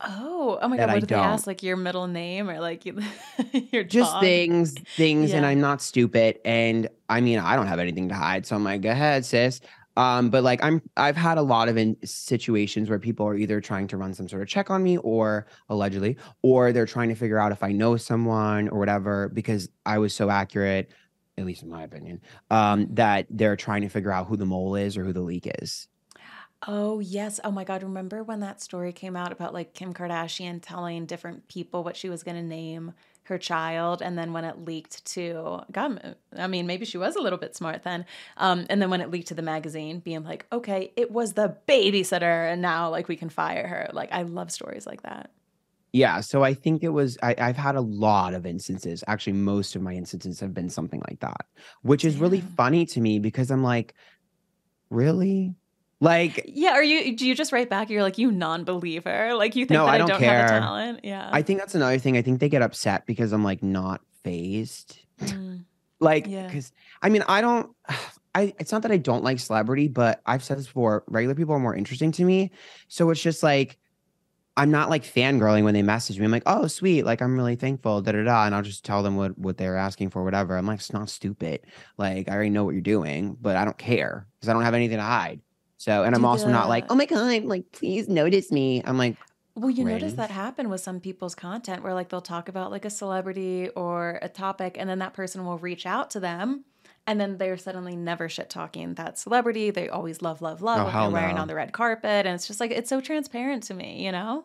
Oh, 0.00 0.58
oh 0.62 0.68
my 0.68 0.76
god! 0.78 0.90
I 0.90 0.90
What 0.90 1.00
did 1.00 1.08
they 1.08 1.20
ask? 1.20 1.46
Like 1.46 1.62
your 1.62 1.76
middle 1.76 2.06
name 2.06 2.48
or 2.48 2.60
like 2.60 2.84
your 3.72 3.84
Just 3.88 4.18
job? 4.18 4.18
things, 4.18 4.82
things, 4.98 5.32
and 5.32 5.46
I'm 5.46 5.60
not 5.60 5.80
stupid. 5.80 6.38
And 6.44 6.88
I 7.08 7.20
mean, 7.22 7.38
I 7.38 7.56
don't 7.56 7.68
have 7.68 7.78
anything 7.78 8.08
to 8.10 8.14
hide, 8.14 8.44
so 8.44 8.54
I'm 8.54 8.64
like, 8.64 8.82
go 8.82 8.90
ahead, 8.90 9.24
sis. 9.24 9.60
Um, 9.98 10.30
but 10.30 10.44
like 10.44 10.62
I'm, 10.62 10.80
I've 10.96 11.16
had 11.16 11.38
a 11.38 11.42
lot 11.42 11.68
of 11.68 11.76
in 11.76 11.96
situations 12.04 12.88
where 12.88 13.00
people 13.00 13.26
are 13.26 13.34
either 13.34 13.60
trying 13.60 13.88
to 13.88 13.96
run 13.96 14.14
some 14.14 14.28
sort 14.28 14.42
of 14.42 14.48
check 14.48 14.70
on 14.70 14.82
me, 14.82 14.96
or 14.98 15.48
allegedly, 15.68 16.16
or 16.42 16.72
they're 16.72 16.86
trying 16.86 17.08
to 17.08 17.16
figure 17.16 17.38
out 17.38 17.50
if 17.50 17.64
I 17.64 17.72
know 17.72 17.96
someone 17.96 18.68
or 18.68 18.78
whatever 18.78 19.28
because 19.28 19.68
I 19.84 19.98
was 19.98 20.14
so 20.14 20.30
accurate, 20.30 20.92
at 21.36 21.44
least 21.44 21.64
in 21.64 21.68
my 21.68 21.82
opinion, 21.82 22.20
um, 22.50 22.86
that 22.94 23.26
they're 23.28 23.56
trying 23.56 23.82
to 23.82 23.88
figure 23.88 24.12
out 24.12 24.28
who 24.28 24.36
the 24.36 24.46
mole 24.46 24.76
is 24.76 24.96
or 24.96 25.02
who 25.02 25.12
the 25.12 25.20
leak 25.20 25.50
is. 25.60 25.88
Oh, 26.66 27.00
yes. 27.00 27.38
Oh 27.44 27.50
my 27.50 27.64
God. 27.64 27.82
Remember 27.82 28.22
when 28.22 28.40
that 28.40 28.60
story 28.60 28.92
came 28.92 29.16
out 29.16 29.32
about 29.32 29.54
like 29.54 29.74
Kim 29.74 29.94
Kardashian 29.94 30.60
telling 30.60 31.06
different 31.06 31.48
people 31.48 31.84
what 31.84 31.96
she 31.96 32.08
was 32.08 32.22
going 32.22 32.36
to 32.36 32.42
name 32.42 32.94
her 33.28 33.38
child? 33.38 34.02
And 34.02 34.18
then 34.18 34.32
when 34.32 34.44
it 34.44 34.64
leaked 34.64 35.04
to, 35.12 35.60
God, 35.72 36.16
I 36.36 36.46
mean, 36.46 36.66
maybe 36.66 36.84
she 36.84 36.98
was 36.98 37.16
a 37.16 37.20
little 37.20 37.38
bit 37.38 37.56
smart 37.56 37.82
then. 37.84 38.04
Um, 38.36 38.66
and 38.68 38.82
then 38.82 38.90
when 38.90 39.00
it 39.00 39.10
leaked 39.10 39.28
to 39.28 39.34
the 39.34 39.42
magazine, 39.42 40.00
being 40.00 40.24
like, 40.24 40.46
okay, 40.52 40.92
it 40.96 41.10
was 41.10 41.34
the 41.34 41.56
babysitter. 41.68 42.52
And 42.52 42.60
now 42.60 42.90
like 42.90 43.08
we 43.08 43.16
can 43.16 43.28
fire 43.28 43.66
her. 43.66 43.90
Like, 43.92 44.12
I 44.12 44.22
love 44.22 44.50
stories 44.50 44.86
like 44.86 45.02
that. 45.02 45.30
Yeah, 45.92 46.20
so 46.20 46.42
I 46.42 46.52
think 46.52 46.82
it 46.82 46.90
was 46.90 47.16
I, 47.22 47.34
I've 47.38 47.56
had 47.56 47.74
a 47.74 47.80
lot 47.80 48.34
of 48.34 48.44
instances. 48.44 49.02
Actually, 49.06 49.32
most 49.34 49.74
of 49.74 49.80
my 49.80 49.94
instances 49.94 50.38
have 50.40 50.52
been 50.52 50.68
something 50.68 51.02
like 51.08 51.20
that, 51.20 51.46
which 51.82 52.04
is 52.04 52.18
really 52.18 52.42
funny 52.42 52.84
to 52.86 53.00
me 53.00 53.18
because 53.18 53.50
I'm 53.50 53.62
like, 53.62 53.94
really? 54.90 55.54
Like, 56.00 56.44
Yeah. 56.46 56.70
Are 56.72 56.82
you, 56.82 57.16
do 57.16 57.26
you 57.26 57.34
just 57.34 57.52
write 57.52 57.68
back? 57.68 57.90
You're 57.90 58.02
like, 58.02 58.18
you 58.18 58.30
non 58.30 58.64
believer. 58.64 59.34
Like, 59.34 59.56
you 59.56 59.64
think 59.66 59.78
No, 59.78 59.86
that 59.86 59.94
I 59.94 59.98
don't 59.98 60.10
I 60.10 60.12
don't, 60.14 60.22
have 60.22 60.48
the 60.48 60.58
talent? 60.60 61.00
Yeah. 61.02 61.28
I 61.32 61.42
think 61.42 61.58
that's 61.58 61.74
another 61.74 61.98
thing. 61.98 62.16
I 62.16 62.22
think 62.22 62.40
they 62.40 62.48
get 62.48 62.62
upset 62.62 63.06
because 63.06 63.32
I'm 63.32 63.42
like 63.44 63.62
not 63.62 64.00
phased. 64.22 64.98
Mm, 65.20 65.64
Like, 66.00 66.26
Yeah. 66.28 66.46
because 66.46 66.72
I 67.02 67.08
mean, 67.08 67.24
I 67.28 67.40
don't. 67.40 67.74
I 68.34 68.54
it's 68.60 68.70
not 68.70 68.82
that 68.82 68.92
I 68.92 68.98
don't 68.98 69.24
like 69.24 69.40
celebrity, 69.40 69.88
but 69.88 70.20
I've 70.26 70.44
said 70.44 70.58
this 70.58 70.66
before. 70.66 71.02
Regular 71.08 71.34
people 71.34 71.54
are 71.54 71.58
more 71.58 71.74
interesting 71.74 72.12
to 72.12 72.24
me, 72.24 72.52
so 72.88 73.10
it's 73.10 73.22
just 73.22 73.42
like. 73.42 73.78
I'm 74.56 74.72
not 74.72 74.90
like 74.90 75.04
fangirling 75.04 75.62
when 75.62 75.72
they 75.74 75.82
message 75.82 76.18
me. 76.18 76.24
I'm 76.24 76.32
like, 76.32 76.42
oh, 76.44 76.66
sweet. 76.66 77.04
Like, 77.04 77.22
I'm 77.22 77.36
really 77.36 77.54
thankful, 77.54 78.02
da 78.02 78.10
da 78.10 78.24
da. 78.24 78.44
And 78.44 78.52
I'll 78.56 78.62
just 78.62 78.84
tell 78.84 79.04
them 79.04 79.14
what, 79.14 79.38
what 79.38 79.56
they're 79.56 79.76
asking 79.76 80.10
for, 80.10 80.24
whatever. 80.24 80.56
I'm 80.56 80.66
like, 80.66 80.80
it's 80.80 80.92
not 80.92 81.08
stupid. 81.08 81.60
Like, 81.96 82.28
I 82.28 82.32
already 82.32 82.50
know 82.50 82.64
what 82.64 82.72
you're 82.72 82.80
doing, 82.80 83.36
but 83.40 83.54
I 83.54 83.64
don't 83.64 83.78
care 83.78 84.26
because 84.34 84.48
I 84.48 84.54
don't 84.54 84.64
have 84.64 84.74
anything 84.74 84.96
to 84.96 85.02
hide. 85.04 85.40
So, 85.78 86.02
and 86.02 86.14
I'm 86.14 86.24
also 86.24 86.48
not 86.48 86.68
like, 86.68 86.86
oh 86.90 86.94
my 86.94 87.06
God, 87.06 87.44
like, 87.44 87.70
please 87.72 88.08
notice 88.08 88.50
me. 88.52 88.82
I'm 88.84 88.98
like, 88.98 89.16
Well, 89.54 89.70
you 89.70 89.84
notice 89.84 90.14
that 90.14 90.30
happen 90.30 90.68
with 90.68 90.80
some 90.80 91.00
people's 91.00 91.34
content 91.34 91.82
where 91.82 91.94
like 91.94 92.08
they'll 92.10 92.20
talk 92.20 92.48
about 92.48 92.70
like 92.70 92.84
a 92.84 92.90
celebrity 92.90 93.68
or 93.70 94.18
a 94.20 94.28
topic 94.28 94.76
and 94.78 94.90
then 94.90 94.98
that 94.98 95.14
person 95.14 95.44
will 95.44 95.58
reach 95.58 95.86
out 95.86 96.10
to 96.10 96.20
them 96.20 96.64
and 97.06 97.20
then 97.20 97.38
they're 97.38 97.56
suddenly 97.56 97.96
never 97.96 98.28
shit 98.28 98.50
talking 98.50 98.94
that 98.94 99.18
celebrity. 99.18 99.70
They 99.70 99.88
always 99.88 100.20
love, 100.20 100.42
love, 100.42 100.60
love 100.62 100.80
Oh, 100.80 100.84
what 100.84 100.92
they're 100.92 101.10
wearing 101.10 101.36
no. 101.36 101.42
on 101.42 101.48
the 101.48 101.54
red 101.54 101.72
carpet. 101.72 102.26
And 102.26 102.34
it's 102.34 102.46
just 102.46 102.60
like 102.60 102.70
it's 102.70 102.90
so 102.90 103.00
transparent 103.00 103.62
to 103.64 103.74
me, 103.74 104.04
you 104.04 104.12
know? 104.12 104.44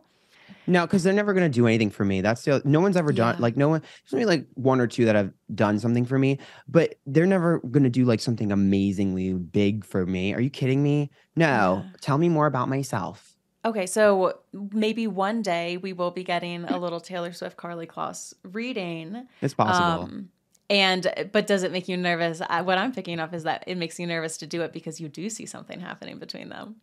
No, 0.68 0.86
because 0.86 1.04
they're 1.04 1.14
never 1.14 1.34
gonna 1.34 1.50
do 1.50 1.68
anything 1.68 1.90
for 1.90 2.06
me. 2.06 2.22
That's 2.22 2.44
the 2.44 2.62
no 2.66 2.80
one's 2.82 2.98
ever 2.98 3.12
done 3.12 3.36
Yeah. 3.36 3.42
like 3.42 3.58
no 3.58 3.70
one. 3.70 3.82
There's 3.82 4.14
only 4.14 4.26
like 4.26 4.46
one 4.56 4.80
or 4.80 4.88
two 4.88 5.06
that 5.06 5.16
have 5.16 5.32
done 5.54 5.80
something 5.80 6.06
for 6.06 6.18
me, 6.20 6.40
but 6.68 6.96
they're 7.06 7.26
never 7.26 7.60
gonna 7.60 7.90
do 7.90 8.06
like 8.06 8.20
something 8.20 8.52
amazingly 8.52 9.34
big 9.34 9.86
for 9.86 10.06
me. 10.06 10.34
Are 10.34 10.42
you 10.42 10.50
kidding 10.50 10.82
me? 10.84 11.10
No. 11.36 11.84
Yeah. 11.86 11.92
Tell 12.02 12.18
me 12.18 12.30
more 12.30 12.48
about 12.48 12.70
myself. 12.70 13.30
Okay, 13.66 13.86
so 13.86 14.40
maybe 14.74 15.08
one 15.08 15.42
day 15.42 15.78
we 15.78 15.94
will 15.94 16.12
be 16.12 16.24
getting 16.26 16.66
a 16.66 16.78
little 16.78 17.00
Taylor 17.00 17.32
Swift 17.32 17.56
Karlie 17.56 17.88
Kloss 17.88 18.34
reading. 18.44 19.26
It's 19.42 19.54
possible. 19.54 20.04
Um, 20.04 20.30
and 20.70 21.30
but 21.32 21.48
does 21.48 21.64
it 21.64 21.72
make 21.72 21.88
you 21.88 21.96
nervous? 21.96 22.42
I, 22.50 22.62
what 22.62 22.78
I'm 22.78 22.92
picking 22.92 23.20
up 23.20 23.34
is 23.34 23.44
that 23.44 23.64
it 23.68 23.78
makes 23.78 24.00
you 24.00 24.08
nervous 24.08 24.38
to 24.40 24.48
do 24.48 24.64
it 24.64 24.74
because 24.74 25.00
you 25.00 25.08
do 25.08 25.30
see 25.30 25.46
something 25.46 25.80
happening 25.80 26.20
between 26.20 26.50
them. 26.50 26.76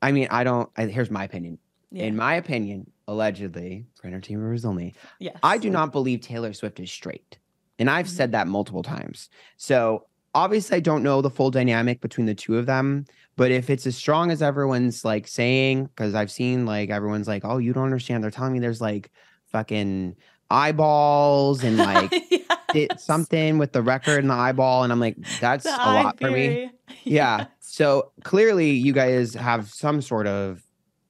I 0.00 0.12
mean, 0.12 0.28
I 0.30 0.44
don't. 0.44 0.70
I, 0.76 0.86
here's 0.86 1.10
my 1.10 1.24
opinion. 1.24 1.58
Yeah. 1.94 2.04
In 2.04 2.16
my 2.16 2.34
opinion, 2.34 2.90
allegedly, 3.08 3.86
for 4.00 4.08
entertainment 4.08 4.48
purposes 4.48 4.64
only, 4.64 4.94
yes. 5.20 5.36
I 5.42 5.58
do 5.58 5.70
not 5.70 5.92
believe 5.92 6.20
Taylor 6.20 6.52
Swift 6.52 6.80
is 6.80 6.90
straight. 6.90 7.38
And 7.78 7.88
I've 7.88 8.06
Mhm. 8.06 8.16
said 8.16 8.32
that 8.32 8.46
multiple 8.48 8.82
times. 8.82 9.28
So 9.56 10.06
obviously 10.34 10.76
I 10.76 10.80
don't 10.80 11.02
know 11.04 11.22
the 11.22 11.30
full 11.30 11.50
dynamic 11.50 12.00
between 12.00 12.26
the 12.26 12.34
two 12.34 12.58
of 12.58 12.66
them, 12.66 13.04
but 13.36 13.50
if 13.52 13.70
it's 13.70 13.86
as 13.86 13.96
strong 13.96 14.30
as 14.32 14.42
everyone's 14.42 15.04
like 15.04 15.28
saying, 15.28 15.84
because 15.86 16.14
I've 16.14 16.30
seen 16.30 16.66
like 16.66 16.90
everyone's 16.90 17.28
like, 17.28 17.44
oh, 17.44 17.58
you 17.58 17.72
don't 17.72 17.84
understand. 17.84 18.22
They're 18.24 18.30
telling 18.32 18.52
me 18.52 18.58
there's 18.58 18.80
like 18.80 19.10
fucking 19.46 20.16
eyeballs 20.50 21.62
and 21.64 21.76
like 21.92 22.12
it, 22.74 22.98
something 23.00 23.58
with 23.58 23.72
the 23.72 23.82
record 23.82 24.20
and 24.20 24.30
the 24.30 24.34
eyeball. 24.34 24.82
And 24.82 24.92
I'm 24.92 25.00
like, 25.00 25.16
that's 25.40 25.64
The 25.64 25.70
a 25.74 25.90
lot 26.02 26.18
for 26.18 26.30
me. 26.30 26.46
theory. 26.48 26.70
Yeah. 27.04 27.38
Yes. 27.38 27.48
So 27.60 28.12
clearly 28.24 28.70
you 28.70 28.92
guys 28.92 29.34
have 29.34 29.68
some 29.70 30.00
sort 30.02 30.26
of 30.26 30.62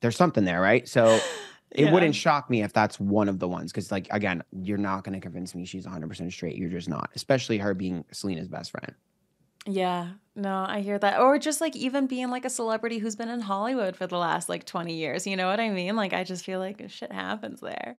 there's 0.04 0.16
something 0.16 0.44
there, 0.44 0.60
right? 0.60 0.86
So 0.88 1.18
it 1.70 1.86
Yeah. 1.86 1.92
wouldn't 1.92 2.14
shock 2.14 2.50
me 2.50 2.62
if 2.62 2.72
that's 2.72 3.00
one 3.00 3.28
of 3.28 3.38
the 3.40 3.48
ones 3.48 3.72
because 3.72 3.90
like 3.90 4.06
again 4.12 4.44
you're 4.52 4.78
not 4.78 5.02
going 5.02 5.14
to 5.14 5.20
convince 5.20 5.56
me 5.56 5.64
she's 5.64 5.86
100% 5.86 6.30
straight 6.32 6.56
you're 6.56 6.70
just 6.70 6.88
not 6.88 7.10
especially 7.16 7.58
her 7.58 7.74
being 7.74 8.04
selena's 8.12 8.46
best 8.48 8.70
friend 8.70 8.94
Yeah, 9.66 10.10
no, 10.36 10.64
I 10.68 10.80
hear 10.80 10.98
that. 10.98 11.20
Or 11.20 11.38
just 11.38 11.60
like 11.60 11.74
even 11.74 12.06
being 12.06 12.30
like 12.30 12.44
a 12.44 12.50
celebrity 12.50 12.98
who's 12.98 13.16
been 13.16 13.30
in 13.30 13.40
Hollywood 13.40 13.96
for 13.96 14.06
the 14.06 14.18
last 14.18 14.48
like 14.48 14.66
20 14.66 14.94
years. 14.94 15.26
You 15.26 15.36
know 15.36 15.48
what 15.48 15.58
I 15.60 15.70
mean? 15.70 15.96
Like, 15.96 16.12
I 16.12 16.22
just 16.22 16.44
feel 16.44 16.58
like 16.60 16.82
shit 16.90 17.10
happens 17.12 17.60
there. 17.60 17.96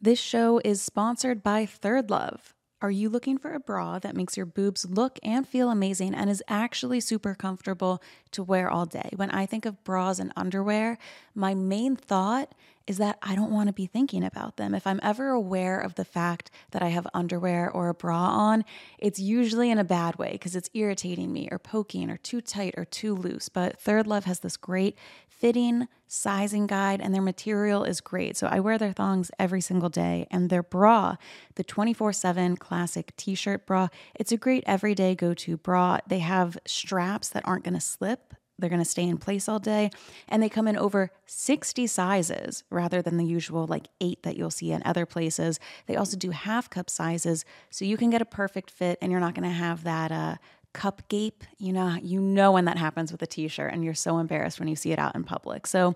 This 0.00 0.18
show 0.20 0.60
is 0.64 0.82
sponsored 0.82 1.42
by 1.42 1.64
ThirdLove. 1.64 2.52
Are 2.86 2.90
you 2.92 3.08
looking 3.08 3.36
for 3.36 3.52
a 3.52 3.58
bra 3.58 3.98
that 3.98 4.14
makes 4.14 4.36
your 4.36 4.46
boobs 4.46 4.88
look 4.88 5.18
and 5.24 5.44
feel 5.44 5.70
amazing 5.70 6.14
and 6.14 6.30
is 6.30 6.40
actually 6.46 7.00
super 7.00 7.34
comfortable 7.34 8.00
to 8.30 8.44
wear 8.44 8.70
all 8.70 8.86
day? 8.86 9.10
When 9.16 9.28
I 9.32 9.44
think 9.44 9.66
of 9.66 9.82
bras 9.82 10.20
and 10.20 10.32
underwear, 10.36 10.96
my 11.34 11.52
main 11.52 11.96
thought 11.96 12.54
is 12.86 12.98
that 12.98 13.18
I 13.20 13.34
don't 13.34 13.50
want 13.50 13.66
to 13.66 13.72
be 13.72 13.86
thinking 13.86 14.22
about 14.22 14.56
them. 14.56 14.72
If 14.72 14.86
I'm 14.86 15.00
ever 15.02 15.30
aware 15.30 15.80
of 15.80 15.96
the 15.96 16.04
fact 16.04 16.52
that 16.70 16.80
I 16.80 16.90
have 16.90 17.08
underwear 17.12 17.68
or 17.68 17.88
a 17.88 17.94
bra 17.94 18.16
on, 18.16 18.64
it's 18.98 19.18
usually 19.18 19.68
in 19.72 19.78
a 19.78 19.84
bad 19.84 20.16
way 20.16 20.30
because 20.30 20.54
it's 20.54 20.70
irritating 20.72 21.32
me 21.32 21.48
or 21.50 21.58
poking 21.58 22.08
or 22.08 22.18
too 22.18 22.40
tight 22.40 22.74
or 22.76 22.84
too 22.84 23.16
loose. 23.16 23.48
But 23.48 23.82
ThirdLove 23.82 24.24
has 24.24 24.38
this 24.38 24.56
great 24.56 24.96
fitting, 25.38 25.88
sizing 26.06 26.66
guide, 26.66 27.00
and 27.00 27.14
their 27.14 27.22
material 27.22 27.84
is 27.84 28.00
great. 28.00 28.36
So 28.36 28.46
I 28.46 28.60
wear 28.60 28.78
their 28.78 28.92
thongs 28.92 29.30
every 29.38 29.60
single 29.60 29.88
day. 29.88 30.26
And 30.30 30.50
their 30.50 30.62
bra, 30.62 31.16
the 31.54 31.64
24 31.64 32.12
7 32.12 32.56
classic 32.56 33.14
t 33.16 33.34
shirt 33.34 33.66
bra, 33.66 33.88
it's 34.14 34.32
a 34.32 34.36
great 34.36 34.64
everyday 34.66 35.14
go 35.14 35.34
to 35.34 35.56
bra. 35.56 35.98
They 36.06 36.20
have 36.20 36.58
straps 36.66 37.28
that 37.30 37.46
aren't 37.46 37.64
going 37.64 37.74
to 37.74 37.80
slip. 37.80 38.34
They're 38.58 38.70
going 38.70 38.82
to 38.82 38.88
stay 38.88 39.06
in 39.06 39.18
place 39.18 39.48
all 39.48 39.58
day. 39.58 39.90
And 40.28 40.42
they 40.42 40.48
come 40.48 40.66
in 40.66 40.78
over 40.78 41.10
60 41.26 41.86
sizes 41.86 42.64
rather 42.70 43.02
than 43.02 43.18
the 43.18 43.24
usual 43.24 43.66
like 43.66 43.88
eight 44.00 44.22
that 44.22 44.36
you'll 44.36 44.50
see 44.50 44.72
in 44.72 44.82
other 44.84 45.04
places. 45.04 45.60
They 45.86 45.96
also 45.96 46.16
do 46.16 46.30
half 46.30 46.70
cup 46.70 46.88
sizes. 46.88 47.44
So 47.70 47.84
you 47.84 47.98
can 47.98 48.08
get 48.08 48.22
a 48.22 48.26
perfect 48.26 48.70
fit 48.70 48.98
and 49.02 49.12
you're 49.12 49.20
not 49.20 49.34
going 49.34 49.48
to 49.48 49.54
have 49.54 49.84
that 49.84 50.10
uh, 50.10 50.36
cup 50.76 51.08
gape. 51.08 51.42
You 51.56 51.72
know, 51.72 51.96
you 52.02 52.20
know 52.20 52.52
when 52.52 52.66
that 52.66 52.76
happens 52.76 53.10
with 53.10 53.22
a 53.22 53.26
t-shirt 53.26 53.72
and 53.72 53.82
you're 53.82 53.94
so 53.94 54.18
embarrassed 54.18 54.60
when 54.60 54.68
you 54.68 54.76
see 54.76 54.92
it 54.92 54.98
out 54.98 55.14
in 55.14 55.24
public. 55.24 55.66
So 55.66 55.94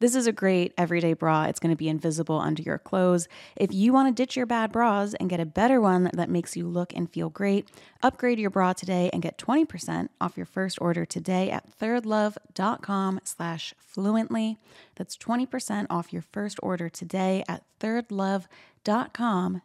this 0.00 0.14
is 0.14 0.26
a 0.26 0.32
great 0.32 0.72
everyday 0.78 1.12
bra. 1.12 1.44
It's 1.44 1.60
going 1.60 1.70
to 1.70 1.76
be 1.76 1.90
invisible 1.90 2.40
under 2.40 2.62
your 2.62 2.78
clothes. 2.78 3.28
If 3.56 3.74
you 3.74 3.92
want 3.92 4.08
to 4.08 4.22
ditch 4.22 4.34
your 4.34 4.46
bad 4.46 4.72
bras 4.72 5.12
and 5.20 5.28
get 5.28 5.38
a 5.38 5.44
better 5.44 5.82
one 5.82 6.10
that 6.14 6.30
makes 6.30 6.56
you 6.56 6.66
look 6.66 6.94
and 6.96 7.12
feel 7.12 7.28
great, 7.28 7.68
upgrade 8.02 8.38
your 8.38 8.48
bra 8.48 8.72
today 8.72 9.10
and 9.12 9.20
get 9.20 9.36
20% 9.36 10.08
off 10.18 10.38
your 10.38 10.46
first 10.46 10.80
order 10.80 11.04
today 11.04 11.50
at 11.50 11.78
thirdlove.com 11.78 13.20
slash 13.24 13.74
fluently. 13.78 14.56
That's 14.94 15.18
20% 15.18 15.88
off 15.90 16.10
your 16.10 16.22
first 16.22 16.58
order 16.62 16.88
today 16.88 17.44
at 17.46 17.64
thirdlove.com 17.80 19.60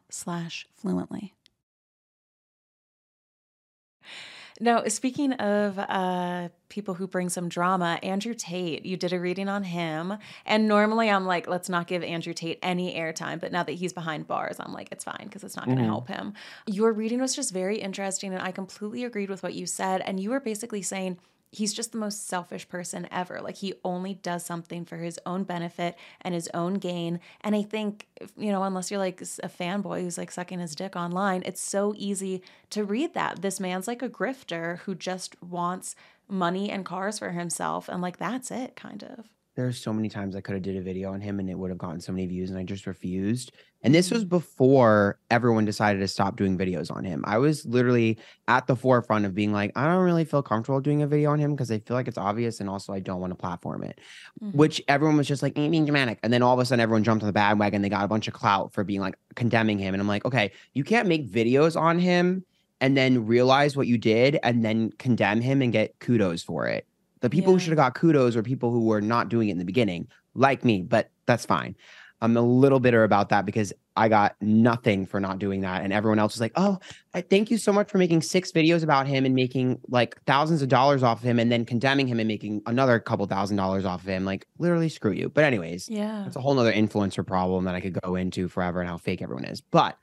slash 4.60 4.66
fluently. 4.66 4.84
No, 4.84 4.89
speaking 4.89 5.34
of 5.34 5.80
uh, 5.80 6.49
people 6.70 6.93
who 6.95 7.08
bring 7.08 7.30
some 7.30 7.49
drama, 7.49 7.99
Andrew 8.03 8.34
Tate, 8.34 8.86
you 8.86 8.97
did 8.97 9.14
a 9.14 9.20
reading 9.20 9.49
on 9.49 9.64
him. 9.64 10.14
And 10.45 10.68
normally 10.68 11.10
I'm 11.10 11.26
like, 11.26 11.47
let's 11.47 11.70
not 11.70 11.88
give 11.88 12.03
Andrew 12.03 12.34
Tate 12.34 12.60
any 12.62 12.95
airtime. 12.95 13.39
But 13.39 13.51
now 13.51 13.64
that 13.64 13.74
he's 13.74 13.93
behind 13.93 14.28
bars, 14.28 14.58
I'm 14.60 14.74
like, 14.74 14.89
it's 14.91 15.03
fine 15.03 15.24
because 15.24 15.43
it's 15.43 15.55
not 15.55 15.66
going 15.66 15.78
to 15.78 15.84
Mhm. 15.84 15.88
help 15.88 16.08
him. 16.08 16.34
Your 16.66 16.91
reading 16.91 17.20
was 17.22 17.36
just 17.36 17.53
very 17.53 17.78
interesting. 17.80 18.34
And 18.34 18.41
I 18.41 18.51
completely 18.51 19.03
agreed 19.03 19.30
with 19.30 19.43
what 19.43 19.53
you 19.53 19.66
said. 19.66 20.01
And 20.01 20.20
you 20.20 20.30
were 20.32 20.39
basically 20.39 20.82
saying, 20.82 21.18
He's 21.52 21.74
just 21.74 21.91
the 21.93 21.98
most 21.98 22.28
selfish 22.28 22.68
person 22.68 23.08
ever. 23.12 23.41
Like, 23.41 23.56
he 23.56 23.74
only 23.84 24.14
does 24.16 24.45
something 24.45 24.86
for 24.86 24.98
his 24.98 25.20
own 25.26 25.43
benefit 25.43 25.95
and 26.22 26.34
his 26.36 26.50
own 26.54 26.76
gain. 26.76 27.20
And 27.41 27.56
I 27.56 27.64
think, 27.64 28.08
you 28.36 28.52
know, 28.52 28.64
unless 28.64 28.91
you're 28.91 29.00
like 29.00 29.22
a 29.22 29.50
fanboy 29.50 30.02
who's 30.02 30.18
like 30.18 30.32
sucking 30.32 30.60
his 30.60 30.76
dick 30.76 30.95
online, 30.95 31.43
it's 31.45 31.62
so 31.62 31.93
easy 31.95 32.43
to 32.72 32.84
read 32.84 33.14
that. 33.14 33.41
This 33.41 33.60
man's 33.60 33.88
like 33.88 34.02
a 34.02 34.10
grifter 34.10 34.80
who 34.80 34.93
just 34.93 35.41
wants 35.41 35.95
money 36.28 36.70
and 36.70 36.86
cars 36.86 37.20
for 37.20 37.32
himself. 37.32 37.88
And 37.88 38.02
like, 38.02 38.18
that's 38.18 38.52
it, 38.52 38.76
kind 38.76 39.04
of. 39.04 39.30
There's 39.56 39.80
so 39.80 39.91
many 39.91 40.08
times 40.08 40.36
I 40.36 40.41
could 40.41 40.54
have 40.54 40.62
did 40.62 40.78
a 40.78 40.82
video 40.82 41.12
on 41.12 41.22
him 41.22 41.39
and 41.39 41.50
it 41.50 41.58
would 41.58 41.72
have 41.72 41.80
gotten 41.80 42.00
so 42.00 42.12
many 42.12 42.28
views 42.28 42.52
and 42.52 42.60
I 42.60 42.64
just 42.64 42.86
refused. 42.86 43.52
And 43.84 43.93
this 43.93 44.09
was 44.11 44.25
before 44.25 45.19
everyone 45.30 45.63
decided 45.63 45.99
to 45.99 46.07
stop 46.07 46.36
doing 46.36 46.57
videos 46.57 46.91
on 46.93 47.03
him. 47.05 47.23
I 47.28 47.38
was 47.38 47.65
literally 47.65 48.17
at 48.47 48.65
the 48.67 48.75
forefront 48.75 49.25
of 49.25 49.36
being 49.36 49.53
like, 49.53 49.71
I 49.75 49.86
don't 49.86 50.03
really 50.03 50.25
feel 50.25 50.41
comfortable 50.41 50.82
doing 50.82 51.03
a 51.03 51.07
video 51.07 51.32
on 51.32 51.39
him 51.39 51.51
because 51.51 51.69
I 51.71 51.80
feel 51.80 51.95
like 51.95 52.07
it's 52.07 52.17
obvious 52.17 52.59
and 52.59 52.69
also 52.69 52.91
I 52.91 52.99
don't 52.99 53.21
want 53.21 53.32
to 53.32 53.36
platform 53.36 53.84
it. 53.84 53.99
Mhm. 54.43 54.55
Which 54.55 54.82
everyone 54.88 55.15
was 55.15 55.28
just 55.28 55.43
like, 55.43 55.57
"Eh, 55.57 55.69
being 55.69 55.86
dramatic. 55.86 56.19
And 56.23 56.34
then 56.34 56.41
all 56.41 56.53
of 56.53 56.59
a 56.59 56.65
sudden 56.65 56.82
everyone 56.82 57.03
jumped 57.03 57.23
on 57.23 57.28
the 57.28 57.34
bandwagon. 57.34 57.82
They 57.84 57.89
got 57.89 58.03
a 58.03 58.07
bunch 58.07 58.28
of 58.28 58.34
clout 58.34 58.73
for 58.73 58.84
being 58.84 58.99
like 58.99 59.15
condemning 59.36 59.78
him. 59.78 59.93
And 59.93 60.01
I'm 60.01 60.07
like, 60.07 60.25
okay, 60.25 60.51
you 60.73 60.84
can't 60.84 61.07
make 61.07 61.30
videos 61.32 61.80
on 61.80 61.99
him 61.99 62.43
and 62.82 62.97
then 62.97 63.25
realize 63.28 63.78
what 63.78 63.88
you 63.88 63.97
did 63.97 64.39
and 64.43 64.65
then 64.65 64.91
condemn 64.97 65.39
him 65.41 65.61
and 65.61 65.71
get 65.71 65.97
kudos 65.99 66.43
for 66.43 66.67
it. 66.67 66.88
The 67.21 67.30
people 67.30 67.53
who 67.53 67.59
should 67.59 67.71
have 67.71 67.78
got 67.78 67.95
kudos 67.95 68.36
were 68.36 68.43
people 68.43 68.71
who 68.71 68.86
were 68.86 69.01
not 69.01 69.30
doing 69.30 69.49
it 69.49 69.53
in 69.53 69.57
the 69.57 69.65
beginning, 69.65 70.07
like 70.36 70.63
me, 70.63 70.84
but 70.84 71.09
that's 71.25 71.45
fine. 71.45 71.75
I'm 72.22 72.36
a 72.36 72.41
little 72.41 72.80
bitter 72.80 73.03
about 73.03 73.30
that 73.30 73.45
because 73.45 73.72
I 73.95 74.09
got 74.09 74.36
nothing 74.41 75.05
for 75.05 75.20
not 75.20 75.38
doing 75.39 75.61
that. 75.61 75.84
And 75.84 75.93
everyone 75.93 76.18
else 76.20 76.34
was 76.34 76.41
like, 76.41 76.51
oh, 76.55 76.80
I 77.13 77.22
thank 77.22 77.51
you 77.51 77.57
so 77.57 77.72
much 77.72 77.89
for 77.89 77.97
making 77.99 78.22
six 78.22 78.51
videos 78.51 78.84
about 78.84 79.05
him 79.07 79.26
and 79.26 79.36
making 79.36 79.80
like 79.88 80.20
thousands 80.26 80.61
of 80.61 80.70
dollars 80.70 81.03
off 81.03 81.20
of 81.20 81.24
him 81.24 81.38
and 81.39 81.51
then 81.51 81.63
condemning 81.65 82.07
him 82.07 82.20
and 82.20 82.28
making 82.28 82.61
another 82.65 82.99
couple 82.99 83.26
thousand 83.28 83.57
dollars 83.57 83.86
off 83.86 84.01
of 84.01 84.07
him. 84.07 84.26
Like, 84.26 84.47
literally, 84.57 84.89
screw 84.89 85.11
you. 85.11 85.30
But, 85.30 85.43
anyways, 85.43 85.89
Yeah. 85.89 86.22
that's 86.24 86.36
a 86.36 86.41
whole 86.41 86.53
nother 86.55 86.74
influencer 86.74 87.26
problem 87.26 87.65
that 87.65 87.76
I 87.76 87.82
could 87.82 87.99
go 88.01 88.15
into 88.15 88.47
forever 88.47 88.80
and 88.82 88.89
how 88.89 88.97
fake 88.97 89.22
everyone 89.22 89.45
is. 89.45 89.61
But 89.61 89.97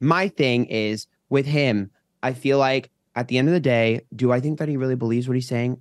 my 0.00 0.28
thing 0.28 0.66
is 0.66 1.06
with 1.30 1.46
him, 1.46 1.90
I 2.24 2.32
feel 2.32 2.58
like 2.58 2.90
at 3.14 3.28
the 3.28 3.38
end 3.38 3.48
of 3.48 3.54
the 3.54 3.60
day, 3.60 4.00
do 4.16 4.32
I 4.32 4.40
think 4.40 4.58
that 4.58 4.68
he 4.68 4.76
really 4.76 4.96
believes 4.96 5.28
what 5.28 5.34
he's 5.34 5.48
saying? 5.48 5.78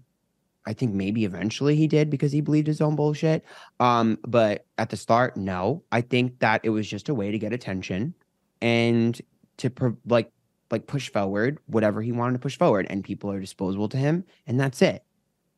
I 0.65 0.73
think 0.73 0.93
maybe 0.93 1.25
eventually 1.25 1.75
he 1.75 1.87
did 1.87 2.09
because 2.09 2.31
he 2.31 2.41
believed 2.41 2.67
his 2.67 2.81
own 2.81 2.95
bullshit. 2.95 3.43
Um, 3.79 4.19
but 4.27 4.65
at 4.77 4.89
the 4.89 4.97
start, 4.97 5.35
no. 5.35 5.83
I 5.91 6.01
think 6.01 6.39
that 6.39 6.61
it 6.63 6.69
was 6.69 6.87
just 6.87 7.09
a 7.09 7.13
way 7.13 7.31
to 7.31 7.39
get 7.39 7.51
attention 7.53 8.13
and 8.61 9.19
to 9.57 9.69
pro- 9.69 9.97
like 10.05 10.31
like 10.69 10.87
push 10.87 11.09
forward 11.09 11.59
whatever 11.65 12.01
he 12.01 12.11
wanted 12.11 12.33
to 12.33 12.39
push 12.39 12.57
forward, 12.57 12.87
and 12.89 13.03
people 13.03 13.31
are 13.31 13.39
disposable 13.39 13.89
to 13.89 13.97
him, 13.97 14.23
and 14.47 14.59
that's 14.59 14.81
it. 14.81 15.03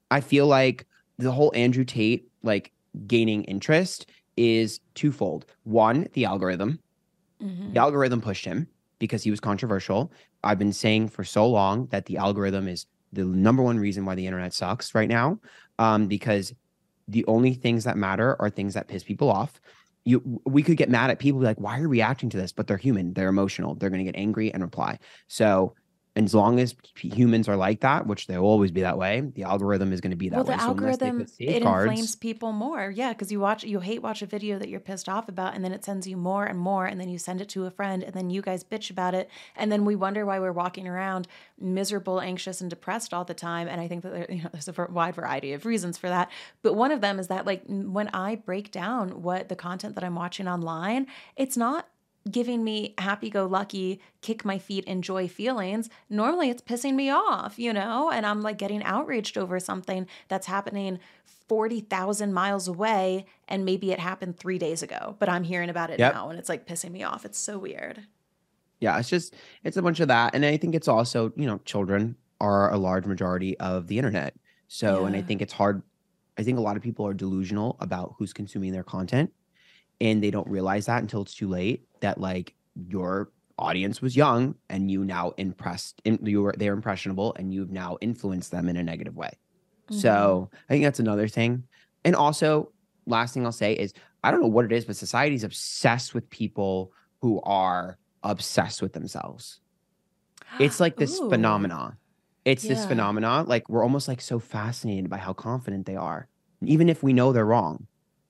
I 0.09 0.21
feel 0.21 0.47
like 0.47 0.87
the 1.17 1.31
whole 1.31 1.51
Andrew 1.55 1.83
Tate 1.83 2.29
like 2.41 2.71
gaining 3.05 3.43
interest 3.43 4.09
is 4.37 4.79
twofold. 4.95 5.45
One, 5.63 6.07
the 6.13 6.25
algorithm. 6.25 6.79
Mhm. 7.41 7.73
The 7.73 7.79
algorithm 7.79 8.21
pushed 8.21 8.45
him 8.45 8.67
because 8.99 9.21
he 9.23 9.31
was 9.31 9.39
controversial. 9.39 10.11
I've 10.43 10.59
been 10.59 10.73
saying 10.73 11.09
for 11.09 11.23
so 11.23 11.47
long 11.47 11.87
that 11.87 12.05
the 12.05 12.17
algorithm 12.17 12.67
is 12.67 12.85
the 13.13 13.23
number 13.23 13.63
one 13.63 13.79
reason 13.79 14.05
why 14.05 14.15
the 14.15 14.27
internet 14.27 14.53
sucks 14.53 14.93
right 14.93 15.09
now. 15.09 15.39
Um, 15.79 16.07
because 16.07 16.53
the 17.07 17.25
only 17.25 17.53
things 17.53 17.83
that 17.83 17.97
matter 17.97 18.35
are 18.39 18.49
things 18.49 18.73
that 18.73 18.87
piss 18.87 19.03
people 19.03 19.29
off. 19.29 19.59
You, 20.05 20.41
we 20.45 20.63
could 20.63 20.77
get 20.77 20.89
mad 20.89 21.09
at 21.11 21.19
people 21.19 21.39
like, 21.39 21.59
why 21.59 21.77
are 21.77 21.81
you 21.81 21.87
reacting 21.87 22.29
to 22.31 22.37
this? 22.37 22.51
But 22.51 22.67
they're 22.67 22.77
human. 22.77 23.13
They're 23.13 23.29
emotional. 23.29 23.75
They're 23.75 23.89
going 23.89 24.05
to 24.05 24.11
get 24.11 24.19
angry 24.19 24.53
and 24.53 24.61
reply. 24.61 24.99
So, 25.27 25.75
and 26.15 26.25
as 26.25 26.35
long 26.35 26.59
as 26.59 26.75
humans 26.95 27.49
are 27.49 27.55
like 27.55 27.79
that, 27.79 28.05
which 28.05 28.27
they'll 28.27 28.43
always 28.43 28.69
be 28.69 28.81
that 28.81 28.97
way, 28.99 29.21
the 29.21 29.43
algorithm 29.43 29.91
is 29.91 29.99
going 29.99 30.11
to 30.11 30.17
be 30.17 30.29
that 30.29 30.35
well, 30.35 30.45
way. 30.45 30.53
the 30.53 30.59
So 30.59 30.67
algorithm 30.67 31.21
it 31.39 31.63
inflames 31.63 32.15
people 32.15 32.51
more. 32.51 32.91
Yeah, 32.91 33.13
because 33.13 33.31
you 33.31 33.39
watch, 33.39 33.63
you 33.63 33.79
hate 33.79 34.03
watch 34.03 34.21
a 34.21 34.27
video 34.27 34.59
that 34.59 34.69
you're 34.69 34.79
pissed 34.79 35.09
off 35.09 35.27
about, 35.27 35.55
and 35.55 35.65
then 35.65 35.71
it 35.71 35.83
sends 35.83 36.05
you 36.05 36.15
more 36.15 36.45
and 36.45 36.59
more, 36.59 36.85
and 36.85 37.01
then 37.01 37.09
you 37.09 37.17
send 37.17 37.41
it 37.41 37.49
to 37.49 37.65
a 37.65 37.71
friend, 37.71 38.03
and 38.03 38.13
then 38.13 38.29
you 38.29 38.43
guys 38.43 38.63
bitch 38.63 38.91
about 38.91 39.15
it, 39.15 39.27
and 39.55 39.71
then 39.71 39.85
we 39.85 39.95
wonder 39.95 40.23
why 40.25 40.39
we're 40.39 40.51
walking 40.51 40.87
around 40.87 41.27
miserable, 41.59 42.21
anxious, 42.21 42.61
and 42.61 42.69
depressed 42.69 43.13
all 43.13 43.25
the 43.25 43.33
time. 43.33 43.67
And 43.67 43.81
I 43.81 43.87
think 43.87 44.03
that 44.03 44.13
there, 44.13 44.27
you 44.29 44.43
know, 44.43 44.49
there's 44.51 44.67
a 44.67 44.87
wide 44.91 45.15
variety 45.15 45.53
of 45.53 45.65
reasons 45.65 45.97
for 45.97 46.09
that. 46.09 46.29
But 46.61 46.75
one 46.75 46.91
of 46.91 47.01
them 47.01 47.17
is 47.17 47.27
that, 47.29 47.47
like, 47.47 47.63
when 47.67 48.09
I 48.09 48.35
break 48.35 48.71
down 48.71 49.23
what 49.23 49.49
the 49.49 49.55
content 49.55 49.95
that 49.95 50.03
I'm 50.03 50.15
watching 50.15 50.47
online, 50.47 51.07
it's 51.35 51.57
not 51.57 51.87
giving 52.29 52.63
me 52.63 52.93
happy 52.97 53.29
go 53.29 53.45
lucky, 53.45 53.99
kick 54.21 54.45
my 54.45 54.57
feet, 54.57 54.85
enjoy 54.85 55.27
feelings. 55.27 55.89
Normally 56.09 56.49
it's 56.49 56.61
pissing 56.61 56.93
me 56.95 57.09
off, 57.09 57.59
you 57.59 57.73
know, 57.73 58.09
and 58.11 58.25
I'm 58.25 58.41
like 58.41 58.57
getting 58.57 58.81
outraged 58.83 59.37
over 59.37 59.59
something 59.59 60.07
that's 60.29 60.47
happening 60.47 60.99
40,000 61.49 62.33
miles 62.33 62.67
away 62.67 63.25
and 63.47 63.65
maybe 63.65 63.91
it 63.91 63.99
happened 63.99 64.37
three 64.37 64.57
days 64.57 64.81
ago, 64.81 65.15
but 65.19 65.27
I'm 65.29 65.43
hearing 65.43 65.69
about 65.69 65.89
it 65.89 65.99
Yep. 65.99 66.13
now 66.13 66.29
and 66.29 66.39
it's 66.39 66.49
like 66.49 66.65
pissing 66.65 66.91
me 66.91 67.03
off. 67.03 67.25
It's 67.25 67.37
so 67.37 67.57
weird. 67.57 68.03
yeah 68.79 68.97
it's 68.99 69.09
just 69.09 69.35
it's 69.63 69.77
a 69.77 69.81
bunch 69.81 69.99
of 69.99 70.07
that 70.09 70.33
and 70.35 70.43
i 70.45 70.57
think 70.57 70.73
it's 70.75 70.87
also 70.89 71.31
you 71.37 71.45
know 71.45 71.57
children 71.63 72.15
are 72.41 72.71
a 72.73 72.77
large 72.77 73.05
majority 73.05 73.57
of 73.59 73.87
the 73.87 73.97
internet 73.97 74.33
so 74.67 75.05
and 75.05 75.15
i 75.15 75.21
think 75.21 75.41
it's 75.41 75.53
hard 75.53 75.81
i 76.37 76.43
think 76.43 76.57
a 76.57 76.61
lot 76.61 76.75
of 76.75 76.81
people 76.83 77.05
are 77.07 77.13
delusional 77.13 77.77
about 77.79 78.15
who's 78.17 78.33
consuming 78.33 78.73
their 78.73 78.83
content 78.83 79.31
and 80.01 80.23
they 80.23 80.31
don't 80.31 80.47
realize 80.47 80.85
that 80.87 81.01
until 81.01 81.21
it's 81.21 81.33
too 81.33 81.47
late 81.47 81.85
that 82.01 82.19
like 82.19 82.53
your 82.75 83.31
audience 83.57 84.01
was 84.01 84.15
young 84.15 84.55
and 84.69 84.89
you 84.89 85.05
now 85.05 85.31
impressed 85.37 86.01
in, 86.05 86.19
you 86.23 86.41
were 86.41 86.53
they're 86.57 86.73
impressionable 86.73 87.35
and 87.37 87.53
you've 87.53 87.71
now 87.71 87.97
influenced 88.01 88.51
them 88.51 88.67
in 88.67 88.77
a 88.77 88.83
negative 88.83 89.15
way. 89.15 89.31
So 89.89 90.49
mm-hmm. 90.51 90.55
i 90.69 90.73
think 90.73 90.83
that's 90.83 90.99
another 90.99 91.27
thing. 91.27 91.63
And 92.05 92.15
also 92.15 92.71
last 93.05 93.33
thing 93.33 93.45
i'll 93.45 93.51
say 93.51 93.73
is 93.73 93.93
i 94.23 94.31
don't 94.31 94.39
know 94.39 94.47
what 94.47 94.63
it 94.63 94.71
is 94.71 94.85
but 94.85 94.95
society's 94.95 95.43
obsessed 95.43 96.13
with 96.13 96.29
people 96.29 96.93
who 97.21 97.41
are 97.41 97.97
obsessed 98.23 98.81
with 98.81 98.93
themselves. 98.93 99.59
It's 100.59 100.79
like 100.79 100.95
this 100.95 101.19
Ooh. 101.19 101.29
phenomenon 101.29 101.97
it's 102.45 102.63
this 102.63 102.79
Yeah. 102.79 102.87
phenomenon 102.87 103.47
like 103.47 103.69
we're 103.69 103.83
almost 103.83 104.07
like 104.07 104.21
so 104.21 104.39
fascinated 104.39 105.09
by 105.09 105.17
how 105.17 105.33
confident 105.33 105.85
they 105.85 105.95
are 105.95 106.27
even 106.61 106.89
if 106.89 107.03
we 107.03 107.13
know 107.13 107.31
they're 107.31 107.45
wrong 107.45 107.87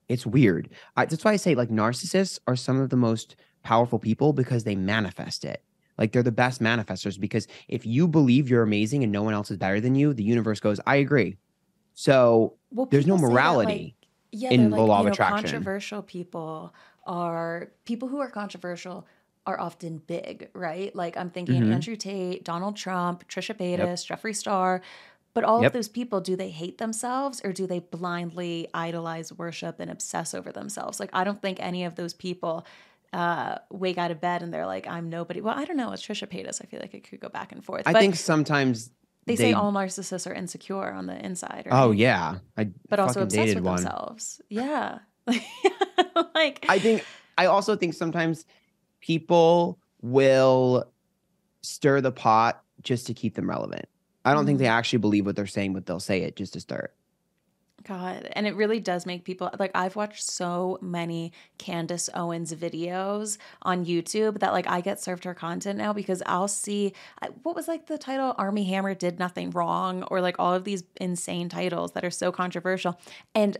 it's 0.08 0.26
weird 0.26 0.70
I, 0.96 1.06
that's 1.06 1.24
why 1.24 1.32
i 1.32 1.36
say 1.36 1.54
like 1.54 1.70
narcissists 1.70 2.38
are 2.46 2.56
some 2.56 2.80
of 2.80 2.90
the 2.90 2.96
most 2.96 3.36
powerful 3.62 3.98
people 3.98 4.32
because 4.32 4.64
they 4.64 4.76
manifest 4.76 5.44
it 5.44 5.64
like 5.98 6.12
they're 6.12 6.22
the 6.22 6.32
best 6.32 6.60
manifestors 6.60 7.18
because 7.18 7.46
if 7.68 7.86
you 7.86 8.08
believe 8.08 8.48
you're 8.48 8.62
amazing 8.62 9.02
and 9.02 9.12
no 9.12 9.22
one 9.22 9.34
else 9.34 9.50
is 9.50 9.56
better 9.56 9.80
than 9.80 9.94
you 9.94 10.12
the 10.14 10.22
universe 10.24 10.60
goes 10.60 10.80
i 10.86 10.96
agree 10.96 11.38
so 11.94 12.58
Well, 12.70 12.86
there's 12.90 13.06
no 13.06 13.16
that, 13.28 13.62
like, 13.62 13.82
morality. 13.82 13.96
Yeah, 14.32 14.52
in 14.52 14.74
the 14.74 14.82
like, 14.82 14.84
law 14.84 15.00
of 15.00 15.06
know, 15.06 15.16
attraction. 15.16 15.24
controversial 15.28 16.02
people 16.02 16.74
are 17.06 17.72
people 17.84 18.08
who 18.08 18.18
are 18.18 18.30
controversial 18.30 19.06
are 19.46 19.60
often 19.60 19.98
big, 19.98 20.50
right? 20.54 20.94
Like 20.96 21.16
I'm 21.16 21.30
thinking 21.30 21.66
Mhm. 21.66 21.68
Andrew 21.68 21.94
Tate, 21.96 22.44
Donald 22.44 22.76
Trump, 22.76 23.28
Trisha 23.28 23.54
Paytas, 23.56 24.04
Jeffree 24.06 24.34
Star. 24.34 24.82
But 25.34 25.44
all 25.44 25.62
Yep. 25.62 25.70
of 25.70 25.72
those 25.72 25.88
people, 25.88 26.20
do 26.20 26.36
they 26.36 26.50
hate 26.50 26.78
themselves 26.78 27.40
or 27.44 27.52
do 27.52 27.66
they 27.66 27.80
blindly 27.80 28.68
idolize, 28.72 29.32
worship, 29.32 29.80
and 29.80 29.90
obsess 29.90 30.32
over 30.32 30.52
themselves? 30.52 31.00
Like 31.00 31.10
I 31.12 31.24
don't 31.24 31.42
think 31.42 31.58
any 31.60 31.84
of 31.84 31.96
those 31.96 32.14
people 32.14 32.64
uh, 33.12 33.58
wake 33.70 33.98
out 33.98 34.10
of 34.10 34.20
bed 34.20 34.42
and 34.42 34.52
they're 34.54 34.66
like, 34.66 34.86
"I'm 34.86 35.10
nobody." 35.10 35.40
Well, 35.40 35.56
I 35.56 35.64
don't 35.64 35.76
know. 35.76 35.92
It's 35.92 36.02
Trisha 36.06 36.28
Paytas. 36.28 36.60
I 36.62 36.66
feel 36.66 36.80
like 36.80 36.94
it 36.94 37.08
could 37.08 37.20
go 37.20 37.28
back 37.28 37.52
and 37.52 37.64
forth. 37.64 37.82
I 37.86 37.92
but 37.92 37.98
think 38.00 38.14
sometimes 38.16 38.90
they, 39.26 39.36
say 39.36 39.52
all 39.52 39.72
narcissists 39.72 40.28
are 40.30 40.34
insecure 40.34 40.92
on 40.92 41.06
the 41.06 41.24
inside. 41.24 41.66
Oh 41.70 41.90
yeah, 41.90 42.38
I 42.56 42.68
but 42.88 43.00
also 43.00 43.22
obsessed 43.22 43.54
with 43.54 43.64
one. 43.64 43.76
themselves. 43.76 44.40
Yeah, 44.48 44.98
like 46.34 46.64
I 46.68 46.78
think 46.78 47.04
I 47.38 47.46
also 47.46 47.76
think 47.76 47.94
sometimes 47.94 48.44
people 49.00 49.78
will 50.02 50.92
stir 51.62 52.00
the 52.00 52.12
pot 52.12 52.62
just 52.82 53.06
to 53.06 53.14
keep 53.14 53.34
them 53.34 53.48
relevant. 53.48 53.86
I 54.24 54.32
don't 54.34 54.46
think 54.46 54.56
Mm. 54.56 54.60
they 54.62 54.66
actually 54.68 54.98
believe 55.00 55.26
what 55.26 55.36
they're 55.36 55.46
saying, 55.46 55.72
but 55.74 55.86
they'll 55.86 56.00
say 56.00 56.22
it 56.22 56.36
just 56.36 56.52
to 56.54 56.60
start. 56.60 56.94
God, 57.82 58.30
and 58.32 58.46
it 58.46 58.56
really 58.56 58.80
does 58.80 59.04
make 59.04 59.24
people 59.24 59.50
like 59.58 59.70
I've 59.74 59.94
watched 59.94 60.22
so 60.24 60.78
many 60.80 61.32
Candace 61.58 62.08
Owens 62.14 62.54
videos 62.54 63.36
on 63.60 63.84
YouTube 63.84 64.38
that 64.40 64.54
like 64.54 64.66
I 64.66 64.80
get 64.80 65.00
served 65.00 65.24
her 65.24 65.34
content 65.34 65.76
now 65.78 65.92
because 65.92 66.22
I'll 66.24 66.48
see 66.48 66.94
I- 67.20 67.28
what 67.42 67.54
was 67.54 67.68
like 67.68 67.84
the 67.86 67.98
title 67.98 68.34
Armie 68.38 68.64
Hammer 68.64 68.94
did 68.94 69.18
nothing 69.18 69.50
wrong 69.50 70.02
or 70.04 70.22
like 70.22 70.36
all 70.38 70.54
of 70.54 70.64
these 70.64 70.84
insane 70.98 71.50
titles 71.50 71.92
that 71.92 72.06
are 72.06 72.10
so 72.10 72.32
controversial 72.32 72.98
and 73.34 73.58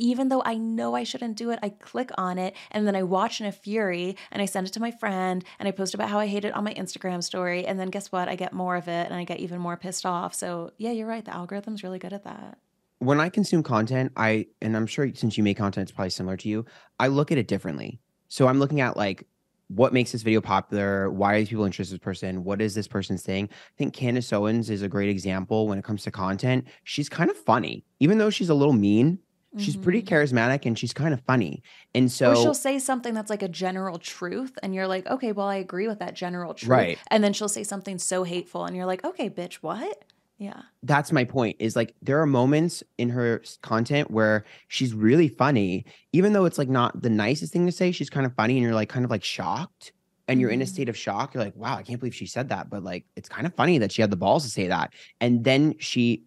even 0.00 0.28
though 0.28 0.42
I 0.44 0.56
know 0.56 0.94
I 0.94 1.04
shouldn't 1.04 1.36
do 1.36 1.50
it, 1.50 1.58
I 1.62 1.68
click 1.68 2.10
on 2.16 2.38
it 2.38 2.56
and 2.70 2.86
then 2.86 2.96
I 2.96 3.02
watch 3.02 3.40
in 3.40 3.46
a 3.46 3.52
fury 3.52 4.16
and 4.32 4.40
I 4.40 4.46
send 4.46 4.66
it 4.66 4.72
to 4.72 4.80
my 4.80 4.90
friend 4.90 5.44
and 5.58 5.68
I 5.68 5.72
post 5.72 5.94
about 5.94 6.08
how 6.08 6.18
I 6.18 6.26
hate 6.26 6.44
it 6.44 6.54
on 6.54 6.64
my 6.64 6.74
Instagram 6.74 7.22
story. 7.22 7.66
And 7.66 7.78
then 7.78 7.88
guess 7.88 8.10
what? 8.10 8.28
I 8.28 8.34
get 8.34 8.52
more 8.52 8.76
of 8.76 8.88
it 8.88 9.06
and 9.06 9.14
I 9.14 9.24
get 9.24 9.40
even 9.40 9.60
more 9.60 9.76
pissed 9.76 10.06
off. 10.06 10.34
So, 10.34 10.72
yeah, 10.78 10.90
you're 10.90 11.06
right. 11.06 11.24
The 11.24 11.34
algorithm's 11.34 11.82
really 11.82 11.98
good 11.98 12.14
at 12.14 12.24
that. 12.24 12.58
When 12.98 13.20
I 13.20 13.28
consume 13.28 13.62
content, 13.62 14.12
I 14.16 14.46
and 14.60 14.76
I'm 14.76 14.86
sure 14.86 15.10
since 15.14 15.38
you 15.38 15.44
make 15.44 15.56
content, 15.56 15.88
it's 15.88 15.92
probably 15.94 16.10
similar 16.10 16.36
to 16.38 16.48
you. 16.48 16.66
I 16.98 17.08
look 17.08 17.30
at 17.32 17.38
it 17.38 17.48
differently. 17.48 18.00
So 18.28 18.46
I'm 18.46 18.58
looking 18.58 18.80
at 18.80 18.96
like 18.96 19.26
what 19.68 19.92
makes 19.92 20.10
this 20.10 20.22
video 20.22 20.40
popular? 20.40 21.10
Why 21.10 21.34
are 21.34 21.38
these 21.38 21.48
people 21.48 21.64
interested 21.64 21.94
in 21.94 21.98
this 21.98 22.04
person? 22.04 22.42
What 22.42 22.60
is 22.60 22.74
this 22.74 22.88
person 22.88 23.16
saying? 23.16 23.48
I 23.52 23.78
think 23.78 23.94
Candace 23.94 24.32
Owens 24.32 24.68
is 24.68 24.82
a 24.82 24.88
great 24.88 25.08
example 25.08 25.68
when 25.68 25.78
it 25.78 25.84
comes 25.84 26.02
to 26.02 26.10
content. 26.10 26.66
She's 26.82 27.08
kind 27.08 27.30
of 27.30 27.36
funny, 27.36 27.84
even 28.00 28.18
though 28.18 28.30
she's 28.30 28.48
a 28.48 28.54
little 28.54 28.72
mean. 28.72 29.20
She's 29.56 29.76
pretty 29.76 30.00
Mhm. 30.02 30.06
charismatic 30.08 30.64
and 30.64 30.78
she's 30.78 30.92
kind 30.92 31.12
of 31.12 31.20
funny. 31.22 31.62
And 31.94 32.10
so 32.10 32.30
or 32.30 32.36
she'll 32.36 32.54
say 32.54 32.78
something 32.78 33.14
that's 33.14 33.30
like 33.30 33.42
a 33.42 33.48
general 33.48 33.98
truth, 33.98 34.56
and 34.62 34.74
you're 34.74 34.86
like, 34.86 35.06
okay, 35.08 35.32
well, 35.32 35.48
I 35.48 35.56
agree 35.56 35.88
with 35.88 35.98
that 35.98 36.14
general 36.14 36.54
truth. 36.54 36.68
Right. 36.70 36.98
And 37.10 37.24
then 37.24 37.32
she'll 37.32 37.48
say 37.48 37.64
something 37.64 37.98
so 37.98 38.22
hateful, 38.22 38.64
and 38.64 38.76
you're 38.76 38.86
like, 38.86 39.04
okay, 39.04 39.28
bitch, 39.28 39.54
what? 39.56 40.04
Yeah. 40.38 40.62
that's 40.84 41.12
my 41.12 41.24
point 41.24 41.56
is 41.58 41.76
like 41.76 41.94
there 42.00 42.18
are 42.18 42.24
moments 42.24 42.82
in 42.96 43.10
her 43.10 43.42
content 43.60 44.10
where 44.10 44.46
she's 44.68 44.94
really 44.94 45.28
funny 45.28 45.84
even 46.14 46.32
though 46.32 46.46
it's 46.46 46.56
like 46.56 46.70
not 46.70 47.02
the 47.02 47.10
nicest 47.10 47.52
thing 47.52 47.66
to 47.66 47.72
say 47.72 47.92
she's 47.92 48.08
kind 48.08 48.24
of 48.24 48.34
funny 48.36 48.54
and 48.54 48.62
you're 48.62 48.72
like 48.74 48.88
kind 48.88 49.04
of 49.04 49.10
like 49.10 49.22
shocked 49.22 49.92
and 50.28 50.40
you're 50.40 50.48
in 50.48 50.62
a 50.62 50.64
Mhm. 50.64 50.68
state 50.68 50.88
of 50.88 50.96
shock 50.96 51.34
you're 51.34 51.44
like 51.44 51.54
wow 51.56 51.76
i 51.76 51.82
can't 51.82 52.00
believe 52.00 52.14
she 52.14 52.24
said 52.24 52.48
that 52.48 52.70
but 52.70 52.82
like 52.82 53.04
it's 53.16 53.28
kind 53.28 53.46
of 53.46 53.54
funny 53.54 53.76
that 53.76 53.92
she 53.92 54.00
had 54.00 54.10
the 54.10 54.16
balls 54.16 54.42
to 54.44 54.48
say 54.48 54.66
that 54.66 54.94
and 55.20 55.44
then 55.44 55.74
she 55.78 56.22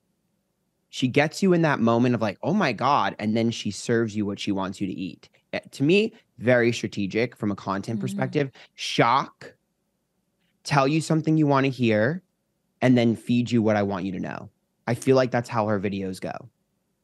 she 0.96 1.08
gets 1.08 1.42
you 1.42 1.54
in 1.54 1.64
that 1.64 1.80
moment 1.80 2.14
of 2.14 2.22
like 2.22 2.38
oh 2.44 2.54
my 2.54 2.72
god 2.72 3.16
and 3.18 3.36
then 3.36 3.50
she 3.50 3.72
serves 3.72 4.16
you 4.16 4.28
what 4.28 4.40
she 4.40 4.52
wants 4.52 4.80
you 4.80 4.86
to 4.86 4.94
eat 4.94 5.28
Eh, 5.54 5.60
to 5.72 5.82
me 5.84 6.14
very 6.38 6.72
strategic 6.72 7.36
from 7.36 7.52
a 7.52 7.56
content 7.56 7.98
Mhm. 7.98 8.02
perspective 8.02 8.52
shock 8.76 9.56
tell 10.64 10.88
you 10.88 11.02
something 11.02 11.36
you 11.36 11.48
want 11.48 11.66
to 11.66 11.70
hear 11.72 12.22
and 12.82 12.96
then 12.98 13.16
feed 13.16 13.52
you 13.52 13.62
what 13.62 13.76
I 13.76 13.84
want 13.84 14.06
you 14.06 14.12
to 14.14 14.20
know. 14.20 14.50
I 14.88 14.94
feel 14.94 15.16
like 15.16 15.32
that's 15.32 15.50
how 15.50 15.68
her 15.68 15.80
videos 15.80 16.20
go. 16.22 16.50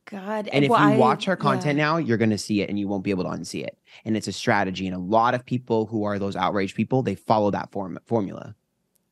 God. 0.06 0.48
And 0.52 0.66
if 0.66 0.72
well, 0.72 0.88
you 0.90 0.96
I- 0.96 0.98
watch 0.98 1.26
her 1.26 1.36
content 1.36 1.78
yeah. 1.78 1.86
now, 1.86 1.98
you're 1.98 2.18
going 2.18 2.30
to 2.32 2.38
see 2.38 2.62
it 2.62 2.70
and 2.70 2.78
you 2.80 2.88
won't 2.88 3.04
be 3.04 3.12
able 3.12 3.24
to 3.26 3.30
unsee 3.30 3.64
it. 3.64 3.78
And 4.06 4.18
it's 4.18 4.28
a 4.28 4.32
strategy. 4.34 4.88
And 4.88 4.96
a 4.96 5.00
lot 5.00 5.34
of 5.36 5.46
people 5.46 5.86
who 5.86 6.04
are 6.04 6.18
those 6.20 6.36
outraged 6.36 6.76
people, 6.76 7.02
they 7.04 7.16
follow 7.16 7.52
that 7.52 7.72
form- 7.72 8.00
formula. 8.06 8.56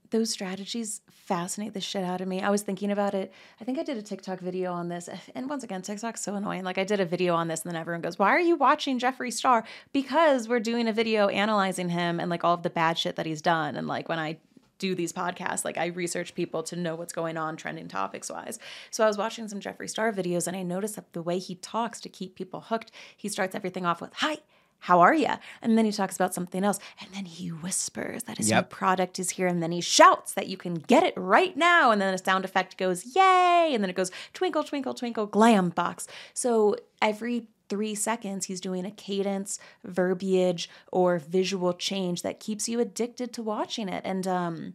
Those 0.10 0.30
strategies 0.30 1.02
fascinate 1.12 1.74
the 1.74 1.82
shit 1.82 2.04
out 2.04 2.22
of 2.22 2.28
me. 2.28 2.42
I 2.42 2.50
was 2.50 2.62
thinking 2.62 2.92
about 2.92 3.14
it. 3.14 3.34
I 3.60 3.66
think 3.66 3.78
I 3.78 3.84
did 3.84 3.98
a 3.98 4.02
TikTok 4.02 4.40
video 4.40 4.72
on 4.72 4.88
this. 4.88 5.10
And 5.36 5.50
once 5.50 5.64
again, 5.64 5.82
TikTok's 5.82 6.22
so 6.22 6.36
annoying. 6.36 6.64
Like 6.64 6.78
I 6.78 6.84
did 6.84 7.00
a 7.00 7.06
video 7.06 7.36
on 7.36 7.48
this 7.48 7.64
and 7.64 7.72
then 7.72 7.80
everyone 7.80 8.02
goes, 8.02 8.18
"Why 8.18 8.30
are 8.30 8.40
you 8.40 8.56
watching 8.56 9.00
Jeffree 9.00 9.34
Star?" 9.34 9.66
Because 9.92 10.48
we're 10.48 10.60
doing 10.60 10.88
a 10.88 10.94
video 10.94 11.28
analyzing 11.28 11.90
him 11.90 12.20
and 12.20 12.30
like 12.30 12.44
all 12.44 12.54
of 12.54 12.64
the 12.64 12.70
bad 12.70 12.98
shit 12.98 13.18
that 13.18 13.26
he's 13.26 13.42
done 13.42 13.76
and 13.76 13.88
like 13.88 14.08
when 14.08 14.20
I 14.20 14.38
do 14.80 14.94
these 14.96 15.12
podcasts, 15.12 15.66
like 15.66 15.78
I 15.78 15.88
research 15.88 16.36
people 16.36 16.62
to 16.64 16.76
know 16.76 16.96
what's 16.96 17.14
going 17.14 17.36
on 17.36 17.58
trending 17.58 17.88
topics 17.88 18.30
wise. 18.30 18.60
So 18.92 19.04
I 19.04 19.08
was 19.08 19.18
watching 19.18 19.48
some 19.48 19.60
Jeffree 19.60 19.90
Star 19.90 20.14
videos 20.14 20.48
and 20.48 20.56
I 20.56 20.64
noticed 20.64 20.96
that 20.96 21.14
the 21.14 21.22
way 21.22 21.40
he 21.40 21.56
talks 21.56 22.00
to 22.02 22.10
keep 22.10 22.36
people 22.36 22.62
hooked, 22.62 22.92
he 23.16 23.28
starts 23.28 23.56
everything 23.56 23.86
off 23.86 24.02
with, 24.02 24.14
"Hi, 24.18 24.38
how 24.80 25.02
are 25.02 25.14
you? 25.14 25.30
And 25.62 25.78
then 25.78 25.86
he 25.86 25.92
talks 25.92 26.16
about 26.16 26.34
something 26.34 26.64
else. 26.64 26.80
And 27.02 27.10
then 27.14 27.26
he 27.26 27.50
whispers 27.50 28.24
that 28.24 28.38
his 28.38 28.52
new 28.52 28.62
product 28.62 29.20
is 29.20 29.32
here. 29.32 29.48
And 29.48 29.62
then 29.62 29.72
he 29.72 29.82
shouts 29.82 30.34
that 30.34 30.48
you 30.48 30.58
can 30.58 30.76
get 30.76 31.04
it 31.04 31.14
right 31.18 31.56
now. 31.58 31.92
And 31.92 32.02
then 32.02 32.14
a 32.14 32.18
sound 32.18 32.46
effect 32.46 32.78
goes, 32.78 33.16
yay. 33.16 33.72
And 33.74 33.84
then 33.84 33.90
it 33.90 33.96
goes, 33.96 34.12
twinkle, 34.34 34.64
twinkle, 34.64 34.94
twinkle, 34.94 35.26
glam 35.26 35.70
box. 35.70 36.08
So 36.34 36.76
every 37.02 37.48
three 37.70 37.96
seconds, 37.96 38.46
he's 38.46 38.62
doing 38.62 38.86
a 38.86 38.92
cadence, 38.92 39.60
verbiage, 39.84 40.70
or 40.92 41.20
visual 41.20 41.74
change 41.74 42.22
that 42.22 42.40
keeps 42.40 42.70
you 42.70 42.80
addicted 42.80 43.34
to 43.34 43.44
watching 43.44 43.90
it. 43.90 44.02
And 44.06 44.28
um, 44.28 44.74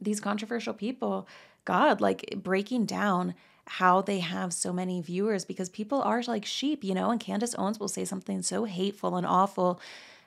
these 0.00 0.20
controversial 0.20 0.72
people, 0.72 1.28
God, 1.64 2.00
like 2.00 2.40
breaking 2.42 2.86
down 2.86 3.34
how 3.66 4.02
they 4.02 4.18
have 4.18 4.52
so 4.52 4.72
many 4.72 5.00
viewers 5.00 5.44
because 5.44 5.68
people 5.68 6.02
are 6.02 6.22
like 6.26 6.44
sheep, 6.44 6.84
you 6.84 6.94
know, 6.94 7.10
and 7.10 7.20
Candace 7.20 7.54
Owens 7.56 7.78
will 7.78 7.88
say 7.88 8.04
something 8.04 8.42
so 8.42 8.64
hateful 8.64 9.16
and 9.16 9.26
awful. 9.26 9.80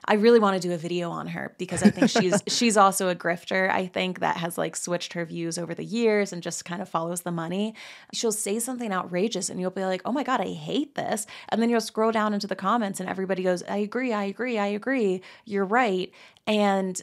I 0.04 0.14
really 0.14 0.38
want 0.38 0.60
to 0.60 0.68
do 0.68 0.72
a 0.72 0.76
video 0.76 1.10
on 1.10 1.26
her 1.28 1.54
because 1.58 1.82
I 1.82 1.90
think 1.90 2.10
she's 2.10 2.42
she's 2.48 2.76
also 2.76 3.08
a 3.08 3.14
grifter. 3.14 3.70
I 3.70 3.86
think 3.86 4.20
that 4.20 4.36
has 4.36 4.56
like 4.56 4.76
switched 4.76 5.14
her 5.14 5.24
views 5.24 5.58
over 5.58 5.74
the 5.74 5.84
years 5.84 6.32
and 6.32 6.42
just 6.42 6.64
kind 6.64 6.80
of 6.80 6.88
follows 6.88 7.22
the 7.22 7.32
money. 7.32 7.74
She'll 8.12 8.32
say 8.32 8.58
something 8.58 8.92
outrageous 8.92 9.48
and 9.48 9.60
you'll 9.60 9.70
be 9.70 9.84
like, 9.84 10.02
"Oh 10.04 10.12
my 10.12 10.22
god, 10.22 10.40
I 10.40 10.52
hate 10.52 10.94
this." 10.94 11.26
And 11.48 11.60
then 11.60 11.70
you'll 11.70 11.80
scroll 11.80 12.12
down 12.12 12.34
into 12.34 12.46
the 12.46 12.56
comments 12.56 13.00
and 13.00 13.08
everybody 13.08 13.42
goes, 13.42 13.62
"I 13.64 13.78
agree, 13.78 14.12
I 14.12 14.24
agree, 14.24 14.58
I 14.58 14.66
agree. 14.66 15.22
You're 15.44 15.64
right." 15.64 16.12
And 16.46 17.00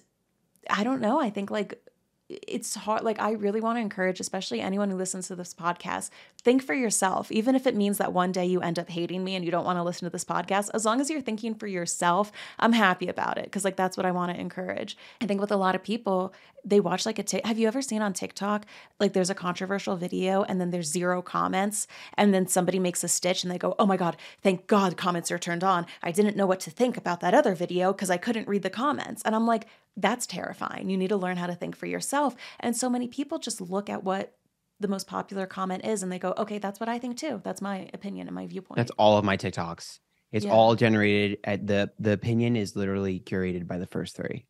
I 0.69 0.84
don't 0.84 1.01
know. 1.01 1.19
I 1.19 1.29
think 1.29 1.51
like 1.51 1.84
it's 2.30 2.76
hard. 2.76 3.03
Like, 3.03 3.19
I 3.19 3.32
really 3.32 3.61
want 3.61 3.78
to 3.78 3.82
encourage, 3.82 4.19
especially 4.19 4.61
anyone 4.61 4.89
who 4.89 4.95
listens 4.95 5.28
to 5.28 5.36
this 5.36 5.53
podcast, 5.53 6.09
think 6.41 6.63
for 6.63 6.74
yourself, 6.74 7.32
even 7.32 7.55
if 7.55 7.67
it 7.67 7.76
means 7.76 7.97
that 7.97 8.13
one 8.13 8.32
day 8.32 8.45
you 8.45 8.61
end 8.61 8.80
up 8.80 8.89
hating 8.89 9.24
me 9.24 9.36
and 9.36 9.43
you 9.43 9.51
don't 9.51 9.65
want 9.65 9.78
to 9.78 9.84
listen 9.84 10.05
to 10.05 10.09
this 10.09 10.26
podcast. 10.26 10.69
As 10.74 10.86
long 10.86 11.01
as 11.01 11.09
you're 11.09 11.21
thinking 11.21 11.53
for 11.53 11.67
yourself, 11.67 12.32
I'm 12.59 12.74
happy 12.74 13.07
about 13.07 13.38
it 13.38 13.45
because, 13.45 13.65
like, 13.65 13.76
that's 13.76 13.97
what 13.97 14.05
I 14.05 14.11
want 14.11 14.34
to 14.34 14.39
encourage. 14.39 14.97
I 15.21 15.26
think 15.26 15.41
with 15.41 15.51
a 15.51 15.57
lot 15.57 15.76
of 15.76 15.84
people, 15.84 16.34
they 16.65 16.80
watch 16.80 17.05
like 17.05 17.19
a. 17.19 17.47
Have 17.47 17.59
you 17.59 17.67
ever 17.67 17.82
seen 17.82 18.01
on 18.01 18.13
TikTok, 18.13 18.65
like, 18.99 19.13
there's 19.13 19.30
a 19.30 19.36
controversial 19.36 19.97
video 19.97 20.43
and 20.43 20.61
then 20.61 20.71
there's 20.71 20.88
zero 20.88 21.21
comments, 21.21 21.88
and 22.15 22.34
then 22.34 22.47
somebody 22.47 22.80
makes 22.80 23.03
a 23.03 23.07
stitch 23.07 23.43
and 23.43 23.51
they 23.51 23.57
go, 23.57 23.76
Oh 23.78 23.86
my 23.86 23.97
God, 23.97 24.15
thank 24.41 24.67
God 24.67 24.95
comments 24.97 25.32
are 25.32 25.38
turned 25.39 25.63
on. 25.63 25.86
I 26.01 26.11
didn't 26.11 26.38
know 26.38 26.45
what 26.45 26.61
to 26.61 26.71
think 26.71 26.95
about 26.95 27.19
that 27.19 27.34
other 27.34 27.53
video 27.53 27.91
because 27.91 28.09
I 28.09 28.17
couldn't 28.17 28.47
read 28.47 28.63
the 28.63 28.69
comments. 28.69 29.21
And 29.24 29.36
I'm 29.36 29.45
like, 29.45 29.67
that's 29.97 30.25
terrifying. 30.25 30.89
You 30.89 30.97
need 30.97 31.09
to 31.09 31.17
learn 31.17 31.37
how 31.37 31.47
to 31.47 31.55
think 31.55 31.75
for 31.75 31.85
yourself. 31.85 32.35
And 32.59 32.75
so 32.75 32.89
many 32.89 33.07
people 33.07 33.39
just 33.39 33.61
look 33.61 33.89
at 33.89 34.03
what 34.03 34.33
the 34.79 34.87
most 34.87 35.07
popular 35.07 35.45
comment 35.45 35.85
is 35.85 36.03
and 36.03 36.11
they 36.11 36.19
go, 36.19 36.33
okay, 36.37 36.57
that's 36.57 36.79
what 36.79 36.89
I 36.89 36.97
think 36.99 37.17
too. 37.17 37.41
That's 37.43 37.61
my 37.61 37.89
opinion 37.93 38.27
and 38.27 38.35
my 38.35 38.47
viewpoint. 38.47 38.77
That's 38.77 38.91
all 38.91 39.17
of 39.17 39.23
my 39.23 39.37
TikToks. 39.37 39.99
It's 40.31 40.45
Yeah. 40.45 40.51
all 40.51 40.75
generated 40.75 41.37
at 41.43 41.67
the 41.67 41.91
the 41.99 42.11
opinion 42.13 42.55
is 42.55 42.75
literally 42.75 43.19
curated 43.19 43.67
by 43.67 43.77
the 43.77 43.85
first 43.87 44.15
three. 44.15 44.47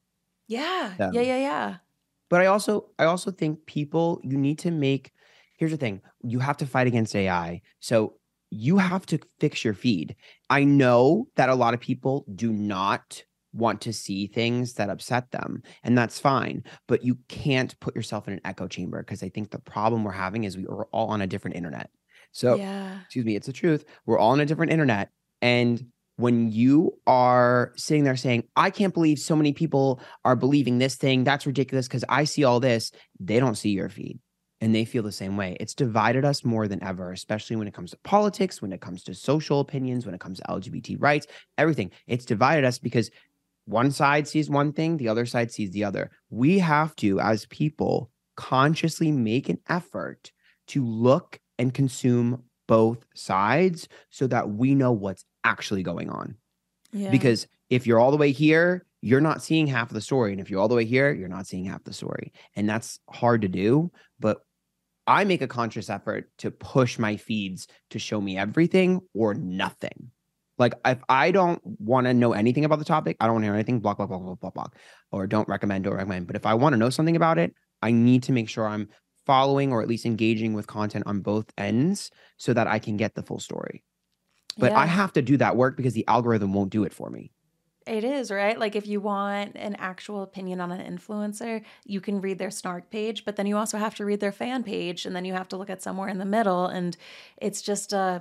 yeah. 0.48 0.94
Yeah, 1.00 1.12
yeah, 1.22 1.38
yeah. 1.38 1.76
But 2.30 2.42
I 2.42 2.46
also 2.48 2.90
I 2.98 3.04
also 3.06 3.32
think 3.32 3.66
people 3.66 4.22
you 4.24 4.38
need 4.38 4.60
to 4.60 4.72
make 4.72 5.12
here's 5.58 5.72
the 5.72 5.78
thing, 5.78 6.02
you 6.24 6.40
have 6.40 6.58
to 6.58 6.66
fight 6.66 6.88
against 6.88 7.16
AI. 7.16 7.62
So 7.80 8.16
you 8.50 8.78
have 8.78 9.06
to 9.08 9.20
fix 9.40 9.64
your 9.64 9.74
feed. 9.74 10.16
I 10.50 10.64
know 10.64 11.28
that 11.36 11.50
a 11.50 11.56
lot 11.56 11.74
of 11.74 11.80
people 11.80 12.26
do 12.34 12.52
not 12.54 13.24
want 13.54 13.82
to 13.82 13.94
see 13.94 14.28
things 14.28 14.74
that 14.74 14.90
upset 14.90 15.32
them, 15.32 15.64
and 15.84 15.98
that's 15.98 16.20
fine, 16.20 16.64
but 16.88 17.04
you 17.04 17.18
can't 17.28 17.80
put 17.80 17.96
yourself 17.96 18.28
in 18.28 18.34
an 18.34 18.42
echo 18.44 18.68
chamber 18.68 19.02
because 19.02 19.24
I 19.24 19.30
think 19.30 19.52
the 19.52 19.60
problem 19.60 20.04
we're 20.04 20.12
having 20.12 20.44
is 20.44 20.58
we 20.58 20.66
are 20.66 20.86
all 20.92 21.10
on 21.10 21.22
a 21.22 21.28
different 21.28 21.56
internet. 21.56 21.90
So 22.32 22.56
yeah. 22.56 23.00
excuse 23.06 23.26
me, 23.26 23.36
it's 23.36 23.48
the 23.48 23.54
truth. 23.54 23.86
We're 24.06 24.18
all 24.18 24.32
on 24.32 24.40
a 24.40 24.46
different 24.46 24.72
internet. 24.72 25.10
And 25.42 25.86
when 26.18 26.52
you 26.52 26.98
are 27.06 27.74
sitting 27.76 28.04
there 28.04 28.16
saying, 28.16 28.44
I 28.56 28.70
can't 28.70 28.94
believe 28.94 29.20
so 29.20 29.36
many 29.36 29.54
people 29.54 30.00
are 30.26 30.36
believing 30.36 30.78
this 30.78 30.96
thing, 30.96 31.24
that's 31.24 31.46
ridiculous 31.46 31.88
because 31.88 32.06
I 32.10 32.24
see 32.24 32.44
all 32.44 32.60
this, 32.60 32.92
they 33.20 33.40
don't 33.40 33.56
see 33.56 33.70
your 33.70 33.90
feed. 33.90 34.20
and 34.64 34.74
they 34.74 34.86
feel 34.86 35.04
the 35.04 35.12
same 35.12 35.36
way. 35.36 35.58
It's 35.60 35.74
divided 35.74 36.24
us 36.24 36.46
more 36.46 36.70
than 36.70 36.82
ever, 36.82 37.12
especially 37.12 37.58
when 37.58 37.68
it 37.68 37.74
comes 37.74 37.92
to 37.92 37.98
politics, 38.06 38.62
when 38.62 38.72
it 38.72 38.80
comes 38.80 39.04
to 39.04 39.14
social 39.14 39.60
opinions, 39.60 40.06
when 40.06 40.16
it 40.16 40.22
comes 40.22 40.40
to 40.40 40.46
LGBT 40.46 40.96
rights, 41.02 41.28
everything. 41.58 41.92
It's 42.08 42.24
divided 42.24 42.64
us 42.64 42.80
because 42.80 43.12
one 43.66 43.92
side 43.92 44.28
sees 44.28 44.50
one 44.50 44.74
thing, 44.74 44.98
the 44.98 45.08
other 45.08 45.26
side 45.26 45.52
sees 45.52 45.72
the 45.72 45.84
other. 45.84 46.12
We 46.30 46.60
have 46.60 46.96
to, 46.98 47.20
as 47.20 47.46
people, 47.46 48.10
consciously 48.36 49.12
make 49.12 49.50
an 49.50 49.60
effort 49.70 50.32
to 50.68 50.86
look 50.86 51.40
and 51.58 51.74
consume 51.74 52.44
both 52.68 53.06
sides 53.14 53.88
so 54.10 54.28
that 54.28 54.50
we 54.50 54.76
know 54.76 54.92
what's 54.92 55.26
actually 55.44 55.84
going 55.84 56.10
on. 56.10 56.36
Yeah. 56.92 57.12
Because 57.12 57.48
if 57.70 57.88
you're 57.88 58.00
all 58.00 58.12
the 58.12 58.18
way 58.18 58.32
here, 58.32 58.86
you're 59.02 59.22
not 59.22 59.44
seeing 59.44 59.68
half 59.68 59.90
of 59.90 59.94
the 59.94 60.02
story. 60.02 60.32
And 60.32 60.40
if 60.40 60.50
you're 60.50 60.62
all 60.62 60.68
the 60.68 60.76
way 60.76 60.86
here, 60.86 61.12
you're 61.12 61.28
not 61.28 61.48
seeing 61.48 61.66
half 61.66 61.84
the 61.84 61.94
story. 61.94 62.32
And 62.56 62.70
that's 62.70 63.00
hard 63.10 63.42
to 63.42 63.48
do. 63.48 63.92
But 64.20 64.40
I 65.06 65.26
make 65.26 65.42
a 65.42 65.48
conscious 65.48 65.90
effort 65.90 66.30
to 66.40 66.52
push 66.52 66.98
my 66.98 67.18
feeds 67.18 67.68
to 67.90 68.00
show 68.00 68.22
me 68.22 68.38
everything 68.38 69.02
or 69.14 69.34
nothing. 69.34 70.12
Like 70.58 70.74
if 70.86 71.00
I 71.10 71.32
don't 71.32 71.62
want 71.64 72.06
to 72.08 72.14
know 72.14 72.34
anything 72.34 72.66
about 72.66 72.80
the 72.80 72.86
topic, 72.86 73.18
I 73.20 73.26
don't 73.26 73.36
want 73.36 73.44
to 73.44 73.48
hear 73.48 73.56
anything, 73.56 73.80
block, 73.80 73.98
block, 73.98 74.10
block, 74.10 74.22
block, 74.22 74.40
block, 74.40 74.54
block, 74.54 74.76
or 75.12 75.28
don't 75.28 75.48
recommend, 75.48 75.84
don't 75.84 75.96
recommend. 75.96 76.28
But 76.28 76.36
if 76.36 76.46
I 76.46 76.54
want 76.54 76.74
to 76.74 76.78
know 76.78 76.90
something 76.90 77.16
about 77.16 77.38
it, 77.38 77.54
I 77.82 77.92
need 77.92 78.24
to 78.24 78.32
make 78.32 78.50
sure 78.50 78.68
I'm 78.68 78.90
following 79.26 79.72
or 79.72 79.82
at 79.82 79.88
least 79.88 80.06
engaging 80.06 80.54
with 80.54 80.68
content 80.68 81.06
on 81.08 81.22
both 81.22 81.46
ends 81.58 82.12
so 82.38 82.54
that 82.54 82.68
I 82.68 82.80
can 82.80 82.98
get 82.98 83.16
the 83.16 83.24
full 83.24 83.40
story. 83.40 83.84
But 84.58 84.74
I 84.74 84.86
have 84.86 85.14
to 85.14 85.22
do 85.22 85.38
that 85.38 85.56
work 85.56 85.78
because 85.78 85.94
the 85.94 86.08
algorithm 86.08 86.54
won't 86.54 86.70
do 86.70 86.84
it 86.84 86.94
for 86.94 87.10
me. 87.10 87.32
It 87.86 88.04
is, 88.04 88.32
right? 88.32 88.58
Like 88.58 88.76
if 88.76 88.88
you 88.88 89.02
want 89.02 89.56
an 89.56 89.76
actual 89.76 90.24
opinion 90.24 90.62
on 90.62 90.72
an 90.72 90.98
influencer, 90.98 91.64
you 91.86 92.00
can 92.00 92.22
read 92.22 92.40
their 92.40 92.52
snark 92.52 92.90
page, 92.90 93.26
but 93.26 93.36
then 93.36 93.46
you 93.46 93.58
also 93.58 93.78
have 93.78 93.96
to 93.96 94.06
read 94.06 94.20
their 94.20 94.32
fan 94.32 94.64
page 94.64 95.06
and 95.06 95.16
then 95.16 95.26
you 95.26 95.34
have 95.34 95.50
to 95.50 95.58
look 95.58 95.70
at 95.70 95.82
somewhere 95.82 96.08
in 96.08 96.18
the 96.18 96.26
middle 96.26 96.68
and 96.68 96.96
it's 97.38 97.62
just 97.62 97.94
uh 97.94 98.20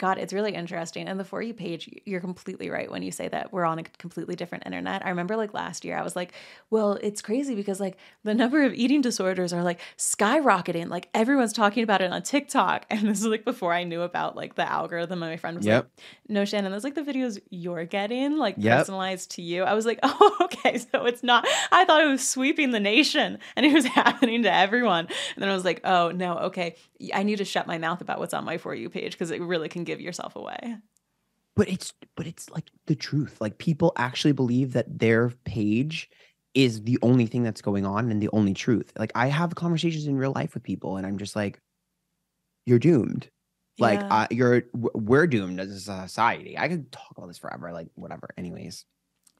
God, 0.00 0.16
it's 0.16 0.32
really 0.32 0.54
interesting. 0.54 1.06
And 1.08 1.20
the 1.20 1.24
For 1.26 1.42
You 1.42 1.52
page, 1.52 1.88
you're 2.06 2.22
completely 2.22 2.70
right 2.70 2.90
when 2.90 3.02
you 3.02 3.12
say 3.12 3.28
that 3.28 3.52
we're 3.52 3.66
on 3.66 3.78
a 3.78 3.82
completely 3.82 4.34
different 4.34 4.64
internet. 4.64 5.04
I 5.04 5.10
remember 5.10 5.36
like 5.36 5.52
last 5.52 5.84
year, 5.84 5.98
I 5.98 6.02
was 6.02 6.16
like, 6.16 6.32
well, 6.70 6.94
it's 7.02 7.20
crazy 7.20 7.54
because 7.54 7.80
like 7.80 7.98
the 8.24 8.32
number 8.34 8.62
of 8.62 8.72
eating 8.72 9.02
disorders 9.02 9.52
are 9.52 9.62
like 9.62 9.78
skyrocketing. 9.98 10.88
Like 10.88 11.08
everyone's 11.12 11.52
talking 11.52 11.82
about 11.82 12.00
it 12.00 12.10
on 12.10 12.22
TikTok. 12.22 12.86
And 12.90 13.08
this 13.08 13.20
is 13.20 13.26
like 13.26 13.44
before 13.44 13.72
I 13.74 13.84
knew 13.84 14.00
about 14.00 14.36
like 14.36 14.54
the 14.54 14.66
algorithm. 14.68 15.22
And 15.22 15.32
my 15.32 15.36
friend 15.36 15.56
was 15.58 15.66
Yep. 15.66 15.84
like, 15.84 16.04
no, 16.28 16.44
Shannon, 16.46 16.72
those 16.72 16.82
like 16.84 16.94
the 16.94 17.02
videos 17.02 17.38
you're 17.50 17.84
getting, 17.84 18.38
like 18.38 18.54
Yep. 18.58 18.78
personalized 18.78 19.32
to 19.32 19.42
you. 19.42 19.64
I 19.64 19.74
was 19.74 19.84
like, 19.84 19.98
oh, 20.02 20.36
okay. 20.40 20.78
So 20.78 21.04
it's 21.04 21.22
not, 21.22 21.46
I 21.70 21.84
thought 21.84 22.02
it 22.02 22.08
was 22.08 22.26
sweeping 22.26 22.70
the 22.70 22.80
nation 22.80 23.38
and 23.54 23.66
it 23.66 23.72
was 23.74 23.84
happening 24.00 24.42
to 24.44 24.52
everyone. 24.52 25.06
And 25.34 25.42
then 25.42 25.50
I 25.50 25.54
was 25.54 25.64
like, 25.66 25.82
oh, 25.84 26.10
no, 26.10 26.38
okay. 26.38 26.76
I 27.14 27.22
need 27.22 27.36
to 27.36 27.44
shut 27.44 27.66
my 27.66 27.78
mouth 27.78 28.00
about 28.00 28.18
what's 28.18 28.32
on 28.34 28.44
my 28.44 28.56
For 28.58 28.74
You 28.74 28.88
page 28.90 29.12
because 29.12 29.30
it 29.30 29.40
really 29.42 29.68
can 29.68 29.84
give 29.90 30.00
yourself 30.00 30.36
away. 30.36 30.76
But 31.56 31.68
it's 31.68 31.92
but 32.16 32.26
it's 32.26 32.48
like 32.50 32.70
the 32.86 32.94
truth. 32.94 33.40
Like 33.40 33.58
people 33.58 33.92
actually 33.96 34.32
believe 34.32 34.72
that 34.72 34.98
their 34.98 35.30
page 35.44 36.08
is 36.54 36.82
the 36.82 36.98
only 37.02 37.26
thing 37.26 37.42
that's 37.42 37.62
going 37.62 37.86
on 37.86 38.10
and 38.10 38.20
the 38.22 38.30
only 38.32 38.54
truth. 38.54 38.92
Like 38.98 39.12
I 39.14 39.26
have 39.28 39.54
conversations 39.54 40.06
in 40.06 40.16
real 40.16 40.32
life 40.34 40.54
with 40.54 40.62
people 40.62 40.96
and 40.96 41.06
I'm 41.06 41.18
just 41.18 41.36
like 41.36 41.60
you're 42.66 42.78
doomed. 42.78 43.30
Like 43.78 44.00
Yeah. 44.00 44.08
uh, 44.10 44.26
you're 44.30 44.64
we're 44.74 45.26
doomed 45.26 45.60
as 45.60 45.70
a 45.70 45.80
society. 45.80 46.58
I 46.58 46.68
could 46.68 46.92
talk 46.92 47.12
about 47.16 47.28
this 47.28 47.38
forever 47.38 47.72
like 47.72 47.88
whatever. 47.94 48.28
Anyways, 48.36 48.84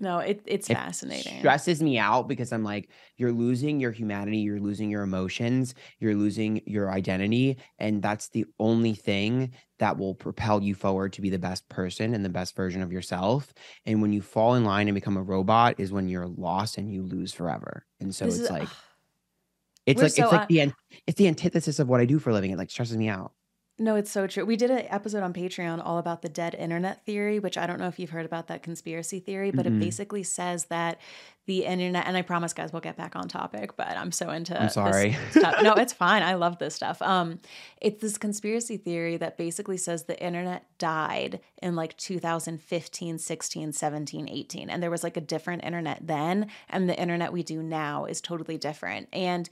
no, 0.00 0.18
it, 0.18 0.40
it's 0.46 0.68
it 0.70 0.74
fascinating. 0.74 1.38
stresses 1.38 1.82
me 1.82 1.98
out 1.98 2.26
because 2.28 2.52
I'm 2.52 2.64
like, 2.64 2.88
you're 3.16 3.32
losing 3.32 3.78
your 3.80 3.92
humanity, 3.92 4.38
you're 4.38 4.58
losing 4.60 4.90
your 4.90 5.02
emotions, 5.02 5.74
you're 5.98 6.14
losing 6.14 6.62
your 6.66 6.90
identity. 6.90 7.58
And 7.78 8.02
that's 8.02 8.28
the 8.28 8.46
only 8.58 8.94
thing 8.94 9.52
that 9.78 9.98
will 9.98 10.14
propel 10.14 10.62
you 10.62 10.74
forward 10.74 11.12
to 11.14 11.20
be 11.20 11.30
the 11.30 11.38
best 11.38 11.68
person 11.68 12.14
and 12.14 12.24
the 12.24 12.28
best 12.30 12.56
version 12.56 12.82
of 12.82 12.92
yourself. 12.92 13.52
And 13.86 14.00
when 14.02 14.12
you 14.12 14.22
fall 14.22 14.54
in 14.54 14.64
line 14.64 14.88
and 14.88 14.94
become 14.94 15.16
a 15.16 15.22
robot, 15.22 15.76
is 15.78 15.92
when 15.92 16.08
you're 16.08 16.26
lost 16.28 16.78
and 16.78 16.92
you 16.92 17.02
lose 17.02 17.32
forever. 17.32 17.84
And 18.00 18.14
so 18.14 18.24
This 18.24 18.36
it's 18.36 18.44
is- 18.44 18.50
like, 18.50 18.68
it's 19.86 20.02
like 20.02 20.12
so 20.12 20.24
it's 20.24 20.32
like 20.32 20.40
un- 20.42 20.46
the 20.48 20.72
it's 21.06 21.16
the 21.18 21.28
antithesis 21.28 21.78
of 21.78 21.88
what 21.88 22.00
I 22.00 22.04
do 22.04 22.18
for 22.18 22.30
a 22.30 22.32
living. 22.32 22.50
It 22.50 22.58
like 22.58 22.70
stresses 22.70 22.96
me 22.96 23.08
out. 23.08 23.32
No, 23.80 23.96
it's 23.96 24.10
so 24.10 24.26
true. 24.26 24.44
We 24.44 24.56
did 24.56 24.70
an 24.70 24.84
episode 24.90 25.22
on 25.22 25.32
Patreon 25.32 25.80
all 25.82 25.96
about 25.96 26.20
the 26.20 26.28
dead 26.28 26.54
internet 26.54 27.02
theory, 27.06 27.38
which 27.38 27.56
I 27.56 27.66
don't 27.66 27.78
know 27.80 27.88
if 27.88 27.98
you've 27.98 28.10
heard 28.10 28.26
about 28.26 28.48
that 28.48 28.62
conspiracy 28.62 29.20
theory, 29.20 29.50
but 29.50 29.64
Mm-mm. 29.64 29.76
it 29.76 29.80
basically 29.80 30.22
says 30.22 30.66
that 30.66 31.00
the 31.46 31.64
internet, 31.64 32.06
and 32.06 32.14
I 32.14 32.20
promise, 32.20 32.52
guys, 32.52 32.74
we'll 32.74 32.82
get 32.82 32.98
back 32.98 33.16
on 33.16 33.26
topic, 33.26 33.78
but 33.78 33.96
I'm 33.96 34.12
so 34.12 34.28
into 34.28 34.60
I'm 34.60 34.68
sorry. 34.68 35.16
stuff. 35.30 35.62
No, 35.62 35.72
it's 35.72 35.94
fine. 35.94 36.22
I 36.22 36.34
love 36.34 36.58
this 36.58 36.74
stuff. 36.74 37.00
Um, 37.00 37.40
it's 37.80 38.02
this 38.02 38.18
conspiracy 38.18 38.76
theory 38.76 39.16
that 39.16 39.38
basically 39.38 39.78
says 39.78 40.04
the 40.04 40.22
internet 40.22 40.66
died 40.76 41.40
in 41.62 41.74
like 41.74 41.96
2015, 41.96 43.16
16, 43.16 43.72
17, 43.72 44.28
18. 44.28 44.68
And 44.68 44.82
there 44.82 44.90
was 44.90 45.02
like 45.02 45.16
a 45.16 45.22
different 45.22 45.64
internet 45.64 46.06
then, 46.06 46.48
and 46.68 46.86
the 46.86 47.00
internet 47.00 47.32
we 47.32 47.42
do 47.42 47.62
now 47.62 48.04
is 48.04 48.20
totally 48.20 48.58
different. 48.58 49.08
And 49.10 49.48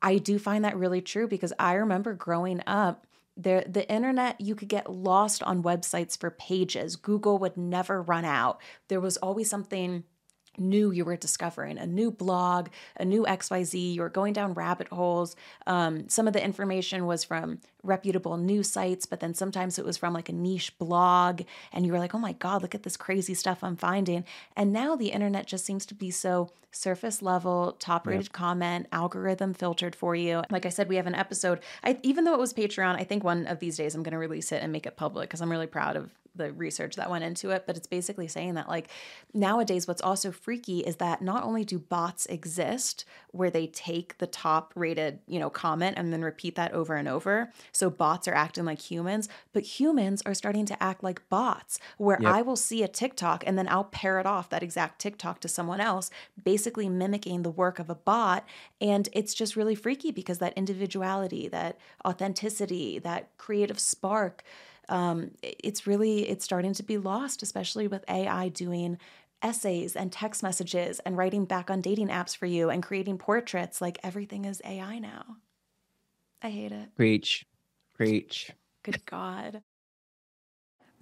I 0.00 0.18
do 0.18 0.38
find 0.38 0.64
that 0.64 0.76
really 0.76 1.00
true 1.00 1.26
because 1.26 1.52
I 1.58 1.74
remember 1.74 2.14
growing 2.14 2.60
up 2.64 3.08
there 3.36 3.64
the 3.66 3.90
internet 3.90 4.40
you 4.40 4.54
could 4.54 4.68
get 4.68 4.90
lost 4.90 5.42
on 5.42 5.62
websites 5.62 6.18
for 6.18 6.30
pages. 6.30 6.96
Google 6.96 7.38
would 7.38 7.56
never 7.56 8.02
run 8.02 8.24
out. 8.24 8.60
There 8.88 9.00
was 9.00 9.16
always 9.18 9.48
something 9.48 10.04
new 10.58 10.90
you 10.90 11.04
were 11.04 11.16
discovering 11.16 11.78
a 11.78 11.86
new 11.86 12.10
blog 12.10 12.68
a 12.96 13.04
new 13.04 13.24
xyz 13.24 13.94
you 13.94 14.00
were 14.00 14.08
going 14.08 14.32
down 14.32 14.54
rabbit 14.54 14.88
holes. 14.88 15.34
Um, 15.66 16.08
some 16.08 16.26
of 16.26 16.32
the 16.32 16.44
information 16.44 17.06
was 17.06 17.24
from 17.24 17.60
reputable 17.82 18.36
news 18.36 18.70
sites 18.70 19.06
but 19.06 19.20
then 19.20 19.34
sometimes 19.34 19.78
it 19.78 19.84
was 19.84 19.96
from 19.96 20.12
like 20.12 20.28
a 20.28 20.32
niche 20.32 20.76
blog 20.78 21.42
and 21.72 21.86
you 21.86 21.92
were 21.92 21.98
like 21.98 22.14
oh 22.14 22.18
my 22.18 22.32
god 22.32 22.62
look 22.62 22.74
at 22.74 22.82
this 22.82 22.96
crazy 22.96 23.34
stuff 23.34 23.62
i'm 23.62 23.76
finding. 23.76 24.24
And 24.56 24.72
now 24.72 24.96
the 24.96 25.08
internet 25.08 25.46
just 25.46 25.64
seems 25.64 25.86
to 25.86 25.94
be 25.94 26.10
so 26.10 26.50
surface 26.70 27.20
level 27.20 27.76
top 27.78 28.06
rated 28.06 28.32
comment 28.32 28.86
algorithm 28.92 29.52
filtered 29.52 29.94
for 29.94 30.14
you. 30.14 30.42
Like 30.50 30.66
i 30.66 30.70
said 30.70 30.88
we 30.88 30.96
have 30.96 31.06
an 31.06 31.14
episode. 31.14 31.60
I, 31.84 31.98
even 32.02 32.24
though 32.24 32.34
it 32.34 32.40
was 32.40 32.52
patreon 32.52 32.96
i 32.96 33.04
think 33.04 33.24
one 33.24 33.46
of 33.46 33.58
these 33.58 33.76
days 33.76 33.94
i'm 33.94 34.02
going 34.02 34.12
to 34.12 34.18
release 34.18 34.52
it 34.52 34.62
and 34.62 34.72
make 34.72 34.86
it 34.86 34.96
public 34.96 35.28
because 35.28 35.40
i'm 35.40 35.50
really 35.50 35.66
proud 35.66 35.96
of 35.96 36.10
the 36.34 36.52
research 36.52 36.96
that 36.96 37.10
went 37.10 37.24
into 37.24 37.50
it 37.50 37.64
but 37.66 37.76
it's 37.76 37.86
basically 37.86 38.26
saying 38.28 38.54
that 38.54 38.68
like 38.68 38.88
nowadays 39.34 39.86
what's 39.86 40.02
also 40.02 40.30
freaky 40.32 40.80
is 40.80 40.96
that 40.96 41.20
not 41.22 41.42
only 41.44 41.64
do 41.64 41.78
bots 41.78 42.26
exist 42.26 43.04
where 43.32 43.50
they 43.50 43.66
take 43.66 44.16
the 44.18 44.26
top 44.26 44.72
rated 44.74 45.18
you 45.26 45.38
know 45.38 45.50
comment 45.50 45.96
and 45.98 46.12
then 46.12 46.22
repeat 46.22 46.54
that 46.54 46.72
over 46.72 46.96
and 46.96 47.08
over 47.08 47.52
so 47.72 47.90
bots 47.90 48.26
are 48.26 48.34
acting 48.34 48.64
like 48.64 48.80
humans 48.80 49.28
but 49.52 49.62
humans 49.62 50.22
are 50.24 50.34
starting 50.34 50.64
to 50.66 50.82
act 50.82 51.02
like 51.02 51.28
bots 51.28 51.78
where 51.98 52.18
Yep. 52.20 52.32
i 52.32 52.42
will 52.42 52.56
see 52.56 52.82
a 52.82 52.88
tiktok 52.88 53.42
and 53.46 53.58
then 53.58 53.68
i'll 53.68 53.84
parrot 53.84 54.26
off 54.26 54.48
that 54.50 54.62
exact 54.62 55.00
tiktok 55.00 55.40
to 55.40 55.48
someone 55.48 55.80
else 55.80 56.10
basically 56.42 56.88
mimicking 56.88 57.42
the 57.42 57.50
work 57.50 57.78
of 57.78 57.90
a 57.90 57.94
bot 57.94 58.46
and 58.80 59.08
it's 59.12 59.34
just 59.34 59.56
really 59.56 59.74
freaky 59.74 60.10
because 60.10 60.38
that 60.38 60.52
individuality 60.56 61.48
that 61.48 61.78
authenticity 62.06 62.98
that 62.98 63.28
creative 63.38 63.78
spark 63.78 64.42
um, 64.88 65.30
it's 65.42 65.86
really 65.86 66.28
it's 66.28 66.44
starting 66.44 66.74
to 66.74 66.82
be 66.82 66.98
lost 66.98 67.42
especially 67.42 67.86
with 67.86 68.04
ai 68.08 68.48
doing 68.48 68.98
essays 69.42 69.96
and 69.96 70.12
text 70.12 70.42
messages 70.42 71.00
and 71.00 71.16
writing 71.16 71.44
back 71.44 71.70
on 71.70 71.80
dating 71.80 72.08
apps 72.08 72.36
for 72.36 72.46
you 72.46 72.70
and 72.70 72.82
creating 72.82 73.18
portraits 73.18 73.80
like 73.80 73.98
everything 74.02 74.44
is 74.44 74.60
ai 74.64 74.98
now 74.98 75.36
i 76.42 76.50
hate 76.50 76.72
it 76.72 76.94
Preach, 76.96 77.46
preach. 77.94 78.52
Good 78.82 79.04
God. 79.06 79.62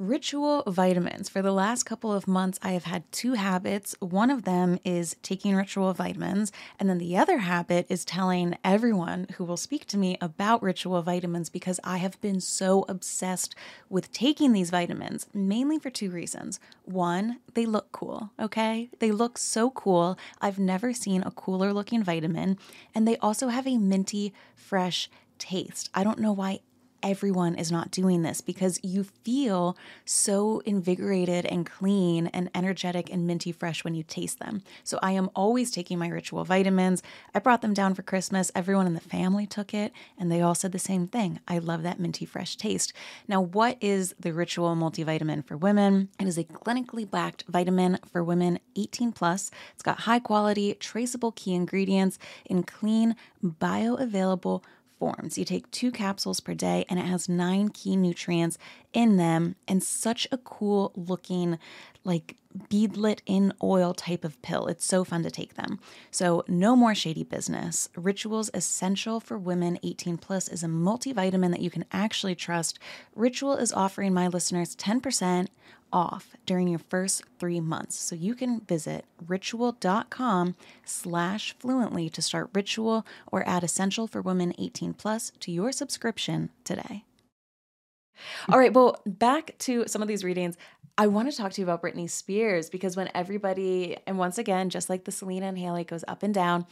Ritual 0.01 0.63
vitamins. 0.67 1.29
For 1.29 1.43
the 1.43 1.53
last 1.53 1.83
couple 1.83 2.11
of 2.11 2.27
months, 2.27 2.59
I 2.63 2.71
have 2.71 2.85
had 2.85 3.13
two 3.13 3.35
habits. 3.35 3.95
One 4.01 4.31
of 4.31 4.45
them 4.45 4.79
is 4.83 5.15
taking 5.21 5.55
ritual 5.55 5.93
vitamins, 5.93 6.53
and 6.79 6.89
then 6.89 6.97
the 6.97 7.19
other 7.19 7.37
habit 7.37 7.85
is 7.91 8.07
telling 8.07 8.57
everyone 8.65 9.27
who 9.37 9.45
will 9.45 9.59
speak 9.59 9.85
to 9.89 9.99
me 9.99 10.17
about 10.23 10.63
ritual 10.63 11.03
vitamins 11.03 11.51
because 11.51 11.79
I 11.85 11.99
have 11.99 12.19
been 12.23 12.41
so 12.41 12.87
obsessed 12.89 13.55
with 13.91 14.11
taking 14.11 14.55
these 14.55 14.71
vitamins, 14.71 15.27
mainly 15.35 15.79
for 15.79 15.91
two 15.91 16.11
reasons. 16.11 16.61
One, 16.87 17.41
they 17.53 17.67
look 17.67 17.93
cool, 17.93 18.31
okay? 18.41 18.89
They 19.01 19.11
look 19.11 19.37
so 19.37 19.69
cool. 19.69 20.19
I've 20.41 20.59
never 20.59 20.95
seen 20.95 21.23
a 21.25 21.31
cooler 21.31 21.75
looking 21.75 22.03
vitamin, 22.03 22.57
and 22.95 23.07
they 23.07 23.19
also 23.19 23.49
have 23.49 23.67
a 23.67 23.77
minty, 23.77 24.33
fresh 24.55 25.11
taste. 25.39 25.91
I 25.93 26.05
don't 26.05 26.21
know 26.21 26.33
why 26.33 26.61
everyone 27.03 27.55
is 27.55 27.73
not 27.73 27.91
doing 27.91 28.23
this 28.23 28.41
because 28.41 28.81
you 28.83 29.05
feel 29.05 29.77
so 30.05 30.61
invigorated 30.65 31.47
and 31.47 31.67
clean 31.67 32.27
and 32.29 32.51
energetic 32.55 33.13
and 33.13 33.27
minty 33.27 33.53
fresh 33.53 33.85
when 33.85 33.95
you 33.95 34.03
taste 34.03 34.39
them. 34.39 34.63
So 34.85 34.99
I 35.03 35.13
am 35.13 35.31
always 35.35 35.71
taking 35.71 35.99
my 35.99 36.09
ritual 36.09 36.45
vitamins. 36.45 37.03
I 37.35 37.39
brought 37.39 37.63
them 37.63 37.75
down 37.75 37.95
for 37.95 38.03
Christmas. 38.03 38.51
Everyone 38.55 38.87
in 38.87 38.95
the 38.95 39.01
family 39.01 39.47
took 39.47 39.75
it 39.75 39.93
and 40.19 40.31
they 40.31 40.41
all 40.41 40.55
said 40.55 40.73
the 40.73 40.79
same 40.79 41.07
thing. 41.07 41.41
I 41.49 41.59
love 41.59 41.83
that 41.83 42.01
minty 42.01 42.25
fresh 42.25 42.57
taste. 42.57 42.93
Now, 43.29 43.41
what 43.41 43.77
is 43.81 44.15
the 44.19 44.33
ritual 44.33 44.75
multivitamin 44.77 45.45
for 45.45 45.57
women? 45.57 46.09
It 46.19 46.27
is 46.27 46.39
a 46.39 46.45
clinically 46.45 47.11
backed 47.11 47.45
vitamin 47.49 47.99
for 48.11 48.23
women 48.23 48.59
18 48.77 49.13
plus. 49.13 49.51
It's 49.75 49.83
got 49.83 50.01
high 50.01 50.21
quality, 50.21 50.75
traceable 50.75 51.33
key 51.33 51.55
ingredients 51.55 52.19
in 52.45 52.63
clean, 52.63 53.17
bioavailable 53.45 54.63
forms. 55.01 55.37
You 55.37 55.45
take 55.45 55.69
two 55.73 55.91
capsules 55.91 56.39
per 56.39 56.55
day, 56.55 56.85
and 56.89 57.01
it 57.01 57.07
has 57.07 57.29
nine 57.29 57.71
key 57.71 57.97
nutrients 57.97 58.59
in 58.93 59.17
them, 59.17 59.57
and 59.67 59.83
such 59.83 60.29
a 60.31 60.37
cool 60.37 60.93
looking, 60.95 61.59
like 62.05 62.37
beadlet 62.69 63.21
in 63.27 63.53
oil 63.63 63.95
type 63.95 64.25
of 64.25 64.41
pill. 64.43 64.67
It's 64.67 64.85
so 64.85 65.05
fun 65.05 65.23
to 65.23 65.31
take 65.31 65.55
them. 65.55 65.79
So, 66.11 66.45
no 66.49 66.75
more 66.75 66.95
shady 66.95 67.23
business. 67.23 67.89
Ritual's 67.97 68.51
Essential 68.53 69.21
for 69.21 69.39
Women 69.39 69.79
18 69.83 70.19
Plus 70.19 70.49
is 70.49 70.63
a 70.63 70.67
multivitamin 70.67 71.51
that 71.53 71.61
you 71.61 71.71
can 71.71 71.85
actually 71.93 72.35
trust. 72.35 72.79
Ritual 73.15 73.57
is 73.57 73.73
offering 73.73 74.13
my 74.13 74.27
listeners 74.27 74.75
10% 74.77 75.49
off 75.93 76.37
during 76.47 76.69
your 76.69 76.79
first 76.79 77.25
three 77.39 77.61
months. 77.61 77.97
So 77.97 78.15
you 78.15 78.35
can 78.35 78.61
visit 78.61 79.05
ritual.com 79.27 80.57
slash 80.85 81.55
fluently 81.59 82.09
to 82.11 82.23
start 82.23 82.51
Ritual 82.55 83.07
or 83.31 83.47
add 83.49 83.65
Essential 83.65 84.07
for 84.07 84.21
Women 84.21 84.55
18 84.59 84.95
Plus 84.95 85.33
to 85.41 85.53
your 85.53 85.73
subscription 85.73 86.51
today. 86.65 87.05
All 88.49 88.59
right, 88.59 88.73
well, 88.73 89.01
back 89.07 89.57
to 89.61 89.85
some 89.87 90.03
of 90.03 90.09
these 90.09 90.25
readings. 90.25 90.57
I 91.01 91.07
want 91.07 91.31
to 91.31 91.35
talk 91.35 91.53
to 91.53 91.63
you 91.63 91.65
about 91.65 91.81
Britney 91.81 92.11
Spears 92.11 92.69
because 92.69 92.95
when 92.95 93.09
everybody, 93.15 93.97
and 94.07 94.19
once 94.19 94.37
again, 94.37 94.69
just 94.69 94.91
like 94.91 95.05
the 95.05 95.11
Selena 95.11 95.47
and 95.47 95.57
Hailey 95.57 95.83
goes 95.83 96.05
up 96.07 96.23
and 96.23 96.35
down, 96.35 96.67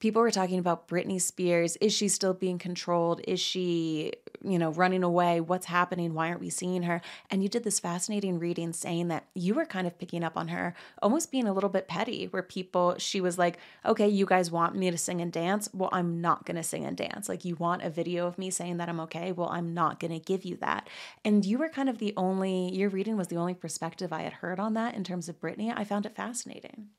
people 0.00 0.22
were 0.22 0.30
talking 0.30 0.58
about 0.58 0.88
Britney 0.88 1.20
Spears. 1.20 1.76
Is 1.82 1.92
she 1.92 2.08
still 2.08 2.32
being 2.32 2.58
controlled? 2.58 3.20
Is 3.28 3.40
she, 3.40 4.14
you 4.42 4.58
know, 4.58 4.70
running 4.70 5.02
away? 5.02 5.38
What's 5.38 5.66
happening? 5.66 6.14
Why 6.14 6.28
aren't 6.28 6.40
we 6.40 6.48
seeing 6.48 6.84
her? 6.84 7.02
And 7.30 7.42
you 7.42 7.50
did 7.50 7.62
this 7.62 7.78
fascinating 7.78 8.38
reading 8.38 8.72
saying 8.72 9.08
that 9.08 9.26
you 9.34 9.52
were 9.52 9.66
kind 9.66 9.86
of 9.86 9.98
picking 9.98 10.24
up 10.24 10.34
on 10.34 10.48
her, 10.48 10.74
almost 11.02 11.30
being 11.30 11.46
a 11.46 11.52
little 11.52 11.68
bit 11.68 11.86
petty, 11.86 12.24
where 12.24 12.42
people, 12.42 12.94
she 12.96 13.20
was 13.20 13.36
like, 13.36 13.58
okay, 13.84 14.08
you 14.08 14.24
guys 14.24 14.50
want 14.50 14.74
me 14.76 14.90
to 14.90 14.96
sing 14.96 15.20
and 15.20 15.30
dance? 15.30 15.68
Well, 15.74 15.90
I'm 15.92 16.22
not 16.22 16.46
going 16.46 16.56
to 16.56 16.62
sing 16.62 16.86
and 16.86 16.96
dance. 16.96 17.28
Like, 17.28 17.44
you 17.44 17.54
want 17.56 17.82
a 17.82 17.90
video 17.90 18.26
of 18.26 18.38
me 18.38 18.48
saying 18.48 18.78
that 18.78 18.88
I'm 18.88 19.00
okay? 19.00 19.30
Well, 19.30 19.50
I'm 19.50 19.74
not 19.74 20.00
going 20.00 20.12
to 20.12 20.24
give 20.24 20.46
you 20.46 20.56
that. 20.56 20.88
And 21.22 21.44
you 21.44 21.58
were 21.58 21.68
kind 21.68 21.90
of 21.90 21.98
the 21.98 22.14
only, 22.16 22.74
your 22.74 22.88
reading 22.88 23.18
was 23.18 23.28
the 23.28 23.36
only 23.36 23.52
perspective 23.74 24.12
I 24.12 24.22
had 24.22 24.32
heard 24.32 24.60
on 24.60 24.74
that 24.74 24.94
in 24.94 25.02
terms 25.02 25.28
of 25.28 25.40
Britney. 25.40 25.72
I 25.76 25.82
found 25.82 26.06
it 26.06 26.14
fascinating. 26.14 26.90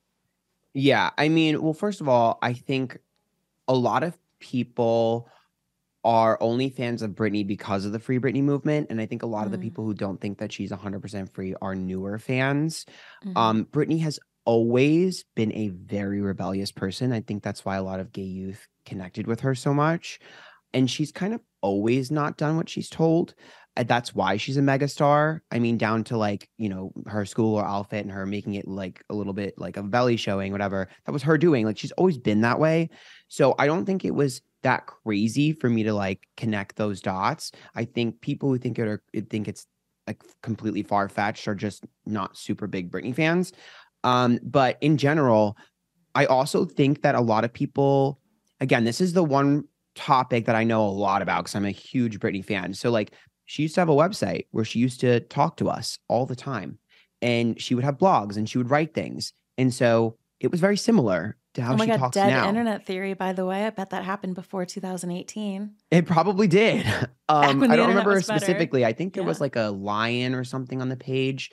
Yeah. 0.73 1.11
I 1.17 1.29
mean, 1.29 1.61
well, 1.61 1.73
first 1.73 2.01
of 2.01 2.09
all, 2.09 2.37
I 2.41 2.51
think 2.51 2.97
a 3.69 3.73
lot 3.73 4.03
of 4.03 4.17
people 4.41 5.29
are 6.03 6.37
only 6.41 6.69
fans 6.69 7.01
of 7.01 7.11
Britney 7.11 7.47
because 7.47 7.85
of 7.85 7.93
the 7.93 7.99
Free 7.99 8.19
Britney 8.19 8.43
movement. 8.43 8.87
And 8.89 8.99
I 8.99 9.05
think 9.05 9.23
a 9.23 9.25
lot 9.25 9.43
mm. 9.43 9.45
of 9.45 9.51
the 9.53 9.57
mm. 9.57 9.61
people 9.61 9.85
who 9.85 9.93
don't 9.93 10.19
think 10.19 10.39
that 10.39 10.51
she's 10.51 10.69
100% 10.69 11.33
free 11.33 11.55
are 11.61 11.75
newer 11.75 12.19
fans. 12.19 12.85
Mm-hmm. 13.25 13.37
Um, 13.37 13.65
Britney 13.65 14.01
has 14.01 14.19
always 14.43 15.23
been 15.33 15.53
a 15.53 15.69
very 15.69 16.19
rebellious 16.19 16.73
person. 16.73 17.13
I 17.13 17.21
think 17.21 17.41
that's 17.41 17.63
why 17.63 17.77
a 17.77 17.83
lot 17.83 18.01
of 18.01 18.11
gay 18.11 18.21
youth 18.21 18.67
connected 18.85 19.27
with 19.27 19.39
her 19.39 19.55
so 19.55 19.73
much. 19.73 20.19
And 20.73 20.91
she's 20.91 21.13
kind 21.13 21.33
of 21.33 21.39
always 21.61 22.11
not 22.11 22.35
done 22.35 22.57
what 22.57 22.67
she's 22.67 22.89
told 22.89 23.33
that's 23.75 24.15
why 24.15 24.37
she's 24.37 24.57
a 24.57 24.61
megastar. 24.61 25.41
I 25.51 25.59
mean, 25.59 25.77
down 25.77 26.03
to 26.05 26.17
like, 26.17 26.49
you 26.57 26.69
know, 26.69 26.93
her 27.07 27.25
school 27.25 27.55
or 27.55 27.65
outfit 27.65 28.03
and 28.03 28.11
her 28.11 28.25
making 28.25 28.53
it 28.53 28.67
like 28.67 29.03
a 29.09 29.15
little 29.15 29.33
bit 29.33 29.55
like 29.57 29.75
a 29.75 29.83
belly 29.83 30.15
showing, 30.15 30.51
whatever. 30.51 30.87
That 31.05 31.11
was 31.11 31.23
her 31.23 31.37
doing. 31.37 31.65
Like 31.65 31.77
she's 31.77 31.91
always 31.93 32.17
been 32.17 32.41
that 32.41 32.59
way. 32.59 32.89
So 33.27 33.53
I 33.59 33.67
don't 33.67 33.85
think 33.85 34.05
it 34.05 34.15
was 34.15 34.41
that 34.63 34.87
crazy 34.87 35.51
for 35.51 35.69
me 35.69 35.83
to 35.83 35.93
like 35.93 36.27
connect 36.37 36.77
those 36.77 37.01
dots. 37.01 37.51
I 37.75 37.85
think 37.85 38.21
people 38.21 38.49
who 38.49 38.57
think 38.57 38.79
it 38.79 38.87
are 38.87 39.03
think 39.29 39.47
it's 39.47 39.67
like 40.07 40.23
completely 40.41 40.83
far 40.83 41.09
fetched 41.09 41.47
are 41.47 41.55
just 41.55 41.85
not 42.05 42.37
super 42.37 42.67
big 42.67 42.91
Britney 42.91 43.13
fans. 43.13 43.51
Um, 44.03 44.39
but 44.43 44.77
in 44.81 44.97
general, 44.97 45.57
I 46.13 46.25
also 46.25 46.63
think 46.63 47.01
that 47.01 47.15
a 47.15 47.21
lot 47.21 47.43
of 47.43 47.51
people, 47.51 48.21
again, 48.61 48.85
this 48.85 49.01
is 49.01 49.13
the 49.13 49.23
one 49.23 49.65
topic 49.95 50.45
that 50.45 50.55
I 50.55 50.63
know 50.63 50.85
a 50.85 50.89
lot 50.89 51.21
about 51.21 51.43
because 51.43 51.55
I'm 51.55 51.65
a 51.65 51.71
huge 51.71 52.19
Britney 52.19 52.45
fan. 52.45 52.73
So 52.73 52.89
like 52.91 53.13
she 53.45 53.63
used 53.63 53.75
to 53.75 53.81
have 53.81 53.89
a 53.89 53.95
website 53.95 54.45
where 54.51 54.65
she 54.65 54.79
used 54.79 54.99
to 54.99 55.19
talk 55.21 55.57
to 55.57 55.69
us 55.69 55.99
all 56.07 56.25
the 56.25 56.35
time 56.35 56.77
and 57.21 57.59
she 57.61 57.75
would 57.75 57.83
have 57.83 57.97
blogs 57.97 58.37
and 58.37 58.49
she 58.49 58.57
would 58.57 58.69
write 58.69 58.93
things 58.93 59.33
and 59.57 59.73
so 59.73 60.17
it 60.39 60.51
was 60.51 60.59
very 60.59 60.77
similar 60.77 61.37
to 61.53 61.61
how 61.61 61.73
oh 61.73 61.77
my 61.77 61.85
she 61.85 61.91
God, 61.91 61.97
talks 61.97 62.13
dead 62.15 62.29
now. 62.29 62.49
internet 62.49 62.85
theory 62.85 63.13
by 63.13 63.33
the 63.33 63.45
way 63.45 63.65
i 63.65 63.69
bet 63.69 63.89
that 63.91 64.03
happened 64.03 64.35
before 64.35 64.65
2018 64.65 65.71
it 65.91 66.05
probably 66.05 66.47
did 66.47 66.85
um, 67.29 67.63
i 67.63 67.75
don't 67.75 67.89
remember 67.89 68.19
specifically 68.21 68.81
better. 68.81 68.89
i 68.89 68.93
think 68.93 69.13
there 69.13 69.23
yeah. 69.23 69.27
was 69.27 69.41
like 69.41 69.55
a 69.55 69.69
lion 69.69 70.35
or 70.35 70.43
something 70.43 70.81
on 70.81 70.89
the 70.89 70.97
page 70.97 71.51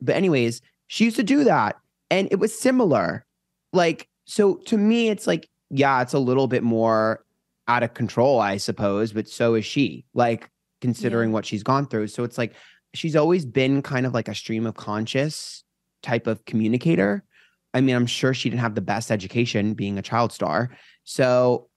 but 0.00 0.16
anyways 0.16 0.60
she 0.88 1.04
used 1.04 1.16
to 1.16 1.22
do 1.22 1.44
that 1.44 1.76
and 2.10 2.28
it 2.30 2.38
was 2.38 2.58
similar 2.58 3.24
like 3.72 4.08
so 4.24 4.56
to 4.66 4.76
me 4.76 5.08
it's 5.08 5.26
like 5.26 5.48
yeah 5.70 6.02
it's 6.02 6.14
a 6.14 6.18
little 6.18 6.46
bit 6.48 6.62
more 6.62 7.24
out 7.68 7.82
of 7.82 7.94
control 7.94 8.40
i 8.40 8.56
suppose 8.56 9.12
but 9.12 9.28
so 9.28 9.54
is 9.54 9.64
she 9.64 10.04
like 10.14 10.50
considering 10.84 11.30
yeah. 11.30 11.34
what 11.34 11.46
she's 11.46 11.62
gone 11.62 11.86
through. 11.86 12.06
So 12.08 12.24
it's 12.24 12.36
like 12.36 12.52
she's 12.92 13.16
always 13.16 13.46
been 13.46 13.80
kind 13.80 14.04
of 14.04 14.12
like 14.12 14.28
a 14.28 14.34
stream 14.34 14.66
of 14.66 14.74
conscious 14.74 15.64
type 16.02 16.26
of 16.26 16.44
communicator. 16.44 17.24
I 17.72 17.80
mean, 17.80 17.96
I'm 17.96 18.04
sure 18.04 18.34
she 18.34 18.50
didn't 18.50 18.60
have 18.60 18.74
the 18.74 18.82
best 18.82 19.10
education 19.10 19.72
being 19.72 19.98
a 19.98 20.02
child 20.02 20.30
star. 20.30 20.76
So 21.04 21.70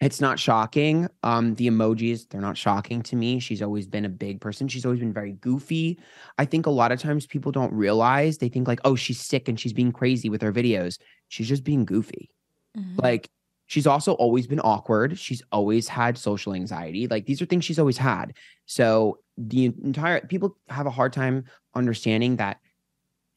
it's 0.00 0.20
not 0.20 0.40
shocking. 0.40 1.06
Um, 1.22 1.54
the 1.54 1.68
emojis, 1.68 2.28
they're 2.28 2.40
not 2.40 2.58
shocking 2.58 3.02
to 3.02 3.14
me. 3.14 3.38
She's 3.38 3.62
always 3.62 3.86
been 3.86 4.04
a 4.04 4.08
big 4.08 4.40
person. 4.40 4.66
She's 4.66 4.84
always 4.84 4.98
been 4.98 5.12
very 5.12 5.34
goofy. 5.34 6.00
I 6.36 6.44
think 6.44 6.66
a 6.66 6.70
lot 6.70 6.90
of 6.90 7.00
times 7.00 7.28
people 7.28 7.52
don't 7.52 7.72
realize 7.72 8.38
they 8.38 8.48
think 8.48 8.66
like, 8.66 8.80
oh, 8.84 8.96
she's 8.96 9.20
sick 9.20 9.48
and 9.48 9.58
she's 9.58 9.72
being 9.72 9.92
crazy 9.92 10.28
with 10.28 10.42
her 10.42 10.52
videos. 10.52 10.98
She's 11.28 11.48
just 11.48 11.62
being 11.62 11.84
goofy. 11.84 12.28
Mm-hmm. 12.76 12.98
Like 13.00 13.30
She's 13.72 13.86
also 13.86 14.12
always 14.12 14.46
been 14.46 14.60
awkward. 14.60 15.18
She's 15.18 15.40
always 15.50 15.88
had 15.88 16.18
social 16.18 16.52
anxiety. 16.52 17.08
Like 17.08 17.24
these 17.24 17.40
are 17.40 17.46
things 17.46 17.64
she's 17.64 17.78
always 17.78 17.96
had. 17.96 18.34
So 18.66 19.20
the 19.38 19.72
entire 19.82 20.20
people 20.20 20.58
have 20.68 20.84
a 20.84 20.90
hard 20.90 21.14
time 21.14 21.46
understanding 21.74 22.36
that 22.36 22.58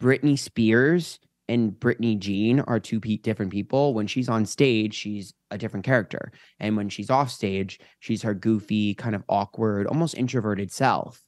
Britney 0.04 0.38
Spears 0.38 1.20
and 1.48 1.72
Britney 1.72 2.20
Jean 2.20 2.60
are 2.60 2.82
two 2.82 3.00
pe- 3.00 3.16
different 3.16 3.54
people. 3.54 3.94
When 3.94 4.08
she's 4.08 4.28
on 4.28 4.46
stage, 4.46 4.94
she's 4.94 5.34
a 5.52 5.58
different 5.58 5.86
character. 5.86 6.34
And 6.60 6.76
when 6.76 6.90
she's 6.90 7.10
off 7.10 7.32
stage, 7.32 7.80
she's 8.00 8.22
her 8.24 8.34
goofy, 8.34 8.94
kind 8.94 9.16
of 9.16 9.24
awkward, 9.30 9.88
almost 9.88 10.18
introverted 10.18 10.70
self. 10.70 11.24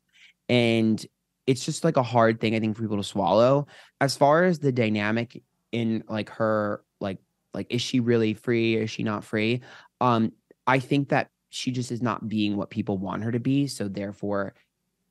And 0.50 1.06
it's 1.46 1.64
just 1.64 1.86
like 1.86 1.96
a 1.96 2.04
hard 2.04 2.42
thing, 2.42 2.56
I 2.56 2.60
think, 2.60 2.76
for 2.76 2.82
people 2.82 2.98
to 2.98 3.06
swallow. 3.06 3.68
As 4.02 4.18
far 4.18 4.44
as 4.44 4.60
the 4.60 4.74
dynamic 4.74 5.42
in 5.72 6.04
like 6.10 6.30
her 6.32 6.84
like 7.00 7.20
like, 7.58 7.68
is 7.70 7.82
she 7.82 8.00
really 8.00 8.34
free? 8.34 8.76
Is 8.76 8.90
she 8.90 9.04
not 9.04 9.24
free? 9.24 9.62
Um, 10.00 10.32
I 10.66 10.80
think 10.80 11.10
that 11.10 11.30
she 11.50 11.72
just 11.72 11.92
is 11.92 12.02
not 12.02 12.30
being 12.30 12.56
what 12.56 12.70
people 12.70 12.98
want 12.98 13.24
her 13.24 13.32
to 13.32 13.40
be. 13.40 13.68
So 13.68 13.88
therefore, 13.88 14.54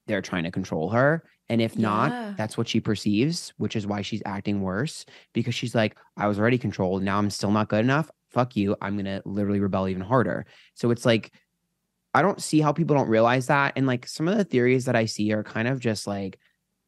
they're 0.07 0.22
trying 0.22 0.44
to 0.44 0.51
control 0.51 0.90
her. 0.90 1.24
And 1.49 1.61
if 1.61 1.76
yeah. 1.76 1.82
not, 1.82 2.36
that's 2.36 2.57
what 2.57 2.68
she 2.68 2.80
perceives, 2.80 3.53
which 3.57 3.76
is 3.76 3.86
why 3.86 4.03
she's 4.03 4.22
acting 4.24 4.61
worse 4.62 5.05
because 5.32 5.55
she's 5.55 5.74
like, 5.74 5.97
I 6.16 6.26
was 6.26 6.38
already 6.38 6.59
controlled. 6.59 7.03
Now 7.03 7.18
I'm 7.18 7.30
still 7.30 7.51
not 7.51 7.68
good 7.68 7.84
enough. 7.84 8.11
Fuck 8.30 8.57
you. 8.57 8.76
I'm 8.80 8.94
going 8.94 9.07
to 9.07 9.22
literally 9.24 9.61
rebel 9.61 9.88
even 9.88 10.03
harder. 10.03 10.47
So 10.74 10.90
it's 10.90 11.07
like, 11.07 11.32
I 12.14 12.22
don't 12.22 12.40
see 12.42 12.61
how 12.61 12.72
people 12.72 12.97
don't 12.97 13.09
realize 13.09 13.49
that. 13.49 13.74
And 13.76 13.86
like 13.86 14.07
some 14.07 14.28
of 14.28 14.36
the 14.36 14.44
theories 14.44 14.86
that 14.86 14.97
I 14.97 15.05
see 15.05 15.32
are 15.32 15.42
kind 15.42 15.68
of 15.68 15.80
just 15.80 16.07
like, 16.07 16.38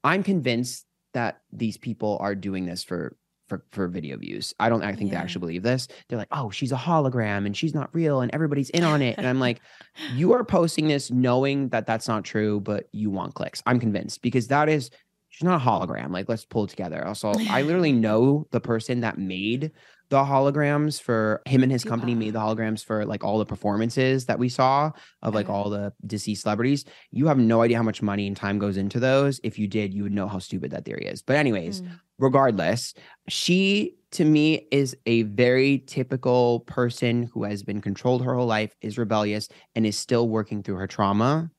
I'm 0.02 0.22
convinced 0.22 0.86
that 1.14 1.40
these 1.52 1.76
people 1.76 2.18
are 2.20 2.34
doing 2.34 2.66
this 2.66 2.82
for 2.82 3.16
for, 3.48 3.64
for 3.72 3.88
video 3.88 4.16
views. 4.16 4.54
I 4.60 4.68
don't 4.68 4.82
I 4.82 4.94
think 4.94 5.10
yeah. 5.10 5.18
they 5.18 5.22
actually 5.22 5.40
believe 5.40 5.62
this. 5.62 5.88
They're 6.08 6.18
like, 6.18 6.28
oh, 6.30 6.50
she's 6.50 6.72
a 6.72 6.76
hologram 6.76 7.46
and 7.46 7.56
she's 7.56 7.74
not 7.74 7.94
real 7.94 8.20
and 8.20 8.32
everybody's 8.34 8.70
in 8.70 8.84
on 8.84 9.02
it. 9.02 9.16
And 9.18 9.26
I'm 9.26 9.40
like, 9.40 9.60
you 10.14 10.32
are 10.32 10.44
posting 10.44 10.88
this 10.88 11.10
knowing 11.10 11.68
that 11.70 11.86
that's 11.86 12.08
not 12.08 12.24
true, 12.24 12.60
but 12.60 12.88
you 12.92 13.10
want 13.10 13.34
clicks. 13.34 13.62
I'm 13.66 13.80
convinced 13.80 14.22
because 14.22 14.48
that 14.48 14.68
is 14.68 14.90
she's 15.28 15.44
not 15.44 15.60
a 15.60 15.64
hologram. 15.64 16.10
Like, 16.10 16.28
let's 16.28 16.44
pull 16.44 16.64
it 16.64 16.70
together. 16.70 17.04
Also, 17.06 17.32
I 17.50 17.62
literally 17.62 17.92
know 18.06 18.46
the 18.50 18.60
person 18.60 19.00
that 19.00 19.18
made 19.18 19.72
the 20.10 20.22
holograms 20.22 21.00
for 21.00 21.42
him 21.46 21.62
and 21.62 21.70
his 21.70 21.84
company 21.84 22.14
made 22.14 22.32
the 22.32 22.38
holograms 22.38 22.84
for 22.84 23.04
like 23.04 23.24
all 23.24 23.38
the 23.38 23.44
performances 23.44 24.26
that 24.26 24.38
we 24.38 24.48
saw 24.48 24.90
of 25.22 25.34
like 25.34 25.50
all 25.50 25.68
the 25.68 25.92
deceased 26.06 26.42
celebrities. 26.42 26.84
You 27.10 27.26
have 27.26 27.38
no 27.38 27.62
idea 27.62 27.76
how 27.76 27.82
much 27.82 28.00
money 28.00 28.26
and 28.26 28.36
time 28.36 28.58
goes 28.58 28.76
into 28.76 29.00
those. 29.00 29.40
If 29.42 29.58
you 29.58 29.68
did, 29.68 29.92
you 29.92 30.02
would 30.04 30.12
know 30.12 30.26
how 30.26 30.38
stupid 30.38 30.70
that 30.70 30.84
theory 30.84 31.06
is. 31.06 31.20
But 31.20 31.36
anyways, 31.36 31.82
mm. 31.82 31.90
regardless, 32.18 32.94
she 33.28 33.96
to 34.12 34.24
me 34.24 34.66
is 34.70 34.96
a 35.04 35.22
very 35.22 35.78
typical 35.86 36.60
person 36.60 37.30
who 37.34 37.44
has 37.44 37.62
been 37.62 37.82
controlled 37.82 38.24
her 38.24 38.34
whole 38.34 38.46
life, 38.46 38.74
is 38.80 38.96
rebellious, 38.96 39.48
and 39.74 39.84
is 39.84 39.98
still 39.98 40.28
working 40.28 40.62
through 40.62 40.76
her 40.76 40.86
trauma. 40.86 41.50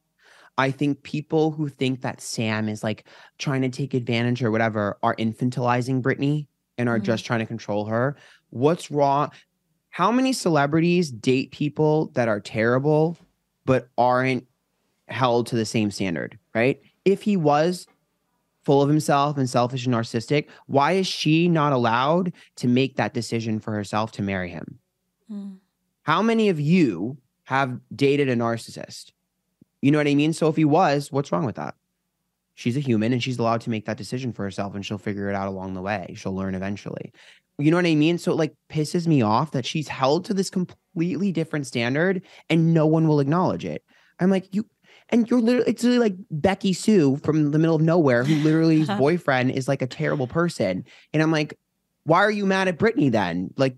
I 0.57 0.71
think 0.71 1.03
people 1.03 1.51
who 1.51 1.69
think 1.69 2.01
that 2.01 2.19
Sam 2.19 2.67
is 2.67 2.83
like 2.83 3.05
trying 3.37 3.61
to 3.61 3.69
take 3.69 3.93
advantage 3.93 4.43
or 4.43 4.51
whatever 4.51 4.97
are 5.03 5.15
infantilizing 5.15 6.01
Britney 6.01 6.47
and 6.79 6.89
are 6.89 6.95
mm-hmm. 6.95 7.05
just 7.05 7.25
trying 7.25 7.39
to 7.39 7.45
control 7.45 7.85
her. 7.85 8.17
What's 8.49 8.91
wrong? 8.91 9.31
How 9.89 10.11
many 10.11 10.33
celebrities 10.33 11.11
date 11.11 11.51
people 11.51 12.07
that 12.13 12.27
are 12.27 12.39
terrible 12.39 13.17
but 13.65 13.89
aren't 13.97 14.45
held 15.07 15.47
to 15.47 15.55
the 15.55 15.65
same 15.65 15.91
standard, 15.91 16.37
right? 16.53 16.81
If 17.05 17.21
he 17.23 17.37
was 17.37 17.87
full 18.63 18.81
of 18.81 18.89
himself 18.89 19.37
and 19.37 19.49
selfish 19.49 19.85
and 19.85 19.95
narcissistic, 19.95 20.47
why 20.67 20.93
is 20.93 21.07
she 21.07 21.47
not 21.47 21.73
allowed 21.73 22.33
to 22.57 22.67
make 22.67 22.97
that 22.97 23.13
decision 23.13 23.59
for 23.59 23.71
herself 23.71 24.11
to 24.13 24.21
marry 24.21 24.49
him? 24.49 24.79
Mm. 25.31 25.57
How 26.03 26.21
many 26.21 26.49
of 26.49 26.59
you 26.59 27.17
have 27.49 27.79
dated 27.95 28.29
a 28.29 28.35
narcissist. 28.35 29.11
You 29.81 29.89
know 29.89 29.97
what 29.97 30.07
I 30.07 30.13
mean? 30.13 30.33
So 30.33 30.49
if 30.49 30.55
he 30.55 30.65
was, 30.65 31.11
what's 31.11 31.31
wrong 31.31 31.47
with 31.47 31.55
that? 31.55 31.73
She's 32.59 32.75
a 32.75 32.81
human 32.81 33.13
and 33.13 33.23
she's 33.23 33.39
allowed 33.39 33.61
to 33.61 33.69
make 33.69 33.85
that 33.85 33.95
decision 33.95 34.33
for 34.33 34.43
herself 34.43 34.75
and 34.75 34.85
she'll 34.85 34.97
figure 34.97 35.29
it 35.29 35.33
out 35.33 35.47
along 35.47 35.75
the 35.75 35.81
way. 35.81 36.13
She'll 36.17 36.35
learn 36.35 36.55
eventually. 36.55 37.13
You 37.57 37.71
know 37.71 37.77
what 37.77 37.85
I 37.85 37.95
mean? 37.95 38.17
So 38.17 38.33
it 38.33 38.35
like 38.35 38.53
pisses 38.69 39.07
me 39.07 39.21
off 39.21 39.51
that 39.51 39.65
she's 39.65 39.87
held 39.87 40.25
to 40.25 40.33
this 40.33 40.49
completely 40.49 41.31
different 41.31 41.67
standard 41.67 42.21
and 42.49 42.73
no 42.73 42.85
one 42.85 43.07
will 43.07 43.21
acknowledge 43.21 43.63
it. 43.63 43.85
I'm 44.19 44.29
like, 44.29 44.53
you 44.53 44.65
and 45.07 45.29
you're 45.29 45.39
literally 45.39 45.69
it's 45.69 45.85
literally 45.85 46.09
like 46.09 46.17
Becky 46.31 46.73
Sue 46.73 47.15
from 47.23 47.51
the 47.51 47.59
middle 47.59 47.77
of 47.77 47.81
nowhere, 47.81 48.25
who 48.25 48.35
literally 48.43 48.79
his 48.79 48.89
boyfriend 48.97 49.51
is 49.51 49.69
like 49.69 49.81
a 49.81 49.87
terrible 49.87 50.27
person. 50.27 50.83
And 51.13 51.23
I'm 51.23 51.31
like, 51.31 51.57
why 52.03 52.19
are 52.19 52.31
you 52.31 52.45
mad 52.45 52.67
at 52.67 52.77
Britney 52.77 53.09
then? 53.09 53.53
Like 53.55 53.77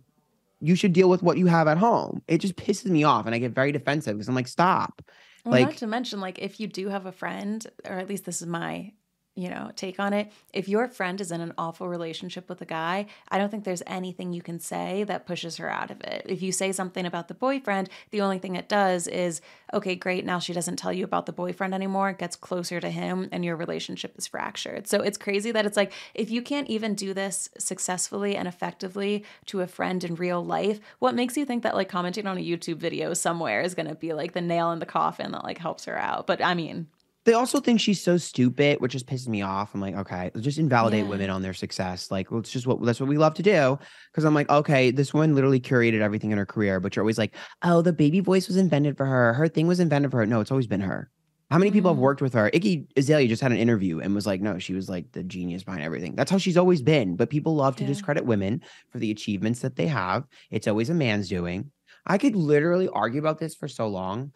you 0.59 0.73
should 0.73 0.93
deal 0.93 1.07
with 1.07 1.21
what 1.21 1.37
you 1.37 1.45
have 1.45 1.67
at 1.67 1.77
home. 1.77 2.23
It 2.27 2.39
just 2.39 2.55
pisses 2.55 2.89
me 2.89 3.03
off 3.03 3.27
and 3.27 3.35
I 3.35 3.37
get 3.37 3.51
very 3.51 3.71
defensive 3.71 4.15
because 4.15 4.27
I'm 4.27 4.33
like, 4.33 4.47
stop. 4.47 5.03
Well, 5.45 5.53
like 5.53 5.65
not 5.65 5.77
to 5.77 5.87
mention, 5.87 6.19
like, 6.19 6.39
if 6.39 6.59
you 6.59 6.67
do 6.67 6.89
have 6.89 7.05
a 7.05 7.11
friend, 7.11 7.65
or 7.85 7.97
at 7.97 8.07
least 8.07 8.25
this 8.25 8.41
is 8.41 8.47
my 8.47 8.93
you 9.35 9.49
know, 9.49 9.71
take 9.75 9.99
on 9.99 10.11
it. 10.13 10.31
If 10.51 10.67
your 10.67 10.87
friend 10.89 11.21
is 11.21 11.31
in 11.31 11.39
an 11.39 11.53
awful 11.57 11.87
relationship 11.87 12.49
with 12.49 12.61
a 12.61 12.65
guy, 12.65 13.05
I 13.29 13.37
don't 13.37 13.49
think 13.49 13.63
there's 13.63 13.83
anything 13.87 14.33
you 14.33 14.41
can 14.41 14.59
say 14.59 15.05
that 15.05 15.25
pushes 15.25 15.57
her 15.57 15.69
out 15.69 15.89
of 15.89 16.01
it. 16.01 16.25
If 16.27 16.41
you 16.41 16.51
say 16.51 16.73
something 16.73 17.05
about 17.05 17.29
the 17.29 17.33
boyfriend, 17.33 17.89
the 18.09 18.21
only 18.21 18.39
thing 18.39 18.55
it 18.55 18.67
does 18.67 19.07
is, 19.07 19.39
okay, 19.73 19.95
great, 19.95 20.25
now 20.25 20.39
she 20.39 20.51
doesn't 20.51 20.75
tell 20.75 20.91
you 20.91 21.05
about 21.05 21.27
the 21.27 21.31
boyfriend 21.31 21.73
anymore, 21.73 22.09
it 22.09 22.17
gets 22.17 22.35
closer 22.35 22.81
to 22.81 22.89
him, 22.89 23.29
and 23.31 23.45
your 23.45 23.55
relationship 23.55 24.17
is 24.17 24.27
fractured. 24.27 24.87
So 24.87 25.01
it's 25.01 25.17
crazy 25.17 25.51
that 25.51 25.65
it's 25.65 25.77
like, 25.77 25.93
if 26.13 26.29
you 26.29 26.41
can't 26.41 26.69
even 26.69 26.93
do 26.93 27.13
this 27.13 27.49
successfully 27.57 28.35
and 28.35 28.49
effectively 28.49 29.23
to 29.45 29.61
a 29.61 29.67
friend 29.67 30.03
in 30.03 30.15
real 30.15 30.43
life, 30.43 30.81
what 30.99 31.15
makes 31.15 31.37
you 31.37 31.45
think 31.45 31.63
that 31.63 31.75
like 31.75 31.87
commenting 31.87 32.27
on 32.27 32.37
a 32.37 32.41
YouTube 32.41 32.77
video 32.77 33.13
somewhere 33.13 33.61
is 33.61 33.75
gonna 33.75 33.95
be 33.95 34.11
like 34.11 34.33
the 34.33 34.41
nail 34.41 34.71
in 34.71 34.79
the 34.79 34.85
coffin 34.85 35.31
that 35.31 35.45
like 35.45 35.57
helps 35.57 35.85
her 35.85 35.97
out? 35.97 36.27
But 36.27 36.43
I 36.43 36.53
mean, 36.53 36.87
they 37.25 37.33
also 37.33 37.59
think 37.59 37.79
she's 37.79 38.01
so 38.01 38.17
stupid, 38.17 38.79
which 38.81 38.93
just 38.93 39.05
pisses 39.05 39.27
me 39.27 39.41
off. 39.43 39.73
I'm 39.75 39.81
like, 39.81 39.95
okay, 39.95 40.31
let's 40.33 40.43
just 40.43 40.57
invalidate 40.57 41.03
Yeah. 41.05 41.09
women 41.09 41.29
on 41.29 41.41
their 41.41 41.53
success. 41.53 42.09
Like, 42.09 42.27
it's 42.31 42.51
just 42.51 42.65
what 42.65 42.83
that's 42.83 42.99
what 42.99 43.09
we 43.09 43.17
love 43.17 43.35
to 43.35 43.43
do. 43.43 43.77
Because 44.11 44.23
I'm 44.23 44.33
like, 44.33 44.49
okay, 44.49 44.91
this 44.91 45.13
woman 45.13 45.35
literally 45.35 45.59
curated 45.59 46.01
everything 46.01 46.31
in 46.31 46.37
her 46.37 46.45
career, 46.45 46.79
but 46.79 46.95
you're 46.95 47.03
always 47.03 47.17
like, 47.19 47.35
oh, 47.63 47.81
the 47.81 47.93
baby 47.93 48.19
voice 48.21 48.47
was 48.47 48.57
invented 48.57 48.97
for 48.97 49.05
her. 49.05 49.33
Her 49.33 49.47
thing 49.47 49.67
was 49.67 49.79
invented 49.79 50.11
for 50.11 50.17
her. 50.17 50.25
No, 50.25 50.39
it's 50.41 50.51
always 50.51 50.67
been 50.67 50.81
her. 50.81 51.09
How 51.51 51.57
many 51.57 51.69
people 51.71 51.91
have 51.91 51.97
Mhm. 51.97 52.01
worked 52.01 52.21
with 52.21 52.33
her? 52.33 52.49
Iggy 52.51 52.87
Azalea 52.95 53.27
just 53.27 53.41
had 53.41 53.51
an 53.51 53.57
interview 53.57 53.99
and 53.99 54.15
was 54.15 54.25
like, 54.25 54.39
no, 54.41 54.57
she 54.57 54.73
was 54.73 54.87
like 54.89 55.11
the 55.11 55.21
genius 55.21 55.63
behind 55.65 55.83
everything. 55.83 56.15
That's 56.15 56.31
how 56.31 56.37
she's 56.37 56.55
always 56.57 56.81
been. 56.81 57.17
But 57.17 57.29
people 57.29 57.55
love 57.55 57.75
to 57.75 57.83
Yeah. 57.83 57.89
discredit 57.89 58.25
women 58.25 58.61
for 58.89 58.99
the 58.99 59.11
achievements 59.11 59.59
that 59.59 59.75
they 59.75 59.87
have. 59.87 60.23
It's 60.49 60.67
always 60.67 60.89
a 60.89 60.93
man's 60.93 61.27
doing. 61.27 61.71
I 62.07 62.17
could 62.17 62.35
literally 62.37 62.87
argue 62.87 63.19
about 63.19 63.37
this 63.37 63.53
for 63.53 63.67
so 63.67 63.89
long. 63.89 64.31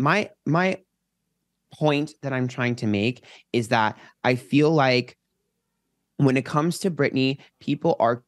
My 0.00 0.30
my 0.44 0.78
point 1.78 2.12
that 2.22 2.32
I'm 2.32 2.48
trying 2.48 2.76
to 2.76 2.86
make 2.86 3.24
is 3.52 3.68
that 3.68 3.98
I 4.24 4.34
feel 4.36 4.70
like 4.70 5.16
when 6.18 6.36
it 6.36 6.44
comes 6.44 6.78
to 6.80 6.90
Britney, 6.90 7.38
people 7.60 7.96
are 8.00 8.22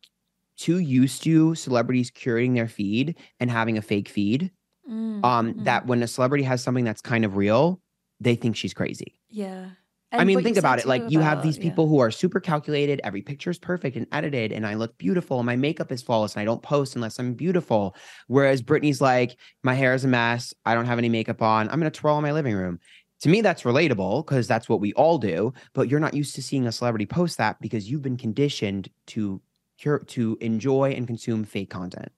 too 0.56 0.78
used 0.78 1.22
to 1.22 1.54
celebrities 1.54 2.10
curating 2.10 2.54
their 2.54 2.68
feed 2.68 3.16
and 3.40 3.50
having 3.50 3.78
a 3.78 3.82
fake 3.82 4.08
feed. 4.08 4.50
mm, 4.88 5.22
Um, 5.24 5.52
mhm. 5.54 5.64
that 5.64 5.86
when 5.86 6.02
a 6.02 6.06
celebrity 6.08 6.44
has 6.44 6.62
something 6.62 6.84
that's 6.84 7.00
kind 7.02 7.24
of 7.24 7.36
real, 7.36 7.80
they 8.20 8.34
think 8.34 8.56
she's 8.56 8.74
crazy. 8.74 9.20
yeah. 9.28 9.70
I 10.10 10.24
mean, 10.24 10.42
think 10.42 10.56
about 10.56 10.78
it. 10.78 10.86
Like 10.86 11.02
you 11.10 11.20
have 11.20 11.34
about- 11.34 11.44
these 11.44 11.58
yeah. 11.58 11.64
people 11.64 11.86
who 11.86 11.98
are 11.98 12.10
super 12.10 12.40
calculated. 12.40 12.98
Every 13.04 13.20
picture 13.20 13.50
is 13.50 13.58
perfect 13.58 13.94
and 13.94 14.06
edited, 14.10 14.52
and 14.52 14.66
I 14.66 14.72
look 14.72 14.96
beautiful. 14.96 15.38
And 15.38 15.44
my 15.44 15.54
makeup 15.56 15.92
is 15.92 16.00
flawless, 16.00 16.34
and 16.34 16.40
I 16.40 16.46
don't 16.46 16.62
post 16.62 16.96
unless 16.96 17.18
I'm 17.18 17.34
beautiful. 17.34 17.94
Whereas 18.26 18.62
Britney's 18.62 19.02
like, 19.02 19.36
my 19.62 19.74
hair 19.74 19.92
is 19.92 20.04
a 20.06 20.08
mess. 20.08 20.54
I 20.64 20.74
don't 20.74 20.86
have 20.86 20.96
any 20.96 21.10
makeup 21.10 21.42
on. 21.42 21.68
I'm 21.68 21.78
gonna 21.78 21.90
twirl 21.90 22.16
in 22.16 22.22
my 22.22 22.32
living 22.32 22.54
room. 22.54 22.80
To 23.20 23.28
me, 23.28 23.40
that's 23.40 23.62
relatable 23.62 24.24
because 24.24 24.46
that's 24.46 24.68
what 24.68 24.80
we 24.80 24.92
all 24.94 25.18
do. 25.18 25.52
But 25.72 25.88
you're 25.88 26.00
not 26.00 26.14
used 26.14 26.34
to 26.36 26.42
seeing 26.42 26.66
a 26.66 26.72
celebrity 26.72 27.06
post 27.06 27.38
that 27.38 27.60
because 27.60 27.90
you've 27.90 28.02
been 28.02 28.16
conditioned 28.16 28.90
to 29.06 29.40
cure 29.76 30.00
to 30.00 30.36
enjoy 30.40 30.90
and 30.90 31.06
consume 31.06 31.44
fake 31.44 31.70
content. 31.70 32.12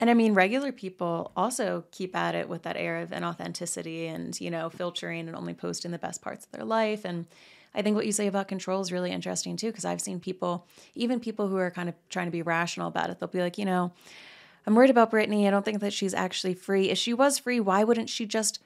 And 0.00 0.10
I 0.10 0.14
mean, 0.14 0.34
regular 0.34 0.72
people 0.72 1.30
also 1.36 1.84
keep 1.92 2.16
at 2.16 2.34
it 2.34 2.48
with 2.48 2.62
that 2.62 2.76
air 2.76 2.98
of 2.98 3.10
inauthenticity 3.10 4.12
and, 4.12 4.38
you 4.40 4.50
know, 4.50 4.68
filtering 4.68 5.28
and 5.28 5.36
only 5.36 5.54
posting 5.54 5.92
the 5.92 5.98
best 5.98 6.22
parts 6.22 6.44
of 6.44 6.50
their 6.50 6.64
life. 6.64 7.04
And 7.04 7.26
I 7.74 7.82
think 7.82 7.94
what 7.94 8.04
you 8.04 8.12
say 8.12 8.26
about 8.26 8.48
control 8.48 8.80
is 8.80 8.90
really 8.90 9.12
interesting 9.12 9.56
too, 9.56 9.68
because 9.68 9.84
I've 9.84 10.00
seen 10.00 10.18
people, 10.18 10.66
even 10.94 11.20
people 11.20 11.46
who 11.46 11.56
are 11.56 11.70
kind 11.70 11.88
of 11.88 11.94
trying 12.08 12.26
to 12.26 12.32
be 12.32 12.42
rational 12.42 12.88
about 12.88 13.10
it, 13.10 13.20
they'll 13.20 13.28
be 13.28 13.40
like, 13.40 13.58
you 13.58 13.64
know, 13.64 13.92
I'm 14.66 14.74
worried 14.74 14.90
about 14.90 15.10
Britney. 15.10 15.46
I 15.46 15.50
don't 15.50 15.64
think 15.64 15.80
that 15.80 15.92
she's 15.92 16.14
actually 16.14 16.54
free. 16.54 16.90
If 16.90 16.98
she 16.98 17.14
was 17.14 17.38
free, 17.38 17.60
why 17.60 17.84
wouldn't 17.84 18.08
she 18.08 18.26
just 18.26 18.58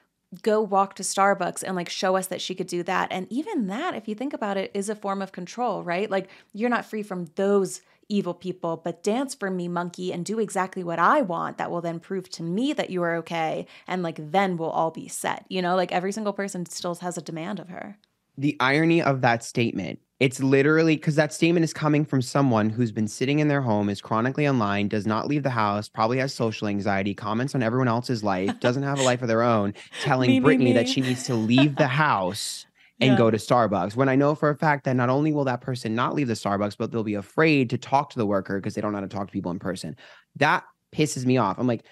go 0.43 0.61
walk 0.61 0.95
to 0.97 1.03
Starbucks 1.03 1.63
and 1.63 1.77
like 1.77 1.89
show 1.89 2.17
us 2.17 2.27
that 2.29 2.41
she 2.41 2.55
could 2.55 2.67
do 2.67 2.83
that? 2.83 3.09
And 3.11 3.27
even 3.31 3.67
that, 3.69 3.95
if 3.95 4.09
you 4.09 4.15
think 4.15 4.33
about 4.33 4.57
it, 4.57 4.71
is 4.75 4.89
a 4.89 4.95
form 4.95 5.23
of 5.23 5.33
control, 5.33 5.83
right? 5.83 6.11
Like 6.11 6.29
you're 6.53 6.71
not 6.71 6.85
free 6.87 7.03
from 7.03 7.27
those 7.37 7.81
evil 8.09 8.35
people, 8.35 8.77
but 8.77 9.03
dance 9.03 9.35
for 9.35 9.51
me, 9.51 9.67
monkey, 9.67 10.13
and 10.13 10.25
do 10.25 10.39
exactly 10.39 10.85
what 10.85 10.99
I 11.01 11.23
want. 11.23 11.59
That 11.59 11.73
will 11.73 11.81
then 11.81 11.99
prove 11.99 12.31
to 12.31 12.43
me 12.45 12.73
that 12.73 12.91
you 12.91 13.03
are 13.03 13.17
okay. 13.17 13.67
And 13.89 14.03
like 14.03 14.31
then 14.31 14.57
we'll 14.57 14.71
all 14.71 14.93
be 14.93 15.09
set. 15.09 15.45
You 15.49 15.61
know, 15.61 15.75
like 15.75 15.91
every 15.91 16.13
single 16.13 16.33
person 16.33 16.67
still 16.67 16.95
has 16.97 17.19
a 17.19 17.23
demand 17.23 17.59
of 17.59 17.69
her. 17.69 17.99
the 18.39 18.57
irony 18.61 19.03
of 19.03 19.23
that 19.23 19.43
statement 19.43 19.99
it's 20.19 20.41
literally 20.41 20.97
because 20.97 21.15
that 21.17 21.33
statement 21.33 21.65
is 21.65 21.75
coming 21.75 22.05
from 22.05 22.23
someone 22.23 22.71
who's 22.71 22.91
been 22.91 23.07
sitting 23.09 23.39
in 23.39 23.49
their 23.49 23.61
home 23.61 23.91
is 23.91 24.01
chronically 24.01 24.49
online 24.49 24.89
does 24.89 25.07
not 25.07 25.27
leave 25.27 25.43
the 25.43 25.51
house 25.51 25.89
probably 25.89 26.19
has 26.19 26.33
social 26.33 26.69
anxiety 26.69 27.15
comments 27.15 27.55
on 27.55 27.63
everyone 27.63 27.89
else's 27.89 28.25
life 28.25 28.59
doesn't 28.61 28.83
have 28.83 28.99
a 28.99 29.03
life 29.03 29.23
of 29.23 29.29
their 29.29 29.43
own 29.43 29.75
telling 30.01 30.31
Me, 30.31 30.41
me, 30.41 30.47
britney 30.57 30.75
that 30.75 30.89
she 30.89 31.01
needs 31.01 31.23
to 31.25 31.35
leave 31.35 31.77
the 31.77 31.87
house 31.87 32.67
and 33.01 33.11
Yeah. 33.11 33.17
go 33.19 33.31
to 33.31 33.37
starbucks 33.37 33.95
when 33.95 34.09
i 34.09 34.17
know 34.17 34.35
for 34.35 34.49
a 34.49 34.57
fact 34.57 34.85
that 34.85 34.97
not 34.97 35.11
only 35.11 35.33
will 35.33 35.45
that 35.45 35.61
person 35.61 35.95
not 35.95 36.15
leave 36.15 36.29
the 36.29 36.35
starbucks 36.35 36.77
but 36.79 36.91
they'll 36.91 37.05
be 37.05 37.15
afraid 37.15 37.69
to 37.71 37.79
talk 37.79 38.11
to 38.11 38.19
the 38.19 38.27
worker 38.27 38.59
because 38.59 38.75
they 38.75 38.81
don't 38.81 38.93
know 38.93 38.99
how 38.99 39.05
to 39.05 39.09
talk 39.09 39.27
to 39.27 39.33
people 39.33 39.51
in 39.51 39.59
person. 39.59 39.95
That 40.37 40.65
pisses 40.95 41.27
me 41.27 41.37
off. 41.37 41.59
I'm 41.59 41.67
like 41.67 41.85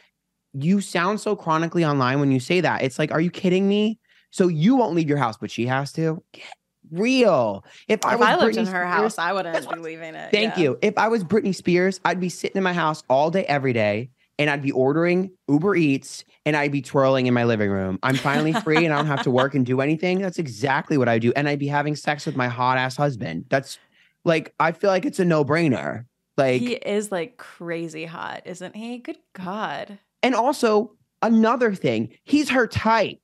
you 0.55 0.81
sound 0.81 1.21
so 1.21 1.37
chronically 1.37 1.85
online 1.85 2.21
when 2.21 2.31
you 2.33 2.41
say 2.41 2.61
that. 2.63 2.83
It's 2.83 2.99
like 2.99 3.13
are 3.13 3.21
you 3.21 3.31
kidding 3.31 3.69
me? 3.69 3.99
So 4.31 4.49
you 4.49 4.77
won't 4.77 4.95
leave 4.95 5.09
your 5.09 5.19
house, 5.19 5.37
but 5.37 5.51
she 5.51 5.67
has 5.67 5.93
to. 5.93 6.23
Get 6.33 6.45
real. 6.91 7.65
If 7.89 8.05
I 8.05 8.17
was 8.17 8.27
I 8.29 8.37
lived 8.37 8.57
Britney 8.57 8.61
in 8.61 8.67
her 8.67 8.71
Spears- 8.83 8.89
house, 8.95 9.19
I 9.19 9.33
wouldn't 9.33 9.69
be 9.71 9.79
leaving 9.81 10.15
it. 10.15 10.31
Thank 10.31 10.57
Yeah. 10.57 10.63
you. 10.63 10.79
If 10.83 10.97
I 10.99 11.09
was 11.09 11.25
Britney 11.25 11.55
Spears, 11.55 12.01
I'd 12.05 12.21
be 12.21 12.29
sitting 12.29 12.57
in 12.57 12.63
my 12.63 12.73
house 12.73 13.03
all 13.09 13.31
day, 13.31 13.45
every 13.47 13.73
day, 13.73 14.11
and 14.39 14.51
I'd 14.51 14.63
be 14.63 14.73
ordering 14.73 15.31
Uber 15.49 15.77
Eats 15.77 16.25
and 16.47 16.57
I'd 16.57 16.73
be 16.73 16.83
twirling 16.83 17.27
in 17.27 17.35
my 17.35 17.45
living 17.45 17.71
room. 17.71 17.99
I'm 18.03 18.17
finally 18.17 18.53
free 18.53 18.85
and 18.85 18.93
I 18.93 18.97
don't 18.97 19.07
have 19.07 19.23
to 19.23 19.31
work 19.31 19.55
and 19.55 19.65
do 19.65 19.81
anything. 19.81 20.21
That's 20.21 20.39
exactly 20.39 20.99
what 20.99 21.09
I 21.09 21.19
do. 21.19 21.33
And 21.37 21.49
I'd 21.49 21.59
be 21.59 21.69
having 21.69 21.95
sex 21.97 22.27
with 22.27 22.37
my 22.37 22.49
hot 22.49 22.77
ass 22.77 22.97
husband. 22.97 23.47
That's 23.49 23.79
like, 24.25 24.53
I 24.59 24.73
feel 24.73 24.91
like 24.91 25.05
it's 25.07 25.21
a 25.21 25.25
no 25.25 25.45
brainer. 25.45 26.05
Like, 26.37 26.61
he 26.61 26.73
is 26.75 27.13
like 27.13 27.37
crazy 27.37 28.05
hot, 28.07 28.43
isn't 28.45 28.75
he? 28.75 28.99
Good 28.99 29.19
God. 29.35 29.99
And 30.23 30.35
also, 30.35 30.93
another 31.23 31.75
thing, 31.75 32.09
he's 32.25 32.51
her 32.51 32.67
type. 32.67 33.21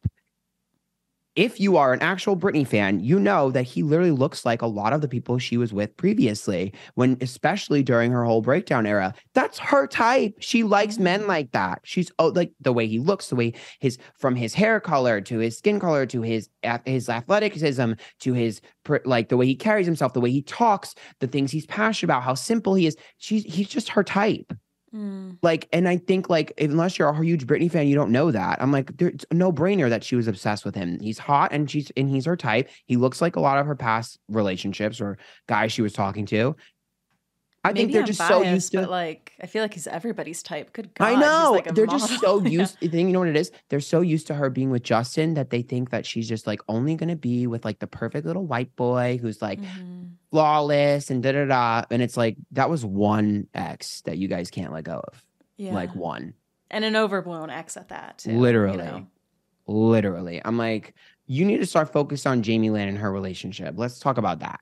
If 1.40 1.58
you 1.58 1.78
are 1.78 1.94
an 1.94 2.02
actual 2.02 2.36
Britney 2.36 2.66
fan, 2.66 3.00
you 3.00 3.18
know 3.18 3.50
that 3.50 3.62
he 3.62 3.82
literally 3.82 4.10
looks 4.10 4.44
like 4.44 4.60
a 4.60 4.66
lot 4.66 4.92
of 4.92 5.00
the 5.00 5.08
people 5.08 5.38
she 5.38 5.56
was 5.56 5.72
with 5.72 5.96
previously, 5.96 6.74
when 6.96 7.16
especially 7.22 7.82
during 7.82 8.12
her 8.12 8.26
whole 8.26 8.42
breakdown 8.42 8.84
era. 8.84 9.14
That's 9.32 9.58
her 9.58 9.86
type. 9.86 10.34
She 10.40 10.64
likes 10.64 10.96
mm-hmm. 10.96 11.04
men 11.04 11.26
like 11.26 11.52
that. 11.52 11.80
She's 11.82 12.12
oh, 12.18 12.26
like 12.26 12.52
the 12.60 12.74
way 12.74 12.86
he 12.86 12.98
looks, 12.98 13.28
the 13.28 13.36
way 13.36 13.54
his 13.78 13.96
from 14.18 14.36
his 14.36 14.52
hair 14.52 14.80
color 14.80 15.22
to 15.22 15.38
his 15.38 15.56
skin 15.56 15.80
color 15.80 16.04
to 16.04 16.20
his 16.20 16.50
his 16.84 17.08
athleticism 17.08 17.92
to 18.18 18.32
his 18.34 18.60
like 19.06 19.30
the 19.30 19.38
way 19.38 19.46
he 19.46 19.56
carries 19.56 19.86
himself, 19.86 20.12
the 20.12 20.20
way 20.20 20.30
he 20.30 20.42
talks, 20.42 20.94
the 21.20 21.26
things 21.26 21.50
he's 21.50 21.64
passionate 21.64 22.12
about, 22.12 22.22
how 22.22 22.34
simple 22.34 22.74
he 22.74 22.86
is. 22.86 22.98
She's 23.16 23.44
he's 23.44 23.68
just 23.68 23.88
her 23.88 24.04
type 24.04 24.52
Mm. 24.92 25.38
like 25.40 25.68
and 25.72 25.88
i 25.88 25.96
think 25.96 26.28
like 26.28 26.52
unless 26.58 26.98
you're 26.98 27.08
a 27.08 27.24
huge 27.24 27.46
britney 27.46 27.70
fan 27.70 27.86
you 27.86 27.94
don't 27.94 28.10
know 28.10 28.32
that. 28.32 28.60
I'm 28.60 28.72
like 28.72 28.96
there's 28.96 29.24
no-brainer 29.32 29.88
that 29.88 30.02
she 30.02 30.16
was 30.16 30.26
obsessed 30.26 30.64
with 30.64 30.74
him. 30.74 30.98
He's 31.00 31.16
hot 31.16 31.52
and 31.52 31.70
she's 31.70 31.92
and 31.96 32.10
he's 32.10 32.24
her 32.24 32.36
type. 32.36 32.68
He 32.86 32.96
looks 32.96 33.22
like 33.22 33.36
a 33.36 33.40
lot 33.40 33.58
of 33.58 33.66
her 33.66 33.76
past 33.76 34.18
relationships 34.28 35.00
or 35.00 35.16
guys 35.46 35.70
she 35.70 35.80
was 35.82 35.92
talking 35.92 36.26
to 36.26 36.56
i 37.64 37.72
think 37.72 37.92
they're 37.92 38.00
I'm 38.02 38.06
just 38.06 38.18
so 38.18 38.40
biased, 38.40 38.54
used 38.54 38.72
to 38.72 38.78
but 38.80 38.90
like 38.90 39.32
I 39.42 39.46
feel 39.46 39.62
like 39.62 39.74
he's 39.74 39.86
everybody's 39.86 40.42
type. 40.42 40.72
Good 40.72 40.92
God. 40.94 41.04
I 41.06 41.14
know 41.14 41.52
like 41.52 41.74
they're 41.74 41.86
just 41.86 42.18
so 42.20 42.40
used. 42.44 42.78
Think 42.78 42.92
you 42.94 43.08
know 43.08 43.18
what 43.20 43.28
it 43.28 43.36
is. 43.36 43.50
They're 43.68 43.80
so 43.80 44.00
used 44.00 44.26
to 44.28 44.34
her 44.34 44.48
being 44.50 44.70
with 44.70 44.82
Justin 44.82 45.34
that 45.34 45.50
they 45.50 45.62
think 45.62 45.90
that 45.90 46.04
she's 46.06 46.28
just 46.28 46.46
like 46.46 46.60
only 46.68 46.94
gonna 46.96 47.16
be 47.16 47.46
with 47.46 47.64
like 47.64 47.78
the 47.78 47.86
perfect 47.86 48.26
little 48.26 48.44
white 48.46 48.74
boy 48.76 49.18
who's 49.20 49.40
like 49.42 49.60
Mhm. 49.60 50.10
flawless 50.30 51.10
and 51.10 51.22
da 51.22 51.32
da 51.32 51.44
da. 51.46 51.84
And 51.90 52.02
it's 52.02 52.16
like 52.16 52.36
that 52.52 52.68
was 52.70 52.84
one 52.84 53.46
ex 53.54 54.00
that 54.02 54.16
you 54.18 54.28
guys 54.28 54.50
can't 54.50 54.72
let 54.72 54.84
go 54.84 55.00
of. 55.12 55.24
Yeah. 55.56 55.74
Like 55.74 55.94
one. 55.94 56.34
and 56.70 56.84
an 56.84 56.94
overblown 56.96 57.50
ex 57.50 57.76
at 57.76 57.88
that. 57.88 58.18
Too, 58.18 58.32
you 58.32 58.38
Literally. 58.38 58.76
know? 58.78 59.06
Literally. 59.66 60.40
I'm 60.44 60.56
like, 60.56 60.94
you 61.26 61.44
need 61.44 61.58
to 61.58 61.66
start 61.66 61.92
focused 61.92 62.26
on 62.26 62.42
Jamie 62.42 62.70
Lynn 62.70 62.88
and 62.88 62.98
her 62.98 63.10
relationship. 63.12 63.74
Let's 63.76 63.98
talk 63.98 64.18
about 64.18 64.38
that. 64.40 64.60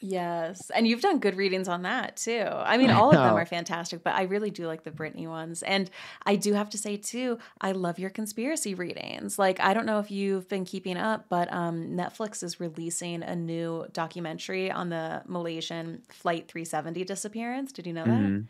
Yes. 0.00 0.70
And 0.70 0.86
you've 0.86 1.02
done 1.02 1.18
good 1.18 1.36
readings 1.36 1.68
on 1.68 1.82
that 1.82 2.16
too. 2.16 2.46
I 2.48 2.76
mean, 2.76 2.90
all 2.90 3.10
of 3.10 3.16
them 3.16 3.34
are 3.34 3.46
fantastic, 3.46 4.02
but 4.02 4.14
I 4.14 4.22
really 4.22 4.50
do 4.50 4.66
like 4.66 4.84
the 4.84 4.90
Britney 4.90 5.28
ones. 5.28 5.62
And 5.62 5.90
I 6.24 6.36
do 6.36 6.54
have 6.54 6.70
to 6.70 6.78
say 6.78 6.96
too, 6.96 7.38
I 7.60 7.72
love 7.72 7.98
your 7.98 8.10
conspiracy 8.10 8.74
readings. 8.74 9.38
Like, 9.38 9.60
I 9.60 9.74
don't 9.74 9.86
know 9.86 9.98
if 9.98 10.10
you've 10.10 10.48
been 10.48 10.64
keeping 10.64 10.96
up, 10.96 11.26
but 11.28 11.52
um, 11.52 11.90
Netflix 11.90 12.42
is 12.42 12.60
releasing 12.60 13.22
a 13.22 13.36
new 13.36 13.86
documentary 13.92 14.70
on 14.70 14.88
the 14.88 15.22
Malaysian 15.26 16.02
Flight 16.08 16.48
370 16.48 17.04
disappearance. 17.04 17.72
Did 17.72 17.86
you 17.86 17.92
know 17.92 18.04
that? 18.04 18.10
Mm-hmm. 18.10 18.46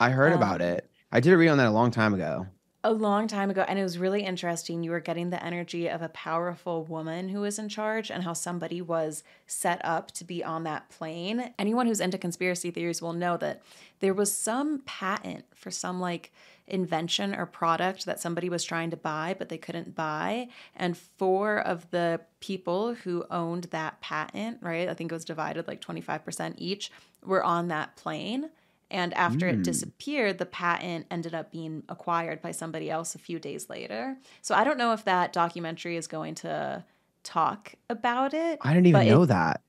I 0.00 0.10
heard 0.10 0.32
um, 0.32 0.38
about 0.38 0.60
it. 0.60 0.88
I 1.12 1.20
did 1.20 1.32
a 1.32 1.36
read 1.36 1.48
on 1.48 1.58
that 1.58 1.68
a 1.68 1.70
long 1.70 1.90
time 1.90 2.14
ago 2.14 2.46
a 2.84 2.92
long 2.92 3.26
time 3.26 3.48
ago 3.48 3.64
and 3.66 3.78
it 3.78 3.82
was 3.82 3.96
really 3.96 4.22
interesting 4.22 4.82
you 4.82 4.90
were 4.90 5.00
getting 5.00 5.30
the 5.30 5.42
energy 5.42 5.88
of 5.88 6.02
a 6.02 6.08
powerful 6.10 6.84
woman 6.84 7.30
who 7.30 7.40
was 7.40 7.58
in 7.58 7.66
charge 7.66 8.10
and 8.10 8.22
how 8.22 8.34
somebody 8.34 8.82
was 8.82 9.24
set 9.46 9.82
up 9.82 10.10
to 10.10 10.22
be 10.22 10.44
on 10.44 10.64
that 10.64 10.90
plane. 10.90 11.54
Anyone 11.58 11.86
who's 11.86 12.00
into 12.00 12.18
conspiracy 12.18 12.70
theories 12.70 13.00
will 13.00 13.14
know 13.14 13.38
that 13.38 13.62
there 14.00 14.12
was 14.12 14.36
some 14.36 14.82
patent 14.84 15.46
for 15.54 15.70
some 15.70 15.98
like 15.98 16.30
invention 16.66 17.34
or 17.34 17.46
product 17.46 18.04
that 18.04 18.20
somebody 18.20 18.50
was 18.50 18.62
trying 18.62 18.90
to 18.90 18.98
buy 18.98 19.34
but 19.38 19.48
they 19.48 19.58
couldn't 19.58 19.94
buy. 19.94 20.48
And 20.76 20.94
four 20.94 21.58
of 21.58 21.90
the 21.90 22.20
people 22.40 22.92
who 22.92 23.24
owned 23.30 23.64
that 23.64 23.98
patent 24.02 24.58
right 24.60 24.90
i 24.90 24.92
think 24.92 25.10
it 25.10 25.14
was 25.14 25.24
divided 25.24 25.66
like 25.66 25.80
25% 25.80 26.54
each 26.58 26.90
were 27.24 27.42
on 27.42 27.68
that 27.68 27.96
plane 27.96 28.50
and 28.94 29.12
after 29.14 29.46
mm. 29.46 29.54
it 29.54 29.64
disappeared, 29.64 30.38
the 30.38 30.46
patent 30.46 31.06
ended 31.10 31.34
up 31.34 31.50
being 31.50 31.82
acquired 31.88 32.40
by 32.40 32.52
somebody 32.52 32.88
else 32.88 33.16
a 33.16 33.18
few 33.18 33.40
days 33.40 33.68
later. 33.68 34.16
So 34.40 34.54
I 34.54 34.62
don't 34.62 34.78
know 34.78 34.92
if 34.92 35.04
that 35.04 35.32
documentary 35.32 35.96
is 35.96 36.06
going 36.06 36.36
to 36.36 36.84
talk 37.24 37.74
about 37.90 38.34
it. 38.34 38.60
I 38.62 38.72
didn't 38.72 38.86
even 38.86 39.08
know 39.08 39.24
it, 39.24 39.26
that 39.26 39.62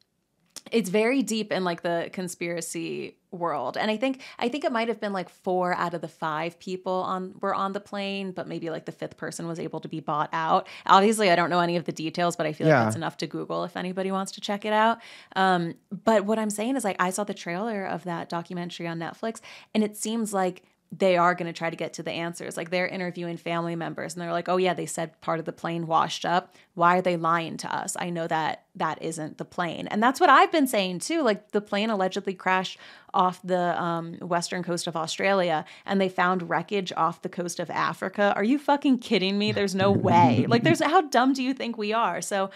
it's 0.71 0.89
very 0.89 1.21
deep 1.21 1.51
in 1.51 1.63
like 1.63 1.81
the 1.81 2.09
conspiracy 2.11 3.17
world. 3.31 3.77
And 3.77 3.91
i 3.91 3.97
think 3.97 4.21
i 4.39 4.47
think 4.47 4.63
it 4.63 4.71
might 4.71 4.87
have 4.87 4.99
been 5.01 5.11
like 5.11 5.29
four 5.29 5.73
out 5.73 5.93
of 5.93 6.01
the 6.01 6.07
five 6.07 6.57
people 6.59 6.93
on 6.93 7.35
were 7.41 7.53
on 7.53 7.73
the 7.73 7.79
plane 7.79 8.31
but 8.31 8.47
maybe 8.47 8.69
like 8.69 8.85
the 8.85 8.91
fifth 8.91 9.17
person 9.17 9.47
was 9.47 9.59
able 9.59 9.79
to 9.81 9.87
be 9.89 9.99
bought 9.99 10.29
out. 10.31 10.67
Obviously 10.85 11.29
i 11.29 11.35
don't 11.35 11.49
know 11.49 11.59
any 11.59 11.75
of 11.75 11.85
the 11.85 11.91
details 11.91 12.35
but 12.35 12.45
i 12.45 12.53
feel 12.53 12.67
yeah. 12.67 12.77
like 12.77 12.85
that's 12.85 12.95
enough 12.95 13.17
to 13.17 13.27
google 13.27 13.63
if 13.65 13.75
anybody 13.75 14.11
wants 14.11 14.31
to 14.33 14.41
check 14.41 14.65
it 14.65 14.73
out. 14.73 14.99
Um, 15.35 15.75
but 15.91 16.25
what 16.25 16.39
i'm 16.39 16.49
saying 16.49 16.75
is 16.77 16.83
like 16.83 16.95
i 16.99 17.09
saw 17.09 17.23
the 17.23 17.33
trailer 17.33 17.85
of 17.85 18.05
that 18.05 18.29
documentary 18.29 18.87
on 18.87 18.99
netflix 18.99 19.41
and 19.73 19.83
it 19.83 19.97
seems 19.97 20.33
like 20.33 20.63
they 20.91 21.17
are 21.17 21.35
going 21.35 21.51
to 21.51 21.57
try 21.57 21.69
to 21.69 21.75
get 21.75 21.93
to 21.93 22.03
the 22.03 22.11
answers. 22.11 22.57
Like 22.57 22.69
they're 22.69 22.87
interviewing 22.87 23.37
family 23.37 23.75
members 23.75 24.13
and 24.13 24.21
they're 24.21 24.31
like, 24.31 24.47
"Oh 24.47 24.57
yeah, 24.57 24.73
they 24.73 24.85
said 24.85 25.19
part 25.21 25.39
of 25.39 25.45
the 25.45 25.51
plane 25.51 25.87
washed 25.87 26.25
up. 26.25 26.55
Why 26.73 26.97
are 26.97 27.01
they 27.01 27.17
lying 27.17 27.57
to 27.57 27.75
us? 27.75 27.97
I 27.99 28.09
know 28.09 28.27
that 28.27 28.63
that 28.75 29.01
isn't 29.01 29.37
the 29.37 29.45
plane." 29.45 29.87
And 29.87 30.01
that's 30.01 30.19
what 30.19 30.29
I've 30.29 30.51
been 30.51 30.67
saying 30.67 30.99
too. 30.99 31.21
Like 31.21 31.51
the 31.51 31.61
plane 31.61 31.89
allegedly 31.89 32.33
crashed 32.33 32.77
off 33.13 33.41
the 33.43 33.81
um, 33.81 34.15
western 34.15 34.63
coast 34.63 34.87
of 34.87 34.95
Australia 34.95 35.65
and 35.85 35.99
they 35.99 36.09
found 36.09 36.49
wreckage 36.49 36.91
off 36.95 37.21
the 37.21 37.29
coast 37.29 37.59
of 37.59 37.69
Africa. 37.69 38.33
Are 38.35 38.43
you 38.43 38.59
fucking 38.59 38.99
kidding 38.99 39.37
me? 39.37 39.51
There's 39.51 39.75
no 39.75 39.91
way. 39.91 40.45
like 40.49 40.63
there's 40.63 40.83
how 40.83 41.01
dumb 41.01 41.33
do 41.33 41.43
you 41.43 41.53
think 41.53 41.77
we 41.77 41.93
are? 41.93 42.21
So 42.21 42.51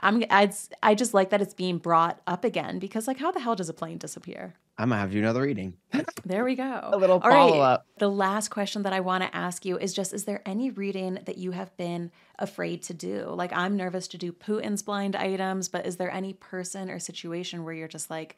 I'm 0.00 0.24
I, 0.30 0.52
I 0.82 0.94
just 0.94 1.14
like 1.14 1.30
that 1.30 1.40
it's 1.40 1.54
being 1.54 1.78
brought 1.78 2.20
up 2.26 2.44
again 2.44 2.78
because 2.78 3.06
like 3.06 3.18
how 3.18 3.30
the 3.30 3.40
hell 3.40 3.56
does 3.56 3.68
a 3.68 3.74
plane 3.74 3.98
disappear? 3.98 4.54
I 4.76 4.86
might 4.86 4.98
have 4.98 5.10
to 5.10 5.14
do 5.14 5.20
another 5.20 5.42
reading. 5.42 5.74
there 6.24 6.44
we 6.44 6.56
go. 6.56 6.90
A 6.92 6.96
little 6.96 7.20
follow 7.20 7.60
up. 7.60 7.86
The 7.98 8.10
last 8.10 8.48
question 8.48 8.82
that 8.82 8.92
I 8.92 9.00
want 9.00 9.22
to 9.22 9.34
ask 9.34 9.64
you 9.64 9.78
is 9.78 9.92
just 9.92 10.12
is 10.12 10.24
there 10.24 10.42
any 10.44 10.70
reading 10.70 11.20
that 11.26 11.38
you 11.38 11.52
have 11.52 11.76
been 11.76 12.10
afraid 12.38 12.82
to 12.84 12.94
do? 12.94 13.26
Like 13.28 13.52
I'm 13.52 13.76
nervous 13.76 14.08
to 14.08 14.18
do 14.18 14.32
Putin's 14.32 14.82
blind 14.82 15.14
items, 15.14 15.68
but 15.68 15.86
is 15.86 15.96
there 15.96 16.10
any 16.10 16.32
person 16.32 16.90
or 16.90 16.98
situation 16.98 17.62
where 17.62 17.74
you're 17.74 17.86
just 17.86 18.10
like, 18.10 18.36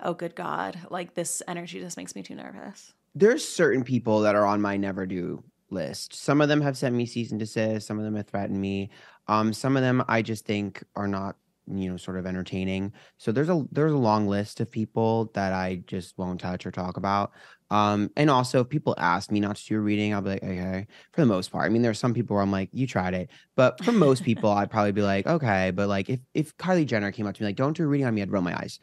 oh 0.00 0.14
good 0.14 0.34
God, 0.34 0.78
like 0.90 1.14
this 1.14 1.40
energy 1.46 1.78
just 1.78 1.96
makes 1.96 2.16
me 2.16 2.22
too 2.22 2.34
nervous? 2.34 2.92
There's 3.14 3.46
certain 3.46 3.84
people 3.84 4.20
that 4.20 4.34
are 4.34 4.44
on 4.44 4.60
my 4.60 4.76
never 4.76 5.06
do 5.06 5.44
list. 5.70 6.14
Some 6.14 6.40
of 6.40 6.48
them 6.48 6.60
have 6.60 6.76
sent 6.76 6.94
me 6.94 7.06
cease 7.06 7.30
and 7.30 7.38
desist, 7.38 7.86
some 7.86 7.98
of 7.98 8.04
them 8.04 8.16
have 8.16 8.26
threatened 8.26 8.60
me. 8.60 8.90
Um, 9.28 9.52
some 9.52 9.76
of 9.76 9.82
them 9.82 10.04
I 10.08 10.22
just 10.22 10.44
think 10.44 10.82
are 10.96 11.08
not 11.08 11.36
you 11.66 11.90
know 11.90 11.96
sort 11.96 12.18
of 12.18 12.26
entertaining. 12.26 12.92
So 13.18 13.32
there's 13.32 13.48
a 13.48 13.64
there's 13.72 13.92
a 13.92 13.98
long 13.98 14.28
list 14.28 14.60
of 14.60 14.70
people 14.70 15.30
that 15.34 15.52
i 15.52 15.82
just 15.86 16.16
won't 16.18 16.40
touch 16.40 16.66
or 16.66 16.70
talk 16.70 16.96
about. 16.96 17.32
Um 17.70 18.10
and 18.16 18.30
also 18.30 18.60
if 18.60 18.68
people 18.68 18.94
ask 18.98 19.30
me 19.30 19.40
not 19.40 19.56
to 19.56 19.66
do 19.66 19.76
a 19.76 19.80
reading 19.80 20.14
i'll 20.14 20.22
be 20.22 20.30
like 20.30 20.44
okay 20.44 20.86
for 21.12 21.20
the 21.20 21.26
most 21.26 21.50
part. 21.50 21.66
I 21.66 21.68
mean 21.68 21.82
there's 21.82 21.98
some 21.98 22.14
people 22.14 22.34
where 22.34 22.42
i'm 22.42 22.52
like 22.52 22.70
you 22.72 22.86
tried 22.86 23.14
it. 23.14 23.30
But 23.56 23.82
for 23.84 23.92
most 23.92 24.24
people 24.30 24.50
i'd 24.50 24.70
probably 24.70 24.92
be 24.92 25.02
like 25.02 25.26
okay 25.26 25.70
but 25.70 25.88
like 25.88 26.08
if 26.08 26.20
if 26.34 26.56
kylie 26.56 26.86
jenner 26.86 27.12
came 27.12 27.26
up 27.26 27.34
to 27.34 27.42
me 27.42 27.48
like 27.48 27.56
don't 27.56 27.76
do 27.76 27.84
a 27.84 27.86
reading 27.86 28.06
on 28.06 28.14
me 28.14 28.22
i'd 28.22 28.32
roll 28.32 28.42
my 28.42 28.56
eyes. 28.56 28.78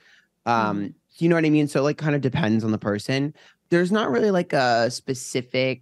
Um 0.45 0.79
mm. 0.79 0.93
you 1.17 1.29
know 1.29 1.35
what 1.35 1.45
i 1.45 1.49
mean? 1.49 1.67
So 1.67 1.83
like 1.83 1.97
kind 1.97 2.15
of 2.15 2.21
depends 2.21 2.63
on 2.63 2.71
the 2.71 2.77
person. 2.77 3.33
There's 3.69 3.91
not 3.91 4.11
really 4.11 4.31
like 4.31 4.53
a 4.53 4.91
specific 4.91 5.81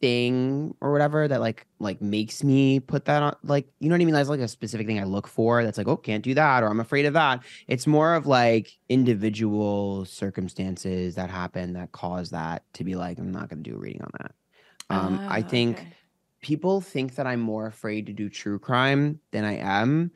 thing 0.00 0.74
or 0.80 0.92
whatever 0.92 1.26
that 1.26 1.40
like 1.40 1.66
like 1.78 2.00
makes 2.00 2.44
me 2.44 2.80
put 2.80 3.04
that 3.06 3.22
on 3.22 3.36
like 3.42 3.66
you 3.80 3.88
know 3.88 3.94
what 3.94 4.02
I 4.02 4.04
mean? 4.04 4.14
That's 4.14 4.28
like 4.28 4.40
a 4.40 4.48
specific 4.48 4.86
thing 4.86 5.00
I 5.00 5.04
look 5.04 5.26
for 5.26 5.64
that's 5.64 5.78
like, 5.78 5.88
oh, 5.88 5.96
can't 5.96 6.22
do 6.22 6.34
that, 6.34 6.62
or 6.62 6.68
I'm 6.68 6.80
afraid 6.80 7.06
of 7.06 7.14
that. 7.14 7.42
It's 7.66 7.86
more 7.86 8.14
of 8.14 8.26
like 8.26 8.76
individual 8.88 10.04
circumstances 10.04 11.14
that 11.16 11.30
happen 11.30 11.72
that 11.74 11.92
cause 11.92 12.30
that 12.30 12.62
to 12.74 12.84
be 12.84 12.94
like, 12.94 13.18
I'm 13.18 13.32
not 13.32 13.48
gonna 13.48 13.62
do 13.62 13.74
a 13.74 13.78
reading 13.78 14.02
on 14.02 14.10
that. 14.18 14.32
Um, 14.90 15.20
I 15.28 15.40
ah, 15.40 15.48
think 15.48 15.78
okay. 15.78 15.88
people 16.40 16.80
think 16.80 17.16
that 17.16 17.26
I'm 17.26 17.40
more 17.40 17.66
afraid 17.66 18.06
to 18.06 18.12
do 18.12 18.28
true 18.28 18.58
crime 18.58 19.20
than 19.32 19.44
I 19.44 19.56
am. 19.56 20.10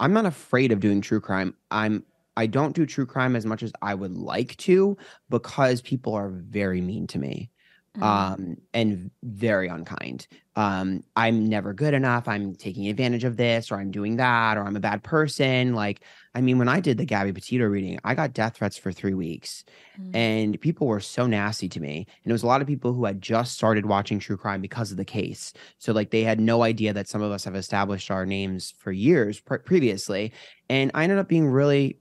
I'm 0.00 0.12
not 0.12 0.26
afraid 0.26 0.70
of 0.70 0.80
doing 0.80 1.00
true 1.00 1.20
crime. 1.20 1.54
I'm 1.70 2.04
I 2.36 2.46
don't 2.46 2.72
do 2.72 2.86
true 2.86 3.06
crime 3.06 3.34
as 3.34 3.44
much 3.44 3.64
as 3.64 3.72
I 3.82 3.94
would 3.94 4.12
like 4.12 4.56
to 4.58 4.96
because 5.28 5.82
people 5.82 6.14
are 6.14 6.28
very 6.28 6.80
mean 6.80 7.08
to 7.08 7.18
me. 7.18 7.50
Mm-hmm. 7.98 8.42
um, 8.42 8.56
and 8.72 9.10
very 9.24 9.66
unkind. 9.66 10.28
Um, 10.54 11.02
I'm 11.16 11.48
never 11.48 11.72
good 11.72 11.94
enough. 11.94 12.28
I'm 12.28 12.54
taking 12.54 12.88
advantage 12.88 13.24
of 13.24 13.36
this, 13.36 13.72
or 13.72 13.76
I'm 13.76 13.90
doing 13.90 14.16
that, 14.16 14.56
or 14.56 14.62
I'm 14.62 14.76
a 14.76 14.80
bad 14.80 15.02
person. 15.02 15.74
Like, 15.74 16.02
I 16.34 16.40
mean, 16.40 16.58
when 16.58 16.68
I 16.68 16.78
did 16.78 16.96
the 16.96 17.04
Gabby 17.04 17.32
Petito 17.32 17.64
reading, 17.64 17.98
I 18.04 18.14
got 18.14 18.34
death 18.34 18.56
threats 18.56 18.76
for 18.76 18.92
three 18.92 19.14
weeks, 19.14 19.64
mm-hmm. 20.00 20.14
and 20.14 20.60
people 20.60 20.86
were 20.86 21.00
so 21.00 21.26
nasty 21.26 21.68
to 21.70 21.80
me. 21.80 22.06
And 22.22 22.30
it 22.30 22.32
was 22.32 22.44
a 22.44 22.46
lot 22.46 22.60
of 22.60 22.68
people 22.68 22.92
who 22.92 23.04
had 23.04 23.20
just 23.20 23.54
started 23.54 23.86
watching 23.86 24.20
true 24.20 24.36
crime 24.36 24.60
because 24.60 24.92
of 24.92 24.96
the 24.96 25.04
case. 25.04 25.52
So, 25.78 25.92
like, 25.92 26.10
they 26.10 26.22
had 26.22 26.38
no 26.38 26.62
idea 26.62 26.92
that 26.92 27.08
some 27.08 27.22
of 27.22 27.32
us 27.32 27.44
have 27.44 27.56
established 27.56 28.12
our 28.12 28.26
names 28.26 28.74
for 28.78 28.92
years 28.92 29.40
pre- 29.40 29.58
previously. 29.58 30.32
And 30.68 30.92
I 30.94 31.02
ended 31.02 31.18
up 31.18 31.28
being 31.28 31.48
really 31.48 31.98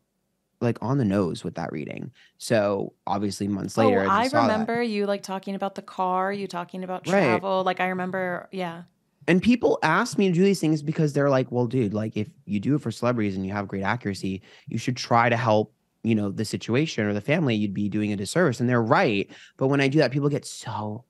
like 0.61 0.77
on 0.81 0.97
the 0.97 1.05
nose 1.05 1.43
with 1.43 1.55
that 1.55 1.71
reading. 1.71 2.11
So 2.37 2.93
obviously 3.05 3.47
months 3.47 3.77
oh, 3.77 3.85
later, 3.85 4.05
oh, 4.05 4.09
I, 4.09 4.29
I 4.31 4.41
remember 4.41 4.81
you 4.81 5.05
like 5.05 5.23
talking 5.23 5.55
about 5.55 5.75
the 5.75 5.81
car, 5.81 6.31
you 6.33 6.47
talking 6.47 6.83
about 6.83 7.03
travel. 7.03 7.57
Right. 7.57 7.65
Like 7.65 7.79
I 7.79 7.87
remember, 7.87 8.49
yeah. 8.51 8.83
And 9.27 9.41
people 9.41 9.77
ask 9.83 10.17
me 10.17 10.29
to 10.29 10.33
do 10.33 10.43
these 10.43 10.59
things 10.59 10.81
because 10.81 11.13
they're 11.13 11.29
like, 11.29 11.51
well, 11.51 11.67
dude, 11.67 11.93
like 11.93 12.15
if 12.15 12.29
you 12.45 12.59
do 12.59 12.75
it 12.75 12.81
for 12.81 12.91
celebrities 12.91 13.35
and 13.35 13.45
you 13.45 13.51
have 13.51 13.67
great 13.67 13.83
accuracy, 13.83 14.41
you 14.67 14.77
should 14.77 14.95
try 14.95 15.27
to 15.27 15.35
help, 15.35 15.73
you 16.03 16.15
know, 16.15 16.31
the 16.31 16.45
situation 16.45 17.05
or 17.05 17.13
the 17.13 17.21
family. 17.21 17.53
You'd 17.53 17.73
be 17.73 17.89
doing 17.89 18.13
a 18.13 18.15
disservice. 18.15 18.61
And 18.61 18.69
they're 18.69 18.81
right. 18.81 19.29
But 19.57 19.67
when 19.67 19.81
I 19.81 19.89
do 19.89 19.97
that, 19.97 20.11
people 20.11 20.29
get 20.29 20.45
so 20.45 21.03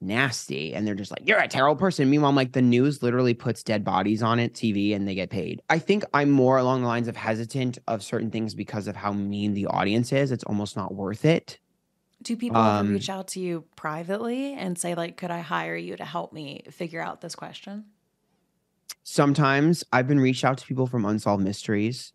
nasty. 0.00 0.74
And 0.74 0.86
they're 0.86 0.94
just 0.94 1.10
like 1.10 1.22
you're 1.26 1.38
a 1.38 1.48
terrible 1.48 1.76
person. 1.76 2.08
Meanwhile 2.08 2.30
I'm 2.30 2.36
like 2.36 2.52
the 2.52 2.62
news 2.62 3.02
literally 3.02 3.34
puts 3.34 3.62
dead 3.62 3.84
bodies 3.84 4.22
on 4.22 4.38
it 4.38 4.54
tv 4.54 4.94
and 4.94 5.06
they 5.06 5.14
get 5.14 5.30
paid. 5.30 5.62
I 5.68 5.78
think 5.78 6.04
i'm 6.14 6.30
more 6.30 6.58
along 6.58 6.82
the 6.82 6.88
lines 6.88 7.08
of 7.08 7.16
hesitant 7.16 7.78
of 7.86 8.02
certain 8.02 8.30
things 8.30 8.54
because 8.54 8.86
of 8.86 8.96
how 8.96 9.12
mean 9.12 9.54
the 9.54 9.66
audience 9.66 10.12
is. 10.12 10.30
It's 10.32 10.44
almost 10.44 10.76
not 10.76 10.94
worth 10.94 11.24
it. 11.24 11.58
Do 12.22 12.36
people 12.36 12.58
um, 12.58 12.90
reach 12.90 13.10
out 13.10 13.28
to 13.28 13.40
you 13.40 13.64
privately 13.76 14.54
and 14.54 14.78
say 14.78 14.94
like 14.94 15.16
could 15.16 15.30
i 15.30 15.40
hire 15.40 15.76
you 15.76 15.96
to 15.96 16.04
help 16.04 16.32
me 16.32 16.62
figure 16.70 17.00
out 17.00 17.20
this 17.20 17.34
question? 17.34 17.86
Sometimes 19.04 19.84
i've 19.92 20.06
been 20.06 20.20
reached 20.20 20.44
out 20.44 20.58
to 20.58 20.66
people 20.66 20.86
from 20.86 21.04
unsolved 21.04 21.42
mysteries 21.42 22.12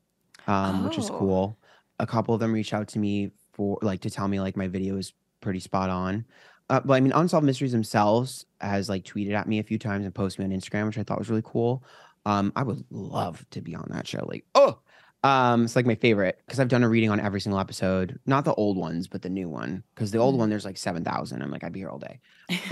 um, 0.48 0.82
oh. 0.82 0.88
which 0.88 0.98
is 0.98 1.10
oh. 1.10 1.18
cool. 1.18 1.58
A 2.00 2.08
couple 2.08 2.34
of 2.34 2.40
them 2.40 2.52
reach 2.52 2.74
out 2.74 2.88
to 2.90 3.00
me 3.00 3.32
for 3.54 3.78
like 3.82 4.02
to 4.02 4.10
tell 4.10 4.28
me 4.28 4.40
like 4.40 4.58
my 4.58 4.68
video 4.68 4.98
is 4.98 5.14
pretty 5.42 5.60
spot 5.60 5.90
on 5.90 6.26
uh, 6.74 6.80
but 6.84 6.96
I 6.96 7.02
mean, 7.02 7.12
Unsolved 7.12 7.46
Mysteries 7.46 7.72
themselves 7.72 8.48
has 8.60 8.90
like 8.90 9.04
tweeted 9.04 9.34
at 9.34 9.48
me 9.48 9.60
a 9.60 9.64
few 9.64 9.78
times 9.78 10.06
and 10.06 10.16
posted 10.16 10.40
me 10.40 10.52
on 10.52 10.60
Instagram, 10.60 10.88
which 10.88 10.98
I 10.98 11.04
thought 11.04 11.20
was 11.20 11.30
really 11.30 11.44
cool. 11.46 11.84
Um, 12.26 12.52
I 12.56 12.64
would 12.64 12.84
love 12.90 13.46
to 13.52 13.62
be 13.62 13.76
on 13.76 13.88
that 13.92 14.08
show. 14.08 14.26
Like, 14.28 14.44
oh, 14.56 14.80
um, 15.24 15.66
it's 15.66 15.76
like 15.76 15.86
my 15.86 15.94
favorite 15.94 16.42
because 16.48 16.60
I've 16.60 16.70
done 16.70 16.82
a 16.82 16.90
reading 16.90 17.12
on 17.12 17.20
every 17.20 17.42
single 17.42 17.60
episode, 17.60 18.20
not 18.26 18.44
the 18.44 18.56
old 18.56 18.76
ones, 18.76 19.08
but 19.08 19.22
the 19.22 19.30
new 19.30 19.50
one. 19.50 19.84
Because 19.94 20.10
the 20.10 20.18
old 20.18 20.34
mm. 20.34 20.40
one, 20.40 20.50
there's 20.50 20.66
like 20.66 20.78
seven 20.78 21.04
thousand. 21.04 21.44
I'm 21.44 21.52
like, 21.52 21.64
I'd 21.64 21.74
be 21.74 21.82
here 21.82 21.90
all 21.90 22.00
day. 22.00 22.20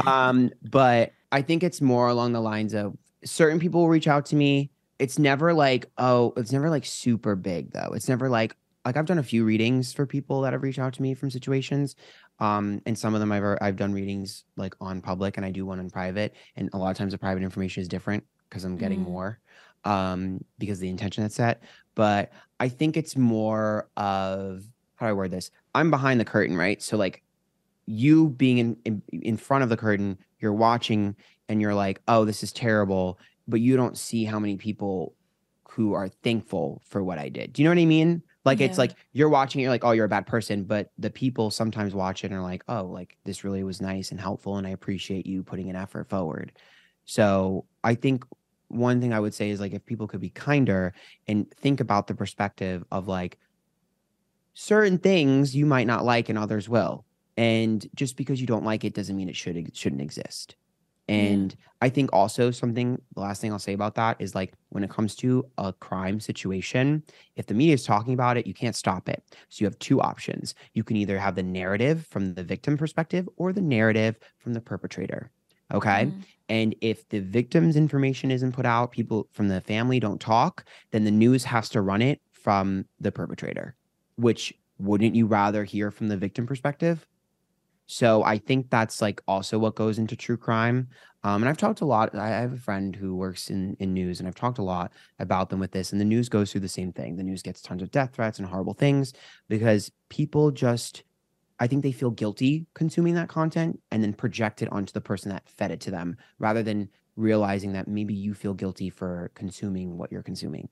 um, 0.08 0.50
but 0.64 1.12
I 1.32 1.44
think 1.44 1.62
it's 1.62 1.80
more 1.80 2.08
along 2.08 2.34
the 2.34 2.42
lines 2.42 2.74
of 2.74 2.98
certain 3.24 3.60
people 3.60 3.82
will 3.82 3.90
reach 3.90 4.08
out 4.08 4.26
to 4.28 4.36
me. 4.36 4.72
It's 4.98 5.20
never 5.20 5.54
like, 5.54 5.86
oh, 6.00 6.34
it's 6.38 6.52
never 6.52 6.72
like 6.72 6.88
super 6.88 7.36
big 7.36 7.72
though. 7.72 7.92
It's 7.94 8.10
never 8.10 8.30
like, 8.30 8.56
like 8.84 8.98
I've 8.98 9.06
done 9.06 9.20
a 9.20 9.24
few 9.24 9.46
readings 9.46 9.94
for 9.94 10.08
people 10.08 10.42
that 10.42 10.54
have 10.54 10.64
reached 10.64 10.80
out 10.80 10.94
to 10.94 11.04
me 11.04 11.14
from 11.14 11.30
situations, 11.30 11.96
um, 12.42 12.82
and 12.88 12.98
some 12.98 13.14
of 13.14 13.20
them 13.20 13.32
I've 13.32 13.58
I've 13.62 13.76
done 13.78 13.94
readings 13.94 14.44
like 14.58 14.76
on 14.82 15.00
public, 15.00 15.38
and 15.38 15.46
I 15.46 15.52
do 15.52 15.66
one 15.66 15.80
in 15.80 15.90
private. 15.90 16.36
And 16.58 16.70
a 16.74 16.78
lot 16.78 16.90
of 16.90 16.98
times 16.98 17.14
the 17.14 17.18
private 17.18 17.44
information 17.44 17.82
is 17.82 17.88
different 17.88 18.26
because 18.50 18.66
I'm 18.66 18.78
getting 18.78 19.00
mm. 19.02 19.10
more 19.10 19.40
um, 19.86 20.44
because 20.58 20.80
the 20.80 20.90
intention 20.90 21.24
that's 21.24 21.36
set. 21.36 21.64
but 21.96 22.32
I 22.60 22.68
think 22.68 22.98
it's 22.98 23.16
more 23.16 23.90
of 23.96 24.64
how 24.96 25.08
do 25.08 25.10
I 25.12 25.14
word 25.14 25.32
this? 25.32 25.52
I'm 25.74 25.90
behind 25.90 26.20
the 26.20 26.26
curtain, 26.26 26.56
right? 26.58 26.82
So 26.82 26.98
like 26.98 27.24
you 27.86 28.30
being 28.30 28.58
in, 28.58 28.78
in 28.86 29.02
in 29.12 29.38
front 29.38 29.64
of 29.64 29.70
the 29.70 29.78
curtain, 29.78 30.18
you're 30.40 30.54
watching 30.54 31.16
and 31.48 31.62
you're 31.62 31.76
like, 31.76 32.02
"Oh, 32.08 32.26
this 32.26 32.42
is 32.44 32.52
terrible," 32.52 33.20
but 33.48 33.62
you 33.62 33.78
don't 33.78 33.98
see 33.98 34.26
how 34.26 34.40
many 34.40 34.58
people 34.58 35.14
who 35.70 35.94
are 35.94 36.10
thankful 36.10 36.82
for 36.86 37.04
what 37.04 37.20
I 37.20 37.30
did. 37.30 37.54
Do 37.54 37.62
you 37.62 37.68
know 37.68 37.72
what 37.72 37.82
I 37.82 37.86
mean? 37.86 38.24
Like 38.44 38.60
it's 38.60 38.78
like 38.78 38.96
you're 39.14 39.30
watching, 39.30 39.62
it, 39.62 39.64
you're 39.64 39.72
like, 39.72 39.84
oh, 39.84 39.92
you're 39.92 40.06
a 40.06 40.10
bad 40.10 40.26
person. 40.26 40.64
But 40.64 40.92
the 40.98 41.12
people 41.12 41.52
sometimes 41.52 41.94
watch 41.94 42.24
it 42.24 42.32
and 42.32 42.36
are 42.36 42.42
like, 42.42 42.64
oh, 42.68 42.86
like 42.86 43.18
this 43.24 43.44
really 43.44 43.64
was 43.64 43.82
nice 43.82 44.12
and 44.12 44.20
helpful, 44.20 44.58
and 44.58 44.66
I 44.66 44.72
appreciate 44.72 45.26
you 45.26 45.44
putting 45.44 45.70
an 45.70 45.76
effort 45.76 46.10
forward. 46.10 46.54
So 47.06 47.66
I 47.84 47.96
think 47.96 48.26
one 48.68 49.02
thing 49.02 49.14
I 49.14 49.20
would 49.20 49.34
say 49.34 49.50
is 49.50 49.60
like 49.60 49.74
if 49.74 49.86
people 49.86 50.08
could 50.08 50.22
be 50.22 50.30
kinder 50.30 50.94
and 51.28 51.52
think 51.52 51.80
about 51.82 52.08
the 52.08 52.16
perspective 52.16 52.84
of 52.92 53.08
like 53.08 53.38
certain 54.54 54.98
things 54.98 55.56
you 55.56 55.66
might 55.66 55.88
not 55.88 56.06
like 56.06 56.30
and 56.30 56.38
others 56.38 56.68
will. 56.70 57.06
And 57.38 57.86
just 57.96 58.18
because 58.18 58.42
you 58.42 58.48
don't 58.48 58.66
like 58.66 58.84
it 58.84 58.94
doesn't 58.94 59.16
mean 59.16 59.30
it 59.30 59.36
should 59.36 59.58
it 59.58 59.76
shouldn't 59.76 60.02
exist. 60.02 60.56
And 61.08 61.56
I 61.82 61.90
think 61.90 62.10
also 62.14 62.52
something, 62.52 63.02
the 63.16 63.20
last 63.20 63.42
thing 63.42 63.52
I'll 63.52 63.60
say 63.60 63.74
about 63.74 63.96
that 63.96 64.16
is 64.20 64.34
like 64.34 64.54
when 64.70 64.84
it 64.84 64.90
comes 64.90 65.16
to 65.18 65.46
a 65.58 65.74
crime 65.74 66.20
situation, 66.20 67.04
if 67.36 67.48
the 67.48 67.54
media 67.54 67.74
is 67.74 67.84
talking 67.84 68.14
about 68.14 68.38
it, 68.38 68.48
you 68.48 68.54
can't 68.54 68.76
stop 68.76 69.10
it. 69.10 69.22
So 69.50 69.64
you 69.64 69.66
have 69.66 69.78
two 69.80 70.00
options. 70.00 70.56
You 70.74 70.84
can 70.84 70.96
either 70.96 71.18
have 71.18 71.36
the 71.36 71.44
narrative 71.44 72.08
from 72.10 72.34
the 72.34 72.44
victim 72.44 72.78
perspective 72.78 73.28
or 73.36 73.52
the 73.52 73.62
narrative 73.62 74.16
from 74.38 74.54
the 74.54 74.62
perpetrator. 74.62 75.32
Okay. 75.74 76.06
Mm. 76.06 76.14
And 76.50 76.76
if 76.82 77.08
the 77.10 77.20
victim's 77.20 77.76
information 77.76 78.30
isn't 78.30 78.52
put 78.52 78.66
out, 78.66 78.92
people 78.92 79.28
from 79.32 79.48
the 79.48 79.62
family 79.62 80.00
don't 80.00 80.20
talk, 80.20 80.66
then 80.92 81.04
the 81.04 81.12
news 81.12 81.44
has 81.46 81.70
to 81.70 81.82
run 81.82 82.02
it 82.02 82.22
from 82.32 82.86
the 83.00 83.12
perpetrator, 83.12 83.76
which 84.18 84.54
wouldn't 84.80 85.16
you 85.16 85.28
rather 85.28 85.64
hear 85.64 85.92
from 85.92 86.10
the 86.10 86.18
victim 86.18 86.46
perspective? 86.46 87.08
So 87.92 88.24
I 88.24 88.38
think 88.38 88.70
that's 88.70 89.02
like 89.02 89.22
also 89.28 89.60
what 89.60 89.76
goes 89.76 90.00
into 90.00 90.16
true 90.16 90.38
crime. 90.38 90.88
Um, 91.26 91.44
and 91.44 91.50
I've 91.50 91.58
talked 91.58 91.82
a 91.82 91.86
lot. 91.86 92.16
I 92.16 92.30
have 92.30 92.54
a 92.54 92.58
friend 92.58 92.96
who 92.96 93.18
works 93.18 93.50
in 93.50 93.76
in 93.82 93.94
news, 93.94 94.20
and 94.20 94.30
I've 94.30 94.36
talked 94.36 94.60
a 94.60 94.64
lot 94.64 94.94
about 95.20 95.50
them 95.50 95.60
with 95.60 95.74
this. 95.74 95.92
And 95.92 96.00
the 96.00 96.06
news 96.06 96.30
goes 96.30 96.52
through 96.52 96.62
the 96.62 96.70
same 96.70 96.94
thing. 96.94 97.18
The 97.18 97.24
news 97.24 97.42
gets 97.42 97.62
tons 97.62 97.82
of 97.82 97.92
death 97.92 98.12
threats 98.14 98.40
and 98.40 98.48
horrible 98.48 98.74
things 98.74 99.12
because 99.50 99.92
people 100.08 100.52
just, 100.52 101.04
I 101.60 101.68
think 101.68 101.84
they 101.84 101.92
feel 101.92 102.12
guilty 102.12 102.66
consuming 102.76 103.16
that 103.16 103.28
content 103.28 103.82
and 103.92 104.02
then 104.02 104.14
project 104.14 104.62
it 104.62 104.72
onto 104.72 104.94
the 104.94 105.02
person 105.02 105.30
that 105.30 105.50
fed 105.50 105.72
it 105.72 105.82
to 105.82 105.92
them, 105.92 106.16
rather 106.40 106.64
than 106.64 106.88
realizing 107.18 107.74
that 107.74 107.90
maybe 107.90 108.14
you 108.14 108.34
feel 108.34 108.54
guilty 108.54 108.90
for 108.90 109.32
consuming 109.36 109.98
what 109.98 110.14
you're 110.14 110.24
consuming. 110.24 110.70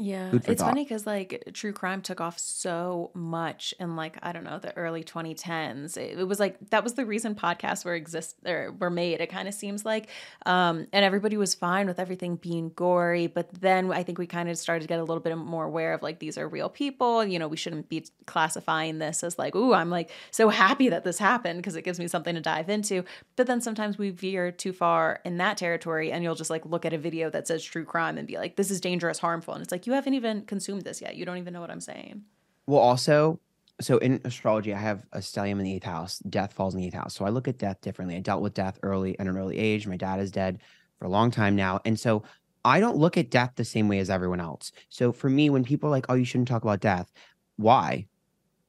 Yeah, 0.00 0.30
it's 0.32 0.46
thought. 0.46 0.68
funny 0.68 0.84
because 0.84 1.06
like 1.08 1.42
true 1.52 1.72
crime 1.72 2.02
took 2.02 2.20
off 2.20 2.38
so 2.38 3.10
much 3.14 3.74
in 3.80 3.96
like 3.96 4.16
I 4.22 4.30
don't 4.30 4.44
know 4.44 4.60
the 4.60 4.74
early 4.76 5.02
2010s. 5.02 5.96
It, 5.96 6.20
it 6.20 6.24
was 6.24 6.38
like 6.38 6.70
that 6.70 6.84
was 6.84 6.94
the 6.94 7.04
reason 7.04 7.34
podcasts 7.34 7.84
were 7.84 7.96
exist 7.96 8.36
or 8.46 8.72
were 8.78 8.90
made. 8.90 9.20
It 9.20 9.28
kind 9.28 9.48
of 9.48 9.54
seems 9.54 9.84
like, 9.84 10.08
um, 10.46 10.86
and 10.92 11.04
everybody 11.04 11.36
was 11.36 11.56
fine 11.56 11.88
with 11.88 11.98
everything 11.98 12.36
being 12.36 12.70
gory. 12.76 13.26
But 13.26 13.48
then 13.60 13.90
I 13.90 14.04
think 14.04 14.18
we 14.18 14.26
kind 14.28 14.48
of 14.48 14.56
started 14.56 14.82
to 14.82 14.86
get 14.86 15.00
a 15.00 15.02
little 15.02 15.22
bit 15.22 15.36
more 15.36 15.64
aware 15.64 15.94
of 15.94 16.02
like 16.02 16.20
these 16.20 16.38
are 16.38 16.48
real 16.48 16.68
people. 16.68 17.24
You 17.24 17.40
know, 17.40 17.48
we 17.48 17.56
shouldn't 17.56 17.88
be 17.88 18.06
classifying 18.26 18.98
this 18.98 19.24
as 19.24 19.36
like, 19.36 19.56
ooh, 19.56 19.74
I'm 19.74 19.90
like 19.90 20.12
so 20.30 20.48
happy 20.48 20.90
that 20.90 21.02
this 21.02 21.18
happened 21.18 21.58
because 21.58 21.74
it 21.74 21.82
gives 21.82 21.98
me 21.98 22.06
something 22.06 22.36
to 22.36 22.40
dive 22.40 22.68
into. 22.68 23.04
But 23.34 23.48
then 23.48 23.60
sometimes 23.60 23.98
we 23.98 24.10
veer 24.10 24.52
too 24.52 24.72
far 24.72 25.18
in 25.24 25.38
that 25.38 25.56
territory, 25.56 26.12
and 26.12 26.22
you'll 26.22 26.36
just 26.36 26.50
like 26.50 26.64
look 26.64 26.84
at 26.84 26.92
a 26.92 26.98
video 26.98 27.30
that 27.30 27.48
says 27.48 27.64
true 27.64 27.84
crime 27.84 28.16
and 28.16 28.28
be 28.28 28.36
like, 28.36 28.54
this 28.54 28.70
is 28.70 28.80
dangerous, 28.80 29.18
harmful, 29.18 29.54
and 29.54 29.62
it's 29.64 29.72
like 29.72 29.87
you 29.88 29.94
haven't 29.94 30.12
even 30.12 30.42
consumed 30.42 30.82
this 30.82 31.00
yet. 31.00 31.16
You 31.16 31.24
don't 31.24 31.38
even 31.38 31.54
know 31.54 31.62
what 31.62 31.70
I'm 31.70 31.80
saying. 31.80 32.20
Well, 32.66 32.78
also, 32.80 33.40
so 33.80 33.96
in 33.96 34.20
astrology, 34.26 34.74
I 34.74 34.78
have 34.78 35.06
a 35.14 35.18
stellium 35.20 35.52
in 35.52 35.62
the 35.62 35.72
eighth 35.72 35.86
house. 35.86 36.18
Death 36.28 36.52
falls 36.52 36.74
in 36.74 36.80
the 36.82 36.86
eighth 36.86 36.94
house. 36.94 37.14
So 37.14 37.24
I 37.24 37.30
look 37.30 37.48
at 37.48 37.56
death 37.56 37.80
differently. 37.80 38.14
I 38.14 38.20
dealt 38.20 38.42
with 38.42 38.52
death 38.52 38.78
early 38.82 39.18
at 39.18 39.26
an 39.26 39.38
early 39.38 39.56
age. 39.56 39.86
My 39.86 39.96
dad 39.96 40.20
is 40.20 40.30
dead 40.30 40.60
for 40.98 41.06
a 41.06 41.08
long 41.08 41.30
time 41.30 41.56
now. 41.56 41.80
And 41.86 41.98
so 41.98 42.22
I 42.66 42.80
don't 42.80 42.98
look 42.98 43.16
at 43.16 43.30
death 43.30 43.52
the 43.56 43.64
same 43.64 43.88
way 43.88 43.98
as 43.98 44.10
everyone 44.10 44.40
else. 44.40 44.72
So 44.90 45.10
for 45.10 45.30
me, 45.30 45.48
when 45.48 45.64
people 45.64 45.88
are 45.88 45.92
like, 45.92 46.04
oh, 46.10 46.14
you 46.14 46.26
shouldn't 46.26 46.48
talk 46.48 46.64
about 46.64 46.80
death, 46.80 47.10
why? 47.56 48.08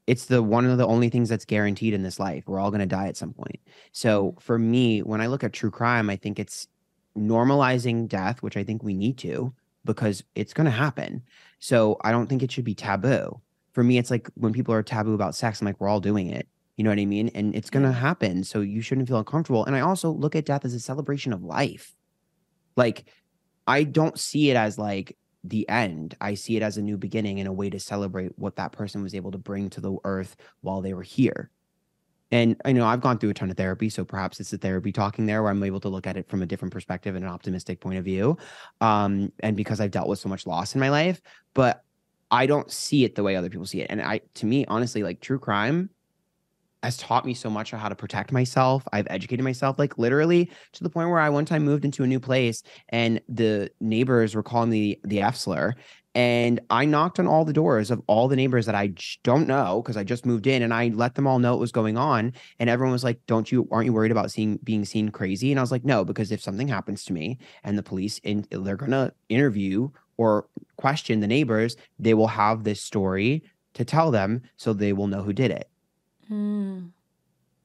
It's 0.07 0.23
the 0.23 0.41
one 0.41 0.65
of 0.65 0.77
the 0.77 0.87
only 0.87 1.09
things 1.09 1.27
that's 1.27 1.43
guaranteed 1.43 1.93
in 1.93 2.01
this 2.01 2.17
life. 2.17 2.45
We're 2.47 2.61
all 2.61 2.71
going 2.71 2.79
to 2.79 2.85
die 2.85 3.09
at 3.09 3.17
some 3.17 3.33
point. 3.33 3.59
So 3.91 4.29
mm-hmm. 4.29 4.39
for 4.39 4.57
me, 4.57 5.01
when 5.01 5.19
I 5.19 5.27
look 5.27 5.43
at 5.43 5.51
true 5.51 5.69
crime, 5.69 6.09
I 6.09 6.15
think 6.15 6.39
it's 6.39 6.69
normalizing 7.17 8.07
death, 8.07 8.41
which 8.41 8.55
I 8.55 8.63
think 8.63 8.83
we 8.83 8.93
need 8.93 9.17
to 9.17 9.53
because 9.89 10.23
it's 10.35 10.53
going 10.53 10.65
to 10.65 10.71
happen. 10.71 11.23
So 11.57 11.97
I 12.01 12.11
don't 12.11 12.27
think 12.27 12.43
it 12.43 12.51
should 12.51 12.63
be 12.63 12.75
taboo. 12.75 13.41
For 13.73 13.83
me, 13.83 13.97
it's 13.97 14.11
like 14.11 14.29
when 14.35 14.53
people 14.53 14.71
are 14.71 14.83
taboo 14.83 15.15
about 15.15 15.33
sex, 15.33 15.59
I'm 15.59 15.65
like, 15.65 15.79
we're 15.79 15.87
all 15.87 15.99
doing 15.99 16.29
it. 16.29 16.47
You 16.77 16.83
know 16.83 16.91
what 16.91 16.99
I 16.99 17.05
mean? 17.05 17.29
And 17.33 17.55
it's 17.55 17.71
going 17.71 17.85
to 17.87 17.91
happen. 17.91 18.43
So 18.43 18.61
you 18.61 18.81
shouldn't 18.81 19.07
feel 19.07 19.17
uncomfortable. 19.17 19.65
And 19.65 19.75
I 19.75 19.79
also 19.79 20.11
look 20.11 20.35
at 20.35 20.45
death 20.45 20.63
as 20.63 20.75
a 20.75 20.79
celebration 20.79 21.33
of 21.33 21.43
life. 21.43 21.95
Like, 22.75 23.05
I 23.65 23.83
don't 23.83 24.19
see 24.19 24.51
it 24.51 24.55
as 24.55 24.77
like 24.77 25.17
the 25.43 25.67
end. 25.67 26.15
I 26.21 26.35
see 26.35 26.55
it 26.55 26.61
as 26.61 26.77
a 26.77 26.83
new 26.83 26.95
beginning 26.95 27.39
and 27.39 27.49
a 27.49 27.53
way 27.53 27.71
to 27.71 27.79
celebrate 27.79 28.37
what 28.37 28.57
that 28.57 28.71
person 28.71 29.01
was 29.01 29.15
able 29.15 29.31
to 29.31 29.39
bring 29.39 29.71
to 29.71 29.81
the 29.81 29.97
earth 30.03 30.35
while 30.61 30.81
they 30.81 30.93
were 30.93 31.01
here. 31.01 31.49
And 32.31 32.55
I 32.63 32.71
know 32.71 32.85
I've 32.85 33.01
gone 33.01 33.17
through 33.17 33.31
a 33.31 33.33
ton 33.33 33.49
of 33.49 33.57
therapy, 33.57 33.89
so 33.89 34.05
perhaps 34.05 34.39
it's 34.39 34.51
the 34.51 34.57
therapy 34.57 34.91
talking 34.91 35.25
there 35.25 35.41
where 35.41 35.51
I'm 35.51 35.63
able 35.63 35.79
to 35.79 35.89
look 35.89 36.05
at 36.05 36.17
it 36.17 36.29
from 36.29 36.41
a 36.41 36.45
different 36.45 36.71
perspective 36.73 37.15
and 37.15 37.25
an 37.25 37.31
optimistic 37.31 37.79
point 37.79 37.97
of 37.97 38.05
view. 38.05 38.37
Um, 38.81 39.31
and 39.39 39.57
because 39.57 39.79
I've 39.79 39.91
dealt 39.91 40.07
with 40.07 40.19
so 40.19 40.29
much 40.29 40.45
loss 40.45 40.75
in 40.75 40.79
my 40.79 40.89
life, 40.89 41.21
but 41.53 41.83
I 42.31 42.45
don't 42.45 42.69
see 42.71 43.03
it 43.03 43.15
the 43.15 43.23
way 43.23 43.35
other 43.35 43.49
people 43.49 43.65
see 43.65 43.81
it. 43.81 43.87
And 43.89 44.01
I, 44.01 44.21
to 44.35 44.45
me, 44.45 44.65
honestly, 44.65 45.01
like 45.01 45.21
true 45.21 45.39
crime 45.39 45.89
has 46.83 46.97
taught 46.97 47.25
me 47.25 47.33
so 47.33 47.49
much 47.49 47.73
on 47.73 47.79
how 47.79 47.89
to 47.89 47.95
protect 47.95 48.31
myself. 48.31 48.87
I've 48.93 49.07
educated 49.09 49.43
myself, 49.43 49.77
like 49.77 49.97
literally 49.97 50.49
to 50.73 50.83
the 50.83 50.89
point 50.89 51.09
where 51.09 51.19
I 51.19 51.29
one 51.29 51.45
time 51.45 51.65
moved 51.65 51.83
into 51.83 52.03
a 52.03 52.07
new 52.07 52.19
place 52.19 52.63
and 52.89 53.19
the 53.27 53.69
neighbors 53.81 54.33
were 54.33 54.43
calling 54.43 54.69
me 54.69 54.99
the 55.03 55.21
F 55.21 55.35
slur. 55.35 55.73
And 56.15 56.59
I 56.69 56.85
knocked 56.85 57.19
on 57.19 57.27
all 57.27 57.45
the 57.45 57.53
doors 57.53 57.91
of 57.91 58.01
all 58.07 58.27
the 58.27 58.35
neighbors 58.35 58.65
that 58.65 58.75
I 58.75 58.93
don't 59.23 59.47
know 59.47 59.81
because 59.81 59.95
I 59.95 60.03
just 60.03 60.25
moved 60.25 60.47
in 60.47 60.63
and 60.63 60.73
I 60.73 60.87
let 60.87 61.15
them 61.15 61.27
all 61.27 61.37
know 61.39 61.51
what 61.51 61.59
was 61.59 61.71
going 61.71 61.97
on. 61.97 62.33
And 62.57 62.69
everyone 62.69 62.93
was 62.93 63.03
like, 63.03 63.19
Don't 63.27 63.51
you, 63.51 63.67
aren't 63.71 63.85
you 63.85 63.93
worried 63.93 64.11
about 64.11 64.31
seeing 64.31 64.57
being 64.63 64.85
seen 64.85 65.09
crazy? 65.09 65.51
And 65.51 65.59
I 65.59 65.63
was 65.63 65.71
like, 65.71 65.85
No, 65.85 66.03
because 66.03 66.31
if 66.31 66.41
something 66.41 66.67
happens 66.67 67.03
to 67.05 67.13
me 67.13 67.37
and 67.63 67.77
the 67.77 67.83
police, 67.83 68.17
in, 68.19 68.45
they're 68.49 68.75
going 68.75 68.91
to 68.91 69.13
interview 69.29 69.89
or 70.17 70.47
question 70.77 71.19
the 71.19 71.27
neighbors, 71.27 71.77
they 71.99 72.13
will 72.13 72.27
have 72.27 72.63
this 72.63 72.81
story 72.81 73.43
to 73.75 73.85
tell 73.85 74.11
them 74.11 74.41
so 74.57 74.73
they 74.73 74.93
will 74.93 75.07
know 75.07 75.21
who 75.21 75.31
did 75.31 75.51
it. 75.51 75.69
Mm. 76.29 76.91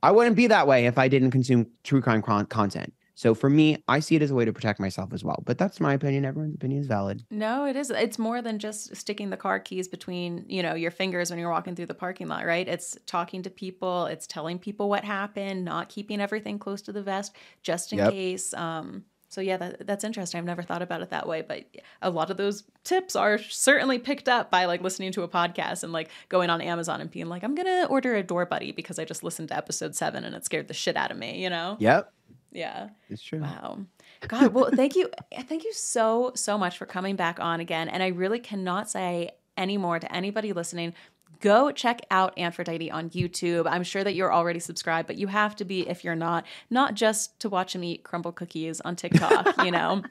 I 0.03 0.11
wouldn't 0.11 0.37
be 0.37 0.49
that 0.49 0.66
way 0.66 0.85
if 0.87 0.99
I 0.99 1.09
didn't 1.09 1.31
consume 1.31 1.66
true 1.83 2.03
crime 2.03 2.21
con- 2.21 2.47
content. 2.47 2.93
So 3.16 3.35
for 3.35 3.49
me, 3.49 3.82
I 3.89 4.01
see 4.01 4.16
it 4.16 4.23
as 4.23 4.31
a 4.31 4.35
way 4.35 4.45
to 4.45 4.53
protect 4.53 4.81
myself 4.81 5.12
as 5.12 5.23
well. 5.24 5.43
But 5.47 5.57
that's 5.57 5.81
my 5.81 5.95
opinion. 5.95 6.24
Everyone's 6.24 6.55
opinion 6.55 6.81
is 6.81 6.86
valid. 6.89 7.24
No, 7.31 7.65
it 7.65 7.77
is. 7.77 7.91
It's 7.91 8.19
more 8.19 8.43
than 8.43 8.59
just 8.59 8.95
sticking 8.97 9.31
the 9.31 9.36
car 9.36 9.61
keys 9.61 9.86
between, 9.86 10.45
you 10.49 10.62
know, 10.62 10.74
your 10.74 10.91
fingers 10.91 11.31
when 11.31 11.39
you're 11.39 11.51
walking 11.51 11.77
through 11.77 11.86
the 11.86 11.95
parking 11.95 12.27
lot, 12.27 12.45
right? 12.45 12.66
It's 12.66 12.99
talking 13.07 13.43
to 13.45 13.51
people, 13.51 14.07
it's 14.07 14.27
telling 14.27 14.59
people 14.59 14.89
what 14.89 15.05
happened, 15.05 15.65
not 15.65 15.89
keeping 15.89 16.20
everything 16.20 16.59
close 16.59 16.82
to 16.82 16.93
the 16.93 17.03
vest 17.03 17.35
just 17.62 17.93
in 17.93 17.99
Yep. 17.99 18.11
case. 18.11 18.53
Um, 18.55 19.05
so 19.28 19.41
yeah, 19.41 19.57
that, 19.57 19.86
that's 19.86 20.05
interesting. 20.05 20.39
I've 20.39 20.45
never 20.45 20.62
thought 20.62 20.82
about 20.82 21.03
it 21.03 21.11
that 21.11 21.27
way, 21.27 21.43
but 21.43 21.65
a 22.03 22.11
lot 22.11 22.31
of 22.31 22.36
those 22.36 22.62
tips 22.85 23.16
are 23.16 23.39
certainly 23.39 23.99
picked 23.99 24.28
up 24.28 24.49
by 24.51 24.65
like 24.66 24.81
listening 24.81 25.11
to 25.12 25.23
a 25.23 25.28
podcast 25.28 25.82
and 25.82 25.93
like 25.93 26.09
going 26.28 26.51
on 26.51 26.61
Amazon 26.61 27.01
and 27.01 27.11
being 27.11 27.27
like, 27.27 27.43
I'm 27.43 27.55
gonna 27.57 27.86
order 27.91 28.15
a 28.15 28.23
door 28.23 28.47
buddy 28.47 28.70
because 28.73 28.99
I 28.99 29.05
just 29.05 29.24
listened 29.24 29.49
to 29.49 29.57
episode 29.57 29.97
seven 29.97 30.24
and 30.24 30.35
it 30.36 30.45
scared 30.45 30.69
the 30.69 30.74
shit 30.74 30.97
out 30.97 31.11
of 31.11 31.16
me, 31.16 31.43
you 31.43 31.51
know? 31.51 31.77
Yep, 31.81 32.12
Yeah. 32.55 32.90
it's 33.10 33.22
true. 33.22 33.40
Wow. 33.40 33.81
God, 34.28 34.55
well, 34.55 34.70
thank 34.72 34.97
you. 34.97 35.10
Thank 35.48 35.64
you 35.64 35.72
so, 35.72 36.32
so 36.35 36.56
much 36.56 36.78
for 36.78 36.86
coming 36.86 37.16
back 37.16 37.39
on 37.40 37.60
again. 37.60 37.89
And 37.89 38.02
I 38.02 38.06
really 38.09 38.39
cannot 38.39 38.89
say 38.89 39.32
any 39.56 39.76
more 39.76 39.98
to 39.98 40.14
anybody 40.14 40.52
listening. 40.52 40.94
Go 41.40 41.70
check 41.72 42.01
out 42.10 42.39
Aphrodite 42.39 42.90
on 42.90 43.10
YouTube. 43.10 43.66
I'm 43.68 43.82
sure 43.82 44.02
that 44.02 44.14
you're 44.14 44.32
already 44.32 44.60
subscribed, 44.60 45.06
but 45.06 45.18
you 45.18 45.26
have 45.26 45.56
to 45.56 45.64
be 45.64 45.86
if 45.86 46.05
you're 46.05 46.14
not, 46.14 46.47
not 46.70 46.94
just 46.94 47.39
to 47.40 47.48
watch 47.51 47.74
him 47.74 47.85
eat 47.85 48.05
Crumbl 48.05 48.35
cookies 48.35 48.81
on 48.81 48.97
TikTok, 48.97 49.62
you 49.64 49.70
know. 49.70 50.02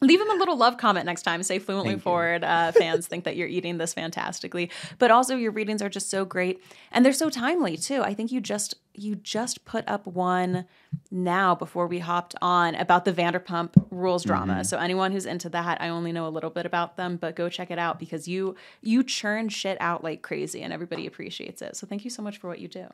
Leave 0.00 0.20
him 0.20 0.30
a 0.30 0.34
little 0.34 0.56
love 0.56 0.78
comment 0.78 1.06
next 1.06 1.22
time. 1.22 1.42
Say 1.44 1.60
fluently 1.60 1.92
Thank 1.92 2.02
forward. 2.02 2.42
Uh, 2.42 2.72
fans 2.76 3.06
think 3.06 3.22
that 3.22 3.36
you're 3.36 3.46
eating 3.46 3.78
this 3.78 3.94
fantastically, 3.94 4.68
but 4.98 5.12
also 5.12 5.36
your 5.36 5.52
readings 5.52 5.80
are 5.80 5.88
just 5.88 6.10
so 6.10 6.24
great, 6.24 6.60
and 6.90 7.04
they're 7.04 7.12
so 7.12 7.30
timely 7.30 7.76
too. 7.76 8.02
I 8.02 8.12
think 8.12 8.32
you 8.32 8.40
just 8.40 8.74
you 8.94 9.14
just 9.14 9.64
put 9.64 9.88
up 9.88 10.06
one 10.06 10.66
now 11.10 11.54
before 11.54 11.86
we 11.86 12.00
hopped 12.00 12.34
on 12.42 12.74
about 12.74 13.04
the 13.04 13.12
Vanderpump 13.12 13.86
Rules 13.90 14.24
drama. 14.24 14.56
Mhm. 14.56 14.66
So 14.66 14.76
anyone 14.76 15.12
who's 15.12 15.24
into 15.24 15.48
that, 15.50 15.80
I 15.80 15.88
only 15.88 16.12
know 16.12 16.26
a 16.26 16.30
little 16.30 16.50
bit 16.50 16.66
about 16.66 16.96
them, 16.96 17.16
but 17.16 17.36
go 17.36 17.48
check 17.48 17.70
it 17.70 17.78
out 17.78 17.98
because 18.00 18.26
you 18.26 18.56
you 18.82 19.04
churn 19.04 19.48
shit 19.50 19.78
out 19.80 20.02
like 20.02 20.20
crazy, 20.22 20.62
and 20.62 20.72
everybody 20.72 21.06
appreciates 21.06 21.62
it. 21.62 21.76
So 21.76 21.86
thank 21.86 22.04
you 22.04 22.10
so 22.10 22.22
much 22.22 22.38
for 22.38 22.48
what 22.48 22.58
you 22.58 22.66
do. 22.68 22.88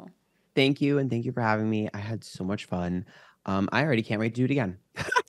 Thank 0.55 0.81
you. 0.81 0.99
And 0.99 1.09
thank 1.09 1.25
you 1.25 1.33
for 1.33 1.41
having 1.41 1.71
me. 1.71 1.89
I 1.95 1.99
had 1.99 2.25
so 2.25 2.43
much 2.45 2.65
fun. 2.67 3.07
Um, 3.49 3.67
I 3.73 3.83
already 3.83 4.03
can't 4.03 4.21
wait 4.21 4.35
to 4.35 4.41
do 4.41 4.45
it 4.45 4.51
again. 4.51 4.77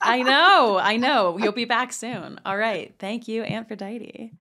I 0.02 0.22
know, 0.24 0.78
I 0.78 0.98
know. 0.98 1.38
You'll 1.38 1.54
be 1.54 1.64
back 1.64 1.94
soon. 1.94 2.40
All 2.46 2.58
right. 2.58 2.94
Thank 3.00 3.30
you, 3.30 3.44
Aphrodite. 3.44 4.34